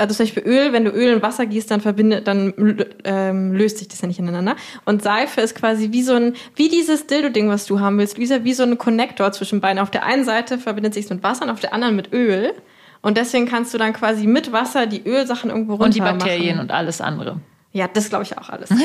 Also 0.00 0.14
zum 0.14 0.26
Beispiel 0.26 0.44
Öl, 0.44 0.72
wenn 0.72 0.84
du 0.84 0.92
Öl 0.92 1.14
in 1.14 1.22
Wasser 1.22 1.44
gießt, 1.44 1.70
dann 1.72 1.80
verbindet, 1.80 2.28
dann 2.28 2.54
ähm, 3.04 3.52
löst 3.52 3.78
sich 3.78 3.88
das 3.88 4.00
ja 4.00 4.06
nicht 4.06 4.20
ineinander. 4.20 4.54
Und 4.84 5.02
Seife 5.02 5.40
ist 5.40 5.56
quasi 5.56 5.90
wie 5.90 6.02
so 6.02 6.12
ein, 6.12 6.34
wie 6.54 6.68
dieses 6.68 7.08
Dildo-Ding, 7.08 7.48
was 7.48 7.66
du 7.66 7.80
haben 7.80 7.98
willst, 7.98 8.16
Luisa, 8.16 8.44
wie 8.44 8.52
so 8.52 8.62
ein 8.62 8.78
Connector 8.78 9.32
zwischen 9.32 9.60
beiden. 9.60 9.80
Auf 9.80 9.90
der 9.90 10.04
einen 10.04 10.24
Seite 10.24 10.58
verbindet 10.58 10.94
sich 10.94 11.10
mit 11.10 11.24
Wasser 11.24 11.46
und 11.46 11.50
auf 11.50 11.58
der 11.58 11.72
anderen 11.72 11.96
mit 11.96 12.12
Öl. 12.12 12.52
Und 13.00 13.16
deswegen 13.16 13.46
kannst 13.46 13.72
du 13.74 13.78
dann 13.78 13.92
quasi 13.92 14.26
mit 14.26 14.52
Wasser 14.52 14.86
die 14.86 15.02
Ölsachen 15.06 15.50
irgendwo 15.50 15.72
runter 15.72 15.86
Und 15.86 15.94
die 15.94 16.00
Bakterien 16.00 16.56
machen. 16.56 16.66
und 16.66 16.72
alles 16.72 17.00
andere. 17.00 17.40
Ja, 17.72 17.86
das 17.86 18.08
glaube 18.08 18.24
ich 18.24 18.36
auch 18.36 18.48
alles. 18.48 18.70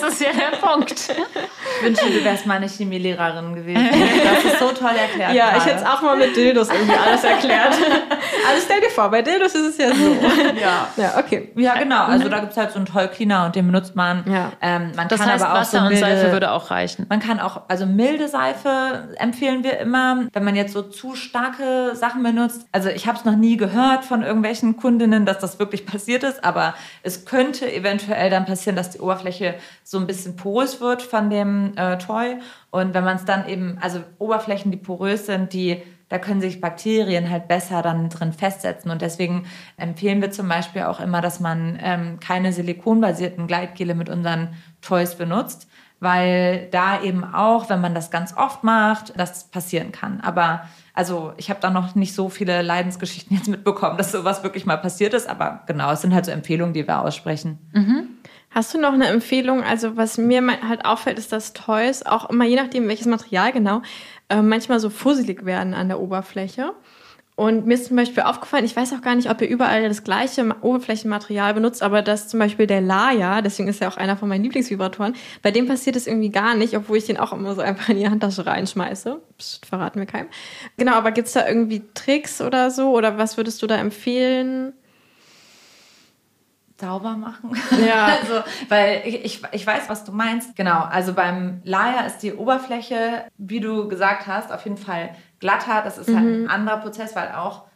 Das 0.00 0.12
ist 0.12 0.20
ja 0.20 0.28
der 0.32 0.56
Punkt. 0.58 0.90
Ich 0.92 1.84
wünsche, 1.84 2.04
du 2.10 2.24
wärst 2.24 2.46
meine 2.46 2.66
Chemielehrerin 2.66 3.54
gewesen. 3.54 3.88
Das 4.24 4.44
ist 4.52 4.58
so 4.58 4.68
toll 4.72 4.90
erklärt. 4.96 5.32
ja, 5.32 5.48
ich 5.48 5.52
gerade. 5.54 5.70
hätte 5.70 5.84
es 5.84 5.86
auch 5.86 6.02
mal 6.02 6.16
mit 6.16 6.36
Dildos 6.36 6.68
irgendwie 6.68 6.94
alles 6.94 7.24
erklärt. 7.24 7.72
also 8.48 8.62
stell 8.64 8.80
dir 8.80 8.90
vor, 8.90 9.10
bei 9.10 9.22
Dildos 9.22 9.54
ist 9.54 9.66
es 9.66 9.78
ja 9.78 9.94
so. 9.94 10.16
Ja. 10.60 10.88
Ja, 10.96 11.18
okay. 11.18 11.52
Ja, 11.54 11.74
genau. 11.78 12.04
Also 12.04 12.28
da 12.28 12.40
gibt 12.40 12.52
es 12.52 12.58
halt 12.58 12.72
so 12.72 12.76
einen 12.76 12.86
Toy 12.86 13.06
Cleaner 13.08 13.46
und 13.46 13.54
den 13.56 13.66
benutzt 13.66 13.94
man. 13.94 14.24
Ja. 14.30 14.52
Ähm, 14.60 14.92
man 14.96 15.08
Das 15.08 15.20
kann 15.20 15.30
heißt, 15.30 15.44
aber 15.44 15.54
auch 15.54 15.60
Wasser 15.60 15.78
so 15.78 15.84
und 15.84 15.92
milde, 15.92 16.06
Seife 16.06 16.32
würde 16.32 16.50
auch 16.52 16.70
reichen. 16.70 17.06
Man 17.08 17.20
kann 17.20 17.40
auch, 17.40 17.62
also 17.68 17.86
milde 17.86 18.28
Seife 18.28 19.08
empfehlen 19.18 19.62
wir 19.64 19.78
immer, 19.78 20.24
wenn 20.32 20.44
man 20.44 20.56
jetzt 20.56 20.72
so 20.72 20.82
zu 20.82 21.14
starke 21.14 21.94
Sachen 21.94 22.22
benutzt. 22.22 22.66
Also 22.72 22.88
ich 22.88 23.06
habe 23.06 23.18
es 23.18 23.24
noch 23.24 23.36
nie 23.36 23.56
gehört 23.56 24.04
von 24.04 24.22
irgendwelchen 24.22 24.76
Kundinnen, 24.76 25.24
dass 25.24 25.38
das 25.38 25.58
wirklich 25.58 25.86
passiert 25.86 26.24
ist, 26.24 26.44
aber 26.44 26.74
es 27.02 27.24
könnte 27.24 27.72
eventuell 27.72 28.07
dann 28.08 28.46
passieren, 28.46 28.76
dass 28.76 28.90
die 28.90 29.00
Oberfläche 29.00 29.54
so 29.84 29.98
ein 29.98 30.06
bisschen 30.06 30.36
porös 30.36 30.80
wird 30.80 31.02
von 31.02 31.30
dem 31.30 31.72
äh, 31.76 31.98
Toy. 31.98 32.36
Und 32.70 32.94
wenn 32.94 33.04
man 33.04 33.16
es 33.16 33.24
dann 33.24 33.48
eben, 33.48 33.78
also 33.80 34.00
Oberflächen, 34.18 34.70
die 34.70 34.76
porös 34.76 35.26
sind, 35.26 35.52
die 35.52 35.82
da 36.08 36.18
können 36.18 36.40
sich 36.40 36.60
Bakterien 36.60 37.30
halt 37.30 37.48
besser 37.48 37.82
dann 37.82 38.08
drin 38.08 38.32
festsetzen. 38.32 38.90
Und 38.90 39.02
deswegen 39.02 39.46
empfehlen 39.76 40.22
wir 40.22 40.30
zum 40.30 40.48
Beispiel 40.48 40.82
auch 40.82 41.00
immer, 41.00 41.20
dass 41.20 41.40
man 41.40 41.78
ähm, 41.82 42.18
keine 42.20 42.52
silikonbasierten 42.52 43.46
Gleitgele 43.46 43.94
mit 43.94 44.08
unseren 44.08 44.54
Toys 44.80 45.16
benutzt, 45.16 45.68
weil 46.00 46.68
da 46.70 47.02
eben 47.02 47.24
auch, 47.24 47.68
wenn 47.68 47.80
man 47.80 47.94
das 47.94 48.10
ganz 48.10 48.34
oft 48.36 48.64
macht, 48.64 49.18
das 49.18 49.50
passieren 49.50 49.92
kann. 49.92 50.20
Aber 50.20 50.62
also 50.98 51.32
ich 51.36 51.48
habe 51.48 51.60
da 51.60 51.70
noch 51.70 51.94
nicht 51.94 52.12
so 52.12 52.28
viele 52.28 52.60
Leidensgeschichten 52.60 53.36
jetzt 53.36 53.46
mitbekommen, 53.46 53.96
dass 53.96 54.10
sowas 54.10 54.42
wirklich 54.42 54.66
mal 54.66 54.78
passiert 54.78 55.14
ist. 55.14 55.28
Aber 55.28 55.62
genau, 55.68 55.92
es 55.92 56.00
sind 56.00 56.12
halt 56.12 56.24
so 56.24 56.32
Empfehlungen, 56.32 56.74
die 56.74 56.88
wir 56.88 57.00
aussprechen. 57.00 57.56
Hast 58.50 58.74
du 58.74 58.80
noch 58.80 58.94
eine 58.94 59.06
Empfehlung? 59.06 59.62
Also 59.62 59.96
was 59.96 60.18
mir 60.18 60.42
halt 60.68 60.84
auffällt, 60.84 61.16
ist, 61.20 61.30
dass 61.30 61.52
Toys 61.52 62.02
auch 62.04 62.28
immer, 62.30 62.46
je 62.46 62.56
nachdem 62.56 62.88
welches 62.88 63.06
Material 63.06 63.52
genau, 63.52 63.82
äh, 64.28 64.42
manchmal 64.42 64.80
so 64.80 64.90
fusselig 64.90 65.44
werden 65.44 65.72
an 65.72 65.86
der 65.86 66.00
Oberfläche. 66.00 66.72
Und 67.38 67.66
mir 67.66 67.74
ist 67.74 67.84
zum 67.86 67.94
Beispiel 67.96 68.24
aufgefallen, 68.24 68.64
ich 68.64 68.74
weiß 68.74 68.92
auch 68.94 69.00
gar 69.00 69.14
nicht, 69.14 69.30
ob 69.30 69.40
ihr 69.40 69.46
überall 69.48 69.86
das 69.88 70.02
gleiche 70.02 70.42
Ma- 70.42 70.56
Oberflächenmaterial 70.60 71.54
benutzt, 71.54 71.84
aber 71.84 72.02
dass 72.02 72.26
zum 72.26 72.40
Beispiel 72.40 72.66
der 72.66 72.80
Laya, 72.80 73.42
deswegen 73.42 73.68
ist 73.68 73.80
er 73.80 73.86
auch 73.86 73.96
einer 73.96 74.16
von 74.16 74.28
meinen 74.28 74.42
Lieblingsvibratoren, 74.42 75.14
bei 75.40 75.52
dem 75.52 75.68
passiert 75.68 75.94
es 75.94 76.08
irgendwie 76.08 76.30
gar 76.30 76.56
nicht, 76.56 76.76
obwohl 76.76 76.96
ich 76.96 77.04
den 77.06 77.16
auch 77.16 77.32
immer 77.32 77.54
so 77.54 77.60
einfach 77.60 77.90
in 77.90 77.98
die 77.98 78.08
Handtasche 78.08 78.44
reinschmeiße. 78.44 79.20
Psst, 79.38 79.66
verraten 79.66 80.00
wir 80.00 80.06
keinem. 80.06 80.26
Genau, 80.78 80.94
aber 80.94 81.12
gibt's 81.12 81.32
da 81.32 81.46
irgendwie 81.46 81.84
Tricks 81.94 82.40
oder 82.40 82.72
so? 82.72 82.90
Oder 82.90 83.18
was 83.18 83.36
würdest 83.36 83.62
du 83.62 83.68
da 83.68 83.76
empfehlen? 83.76 84.72
sauber 86.80 87.16
machen. 87.16 87.50
Ja. 87.86 88.06
Also, 88.20 88.42
weil 88.68 89.02
ich, 89.04 89.24
ich, 89.24 89.42
ich 89.52 89.66
weiß, 89.66 89.88
was 89.88 90.04
du 90.04 90.12
meinst. 90.12 90.54
Genau, 90.56 90.80
also 90.82 91.12
beim 91.12 91.60
Layer 91.64 92.06
ist 92.06 92.18
die 92.18 92.32
Oberfläche, 92.32 93.24
wie 93.36 93.60
du 93.60 93.88
gesagt 93.88 94.26
hast, 94.26 94.52
auf 94.52 94.62
jeden 94.64 94.76
Fall 94.76 95.10
glatter. 95.40 95.82
Das 95.82 95.98
ist 95.98 96.08
halt 96.14 96.26
ein 96.26 96.48
anderer 96.48 96.78
Prozess, 96.78 97.14
weil 97.14 97.32
auch 97.32 97.68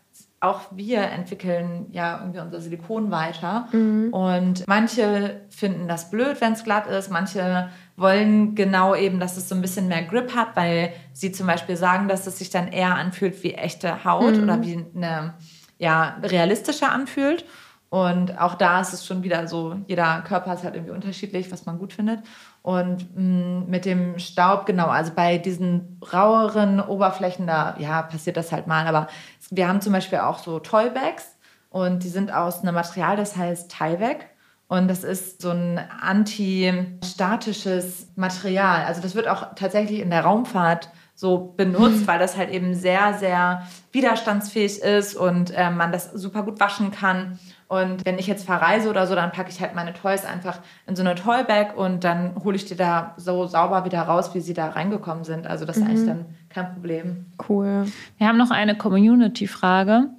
auch 0.42 0.62
wir 0.72 1.02
entwickeln 1.02 1.86
ja 1.92 2.18
irgendwie 2.18 2.40
unser 2.40 2.60
Silikon 2.60 3.12
weiter. 3.12 3.68
Und 4.10 4.64
manche 4.66 5.40
finden 5.50 5.86
das 5.86 6.10
blöd, 6.10 6.40
wenn 6.40 6.54
es 6.54 6.64
glatt 6.64 6.88
ist. 6.88 7.10
Manche 7.12 7.70
wollen 7.96 8.56
genau 8.56 8.96
eben, 8.96 9.20
dass 9.20 9.36
es 9.36 9.48
so 9.48 9.54
ein 9.54 9.60
bisschen 9.60 9.86
mehr 9.86 10.02
Grip 10.02 10.34
hat, 10.34 10.56
weil 10.56 10.92
sie 11.12 11.30
zum 11.30 11.46
Beispiel 11.46 11.76
sagen, 11.76 12.08
dass 12.08 12.26
es 12.26 12.38
sich 12.38 12.50
dann 12.50 12.68
eher 12.68 12.96
anfühlt 12.96 13.40
wie 13.44 13.54
echte 13.54 14.04
Haut 14.04 14.36
oder 14.36 14.60
wie 14.62 14.84
eine 14.96 15.34
ja, 15.78 16.16
realistischer 16.22 16.90
anfühlt. 16.90 17.44
Und 17.88 18.40
auch 18.40 18.54
da 18.54 18.80
ist 18.80 18.94
es 18.94 19.06
schon 19.06 19.22
wieder 19.22 19.46
so, 19.46 19.76
jeder 19.86 20.22
Körper 20.22 20.54
ist 20.54 20.64
halt 20.64 20.74
irgendwie 20.74 20.94
unterschiedlich, 20.94 21.52
was 21.52 21.66
man 21.66 21.78
gut 21.78 21.92
findet. 21.92 22.20
Und 22.62 23.16
mh, 23.16 23.64
mit 23.66 23.84
dem 23.84 24.18
Staub, 24.18 24.64
genau, 24.66 24.86
also 24.86 25.12
bei 25.14 25.38
diesen 25.38 26.00
raueren 26.12 26.80
Oberflächen, 26.80 27.46
da 27.46 27.76
ja, 27.78 28.02
passiert 28.02 28.36
das 28.36 28.52
halt 28.52 28.66
mal. 28.68 28.86
Aber 28.86 29.08
wir 29.50 29.68
haben 29.68 29.80
zum 29.80 29.92
Beispiel 29.92 30.18
auch 30.18 30.38
so 30.38 30.60
Toybags 30.60 31.36
und 31.70 32.04
die 32.04 32.08
sind 32.08 32.32
aus 32.32 32.62
einem 32.62 32.74
Material, 32.74 33.16
das 33.16 33.36
heißt 33.36 33.70
Tyvek. 33.70 34.28
Und 34.68 34.88
das 34.88 35.04
ist 35.04 35.42
so 35.42 35.50
ein 35.50 35.78
antistatisches 36.00 38.08
Material. 38.16 38.84
Also 38.84 39.02
das 39.02 39.14
wird 39.14 39.28
auch 39.28 39.54
tatsächlich 39.54 40.00
in 40.00 40.08
der 40.08 40.22
Raumfahrt 40.22 40.88
so 41.14 41.52
benutzt, 41.56 42.06
weil 42.06 42.18
das 42.18 42.38
halt 42.38 42.48
eben 42.50 42.74
sehr, 42.74 43.12
sehr 43.14 43.66
widerstandsfähig 43.92 44.80
ist 44.80 45.14
und 45.14 45.50
äh, 45.50 45.70
man 45.70 45.92
das 45.92 46.10
super 46.12 46.42
gut 46.42 46.58
waschen 46.58 46.90
kann. 46.90 47.38
Und 47.72 48.04
wenn 48.04 48.18
ich 48.18 48.26
jetzt 48.26 48.44
verreise 48.44 48.90
oder 48.90 49.06
so, 49.06 49.14
dann 49.14 49.32
packe 49.32 49.48
ich 49.48 49.62
halt 49.62 49.74
meine 49.74 49.94
Toys 49.94 50.26
einfach 50.26 50.58
in 50.86 50.94
so 50.94 51.02
eine 51.02 51.14
Toybag 51.14 51.74
und 51.74 52.04
dann 52.04 52.34
hole 52.44 52.54
ich 52.54 52.66
die 52.66 52.76
da 52.76 53.14
so 53.16 53.46
sauber 53.46 53.86
wieder 53.86 54.02
raus, 54.02 54.34
wie 54.34 54.40
sie 54.40 54.52
da 54.52 54.68
reingekommen 54.68 55.24
sind. 55.24 55.46
Also 55.46 55.64
das 55.64 55.78
ist 55.78 55.82
eigentlich 55.82 56.04
dann 56.04 56.26
kein 56.50 56.74
Problem. 56.74 57.24
Cool. 57.48 57.86
Wir 58.18 58.28
haben 58.28 58.36
noch 58.36 58.50
eine 58.50 58.76
Community-Frage, 58.76 60.10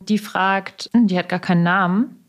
die 0.00 0.18
fragt, 0.18 0.90
die 0.92 1.18
hat 1.18 1.30
gar 1.30 1.38
keinen 1.38 1.62
Namen. 1.62 2.22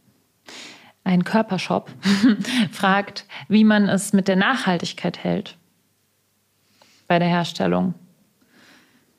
Ein 1.03 1.25
Körpershop 1.25 1.89
fragt, 2.71 3.25
wie 3.49 3.65
man 3.65 3.89
es 3.89 4.13
mit 4.13 4.29
der 4.29 4.37
Nachhaltigkeit 4.37 5.21
hält 5.21 5.57
bei 7.09 7.19
der 7.19 7.27
Herstellung. 7.27 7.95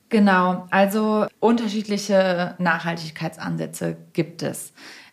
Genau, 0.09 0.67
also 0.71 1.27
unterschiedliche 1.39 2.55
Nachhaltigkeitsansätze 2.59 3.99
gibt 4.15 4.43
es. 4.43 4.73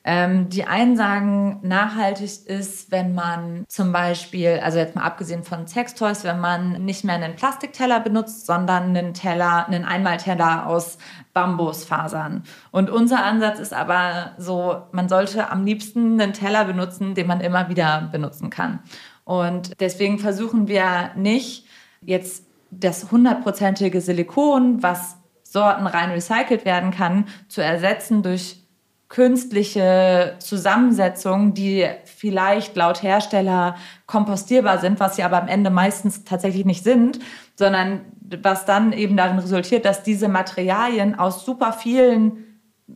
Ähm, 0.10 0.48
die 0.48 0.64
einen 0.64 0.96
sagen, 0.96 1.60
nachhaltig 1.64 2.46
ist, 2.46 2.94
wenn 2.94 3.14
man 3.14 3.66
zum 3.68 3.92
Beispiel, 3.92 4.62
also 4.64 4.78
jetzt 4.78 4.96
mal 4.96 5.02
abgesehen 5.04 5.44
von 5.44 5.68
Sextoys, 5.68 6.24
wenn 6.24 6.40
man 6.40 6.86
nicht 6.86 7.04
mehr 7.04 7.16
einen 7.16 7.36
Plastikteller 7.36 8.00
benutzt, 8.00 8.46
sondern 8.46 8.96
einen 8.96 9.14
Teller, 9.14 9.68
einen 9.68 9.84
Einmalteller 9.84 10.66
aus 10.66 10.98
Bambusfasern. 11.34 12.44
Und 12.72 12.90
unser 12.90 13.22
Ansatz 13.26 13.60
ist 13.60 13.74
aber 13.74 14.32
so, 14.38 14.82
man 14.94 15.10
sollte 15.10 15.52
am 15.52 15.66
liebsten 15.66 16.22
einen 16.22 16.32
Teller 16.32 16.64
benutzen, 16.64 17.14
den 17.14 17.28
man 17.28 17.42
immer 17.42 17.68
wieder 17.68 18.08
benutzen 18.10 18.50
kann. 18.50 18.80
Und 19.26 19.78
deswegen 19.82 20.20
versuchen 20.20 20.70
wir 20.70 21.12
nicht 21.18 21.66
jetzt 22.00 22.46
das 22.72 23.12
hundertprozentige 23.12 24.00
Silikon, 24.00 24.82
was 24.82 25.18
sortenrein 25.44 26.12
recycelt 26.12 26.64
werden 26.64 26.92
kann, 26.92 27.26
zu 27.50 27.62
ersetzen 27.62 28.24
durch 28.24 28.67
künstliche 29.10 30.36
Zusammensetzungen, 30.40 31.54
die 31.54 31.88
vielleicht 32.04 32.76
laut 32.76 33.02
Hersteller 33.02 33.76
kompostierbar 34.06 34.80
sind, 34.80 35.00
was 35.00 35.16
sie 35.16 35.24
aber 35.24 35.42
am 35.42 35.48
Ende 35.48 35.70
meistens 35.70 36.26
tatsächlich 36.26 36.66
nicht 36.66 36.84
sind, 36.84 37.20
sondern 37.56 38.02
was 38.42 38.66
dann 38.66 38.92
eben 38.92 39.16
darin 39.16 39.40
resultiert, 39.40 39.86
dass 39.86 40.04
diese 40.04 40.28
Materialien 40.28 41.18
aus 41.18 41.46
super 41.46 41.72
vielen 41.72 42.44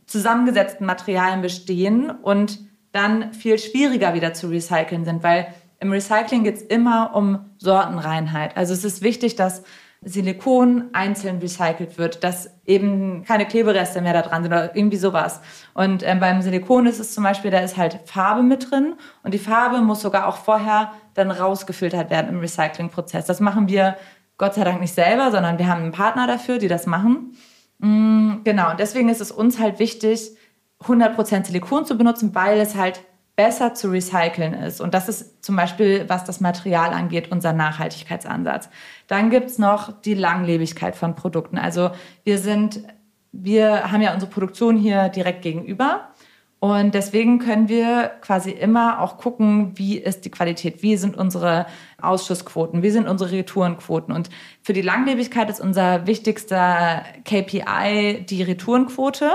zusammengesetzten 0.06 0.86
Materialien 0.86 1.40
bestehen 1.40 2.10
und 2.10 2.60
dann 2.92 3.32
viel 3.32 3.58
schwieriger 3.58 4.12
wieder 4.12 4.34
zu 4.34 4.48
recyceln 4.48 5.04
sind, 5.04 5.22
weil 5.22 5.46
im 5.80 5.90
Recycling 5.90 6.44
geht 6.44 6.56
es 6.56 6.62
immer 6.62 7.14
um 7.14 7.50
Sortenreinheit. 7.58 8.56
Also 8.56 8.72
es 8.74 8.84
ist 8.84 9.02
wichtig, 9.02 9.34
dass 9.34 9.62
Silikon 10.04 10.90
einzeln 10.92 11.38
recycelt 11.38 11.96
wird, 11.96 12.24
dass 12.24 12.50
eben 12.66 13.24
keine 13.24 13.46
Klebereste 13.46 14.00
mehr 14.00 14.12
da 14.12 14.22
dran 14.22 14.42
sind 14.42 14.52
oder 14.52 14.74
irgendwie 14.74 14.96
sowas. 14.96 15.40
Und 15.74 16.02
ähm, 16.04 16.18
beim 16.18 16.42
Silikon 16.42 16.86
ist 16.86 16.98
es 16.98 17.14
zum 17.14 17.22
Beispiel, 17.22 17.50
da 17.52 17.60
ist 17.60 17.76
halt 17.76 18.00
Farbe 18.06 18.42
mit 18.42 18.70
drin 18.70 18.94
und 19.22 19.32
die 19.32 19.38
Farbe 19.38 19.80
muss 19.80 20.02
sogar 20.02 20.26
auch 20.26 20.38
vorher 20.38 20.92
dann 21.14 21.30
rausgefiltert 21.30 22.10
werden 22.10 22.30
im 22.30 22.40
Recyclingprozess. 22.40 23.26
Das 23.26 23.38
machen 23.38 23.68
wir 23.68 23.96
Gott 24.38 24.54
sei 24.54 24.64
Dank 24.64 24.80
nicht 24.80 24.94
selber, 24.94 25.30
sondern 25.30 25.58
wir 25.58 25.68
haben 25.68 25.82
einen 25.82 25.92
Partner 25.92 26.26
dafür, 26.26 26.58
die 26.58 26.68
das 26.68 26.86
machen. 26.86 27.36
Mm, 27.78 28.42
genau, 28.42 28.72
und 28.72 28.80
deswegen 28.80 29.08
ist 29.08 29.20
es 29.20 29.30
uns 29.30 29.60
halt 29.60 29.78
wichtig, 29.78 30.36
100% 30.84 31.46
Silikon 31.46 31.84
zu 31.84 31.96
benutzen, 31.96 32.34
weil 32.34 32.58
es 32.58 32.74
halt 32.74 33.02
besser 33.42 33.74
zu 33.74 33.90
recyceln 33.90 34.54
ist. 34.54 34.80
Und 34.80 34.94
das 34.94 35.08
ist 35.08 35.44
zum 35.44 35.56
Beispiel, 35.56 36.04
was 36.06 36.22
das 36.22 36.38
Material 36.38 36.92
angeht, 36.92 37.32
unser 37.32 37.52
Nachhaltigkeitsansatz. 37.52 38.68
Dann 39.08 39.30
gibt's 39.30 39.58
noch 39.58 40.00
die 40.00 40.14
Langlebigkeit 40.14 40.94
von 40.94 41.16
Produkten. 41.16 41.58
Also 41.58 41.90
wir 42.22 42.38
sind, 42.38 42.84
wir 43.32 43.90
haben 43.90 44.00
ja 44.00 44.14
unsere 44.14 44.30
Produktion 44.30 44.76
hier 44.76 45.08
direkt 45.08 45.42
gegenüber. 45.42 46.12
Und 46.60 46.94
deswegen 46.94 47.40
können 47.40 47.68
wir 47.68 48.12
quasi 48.20 48.52
immer 48.52 49.00
auch 49.00 49.18
gucken, 49.18 49.72
wie 49.74 49.98
ist 49.98 50.24
die 50.24 50.30
Qualität, 50.30 50.84
wie 50.84 50.96
sind 50.96 51.16
unsere 51.16 51.66
Ausschussquoten, 52.00 52.84
wie 52.84 52.90
sind 52.90 53.08
unsere 53.08 53.32
Retourenquoten. 53.32 54.14
Und 54.14 54.30
für 54.62 54.72
die 54.72 54.82
Langlebigkeit 54.82 55.50
ist 55.50 55.60
unser 55.60 56.06
wichtigster 56.06 57.02
KPI 57.24 58.24
die 58.24 58.44
Retourenquote. 58.44 59.32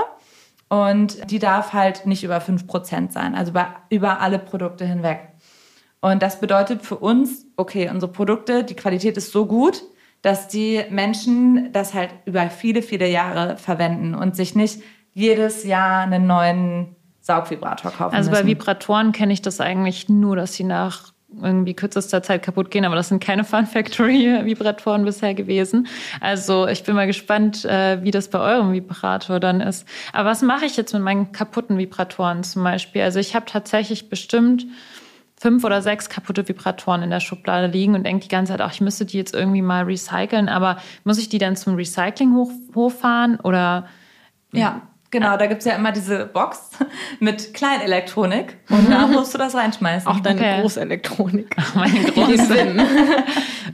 Und 0.68 1.30
die 1.30 1.38
darf 1.38 1.72
halt 1.72 2.04
nicht 2.06 2.24
über 2.24 2.38
5% 2.38 3.10
sein, 3.10 3.34
also 3.34 3.52
bei, 3.52 3.66
über 3.88 4.20
alle 4.20 4.38
Produkte 4.38 4.84
hinweg. 4.84 5.28
Und 6.00 6.22
das 6.22 6.40
bedeutet 6.40 6.82
für 6.82 6.96
uns, 6.96 7.46
okay, 7.56 7.90
unsere 7.90 8.12
Produkte, 8.12 8.64
die 8.64 8.74
Qualität 8.74 9.16
ist 9.16 9.32
so 9.32 9.46
gut, 9.46 9.82
dass 10.22 10.48
die 10.48 10.84
Menschen 10.90 11.72
das 11.72 11.94
halt 11.94 12.10
über 12.24 12.50
viele, 12.50 12.82
viele 12.82 13.08
Jahre 13.08 13.56
verwenden 13.56 14.14
und 14.14 14.36
sich 14.36 14.54
nicht 14.54 14.82
jedes 15.14 15.64
Jahr 15.64 16.02
einen 16.02 16.26
neuen 16.26 16.96
Saugvibrator 17.20 17.90
kaufen 17.90 18.14
Also 18.14 18.30
müssen. 18.30 18.42
bei 18.42 18.48
Vibratoren 18.48 19.12
kenne 19.12 19.32
ich 19.32 19.42
das 19.42 19.60
eigentlich 19.60 20.08
nur, 20.08 20.36
dass 20.36 20.54
sie 20.54 20.64
nach 20.64 21.12
irgendwie 21.42 21.74
kürzester 21.74 22.22
Zeit 22.22 22.42
kaputt 22.42 22.70
gehen, 22.70 22.84
aber 22.84 22.96
das 22.96 23.08
sind 23.08 23.22
keine 23.22 23.44
Fun 23.44 23.66
Factory 23.66 24.40
Vibratoren 24.44 25.04
bisher 25.04 25.34
gewesen. 25.34 25.86
Also 26.20 26.66
ich 26.66 26.84
bin 26.84 26.94
mal 26.94 27.06
gespannt, 27.06 27.64
äh, 27.64 28.02
wie 28.02 28.10
das 28.10 28.28
bei 28.28 28.38
eurem 28.38 28.72
Vibrator 28.72 29.38
dann 29.38 29.60
ist. 29.60 29.86
Aber 30.12 30.30
was 30.30 30.42
mache 30.42 30.64
ich 30.64 30.76
jetzt 30.76 30.94
mit 30.94 31.02
meinen 31.02 31.32
kaputten 31.32 31.76
Vibratoren 31.76 32.42
zum 32.44 32.64
Beispiel? 32.64 33.02
Also 33.02 33.20
ich 33.20 33.34
habe 33.34 33.46
tatsächlich 33.46 34.08
bestimmt 34.08 34.66
fünf 35.38 35.64
oder 35.64 35.82
sechs 35.82 36.08
kaputte 36.08 36.48
Vibratoren 36.48 37.02
in 37.02 37.10
der 37.10 37.20
Schublade 37.20 37.68
liegen 37.68 37.94
und 37.94 38.04
denke 38.04 38.22
die 38.24 38.28
ganze 38.28 38.52
Zeit, 38.52 38.60
ach, 38.60 38.72
ich 38.72 38.80
müsste 38.80 39.04
die 39.04 39.18
jetzt 39.18 39.34
irgendwie 39.34 39.62
mal 39.62 39.84
recyceln, 39.84 40.48
aber 40.48 40.78
muss 41.04 41.18
ich 41.18 41.28
die 41.28 41.38
dann 41.38 41.56
zum 41.56 41.76
Recycling 41.76 42.34
hoch, 42.34 42.50
hochfahren 42.74 43.38
oder 43.40 43.86
Ja, 44.52 44.82
genau, 45.10 45.36
da 45.36 45.46
gibt's 45.46 45.64
ja 45.64 45.74
immer 45.74 45.92
diese 45.92 46.26
Box 46.26 46.70
mit 47.20 47.54
Kleinelektronik 47.54 48.56
und 48.70 48.90
da 48.90 49.06
musst 49.06 49.34
du 49.34 49.38
das 49.38 49.54
reinschmeißen. 49.54 50.08
Auch 50.08 50.20
deine 50.20 50.40
Okay. 50.40 50.60
Großelektronik. 50.60 51.54
meine 51.74 52.00
große? 52.12 52.76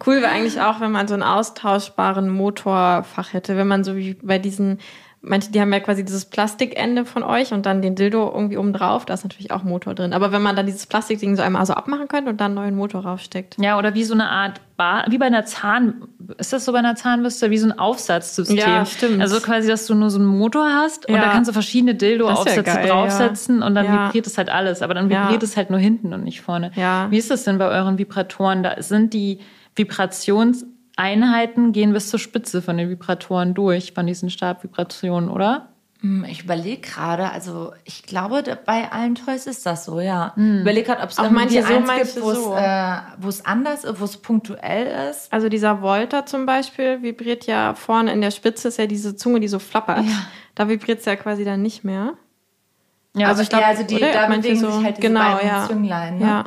Cool 0.05 0.16
wäre 0.20 0.28
eigentlich 0.32 0.61
auch, 0.61 0.80
wenn 0.80 0.91
man 0.91 1.07
so 1.07 1.14
einen 1.14 1.22
austauschbaren 1.22 2.28
Motorfach 2.28 3.32
hätte, 3.32 3.57
wenn 3.57 3.68
man 3.68 3.85
so 3.85 3.97
wie 3.97 4.14
bei 4.14 4.39
diesen 4.41 4.80
manche, 5.27 5.51
die 5.51 5.61
haben 5.61 5.72
ja 5.72 5.81
quasi 5.81 6.05
dieses 6.05 6.25
Plastikende 6.27 7.05
von 7.05 7.22
euch 7.22 7.53
und 7.53 7.66
dann 7.66 7.83
den 7.83 7.95
Dildo 7.95 8.31
irgendwie 8.35 8.57
oben 8.59 8.72
drauf. 8.72 9.05
Da 9.07 9.14
ist 9.14 9.25
natürlich 9.25 9.51
auch 9.51 9.62
Motor 9.62 9.95
drin. 9.95 10.12
Aber 10.12 10.33
wenn 10.33 10.43
man 10.43 10.55
dann 10.57 10.66
dieses 10.66 10.87
Plastikding 10.87 11.37
so 11.37 11.43
einmal 11.43 11.64
so 11.66 11.75
abmachen 11.75 12.09
könnte 12.09 12.31
und 12.31 12.41
dann 12.41 12.47
einen 12.53 12.55
neuen 12.57 12.77
Motor 12.77 13.03
raufsteckt. 13.05 13.57
Ja, 13.61 13.79
oder 13.79 13.95
wie 13.95 14.05
so 14.05 14.14
eine 14.14 14.29
Art 14.31 14.61
Bar, 14.77 15.05
wie 15.09 15.18
bei 15.18 15.27
einer 15.27 15.45
Zahn, 15.45 16.03
ist 16.39 16.53
das 16.53 16.64
so 16.64 16.72
bei 16.72 16.79
einer 16.81 16.97
Zahnbürste, 16.97 17.51
wie 17.51 17.59
so 17.59 17.68
ein 17.68 17.79
Aufsatzsystem. 17.79 18.57
Ja, 18.59 18.85
stimmt. 18.85 19.20
Also 19.20 19.41
quasi, 19.41 19.68
dass 19.68 19.87
du 19.87 19.95
nur 19.95 20.11
so 20.11 20.18
einen 20.18 20.27
Motor 20.27 20.66
hast 20.72 21.09
und 21.09 21.14
Ja. 21.14 21.20
da 21.22 21.29
kannst 21.31 21.49
du 21.49 21.53
verschiedene 21.53 21.95
Dildo-Aufsätze 21.95 22.62
geil, 22.64 22.89
draufsetzen 22.89 23.62
und 23.62 23.75
dann 23.77 23.85
Ja. 23.87 24.07
vibriert 24.07 24.27
es 24.27 24.37
halt 24.37 24.51
alles. 24.51 24.83
Aber 24.83 24.95
dann 24.95 25.09
Ja. 25.11 25.25
vibriert 25.25 25.43
es 25.45 25.57
halt 25.57 25.70
nur 25.70 25.79
hinten 25.79 26.12
und 26.12 26.25
nicht 26.25 26.41
vorne. 26.41 26.72
Ja. 26.75 27.07
Wie 27.11 27.18
ist 27.18 27.31
das 27.31 27.45
denn 27.45 27.59
bei 27.59 27.68
euren 27.68 27.99
Vibratoren? 27.99 28.62
Da 28.64 28.83
sind 28.83 29.14
die 29.14 29.39
Vibrationseinheiten 30.97 31.73
gehen 31.73 31.93
bis 31.93 32.11
zur 32.11 32.19
Spitze 32.19 32.63
von 32.63 32.77
den 32.77 32.89
Vibratoren 32.89 33.55
durch, 33.55 33.93
von 33.93 34.07
diesen 34.07 34.31
Stabvibrationen, 34.31 35.29
oder? 35.29 35.69
Hm, 36.01 36.25
Ich 36.29 36.45
überlege 36.45 36.81
gerade, 36.83 37.31
also 37.31 37.73
ich 37.85 38.03
glaube, 38.05 38.43
bei 38.67 38.91
allen 38.93 39.15
Toys 39.15 39.47
ist 39.47 39.65
das 39.67 39.85
so, 39.87 40.01
ja. 40.01 40.33
Hm. 40.37 40.57
Ich 40.57 40.61
überlege 40.63 40.87
gerade, 40.87 41.03
ob 41.03 41.11
es 41.11 41.19
Auch 41.19 41.31
manche 41.31 41.63
so, 41.63 41.73
eins 41.75 41.87
manche 41.87 42.05
gibt, 42.05 42.23
wo 42.23 42.31
es, 42.31 42.45
so. 42.45 42.55
äh, 42.57 43.29
es 43.29 43.45
anders 43.47 43.85
ist, 43.85 44.01
wo 44.01 44.05
es 44.05 44.17
punktuell 44.19 45.11
ist. 45.11 45.33
Also 45.33 45.49
dieser 45.49 45.83
Volta 45.83 46.27
zum 46.27 46.47
Beispiel 46.47 47.03
vibriert 47.03 47.47
ja 47.47 47.75
vorne 47.75 48.13
in 48.13 48.21
der 48.21 48.31
Spitze, 48.31 48.69
ist 48.69 48.79
ja 48.79 48.87
diese 48.87 49.17
Zunge, 49.17 49.41
die 49.41 49.49
so 49.49 49.59
flappert. 49.59 50.05
Da 50.55 50.69
vibriert 50.69 51.01
es 51.01 51.05
ja 51.05 51.17
quasi 51.17 51.45
dann 51.45 51.63
nicht 51.63 51.83
mehr. 51.85 52.15
Ja, 53.17 53.29
also 53.29 53.43
ich 53.43 53.49
glaube, 53.49 53.65
also 53.67 53.85
die, 53.85 53.95
oder? 53.97 54.13
da 54.13 54.29
Manche 54.29 54.43
bewegen 54.43 54.61
so- 54.61 54.71
sich 54.73 54.85
halt 54.85 54.97
diese 54.99 55.09
genau, 55.09 55.21
beiden 55.35 55.49
ja. 55.49 55.67
Zünglein. 55.69 56.19
Ne? 56.19 56.25
Ja. 56.27 56.45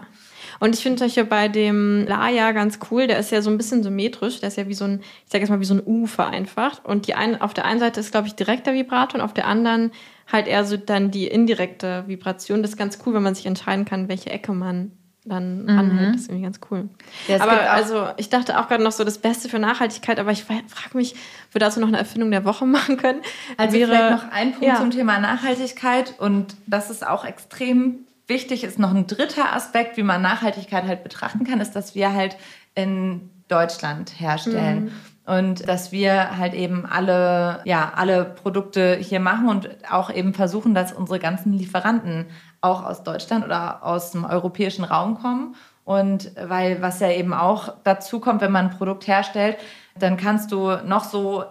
Und 0.59 0.75
ich 0.75 0.81
finde 0.81 0.99
solche 0.99 1.25
bei 1.25 1.47
dem 1.47 2.05
Laia 2.07 2.51
ganz 2.51 2.79
cool, 2.89 3.07
der 3.07 3.19
ist 3.19 3.31
ja 3.31 3.41
so 3.41 3.49
ein 3.49 3.57
bisschen 3.57 3.83
symmetrisch, 3.83 4.39
der 4.39 4.49
ist 4.49 4.57
ja 4.57 4.67
wie 4.67 4.73
so 4.73 4.85
ein, 4.85 5.01
ich 5.25 5.31
sag 5.31 5.41
jetzt 5.41 5.49
mal 5.49 5.59
wie 5.59 5.65
so 5.65 5.75
ein 5.75 5.83
U 5.85 6.05
vereinfacht. 6.05 6.85
Und 6.85 7.07
die 7.07 7.15
ein, 7.15 7.39
auf 7.41 7.53
der 7.53 7.65
einen 7.65 7.79
Seite 7.79 7.99
ist, 7.99 8.11
glaube 8.11 8.27
ich, 8.27 8.35
direkter 8.35 8.73
Vibrator 8.73 9.19
und 9.19 9.25
auf 9.25 9.33
der 9.33 9.47
anderen 9.47 9.91
halt 10.31 10.47
eher 10.47 10.65
so 10.65 10.77
dann 10.77 11.11
die 11.11 11.27
indirekte 11.27 12.03
Vibration. 12.07 12.61
Das 12.61 12.71
ist 12.71 12.77
ganz 12.77 12.99
cool, 13.05 13.13
wenn 13.13 13.23
man 13.23 13.35
sich 13.35 13.45
entscheiden 13.45 13.85
kann, 13.85 14.09
welche 14.09 14.29
Ecke 14.29 14.51
man 14.51 14.91
dann 15.27 15.67
anhält. 15.69 16.15
Das 16.15 16.21
ist 16.21 16.29
irgendwie 16.29 16.45
ganz 16.45 16.59
cool. 16.71 16.89
Ja, 17.27 17.41
aber 17.41 17.71
also, 17.71 18.07
ich 18.17 18.29
dachte 18.29 18.59
auch 18.59 18.67
gerade 18.67 18.83
noch 18.83 18.91
so 18.91 19.03
das 19.03 19.17
Beste 19.17 19.49
für 19.49 19.59
Nachhaltigkeit, 19.59 20.19
aber 20.19 20.31
ich 20.31 20.43
frage 20.43 20.63
mich, 20.93 21.15
wir 21.51 21.59
dazu 21.59 21.79
noch 21.79 21.87
eine 21.87 21.97
Erfindung 21.97 22.31
der 22.31 22.45
Woche 22.45 22.65
machen 22.65 22.97
können. 22.97 23.21
Also 23.57 23.77
vielleicht 23.77 24.11
noch 24.11 24.31
ein 24.31 24.51
Punkt 24.51 24.65
ja. 24.65 24.77
zum 24.77 24.91
Thema 24.91 25.19
Nachhaltigkeit 25.19 26.15
und 26.19 26.55
das 26.65 26.89
ist 26.89 27.05
auch 27.05 27.25
extrem 27.25 28.06
wichtig, 28.27 28.63
ist 28.63 28.79
noch 28.79 28.93
ein 28.93 29.07
dritter 29.07 29.53
Aspekt, 29.53 29.97
wie 29.97 30.03
man 30.03 30.21
Nachhaltigkeit 30.21 30.85
halt 30.85 31.03
betrachten 31.03 31.45
kann, 31.45 31.61
ist, 31.61 31.75
dass 31.75 31.95
wir 31.95 32.13
halt 32.13 32.37
in 32.75 33.29
Deutschland 33.47 34.19
herstellen. 34.19 34.91
Und 35.25 35.67
dass 35.67 35.91
wir 35.91 36.37
halt 36.37 36.53
eben 36.53 36.85
alle, 36.85 37.59
ja, 37.65 37.91
alle 37.95 38.23
Produkte 38.23 38.95
hier 38.95 39.19
machen 39.19 39.49
und 39.49 39.69
auch 39.91 40.09
eben 40.09 40.33
versuchen, 40.33 40.73
dass 40.73 40.93
unsere 40.93 41.19
ganzen 41.19 41.51
Lieferanten 41.51 42.27
auch 42.61 42.85
aus 42.85 43.03
Deutschland 43.03 43.43
oder 43.43 43.83
aus 43.83 44.11
dem 44.11 44.23
europäischen 44.23 44.85
Raum 44.85 45.19
kommen. 45.19 45.55
Und 45.83 46.31
weil 46.41 46.81
was 46.81 47.01
ja 47.01 47.11
eben 47.11 47.33
auch 47.33 47.73
dazu 47.83 48.21
kommt, 48.21 48.39
wenn 48.39 48.53
man 48.53 48.67
ein 48.67 48.77
Produkt 48.77 49.05
herstellt, 49.05 49.57
dann 49.99 50.15
kannst 50.15 50.53
du 50.53 50.77
noch 50.85 51.03
so 51.03 51.43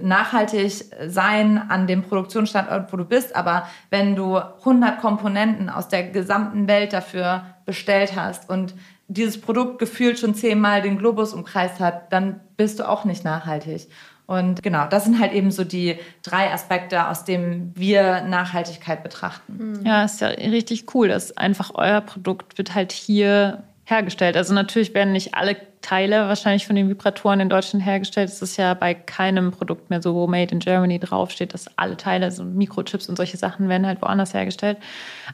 nachhaltig 0.00 0.84
sein 1.06 1.58
an 1.68 1.86
dem 1.86 2.02
Produktionsstandort, 2.02 2.92
wo 2.92 2.96
du 2.96 3.04
bist. 3.04 3.36
Aber 3.36 3.68
wenn 3.90 4.16
du 4.16 4.36
100 4.36 5.00
Komponenten 5.00 5.70
aus 5.70 5.88
der 5.88 6.04
gesamten 6.04 6.66
Welt 6.68 6.92
dafür 6.92 7.44
bestellt 7.64 8.16
hast 8.16 8.50
und 8.50 8.74
dieses 9.08 9.40
Produkt 9.40 9.78
gefühlt 9.78 10.18
schon 10.18 10.34
zehnmal 10.34 10.82
den 10.82 10.98
Globus 10.98 11.34
umkreist 11.34 11.78
hat, 11.80 12.12
dann 12.12 12.40
bist 12.56 12.78
du 12.78 12.88
auch 12.88 13.04
nicht 13.04 13.24
nachhaltig. 13.24 13.88
Und 14.26 14.62
genau, 14.62 14.86
das 14.88 15.04
sind 15.04 15.20
halt 15.20 15.32
eben 15.32 15.50
so 15.50 15.64
die 15.64 15.98
drei 16.22 16.50
Aspekte, 16.50 17.08
aus 17.08 17.24
denen 17.24 17.72
wir 17.76 18.22
Nachhaltigkeit 18.22 19.02
betrachten. 19.02 19.82
Ja, 19.84 20.04
ist 20.04 20.22
ja 20.22 20.28
richtig 20.28 20.94
cool, 20.94 21.08
dass 21.08 21.36
einfach 21.36 21.72
euer 21.74 22.00
Produkt 22.00 22.56
wird 22.56 22.74
halt 22.74 22.92
hier 22.92 23.64
hergestellt. 23.84 24.36
Also 24.38 24.54
natürlich 24.54 24.94
werden 24.94 25.12
nicht 25.12 25.34
alle 25.34 25.56
Teile 25.84 26.28
wahrscheinlich 26.28 26.66
von 26.66 26.76
den 26.76 26.88
Vibratoren 26.88 27.40
in 27.40 27.50
Deutschland 27.50 27.84
hergestellt. 27.84 28.30
Es 28.30 28.40
ist 28.40 28.56
ja 28.56 28.72
bei 28.72 28.94
keinem 28.94 29.50
Produkt 29.50 29.90
mehr 29.90 30.00
so, 30.00 30.14
wo 30.14 30.26
Made 30.26 30.50
in 30.50 30.58
Germany 30.58 30.98
draufsteht, 30.98 31.52
dass 31.52 31.68
alle 31.76 31.98
Teile, 31.98 32.30
so 32.30 32.42
Mikrochips 32.42 33.08
und 33.10 33.16
solche 33.16 33.36
Sachen 33.36 33.68
werden 33.68 33.86
halt 33.86 34.00
woanders 34.00 34.32
hergestellt. 34.32 34.78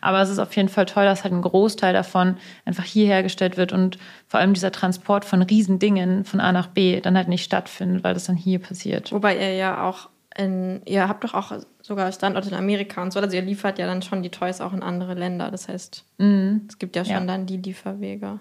Aber 0.00 0.20
es 0.20 0.28
ist 0.28 0.40
auf 0.40 0.54
jeden 0.56 0.68
Fall 0.68 0.86
toll, 0.86 1.04
dass 1.04 1.22
halt 1.22 1.32
ein 1.32 1.42
Großteil 1.42 1.92
davon 1.92 2.36
einfach 2.64 2.82
hier 2.82 3.06
hergestellt 3.06 3.56
wird 3.56 3.72
und 3.72 3.98
vor 4.26 4.40
allem 4.40 4.52
dieser 4.52 4.72
Transport 4.72 5.24
von 5.24 5.42
Riesendingen 5.42 6.24
von 6.24 6.40
A 6.40 6.50
nach 6.50 6.66
B 6.66 7.00
dann 7.00 7.16
halt 7.16 7.28
nicht 7.28 7.44
stattfindet, 7.44 8.02
weil 8.02 8.14
das 8.14 8.24
dann 8.24 8.36
hier 8.36 8.58
passiert. 8.58 9.12
Wobei 9.12 9.36
ihr 9.36 9.54
ja 9.54 9.84
auch 9.88 10.08
in, 10.36 10.82
ihr 10.84 11.08
habt 11.08 11.22
doch 11.22 11.34
auch 11.34 11.52
sogar 11.80 12.10
Standorte 12.10 12.48
in 12.48 12.54
Amerika 12.56 13.02
und 13.02 13.12
so, 13.12 13.20
also 13.20 13.36
ihr 13.36 13.42
liefert 13.42 13.78
ja 13.78 13.86
dann 13.86 14.02
schon 14.02 14.22
die 14.22 14.30
Toys 14.30 14.60
auch 14.60 14.72
in 14.72 14.82
andere 14.82 15.14
Länder. 15.14 15.50
Das 15.50 15.68
heißt, 15.68 16.04
es 16.68 16.78
gibt 16.78 16.96
ja 16.96 17.04
schon 17.04 17.14
Ja. 17.14 17.24
dann 17.24 17.46
die 17.46 17.56
Lieferwege. 17.56 18.40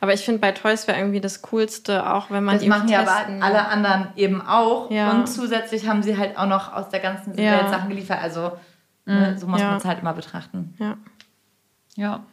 Aber 0.00 0.12
ich 0.12 0.24
finde, 0.24 0.40
bei 0.40 0.52
Toys 0.52 0.86
wäre 0.86 0.98
irgendwie 0.98 1.20
das 1.20 1.42
Coolste, 1.42 2.10
auch 2.12 2.30
wenn 2.30 2.44
man 2.44 2.54
Das 2.56 2.62
die 2.62 2.68
machen 2.68 2.88
ja 2.88 3.00
aber 3.00 3.44
alle 3.44 3.66
anderen 3.66 4.08
eben 4.16 4.40
auch. 4.40 4.90
Ja. 4.90 5.10
Und 5.12 5.26
zusätzlich 5.28 5.88
haben 5.88 6.02
sie 6.02 6.16
halt 6.16 6.38
auch 6.38 6.46
noch 6.46 6.72
aus 6.72 6.88
der 6.88 7.00
ganzen 7.00 7.36
Ja. 7.38 7.52
Welt 7.52 7.70
Sachen 7.70 7.88
geliefert. 7.88 8.22
Also 8.22 8.52
ne, 9.06 9.36
so 9.38 9.46
muss 9.46 9.60
Ja. 9.60 9.68
man 9.68 9.76
es 9.78 9.84
halt 9.84 10.00
immer 10.00 10.12
betrachten. 10.14 10.74
Ja. 10.78 10.96
Ja. 11.96 12.24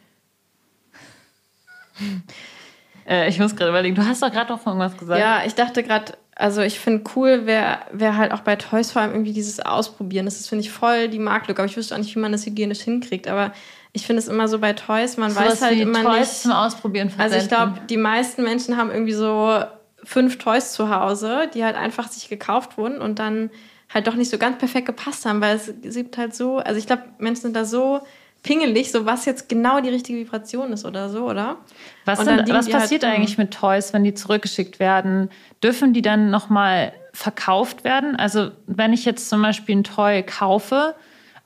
äh, 3.08 3.28
ich 3.28 3.38
muss 3.38 3.56
gerade 3.56 3.70
überlegen, 3.70 3.94
du 3.94 4.04
hast 4.06 4.22
doch 4.22 4.30
gerade 4.30 4.52
noch 4.52 4.60
von 4.60 4.74
irgendwas 4.78 4.98
gesagt. 4.98 5.20
Ja, 5.20 5.42
ich 5.44 5.54
dachte 5.54 5.82
gerade, 5.82 6.12
also 6.34 6.60
ich 6.60 6.78
finde 6.78 7.04
cool, 7.16 7.46
wäre 7.46 7.78
wär 7.92 8.16
halt 8.16 8.32
auch 8.32 8.40
bei 8.40 8.56
Toys 8.56 8.92
vor 8.92 9.02
allem 9.02 9.12
irgendwie 9.12 9.32
dieses 9.32 9.60
Ausprobieren. 9.60 10.26
Das 10.26 10.38
ist, 10.38 10.48
finde 10.48 10.64
ich, 10.64 10.70
voll 10.70 11.08
die 11.08 11.18
Marktlücke. 11.18 11.62
Aber 11.62 11.70
ich 11.70 11.76
wüsste 11.76 11.94
auch 11.94 11.98
nicht, 11.98 12.14
wie 12.14 12.20
man 12.20 12.32
das 12.32 12.44
hygienisch 12.44 12.80
hinkriegt. 12.80 13.26
Aber 13.26 13.52
ich 13.96 14.06
finde 14.06 14.20
es 14.20 14.28
immer 14.28 14.46
so 14.46 14.58
bei 14.58 14.74
Toys, 14.74 15.16
man 15.16 15.30
Sowas 15.30 15.52
weiß 15.52 15.62
halt 15.62 15.80
immer 15.80 16.02
Toys 16.02 16.18
nicht. 16.18 16.42
zum 16.42 16.52
Ausprobieren 16.52 17.10
Also 17.16 17.36
ich 17.36 17.44
versenden. 17.44 17.48
glaube, 17.48 17.86
die 17.88 17.96
meisten 17.96 18.42
Menschen 18.44 18.76
haben 18.76 18.90
irgendwie 18.90 19.14
so 19.14 19.60
fünf 20.04 20.36
Toys 20.36 20.74
zu 20.74 20.94
Hause, 20.94 21.48
die 21.54 21.64
halt 21.64 21.76
einfach 21.76 22.06
sich 22.08 22.28
gekauft 22.28 22.76
wurden 22.76 23.00
und 23.00 23.18
dann 23.18 23.48
halt 23.92 24.06
doch 24.06 24.14
nicht 24.14 24.30
so 24.30 24.36
ganz 24.36 24.58
perfekt 24.58 24.84
gepasst 24.86 25.24
haben, 25.24 25.40
weil 25.40 25.56
es 25.56 25.94
gibt 25.94 26.18
halt 26.18 26.34
so, 26.34 26.58
also 26.58 26.78
ich 26.78 26.86
glaube, 26.86 27.04
Menschen 27.18 27.40
sind 27.42 27.56
da 27.56 27.64
so 27.64 28.00
pingelig, 28.42 28.92
so 28.92 29.06
was 29.06 29.24
jetzt 29.24 29.48
genau 29.48 29.80
die 29.80 29.88
richtige 29.88 30.18
Vibration 30.18 30.74
ist 30.74 30.84
oder 30.84 31.08
so, 31.08 31.24
oder? 31.30 31.56
Was, 32.04 32.18
sind, 32.20 32.48
was 32.50 32.66
halt 32.66 32.72
passiert 32.72 33.02
rum. 33.02 33.12
eigentlich 33.12 33.38
mit 33.38 33.54
Toys, 33.54 33.94
wenn 33.94 34.04
die 34.04 34.12
zurückgeschickt 34.12 34.78
werden? 34.78 35.30
Dürfen 35.64 35.94
die 35.94 36.02
dann 36.02 36.28
nochmal 36.30 36.92
verkauft 37.14 37.82
werden? 37.82 38.14
Also 38.14 38.50
wenn 38.66 38.92
ich 38.92 39.06
jetzt 39.06 39.30
zum 39.30 39.40
Beispiel 39.40 39.76
ein 39.76 39.84
Toy 39.84 40.22
kaufe, 40.22 40.94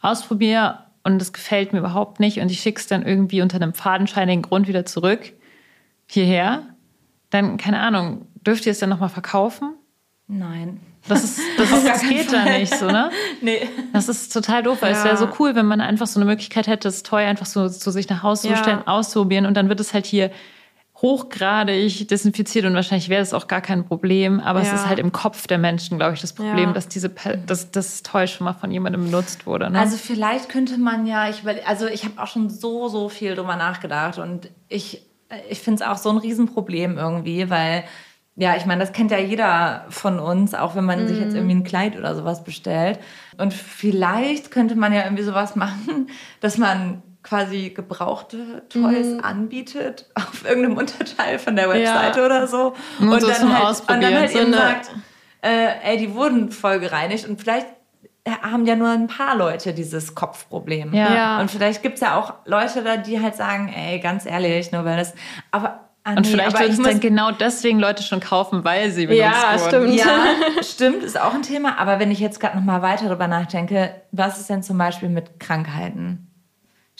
ausprobiere 0.03 0.81
und 1.05 1.21
es 1.23 1.33
gefällt 1.33 1.73
mir 1.73 1.79
überhaupt 1.81 2.21
nicht 2.21 2.39
und 2.41 2.51
ich 2.51 2.61
schicke 2.61 2.81
es 2.81 2.87
dann 2.87 3.05
irgendwie 3.05 3.43
unter 3.43 3.57
einem 3.57 3.75
fadenscheinigen 3.75 4.43
Grund 4.43 4.69
wieder 4.69 4.85
zurück 4.85 5.33
hierher, 6.07 6.63
dann, 7.31 7.57
keine 7.57 7.79
Ahnung, 7.81 8.27
dürft 8.47 8.67
ihr 8.67 8.73
es 8.73 8.81
dann 8.81 8.91
nochmal 8.91 9.09
verkaufen? 9.09 9.75
Nein. 10.27 10.81
Das, 11.09 11.25
ist, 11.25 11.41
das, 11.57 11.71
ist, 11.73 11.87
das 11.87 12.03
geht 12.03 12.33
da 12.33 12.45
nicht 12.45 12.75
so, 12.75 12.87
ne? 12.87 13.11
Nee. 13.41 13.69
Das 13.93 14.09
ist 14.09 14.33
total 14.33 14.63
doof, 14.63 14.79
weil 14.83 14.93
es 14.93 15.05
wäre 15.05 15.17
so 15.17 15.29
cool, 15.39 15.55
wenn 15.55 15.67
man 15.67 15.81
einfach 15.81 16.07
so 16.07 16.21
eine 16.21 16.29
Möglichkeit 16.29 16.67
hätte, 16.67 16.89
das 16.89 17.03
Toy 17.03 17.25
einfach 17.25 17.47
so 17.47 17.69
zu 17.69 17.91
sich 17.91 18.09
nach 18.09 18.23
Hause 18.23 18.49
Ja. 18.49 18.55
zu 18.57 18.63
stellen, 18.63 18.87
auszuprobieren 18.87 19.47
und 19.47 19.55
dann 19.57 19.69
wird 19.69 19.81
es 19.81 19.95
halt 19.95 20.07
hier 20.07 20.31
hochgradig 21.03 22.09
desinfiziert 22.09 22.65
und 22.67 22.75
wahrscheinlich 22.75 23.09
wäre 23.09 23.23
es 23.23 23.33
auch 23.33 23.47
gar 23.49 23.61
kein 23.61 23.85
Problem, 23.87 24.39
aber 24.41 24.61
es 24.61 24.69
Ja. 24.69 24.75
ist 24.75 24.87
halt 24.89 24.99
im 24.99 25.13
Kopf 25.13 25.47
der 25.47 25.59
Menschen, 25.59 25.99
glaube 25.99 26.15
ich, 26.15 26.21
das 26.21 26.33
Problem, 26.35 26.69
Ja. 26.69 26.73
dass 26.73 26.89
diese 26.89 27.11
dass 27.47 27.71
das 27.71 28.03
Toy 28.03 28.27
schon 28.29 28.45
mal 28.45 28.53
von 28.53 28.71
jemandem 28.71 29.05
benutzt 29.07 29.47
wurde. 29.47 29.71
Ne? 29.71 29.79
Also 29.79 29.97
vielleicht 29.97 30.49
könnte 30.49 30.79
man 30.79 31.07
ja, 31.07 31.29
ich 31.29 31.43
also 31.67 31.87
ich 31.87 32.05
habe 32.05 32.21
auch 32.23 32.27
schon 32.27 32.51
so, 32.51 32.89
so 32.89 33.09
viel 33.09 33.35
drüber 33.35 33.57
nachgedacht 33.57 34.19
und 34.19 34.51
ich, 34.69 35.03
ich 35.49 35.61
finde 35.61 35.83
es 35.83 35.89
auch 35.89 35.97
so 35.97 36.11
ein 36.11 36.19
Riesenproblem 36.19 36.99
irgendwie, 36.99 37.49
weil, 37.51 37.85
ja, 38.37 38.57
ich 38.57 38.67
meine, 38.67 38.81
das 38.81 38.93
kennt 38.93 39.11
ja 39.11 39.19
jeder 39.19 39.87
von 39.89 40.19
uns, 40.19 40.55
auch 40.55 40.75
wenn 40.77 40.85
man 40.85 41.07
sich 41.09 41.19
jetzt 41.19 41.35
irgendwie 41.35 41.55
ein 41.57 41.65
Kleid 41.65 41.97
oder 41.97 42.15
sowas 42.15 42.45
bestellt. 42.45 42.99
Und 43.39 43.53
vielleicht 43.55 44.51
könnte 44.51 44.77
man 44.77 44.93
ja 44.93 45.05
irgendwie 45.05 45.23
sowas 45.25 45.57
machen, 45.57 46.09
dass 46.41 46.59
man 46.59 47.03
quasi 47.23 47.71
gebrauchte 47.71 48.63
Toys 48.69 49.23
anbietet 49.23 50.07
auf 50.15 50.45
irgendeinem 50.45 50.77
Unterteil 50.79 51.39
von 51.39 51.57
der 51.57 51.69
Webseite 51.69 52.25
oder 52.25 52.47
so. 52.47 52.75
Nur 52.99 53.21
so 53.21 53.31
zum 53.31 53.49
und 53.49 53.53
dann 53.55 53.63
Ausprobieren. 53.63 54.15
halt 54.19 54.31
So 54.31 54.39
eben 54.39 54.55
eine- 54.55 54.57
sagt, 54.63 54.91
äh, 55.43 55.69
ey, 55.93 55.97
die 55.99 56.15
wurden 56.15 56.51
voll 56.51 56.81
gereinigt 56.81 57.29
und 57.29 57.41
vielleicht 57.41 57.67
haben 58.43 58.67
ja 58.67 58.77
nur 58.77 58.91
ein 58.91 59.07
paar 59.07 59.35
Leute 59.37 59.73
dieses 59.73 60.15
Kopfproblem. 60.15 60.93
Ja. 60.95 61.15
Ja. 61.15 61.41
Und 61.41 61.51
vielleicht 61.51 61.83
gibt 61.83 61.95
es 61.95 62.01
ja 62.03 62.17
auch 62.19 62.35
Leute 62.45 62.83
da, 62.85 62.97
die 62.99 63.21
halt 63.21 63.35
sagen, 63.35 63.73
ey, 63.75 63.99
ganz 63.99 64.27
ehrlich, 64.27 64.73
nur 64.73 64.85
weil 64.85 64.99
das. 64.99 65.15
Aber. 65.51 65.81
ah, 66.05 66.11
und 66.13 66.21
nee, 66.21 66.29
vielleicht 66.29 66.59
würden 66.59 66.73
es 66.73 66.79
dann 66.83 67.01
genau 67.01 67.33
deswegen 67.33 67.81
Leute 67.81 68.03
schon 68.03 68.21
kaufen, 68.21 68.63
weil 68.63 68.91
sie 68.91 69.07
benutzt 69.07 69.23
Ja, 69.25 69.59
wurden. 69.59 69.69
stimmt. 69.69 69.95
Ja, 69.95 70.25
stimmt, 70.63 71.03
ist 71.03 71.19
auch 71.19 71.33
ein 71.35 71.43
Thema. 71.43 71.79
Aber 71.79 71.99
wenn 71.99 72.11
ich 72.11 72.21
jetzt 72.21 72.41
gerade 72.41 72.57
noch 72.59 72.65
mal 72.65 72.83
weiter 72.83 73.07
darüber 73.07 73.27
nachdenke, 73.27 73.95
was 74.13 74.39
ist 74.39 74.51
denn 74.51 74.63
zum 74.63 74.77
Beispiel 74.77 75.09
mit 75.09 75.41
Krankheiten? 75.41 76.30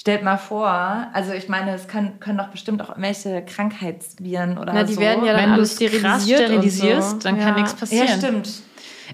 Stellt 0.01 0.23
mal 0.23 0.39
vor, 0.39 0.67
also 1.13 1.33
ich 1.35 1.51
meine, 1.51 1.75
es 1.75 1.87
kann, 1.87 2.21
können 2.21 2.39
doch 2.39 2.49
bestimmt 2.49 2.81
auch 2.81 2.89
irgendwelche 2.89 3.43
Krankheitsviren 3.45 4.57
oder 4.57 4.73
Na, 4.73 4.85
die 4.85 4.95
so. 4.95 5.01
werden 5.03 5.27
ja 5.27 5.35
dann 5.35 5.51
Wenn 5.51 5.59
du 5.59 5.67
sterilisiert 5.67 6.41
sterilisierst, 6.41 7.11
so. 7.11 7.29
dann 7.29 7.39
kann 7.39 7.49
Ja. 7.49 7.55
nichts 7.61 7.75
passieren. 7.75 8.09
Ja, 8.09 8.17
stimmt. 8.17 8.49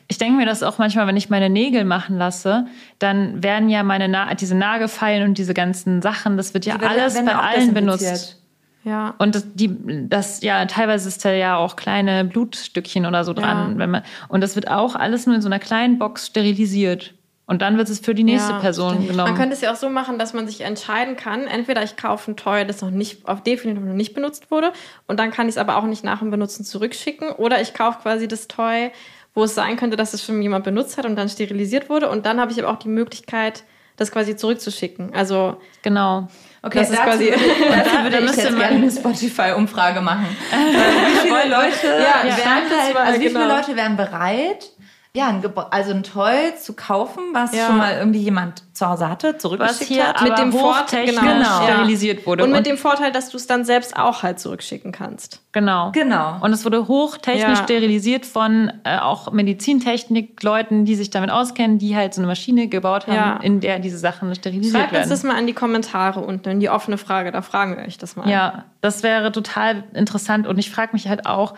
ich 0.07 0.19
denke 0.19 0.37
mir 0.37 0.47
das 0.47 0.63
auch 0.63 0.79
manchmal, 0.79 1.09
wenn 1.09 1.17
ich 1.17 1.29
meine 1.29 1.51
Nägel 1.51 1.85
machen 1.85 2.19
lasse, 2.19 2.67
dann 3.01 3.43
werden 3.43 3.69
ja 3.69 3.83
meine 3.83 4.07
Na 4.07 4.33
diese 4.35 4.55
Nagelfeilen 4.55 5.29
und 5.29 5.39
diese 5.39 5.55
ganzen 5.55 6.03
Sachen, 6.03 6.37
das 6.37 6.55
wird 6.55 6.67
ja 6.67 6.79
Die 6.79 6.87
alles 6.87 7.15
werden 7.17 7.27
bei 7.27 7.35
allen 7.35 7.75
benutzt. 7.75 8.41
Ja. 8.85 9.17
Und 9.19 9.35
das, 9.35 9.45
die, 9.55 9.77
das, 10.09 10.41
ja, 10.43 10.65
teilweise 10.67 11.09
ist 11.09 11.25
da 11.25 11.33
ja 11.33 11.57
auch 11.57 11.75
kleine 11.75 12.25
Blutstückchen 12.25 13.07
oder 13.07 13.25
so 13.25 13.33
dran. 13.33 13.73
Ja. 13.73 13.79
Wenn 13.79 13.91
man, 13.91 14.03
und 14.29 14.41
das 14.41 14.55
wird 14.55 14.71
auch 14.71 14.95
alles 14.95 15.27
nur 15.27 15.35
in 15.35 15.43
so 15.43 15.49
einer 15.49 15.59
kleinen 15.59 15.99
Box 15.99 16.29
sterilisiert. 16.29 17.13
Und 17.49 17.63
dann 17.63 17.79
wird 17.79 17.89
es 17.89 18.01
für 18.01 18.13
die 18.15 18.25
nächste 18.25 18.53
Ja, 18.55 18.59
Person 18.59 18.95
stimmt. 18.95 19.09
genommen. 19.11 19.31
Man 19.31 19.39
könnte 19.39 19.55
es 19.55 19.61
ja 19.61 19.73
auch 19.73 19.77
so 19.77 19.89
machen, 19.89 20.19
dass 20.19 20.33
man 20.33 20.49
sich 20.49 20.63
entscheiden 20.63 21.15
kann, 21.17 21.47
entweder 21.47 21.83
ich 21.85 21.97
kaufe 21.97 22.33
ein 22.33 22.37
Toy, 22.37 22.67
das 22.67 22.81
noch 22.83 22.91
nicht, 22.91 23.29
auf 23.29 23.41
definitiv 23.43 23.85
noch 23.85 23.95
nicht 23.95 24.15
benutzt 24.15 24.51
wurde, 24.51 24.73
und 25.07 25.21
dann 25.21 25.31
kann 25.31 25.47
ich 25.49 25.55
es 25.55 25.59
aber 25.59 25.77
auch 25.77 25.85
nicht 25.85 26.03
nach 26.03 26.19
dem 26.19 26.31
Benutzen 26.33 26.65
zurückschicken, 26.65 27.31
oder 27.31 27.61
ich 27.61 27.73
kaufe 27.73 28.01
quasi 28.03 28.27
das 28.27 28.49
Toy, 28.49 28.91
wo 29.33 29.45
es 29.45 29.55
sein 29.55 29.77
könnte, 29.77 29.97
dass 29.97 30.13
es 30.13 30.25
schon 30.25 30.43
jemand 30.43 30.65
benutzt 30.65 30.99
hat 30.99 31.07
und 31.07 31.15
dann 31.15 31.29
sterilisiert 31.29 31.89
wurde, 31.89 32.09
und 32.11 32.27
dann 32.27 32.41
habe 32.41 32.51
ich 32.51 32.61
aber 32.61 32.73
auch 32.73 32.81
die 32.81 32.89
Möglichkeit, 32.89 33.63
das 33.97 34.11
quasi 34.11 34.35
zurückzuschicken. 34.37 35.15
Also, 35.15 35.57
genau. 35.83 36.27
Okay, 36.63 36.81
Das 36.81 36.91
ist 36.91 37.01
quasi- 37.01 37.31
dazu 37.71 37.91
da 37.95 38.03
würde 38.03 38.17
ich 38.19 38.23
müsste 38.25 38.41
jetzt 38.43 38.51
man- 38.51 38.59
gerne 38.61 38.77
eine 38.77 38.91
Spotify-Umfrage 38.91 40.01
machen. 40.01 40.27
Äh, 40.53 40.57
wie 40.57 41.29
viele 41.29 41.49
Leute 41.49 41.87
Ja, 41.87 42.25
wären 42.25 42.39
schreibt 42.41 42.71
es 42.73 42.83
halt, 42.87 42.97
also 42.97 43.21
wie 43.21 43.29
viele 43.29 43.41
genau. 43.45 43.57
Leute 43.57 43.77
wären 43.77 43.97
bereit, 43.97 44.71
ja, 45.17 45.29
ein 45.29 45.43
also 45.71 45.91
ein 45.93 46.03
Toy 46.03 46.55
zu 46.61 46.75
kaufen, 46.75 47.23
was 47.33 47.55
Ja. 47.55 47.67
schon 47.69 47.79
mal 47.79 47.95
irgendwie 47.99 48.21
jemand 48.21 48.63
zu 48.75 48.87
Hause 48.87 49.09
hatte, 49.09 49.39
zurückgeschickt 49.39 49.85
hier 49.89 50.07
hat? 50.09 50.23
Mit 50.23 50.37
dem 50.39 50.53
Vorteil- 50.53 51.07
hochtechnisch 51.07 51.21
genau. 51.21 51.63
sterilisiert 51.65 52.27
wurde. 52.27 52.45
und 52.45 52.53
mit 52.53 52.67
dem 52.67 52.77
Vorteil, 52.77 53.11
dass 53.13 53.31
du 53.31 53.39
es 53.39 53.47
dann 53.47 53.65
selbst 53.65 53.97
auch 53.97 54.23
halt 54.23 54.39
zurückschicken 54.39 54.93
kannst. 54.93 55.41
genau. 55.53 55.91
Genau. 55.93 56.37
Und 56.43 56.53
es 56.53 56.65
wurde 56.67 56.87
hochtechnisch 56.87 57.43
Ja. 57.59 57.65
sterilisiert 57.65 58.27
von 58.27 58.71
äh, 58.85 58.99
auch 58.99 59.33
Medizintechnik-Leuten, 59.33 60.85
die 60.85 60.95
sich 60.95 61.11
damit 61.11 61.31
auskennen, 61.31 61.79
die 61.79 61.97
halt 61.97 62.15
so 62.15 62.21
eine 62.21 62.27
Maschine 62.29 62.69
gebaut 62.69 63.07
haben, 63.07 63.15
Ja. 63.17 63.37
in 63.43 63.61
der 63.61 63.79
diese 63.79 63.99
Sachen 63.99 64.35
sterilisiert 64.35 64.75
Schreibt 64.77 64.89
uns 64.93 64.99
werden. 64.99 65.11
das 65.11 65.23
mal 65.23 65.39
in 65.39 65.47
die 65.47 65.53
Kommentare 65.55 66.21
unten, 66.21 66.49
in 66.51 66.61
die 66.61 66.69
offene 66.71 66.99
Frage, 66.99 67.33
da 67.33 67.43
fragen 67.43 67.77
wir 67.77 67.85
euch 67.85 67.99
das 67.99 68.17
mal. 68.17 68.29
Ja, 68.29 68.65
das 68.83 69.03
wäre 69.03 69.33
total 69.33 69.85
interessant. 69.95 70.47
Und 70.47 70.59
ich 70.59 70.71
frage 70.71 70.91
mich 70.93 71.09
halt 71.09 71.27
auch, 71.27 71.55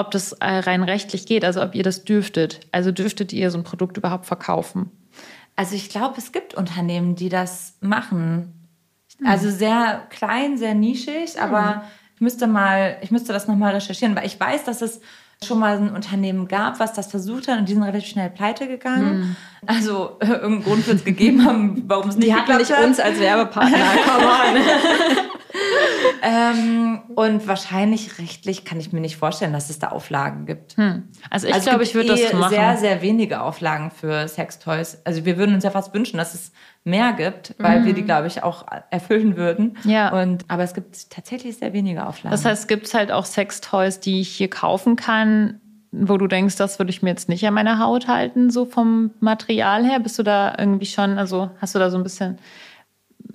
ob 0.00 0.10
das 0.10 0.32
äh, 0.32 0.46
rein 0.46 0.82
rechtlich 0.82 1.26
geht, 1.26 1.44
also 1.44 1.62
ob 1.62 1.74
ihr 1.74 1.82
das 1.82 2.04
dürftet. 2.04 2.60
Also 2.72 2.92
dürftet 2.92 3.32
ihr 3.32 3.50
so 3.50 3.58
ein 3.58 3.64
Produkt 3.64 3.96
überhaupt 3.96 4.26
verkaufen? 4.26 4.90
Also 5.56 5.76
ich 5.76 5.90
glaube, 5.90 6.14
es 6.18 6.32
gibt 6.32 6.54
Unternehmen, 6.54 7.16
die 7.16 7.28
das 7.28 7.74
machen. 7.80 8.52
Also 9.24 9.50
sehr 9.50 10.06
klein, 10.10 10.56
sehr 10.56 10.74
nischig, 10.74 11.40
aber 11.40 11.84
ich 12.14 12.20
müsste 12.20 12.46
mal, 12.46 12.96
ich 13.02 13.10
müsste 13.10 13.32
das 13.32 13.46
nochmal 13.46 13.74
recherchieren, 13.74 14.16
weil 14.16 14.26
ich 14.26 14.40
weiß, 14.40 14.64
dass 14.64 14.80
es 14.80 15.00
schon 15.44 15.58
mal 15.58 15.76
ein 15.76 15.94
Unternehmen 15.94 16.48
gab, 16.48 16.80
was 16.80 16.92
das 16.92 17.06
versucht 17.06 17.48
hat 17.48 17.58
und 17.58 17.68
die 17.68 17.72
sind 17.72 17.82
relativ 17.82 18.08
schnell 18.08 18.30
pleite 18.30 18.68
gegangen. 18.68 19.36
Also 19.66 20.18
äh, 20.20 20.26
irgendeinen 20.26 20.64
Grund 20.64 20.86
wird 20.86 20.98
es 20.98 21.04
gegeben 21.04 21.44
haben, 21.44 21.82
warum 21.86 22.08
es 22.08 22.16
nicht 22.16 22.28
Die 22.28 22.34
hatten 22.34 22.46
geklappt 22.46 22.70
nicht 22.70 22.88
uns 22.88 23.00
als 23.00 23.18
Werbepartner. 23.18 23.78
Come 24.04 24.26
on. 24.26 25.30
Ähm, 26.22 27.00
und 27.14 27.48
wahrscheinlich 27.48 28.18
rechtlich 28.18 28.66
kann 28.66 28.78
ich 28.78 28.92
mir 28.92 29.00
nicht 29.00 29.16
vorstellen, 29.16 29.54
dass 29.54 29.70
es 29.70 29.78
da 29.78 29.88
Auflagen 29.88 30.44
gibt. 30.44 30.76
Also 31.30 31.46
ich 31.46 31.54
also 31.54 31.70
glaube, 31.70 31.82
ich 31.82 31.92
gibt 31.92 32.08
würde 32.08 32.20
das 32.20 32.32
eh 32.32 32.36
machen. 32.36 32.50
sehr, 32.50 32.76
sehr 32.76 33.02
wenige 33.02 33.40
Auflagen 33.40 33.90
für 33.90 34.28
Sextoys. 34.28 35.00
Also 35.04 35.24
wir 35.24 35.38
würden 35.38 35.54
uns 35.54 35.64
ja 35.64 35.70
fast 35.70 35.94
wünschen, 35.94 36.18
dass 36.18 36.34
es 36.34 36.52
mehr 36.84 37.12
gibt, 37.14 37.54
weil 37.58 37.84
wir 37.84 37.94
die, 37.94 38.02
glaube 38.02 38.26
ich, 38.26 38.42
auch 38.42 38.66
erfüllen 38.90 39.36
würden. 39.36 39.78
Mhm. 39.82 39.90
Ja. 39.90 40.20
Und, 40.20 40.44
aber 40.48 40.62
es 40.62 40.74
gibt 40.74 41.10
tatsächlich 41.10 41.56
sehr 41.56 41.72
wenige 41.72 42.06
Auflagen. 42.06 42.32
Das 42.32 42.44
heißt, 42.44 42.68
gibt 42.68 42.86
es 42.86 42.94
halt 42.94 43.10
auch 43.10 43.24
Sextoys, 43.24 44.00
die 44.00 44.20
ich 44.20 44.28
hier 44.28 44.50
kaufen 44.50 44.96
kann, 44.96 45.60
wo 45.92 46.16
du 46.16 46.26
denkst, 46.26 46.56
das 46.56 46.78
würde 46.78 46.90
ich 46.90 47.02
mir 47.02 47.10
jetzt 47.10 47.28
nicht 47.28 47.46
an 47.46 47.54
meiner 47.54 47.78
Haut 47.78 48.06
halten, 48.06 48.50
so 48.50 48.64
vom 48.64 49.10
Material 49.20 49.84
her? 49.84 50.00
Bist 50.00 50.18
du 50.18 50.22
da 50.22 50.54
irgendwie 50.56 50.86
schon, 50.86 51.18
also 51.18 51.50
hast 51.60 51.74
du 51.74 51.78
da 51.78 51.90
so 51.90 51.96
ein 51.96 52.02
bisschen, 52.02 52.38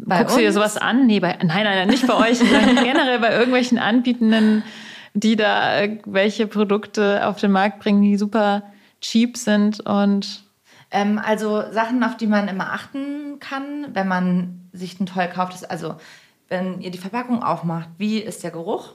Bei 0.06 0.20
guckst 0.20 0.36
du 0.36 0.40
dir 0.42 0.48
uns? 0.48 0.56
sowas 0.56 0.78
an? 0.78 1.08
Nee, 1.08 1.20
bei, 1.20 1.38
nein, 1.38 1.48
nein, 1.48 1.66
nein, 1.66 1.88
nicht 1.88 2.06
bei 2.06 2.16
euch, 2.16 2.38
sondern 2.38 2.76
generell 2.84 3.20
bei 3.20 3.34
irgendwelchen 3.34 3.80
Anbietenden, 3.80 4.64
die 5.14 5.36
da 5.36 5.88
welche 6.06 6.48
Produkte 6.48 7.26
auf 7.28 7.40
den 7.40 7.52
Markt 7.52 7.80
bringen, 7.80 8.02
die 8.02 8.18
super 8.18 8.64
cheap 9.02 9.38
sind 9.38 9.80
und 9.82 10.44
Ähm, 10.92 11.20
also 11.24 11.64
Sachen, 11.72 12.04
auf 12.04 12.18
die 12.18 12.28
man 12.28 12.48
immer 12.48 12.72
achten 12.72 13.40
kann, 13.40 13.88
wenn 13.94 14.08
man 14.08 14.70
sich 14.72 15.00
ein 15.00 15.06
Toy 15.08 15.28
kauft, 15.28 15.54
ist 15.54 15.70
also, 15.70 15.96
wenn 16.48 16.82
ihr 16.82 16.92
die 16.92 16.98
Verpackung 16.98 17.42
aufmacht, 17.44 17.90
wie 17.98 18.20
ist 18.20 18.44
der 18.44 18.52
Geruch? 18.52 18.94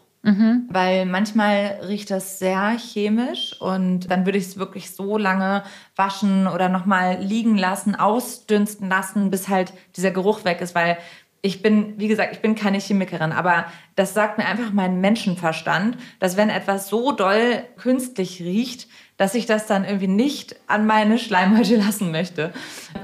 Weil 0.70 1.06
manchmal 1.06 1.80
riecht 1.88 2.10
das 2.10 2.38
sehr 2.38 2.76
chemisch 2.78 3.58
und 3.60 4.10
dann 4.10 4.26
würde 4.26 4.38
ich 4.38 4.44
es 4.44 4.58
wirklich 4.58 4.94
so 4.94 5.16
lange 5.16 5.62
waschen 5.96 6.46
oder 6.46 6.68
nochmal 6.68 7.18
liegen 7.22 7.56
lassen, 7.56 7.94
ausdünsten 7.94 8.88
lassen, 8.88 9.30
bis 9.30 9.48
halt 9.48 9.72
dieser 9.96 10.10
Geruch 10.10 10.44
weg 10.44 10.60
ist, 10.60 10.74
weil 10.74 10.98
ich 11.42 11.62
bin, 11.62 11.98
wie 11.98 12.08
gesagt, 12.08 12.34
ich 12.34 12.42
bin 12.42 12.54
keine 12.54 12.78
Chemikerin, 12.78 13.32
aber 13.32 13.64
das 13.96 14.12
sagt 14.12 14.36
mir 14.36 14.44
einfach 14.44 14.72
mein 14.72 15.00
Menschenverstand, 15.00 15.96
dass 16.18 16.36
wenn 16.36 16.50
etwas 16.50 16.88
so 16.88 17.12
doll 17.12 17.64
künstlich 17.78 18.42
riecht, 18.42 18.88
dass 19.20 19.34
ich 19.34 19.44
das 19.44 19.66
dann 19.66 19.84
irgendwie 19.84 20.08
nicht 20.08 20.56
an 20.66 20.86
meine 20.86 21.18
Schleimhäute 21.18 21.76
lassen 21.84 22.10
möchte. 22.10 22.54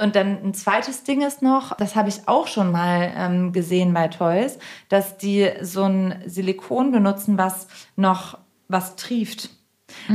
Und 0.01 0.17
dann 0.17 0.39
ein 0.43 0.55
zweites 0.55 1.05
Ding 1.05 1.21
ist 1.21 1.43
noch, 1.43 1.77
das 1.77 1.95
habe 1.95 2.09
ich 2.09 2.27
auch 2.27 2.47
schon 2.47 2.73
mal 2.73 3.13
ähm, 3.15 3.53
gesehen 3.53 3.93
bei 3.93 4.09
Toys, 4.09 4.59
dass 4.89 5.19
die 5.19 5.51
so 5.61 5.83
ein 5.83 6.15
Silikon 6.25 6.91
benutzen, 6.91 7.37
was 7.37 7.69
noch 7.97 8.39
was 8.67 8.97
trieft. 8.97 9.51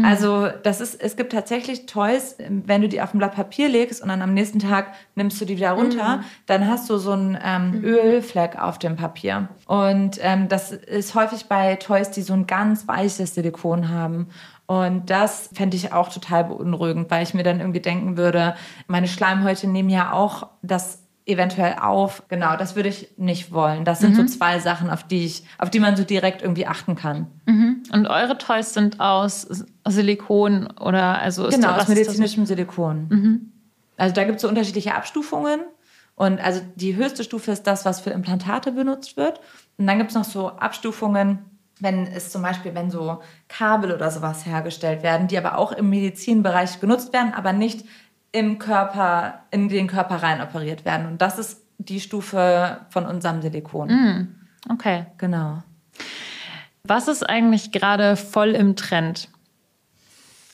Also 0.03 0.49
das 0.64 0.82
ist, 0.82 1.02
es 1.02 1.15
gibt 1.15 1.32
tatsächlich 1.32 1.86
Toys, 1.86 2.36
wenn 2.40 2.82
du 2.82 2.90
die 2.90 3.02
auf 3.02 3.14
ein 3.14 3.18
Blatt 3.18 3.36
Papier 3.36 3.69
legst 3.69 4.02
und 4.02 4.10
dann 4.10 4.22
am 4.22 4.34
nächsten 4.34 4.60
Tag 4.60 4.94
nimmst 5.15 5.40
du 5.40 5.45
die 5.45 5.57
wieder 5.57 5.72
runter, 5.72 6.23
dann 6.45 6.68
hast 6.68 6.90
du 6.90 6.98
so 6.98 7.11
einen 7.11 7.38
ähm, 7.41 7.84
Ölfleck 7.84 8.57
auf 8.60 8.80
dem 8.80 8.95
Papier. 8.95 9.49
Und 9.68 10.18
ähm, 10.22 10.48
das 10.49 10.72
ist 10.72 11.15
häufig 11.15 11.45
bei 11.45 11.76
Toys, 11.76 12.11
die 12.11 12.22
so 12.22 12.34
ein 12.34 12.48
ganz 12.48 12.88
weiches 12.88 13.36
Silikon 13.36 13.90
haben. 13.90 14.28
Und 14.72 15.10
das 15.10 15.49
fände 15.52 15.76
ich 15.76 15.91
auch 15.91 16.07
total 16.07 16.45
beunruhigend, 16.45 17.11
weil 17.11 17.23
ich 17.23 17.34
mir 17.34 17.43
dann 17.43 17.60
irgendwie 17.60 17.81
denken 17.81 18.15
würde, 18.15 18.56
meine 18.88 19.10
Schleimhäute 19.10 19.68
nehmen 19.68 19.89
ja 19.89 20.14
auch 20.14 20.48
das 20.61 21.03
eventuell 21.26 21.76
auf. 21.81 22.23
Genau, 22.30 22.56
das 22.56 22.77
würde 22.77 22.88
ich 22.88 23.10
nicht 23.18 23.52
wollen. 23.52 23.84
Das 23.84 23.99
sind 23.99 24.15
so 24.15 24.23
zwei 24.23 24.60
Sachen, 24.60 24.89
auf 24.89 25.03
die 25.03 25.26
ich, 25.26 25.43
auf 25.57 25.69
die 25.72 25.81
man 25.81 25.98
so 25.98 26.06
direkt 26.06 26.41
irgendwie 26.41 26.68
achten 26.68 26.95
kann. 26.95 27.27
und 27.91 28.07
eure 28.07 28.38
Toys 28.38 28.73
sind 28.73 29.02
aus 29.02 29.65
Silikon 29.85 30.68
oder 30.80 31.19
also 31.19 31.48
ist 31.48 31.56
Genau, 31.56 31.73
aus 31.73 31.89
medizinischem 31.89 32.45
Silikon. 32.45 33.52
Also 33.98 34.15
da 34.15 34.23
gibt 34.23 34.38
es 34.38 34.41
so 34.41 34.48
unterschiedliche 34.48 34.95
Abstufungen. 34.95 35.60
Und 36.15 36.39
also 36.39 36.61
die 36.76 36.95
höchste 36.95 37.26
Stufe 37.26 37.52
ist 37.52 37.64
das, 37.64 37.84
was 37.84 37.99
für 37.99 38.11
Implantate 38.11 38.72
benutzt 38.72 39.18
wird. 39.18 39.41
Und 39.77 39.88
dann 39.88 39.98
gibt 39.98 40.11
es 40.11 40.15
noch 40.15 40.23
so 40.23 40.48
Abstufungen, 40.48 41.39
wenn 41.81 42.07
es 42.07 42.29
zum 42.29 42.41
Beispiel, 42.41 42.75
wenn 42.75 42.91
so 42.91 43.21
Kabel 43.47 43.91
oder 43.91 44.11
sowas 44.11 44.45
hergestellt 44.45 45.03
werden, 45.03 45.27
die 45.27 45.37
aber 45.37 45.57
auch 45.57 45.71
im 45.71 45.89
Medizinbereich 45.89 46.79
genutzt 46.79 47.11
werden, 47.13 47.33
aber 47.33 47.53
nicht 47.53 47.85
im 48.31 48.59
Körper, 48.59 49.41
in 49.51 49.67
den 49.67 49.87
Körper 49.87 50.23
rein 50.23 50.41
operiert 50.41 50.85
werden. 50.85 51.07
Und 51.07 51.21
das 51.21 51.37
ist 51.37 51.65
die 51.79 51.99
Stufe 51.99 52.81
von 52.89 53.05
unserem 53.05 53.41
Silikon. 53.41 54.35
Okay. 54.69 55.05
Genau. 55.17 55.63
Was 56.83 57.07
ist 57.07 57.27
eigentlich 57.27 57.71
gerade 57.71 58.15
voll 58.15 58.49
im 58.49 58.75
Trend? 58.75 59.29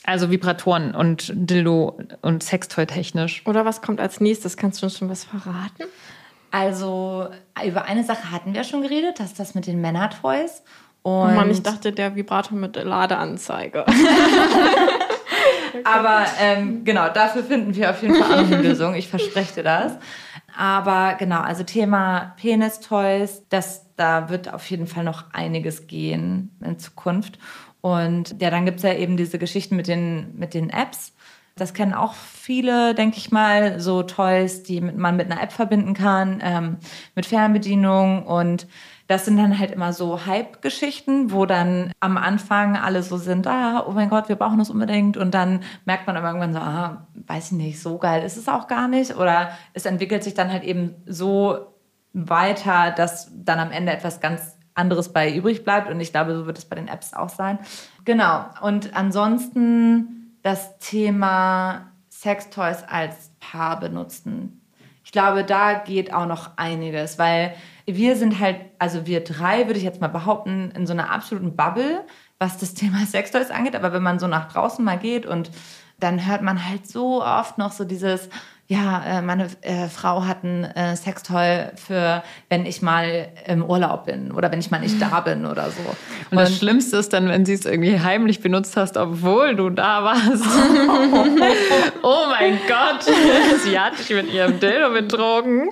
Also 0.04 0.30
Vibratoren 0.30 0.94
und 0.94 1.32
Dildo 1.34 1.98
und 2.22 2.42
Sextoy 2.42 2.86
technisch. 2.86 3.46
Oder 3.46 3.66
was 3.66 3.82
kommt 3.82 4.00
als 4.00 4.20
nächstes? 4.20 4.56
Kannst 4.56 4.80
du 4.80 4.86
uns 4.86 4.96
schon 4.98 5.10
was 5.10 5.24
verraten? 5.24 5.84
Also 6.50 7.28
über 7.62 7.84
eine 7.84 8.04
Sache 8.04 8.30
hatten 8.30 8.54
wir 8.54 8.64
schon 8.64 8.80
geredet, 8.80 9.20
das 9.20 9.28
ist 9.28 9.38
das 9.38 9.54
mit 9.54 9.66
den 9.66 9.82
Männertoys. 9.82 10.62
Und 11.02 11.12
Oh 11.12 11.26
Mann, 11.26 11.50
ich 11.50 11.62
dachte, 11.62 11.92
der 11.92 12.16
Vibrator 12.16 12.56
mit 12.56 12.76
Ladeanzeige. 12.76 13.84
Aber 15.84 16.26
ähm, 16.40 16.84
genau, 16.84 17.08
dafür 17.08 17.44
finden 17.44 17.74
wir 17.74 17.90
auf 17.90 18.02
jeden 18.02 18.16
Fall 18.16 18.32
auch 18.32 18.46
eine 18.46 18.62
Lösung. 18.62 18.94
Ich 18.94 19.08
verspreche 19.08 19.54
dir 19.56 19.62
das. 19.62 19.92
Aber 20.56 21.14
genau, 21.14 21.40
also 21.40 21.62
Thema 21.62 22.34
Penis-Toys, 22.36 23.44
das, 23.48 23.86
da 23.96 24.28
wird 24.28 24.52
auf 24.52 24.68
jeden 24.70 24.86
Fall 24.86 25.04
noch 25.04 25.32
einiges 25.32 25.86
gehen 25.86 26.50
in 26.64 26.78
Zukunft. 26.78 27.38
Und 27.80 28.40
ja, 28.40 28.50
dann 28.50 28.64
gibt's 28.64 28.82
ja 28.82 28.92
eben 28.92 29.16
diese 29.16 29.38
Geschichten 29.38 29.76
mit 29.76 29.86
den, 29.86 30.36
mit 30.36 30.54
den 30.54 30.70
Apps. 30.70 31.12
Das 31.54 31.74
kennen 31.74 31.94
auch 31.94 32.14
viele, 32.14 32.94
denke 32.94 33.18
ich 33.18 33.30
mal, 33.30 33.80
so 33.80 34.02
Toys, 34.02 34.62
die 34.62 34.80
man 34.80 35.16
mit 35.16 35.30
einer 35.30 35.42
App 35.42 35.52
verbinden 35.52 35.94
kann, 35.94 36.40
ähm, 36.42 36.76
mit 37.14 37.26
Fernbedienung 37.26 38.24
und 38.26 38.66
das 39.08 39.24
sind 39.24 39.38
dann 39.38 39.58
halt 39.58 39.70
immer 39.70 39.94
so 39.94 40.26
Hype-Geschichten, 40.26 41.32
wo 41.32 41.46
dann 41.46 41.92
am 41.98 42.18
Anfang 42.18 42.76
alle 42.76 43.02
so 43.02 43.16
sind, 43.16 43.46
ah, 43.46 43.84
oh 43.88 43.92
mein 43.92 44.10
Gott, 44.10 44.28
wir 44.28 44.36
brauchen 44.36 44.58
das 44.58 44.68
unbedingt. 44.68 45.16
Und 45.16 45.32
dann 45.32 45.60
merkt 45.86 46.06
man 46.06 46.16
aber 46.18 46.28
irgendwann 46.28 46.52
so, 46.52 46.58
ah, 46.58 47.06
weiß 47.26 47.52
ich 47.52 47.58
nicht, 47.58 47.80
so 47.80 47.96
geil 47.96 48.22
ist 48.22 48.36
es 48.36 48.48
auch 48.48 48.68
gar 48.68 48.86
nicht. 48.86 49.16
Oder 49.16 49.52
es 49.72 49.86
entwickelt 49.86 50.22
sich 50.22 50.34
dann 50.34 50.52
halt 50.52 50.62
eben 50.62 50.94
so 51.06 51.74
weiter, 52.12 52.90
dass 52.90 53.32
dann 53.34 53.58
am 53.58 53.70
Ende 53.70 53.92
etwas 53.92 54.20
ganz 54.20 54.58
anderes 54.74 55.10
bei 55.10 55.34
übrig 55.34 55.64
bleibt. 55.64 55.90
Und 55.90 56.00
ich 56.00 56.12
glaube, 56.12 56.36
so 56.36 56.46
wird 56.46 56.58
es 56.58 56.66
bei 56.66 56.76
den 56.76 56.88
Apps 56.88 57.14
auch 57.14 57.30
sein. 57.30 57.58
Genau. 58.04 58.44
Und 58.60 58.94
ansonsten 58.94 60.36
das 60.42 60.78
Thema 60.80 61.92
Sextoys 62.10 62.84
als 62.86 63.30
Paar 63.40 63.80
benutzen. 63.80 64.60
Ich 65.02 65.12
glaube, 65.12 65.44
da 65.44 65.72
geht 65.72 66.12
auch 66.12 66.26
noch 66.26 66.50
einiges, 66.58 67.18
weil 67.18 67.54
wir 67.96 68.16
sind 68.16 68.38
halt, 68.38 68.56
also 68.78 69.06
wir 69.06 69.24
drei, 69.24 69.66
würde 69.66 69.78
ich 69.78 69.84
jetzt 69.84 70.00
mal 70.00 70.08
behaupten, 70.08 70.70
in 70.76 70.86
so 70.86 70.92
einer 70.92 71.10
absoluten 71.10 71.56
Bubble, 71.56 72.04
was 72.38 72.58
das 72.58 72.74
Thema 72.74 73.06
Sextoys 73.06 73.50
angeht. 73.50 73.74
Aber 73.74 73.92
wenn 73.92 74.02
man 74.02 74.18
so 74.18 74.26
nach 74.26 74.52
draußen 74.52 74.84
mal 74.84 74.98
geht 74.98 75.26
und 75.26 75.50
dann 75.98 76.26
hört 76.26 76.42
man 76.42 76.68
halt 76.68 76.86
so 76.86 77.24
oft 77.24 77.58
noch 77.58 77.72
so 77.72 77.84
dieses, 77.84 78.28
ja, 78.68 79.02
äh, 79.18 79.22
meine 79.22 79.48
äh, 79.62 79.88
Frau 79.88 80.26
hat 80.26 80.44
ein 80.44 80.64
äh, 80.64 80.94
Sextoy 80.94 81.68
für, 81.74 82.22
wenn 82.50 82.66
ich 82.66 82.82
mal 82.82 83.28
im 83.46 83.64
Urlaub 83.64 84.04
bin 84.04 84.30
oder 84.30 84.52
wenn 84.52 84.60
ich 84.60 84.70
mal 84.70 84.78
nicht 84.78 85.00
da 85.00 85.20
bin 85.24 85.46
oder 85.46 85.70
so. 85.70 85.82
Und, 86.30 86.36
das 86.36 86.56
Schlimmste 86.56 86.98
ist 86.98 87.14
dann, 87.14 87.28
wenn 87.28 87.46
sie 87.46 87.54
es 87.54 87.64
irgendwie 87.64 87.98
heimlich 87.98 88.40
benutzt 88.40 88.76
hast, 88.76 88.98
obwohl 88.98 89.56
du 89.56 89.70
da 89.70 90.04
warst. 90.04 90.44
oh 92.02 92.26
mein 92.28 92.58
Gott, 92.68 93.04
sie 93.64 93.80
hat 93.80 93.98
dich 93.98 94.10
mit 94.10 94.32
ihrem 94.32 94.60
Dildo 94.60 94.90
betrogen. 94.90 95.70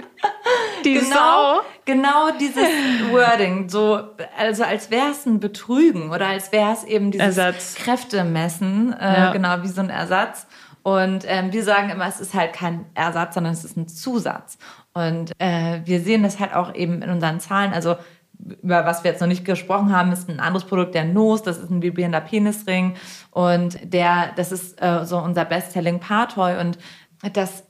Die 0.86 0.94
genau, 0.94 1.56
Sau. 1.56 1.60
genau 1.84 2.30
dieses 2.38 2.62
Wording, 3.10 3.68
so 3.68 4.00
also 4.38 4.64
als 4.64 4.90
wäre 4.90 5.10
es 5.10 5.26
ein 5.26 5.40
Betrügen 5.40 6.10
oder 6.10 6.28
als 6.28 6.52
wäre 6.52 6.72
es 6.72 6.84
eben 6.84 7.10
dieses 7.10 7.36
Ersatz. 7.36 7.74
Kräftemessen, 7.74 8.92
äh, 8.98 9.20
Ja. 9.20 9.32
genau 9.32 9.62
wie 9.62 9.68
so 9.68 9.80
ein 9.80 9.90
Ersatz. 9.90 10.46
Und 10.82 11.24
ähm, 11.26 11.52
wir 11.52 11.64
sagen 11.64 11.90
immer, 11.90 12.06
es 12.06 12.20
ist 12.20 12.32
halt 12.34 12.52
kein 12.52 12.86
Ersatz, 12.94 13.34
sondern 13.34 13.52
es 13.52 13.64
ist 13.64 13.76
ein 13.76 13.88
Zusatz. 13.88 14.56
Und 14.94 15.32
äh, 15.38 15.80
wir 15.84 16.00
sehen 16.00 16.22
das 16.22 16.38
halt 16.38 16.54
auch 16.54 16.74
eben 16.74 17.02
in 17.02 17.10
unseren 17.10 17.40
Zahlen. 17.40 17.72
Also 17.72 17.96
über 18.62 18.84
was 18.86 19.02
wir 19.02 19.10
jetzt 19.10 19.20
noch 19.20 19.26
nicht 19.28 19.44
gesprochen 19.44 19.94
haben, 19.96 20.12
ist 20.12 20.28
ein 20.28 20.40
anderes 20.40 20.66
Produkt, 20.66 20.94
der 20.94 21.04
Nos, 21.04 21.42
das 21.42 21.58
ist 21.58 21.70
ein 21.70 21.82
vibrierender 21.82 22.20
Penisring. 22.20 22.94
Und 23.30 23.78
der, 23.82 24.30
das 24.36 24.52
ist 24.52 24.80
äh, 24.80 25.04
so 25.04 25.18
unser 25.18 25.44
Best-Selling 25.44 25.98
Paartoy. 26.00 26.58
Und 26.60 26.78
das 27.32 27.64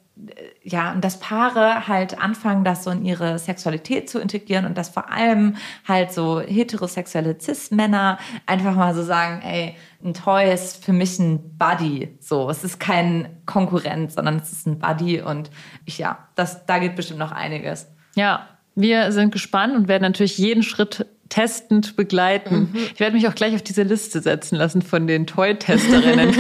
ja, 0.63 0.93
und 0.93 1.05
dass 1.05 1.21
Paare 1.21 1.89
halt 1.89 2.19
anfangen, 2.19 2.65
das 2.65 2.85
so 2.85 2.91
in 2.91 3.05
ihre 3.05 3.39
Sexualität 3.39 4.09
zu 4.09 4.19
integrieren 4.19 4.65
und 4.65 4.77
dass 4.77 4.89
vor 4.89 5.11
allem 5.13 5.57
halt 5.87 6.11
so 6.11 6.41
heterosexuelle 6.41 7.37
Cis-Männer 7.39 8.19
einfach 8.47 8.75
mal 8.75 8.95
so 8.95 9.03
sagen, 9.03 9.43
ey, 9.43 9.77
ein 10.03 10.15
Toy 10.15 10.51
ist 10.53 10.83
für 10.85 10.93
mich 10.93 11.19
ein 11.19 11.59
Buddy. 11.59 12.17
So, 12.21 12.49
es 12.49 12.65
ist 12.65 12.81
kein 12.81 13.29
Konkurrent, 13.45 14.13
sondern 14.13 14.37
es 14.37 14.53
ist 14.53 14.67
ein 14.67 14.79
Buddy 14.79 15.21
und 15.21 15.51
ich, 15.85 15.99
ja, 15.99 16.27
das, 16.35 16.65
da 16.65 16.79
geht 16.79 16.97
bestimmt 16.97 17.19
noch 17.19 17.33
einiges. 17.33 17.87
Ja, 18.15 18.49
wir 18.75 19.13
sind 19.13 19.33
gespannt 19.33 19.77
und 19.77 19.89
werden 19.89 20.03
natürlich 20.03 20.39
jeden 20.39 20.63
Schritt 20.63 21.07
testend 21.29 21.97
begleiten. 21.97 22.75
Ich 22.95 23.01
werde 23.01 23.17
mich 23.17 23.27
auch 23.29 23.35
gleich 23.35 23.55
auf 23.55 23.63
diese 23.63 23.83
Liste 23.83 24.21
setzen 24.21 24.57
lassen 24.57 24.81
von 24.81 25.07
den 25.07 25.27
Toy-Testerinnen. 25.27 26.33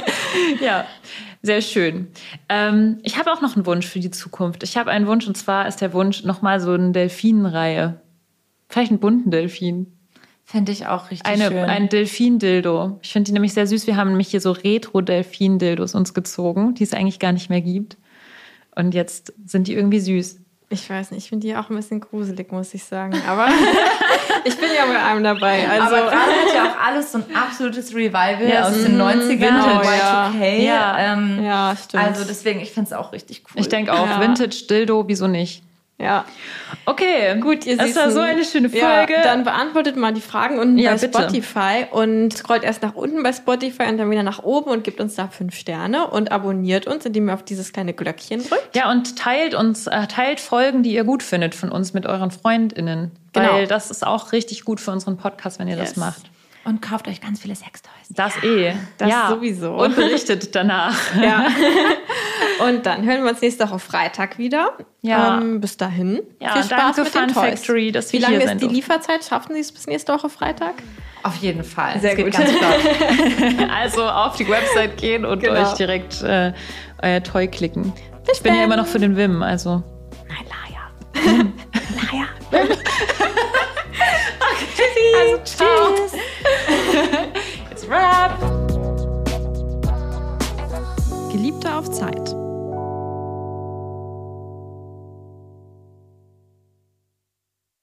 ja, 0.60 0.84
sehr 1.42 1.62
schön. 1.62 2.08
Ähm, 2.48 2.98
ich 3.02 3.18
habe 3.18 3.32
auch 3.32 3.40
noch 3.40 3.56
einen 3.56 3.66
Wunsch 3.66 3.86
für 3.86 4.00
die 4.00 4.10
Zukunft. 4.10 4.62
Ich 4.62 4.76
habe 4.76 4.90
einen 4.90 5.06
Wunsch 5.06 5.26
und 5.26 5.36
zwar 5.36 5.66
ist 5.66 5.80
der 5.80 5.92
Wunsch 5.92 6.24
nochmal 6.24 6.60
so 6.60 6.72
eine 6.72 6.92
Delfinenreihe. 6.92 8.00
Vielleicht 8.68 8.90
einen 8.90 9.00
bunten 9.00 9.30
Delfin. 9.30 9.86
Fände 10.44 10.72
ich 10.72 10.86
auch 10.86 11.10
richtig 11.10 11.26
Eine, 11.26 11.48
schön. 11.48 11.58
ein 11.58 11.88
Delfin-Dildo. 11.88 12.98
Ich 13.02 13.12
finde 13.12 13.28
die 13.28 13.32
nämlich 13.32 13.54
sehr 13.54 13.68
süß. 13.68 13.86
Wir 13.86 13.96
haben 13.96 14.10
nämlich 14.10 14.28
hier 14.28 14.40
so 14.40 14.50
Retro-Delfin-Dildos 14.50 15.94
uns 15.94 16.12
gezogen, 16.12 16.74
die 16.74 16.82
es 16.82 16.92
eigentlich 16.92 17.20
gar 17.20 17.32
nicht 17.32 17.50
mehr 17.50 17.60
gibt. 17.60 17.96
Und 18.74 18.92
jetzt 18.92 19.32
sind 19.46 19.68
die 19.68 19.74
irgendwie 19.74 20.00
süß. 20.00 20.40
Ich 20.72 20.88
weiß 20.88 21.10
nicht, 21.10 21.24
ich 21.24 21.28
finde 21.30 21.48
die 21.48 21.56
auch 21.56 21.68
ein 21.68 21.74
bisschen 21.74 21.98
gruselig, 22.00 22.52
muss 22.52 22.72
ich 22.74 22.84
sagen. 22.84 23.20
Aber 23.28 23.48
ich 24.44 24.56
bin 24.56 24.68
ja 24.76 24.86
bei 24.86 25.02
einem 25.02 25.24
dabei. 25.24 25.68
Also, 25.68 25.96
Aber 25.96 26.10
gerade 26.10 26.30
hat 26.30 26.54
ja 26.54 26.62
auch 26.70 26.86
alles 26.86 27.10
so 27.10 27.18
ein 27.18 27.24
absolutes 27.34 27.92
Revival 27.92 28.48
Ja, 28.48 28.68
aus 28.68 28.74
den 28.80 28.94
mhm, 28.94 29.00
90ern, 29.02 29.36
genau, 29.36 29.80
Y2K. 29.80 30.62
ja. 30.62 30.96
Ähm, 30.98 31.42
ja, 31.44 31.74
stimmt. 31.76 32.04
Also 32.04 32.24
deswegen, 32.24 32.60
ich 32.60 32.70
finde 32.70 32.86
es 32.88 32.92
auch 32.92 33.12
richtig 33.12 33.42
cool. 33.48 33.60
Ich 33.60 33.68
denke 33.68 33.92
auch, 33.92 34.06
Ja. 34.06 34.20
Vintage-Dildo, 34.20 35.08
wieso 35.08 35.26
nicht? 35.26 35.64
Ja. 36.00 36.24
Okay, 36.86 37.38
Gut, 37.40 37.66
ihr 37.66 37.76
Das 37.76 37.94
war 37.94 38.04
Süßen. 38.04 38.12
so 38.12 38.20
eine 38.20 38.44
schöne 38.44 38.68
Ja, 38.68 38.96
Folge. 38.96 39.14
dann 39.22 39.44
beantwortet 39.44 39.96
mal 39.96 40.12
die 40.12 40.20
Fragen 40.20 40.58
unten 40.58 40.78
Ja, 40.78 40.92
bei 40.92 40.98
bitte. 40.98 41.18
Spotify 41.18 41.86
und 41.90 42.32
scrollt 42.36 42.62
erst 42.64 42.82
nach 42.82 42.94
unten 42.94 43.22
bei 43.22 43.32
Spotify 43.32 43.84
und 43.88 43.98
dann 43.98 44.10
wieder 44.10 44.22
nach 44.22 44.42
oben 44.42 44.70
und 44.70 44.84
gibt 44.84 45.00
uns 45.00 45.14
da 45.14 45.28
fünf 45.28 45.54
Sterne 45.54 46.06
und 46.08 46.32
abonniert 46.32 46.86
uns, 46.86 47.04
indem 47.06 47.28
ihr 47.28 47.34
auf 47.34 47.42
dieses 47.44 47.72
kleine 47.72 47.92
Glöckchen 47.92 48.42
drückt. 48.46 48.74
Ja, 48.74 48.90
und 48.90 49.16
teilt 49.18 49.54
uns, 49.54 49.86
äh, 49.86 50.06
teilt 50.06 50.40
Folgen, 50.40 50.82
die 50.82 50.92
ihr 50.94 51.04
gut 51.04 51.22
findet 51.22 51.54
von 51.54 51.70
uns 51.70 51.92
mit 51.92 52.06
euren 52.06 52.30
FreundInnen. 52.30 53.10
Genau. 53.32 53.52
Weil 53.52 53.66
das 53.66 53.90
ist 53.90 54.06
auch 54.06 54.32
richtig 54.32 54.64
gut 54.64 54.80
für 54.80 54.90
unseren 54.90 55.16
Podcast, 55.16 55.58
wenn 55.58 55.68
ihr 55.68 55.76
Yes. 55.76 55.90
das 55.90 55.96
macht. 55.96 56.22
Und 56.64 56.82
kauft 56.82 57.08
euch 57.08 57.20
ganz 57.20 57.40
viele 57.40 57.54
Sextoys. 57.54 57.92
Das 58.10 58.42
eh. 58.42 58.74
Das 58.98 59.08
ja. 59.08 59.28
sowieso. 59.28 59.72
Und 59.76 59.94
berichtet 59.94 60.54
danach. 60.54 60.96
Ja. 61.20 61.46
Und 62.66 62.84
dann 62.84 63.04
hören 63.04 63.22
wir 63.22 63.30
uns 63.30 63.40
nächste 63.40 63.68
Woche 63.68 63.78
Freitag 63.78 64.36
wieder. 64.36 64.72
Ja. 65.00 65.38
Ähm, 65.38 65.60
bis 65.60 65.76
dahin. 65.76 66.20
Ja, 66.40 66.54
Viel 66.54 66.64
Spaß 66.64 66.96
danke 66.96 67.02
mit 67.02 67.12
Fun 67.12 67.26
den 67.26 67.34
Toys. 67.34 67.60
Factory, 67.60 67.92
dass 67.92 68.12
wir 68.12 68.18
Wie 68.18 68.22
lange 68.22 68.36
ist 68.36 68.54
die 68.54 68.58
durften. 68.58 68.74
Lieferzeit? 68.74 69.24
Schaffen 69.24 69.54
Sie 69.54 69.60
es 69.60 69.70
bis 69.72 69.86
nächste 69.86 70.12
Woche 70.12 70.28
Freitag? 70.28 70.74
Auf 71.22 71.36
jeden 71.36 71.62
Fall. 71.62 72.00
Sehr 72.00 72.16
gut. 72.16 72.34
also 73.74 74.04
auf 74.04 74.36
die 74.36 74.48
Website 74.48 74.96
gehen 74.96 75.24
und 75.24 75.40
genau. 75.40 75.60
euch 75.60 75.72
direkt 75.74 76.20
äh, 76.22 76.52
euer 77.02 77.22
Toy 77.22 77.46
klicken. 77.46 77.92
Bis 78.26 78.38
ich 78.38 78.42
bin 78.42 78.54
ja 78.54 78.64
immer 78.64 78.76
noch 78.76 78.86
für 78.86 78.98
den 78.98 79.16
Wim, 79.16 79.42
also. 79.42 79.82
Nein, 80.28 80.46
Laia. 80.48 80.90
Laia. 82.12 82.26
okay. 82.50 82.76
Also. 85.20 85.38
Tschüss. 85.44 86.20
Rap. 87.90 88.38
Geliebte 91.32 91.74
auf 91.74 91.90
Zeit. 91.90 92.39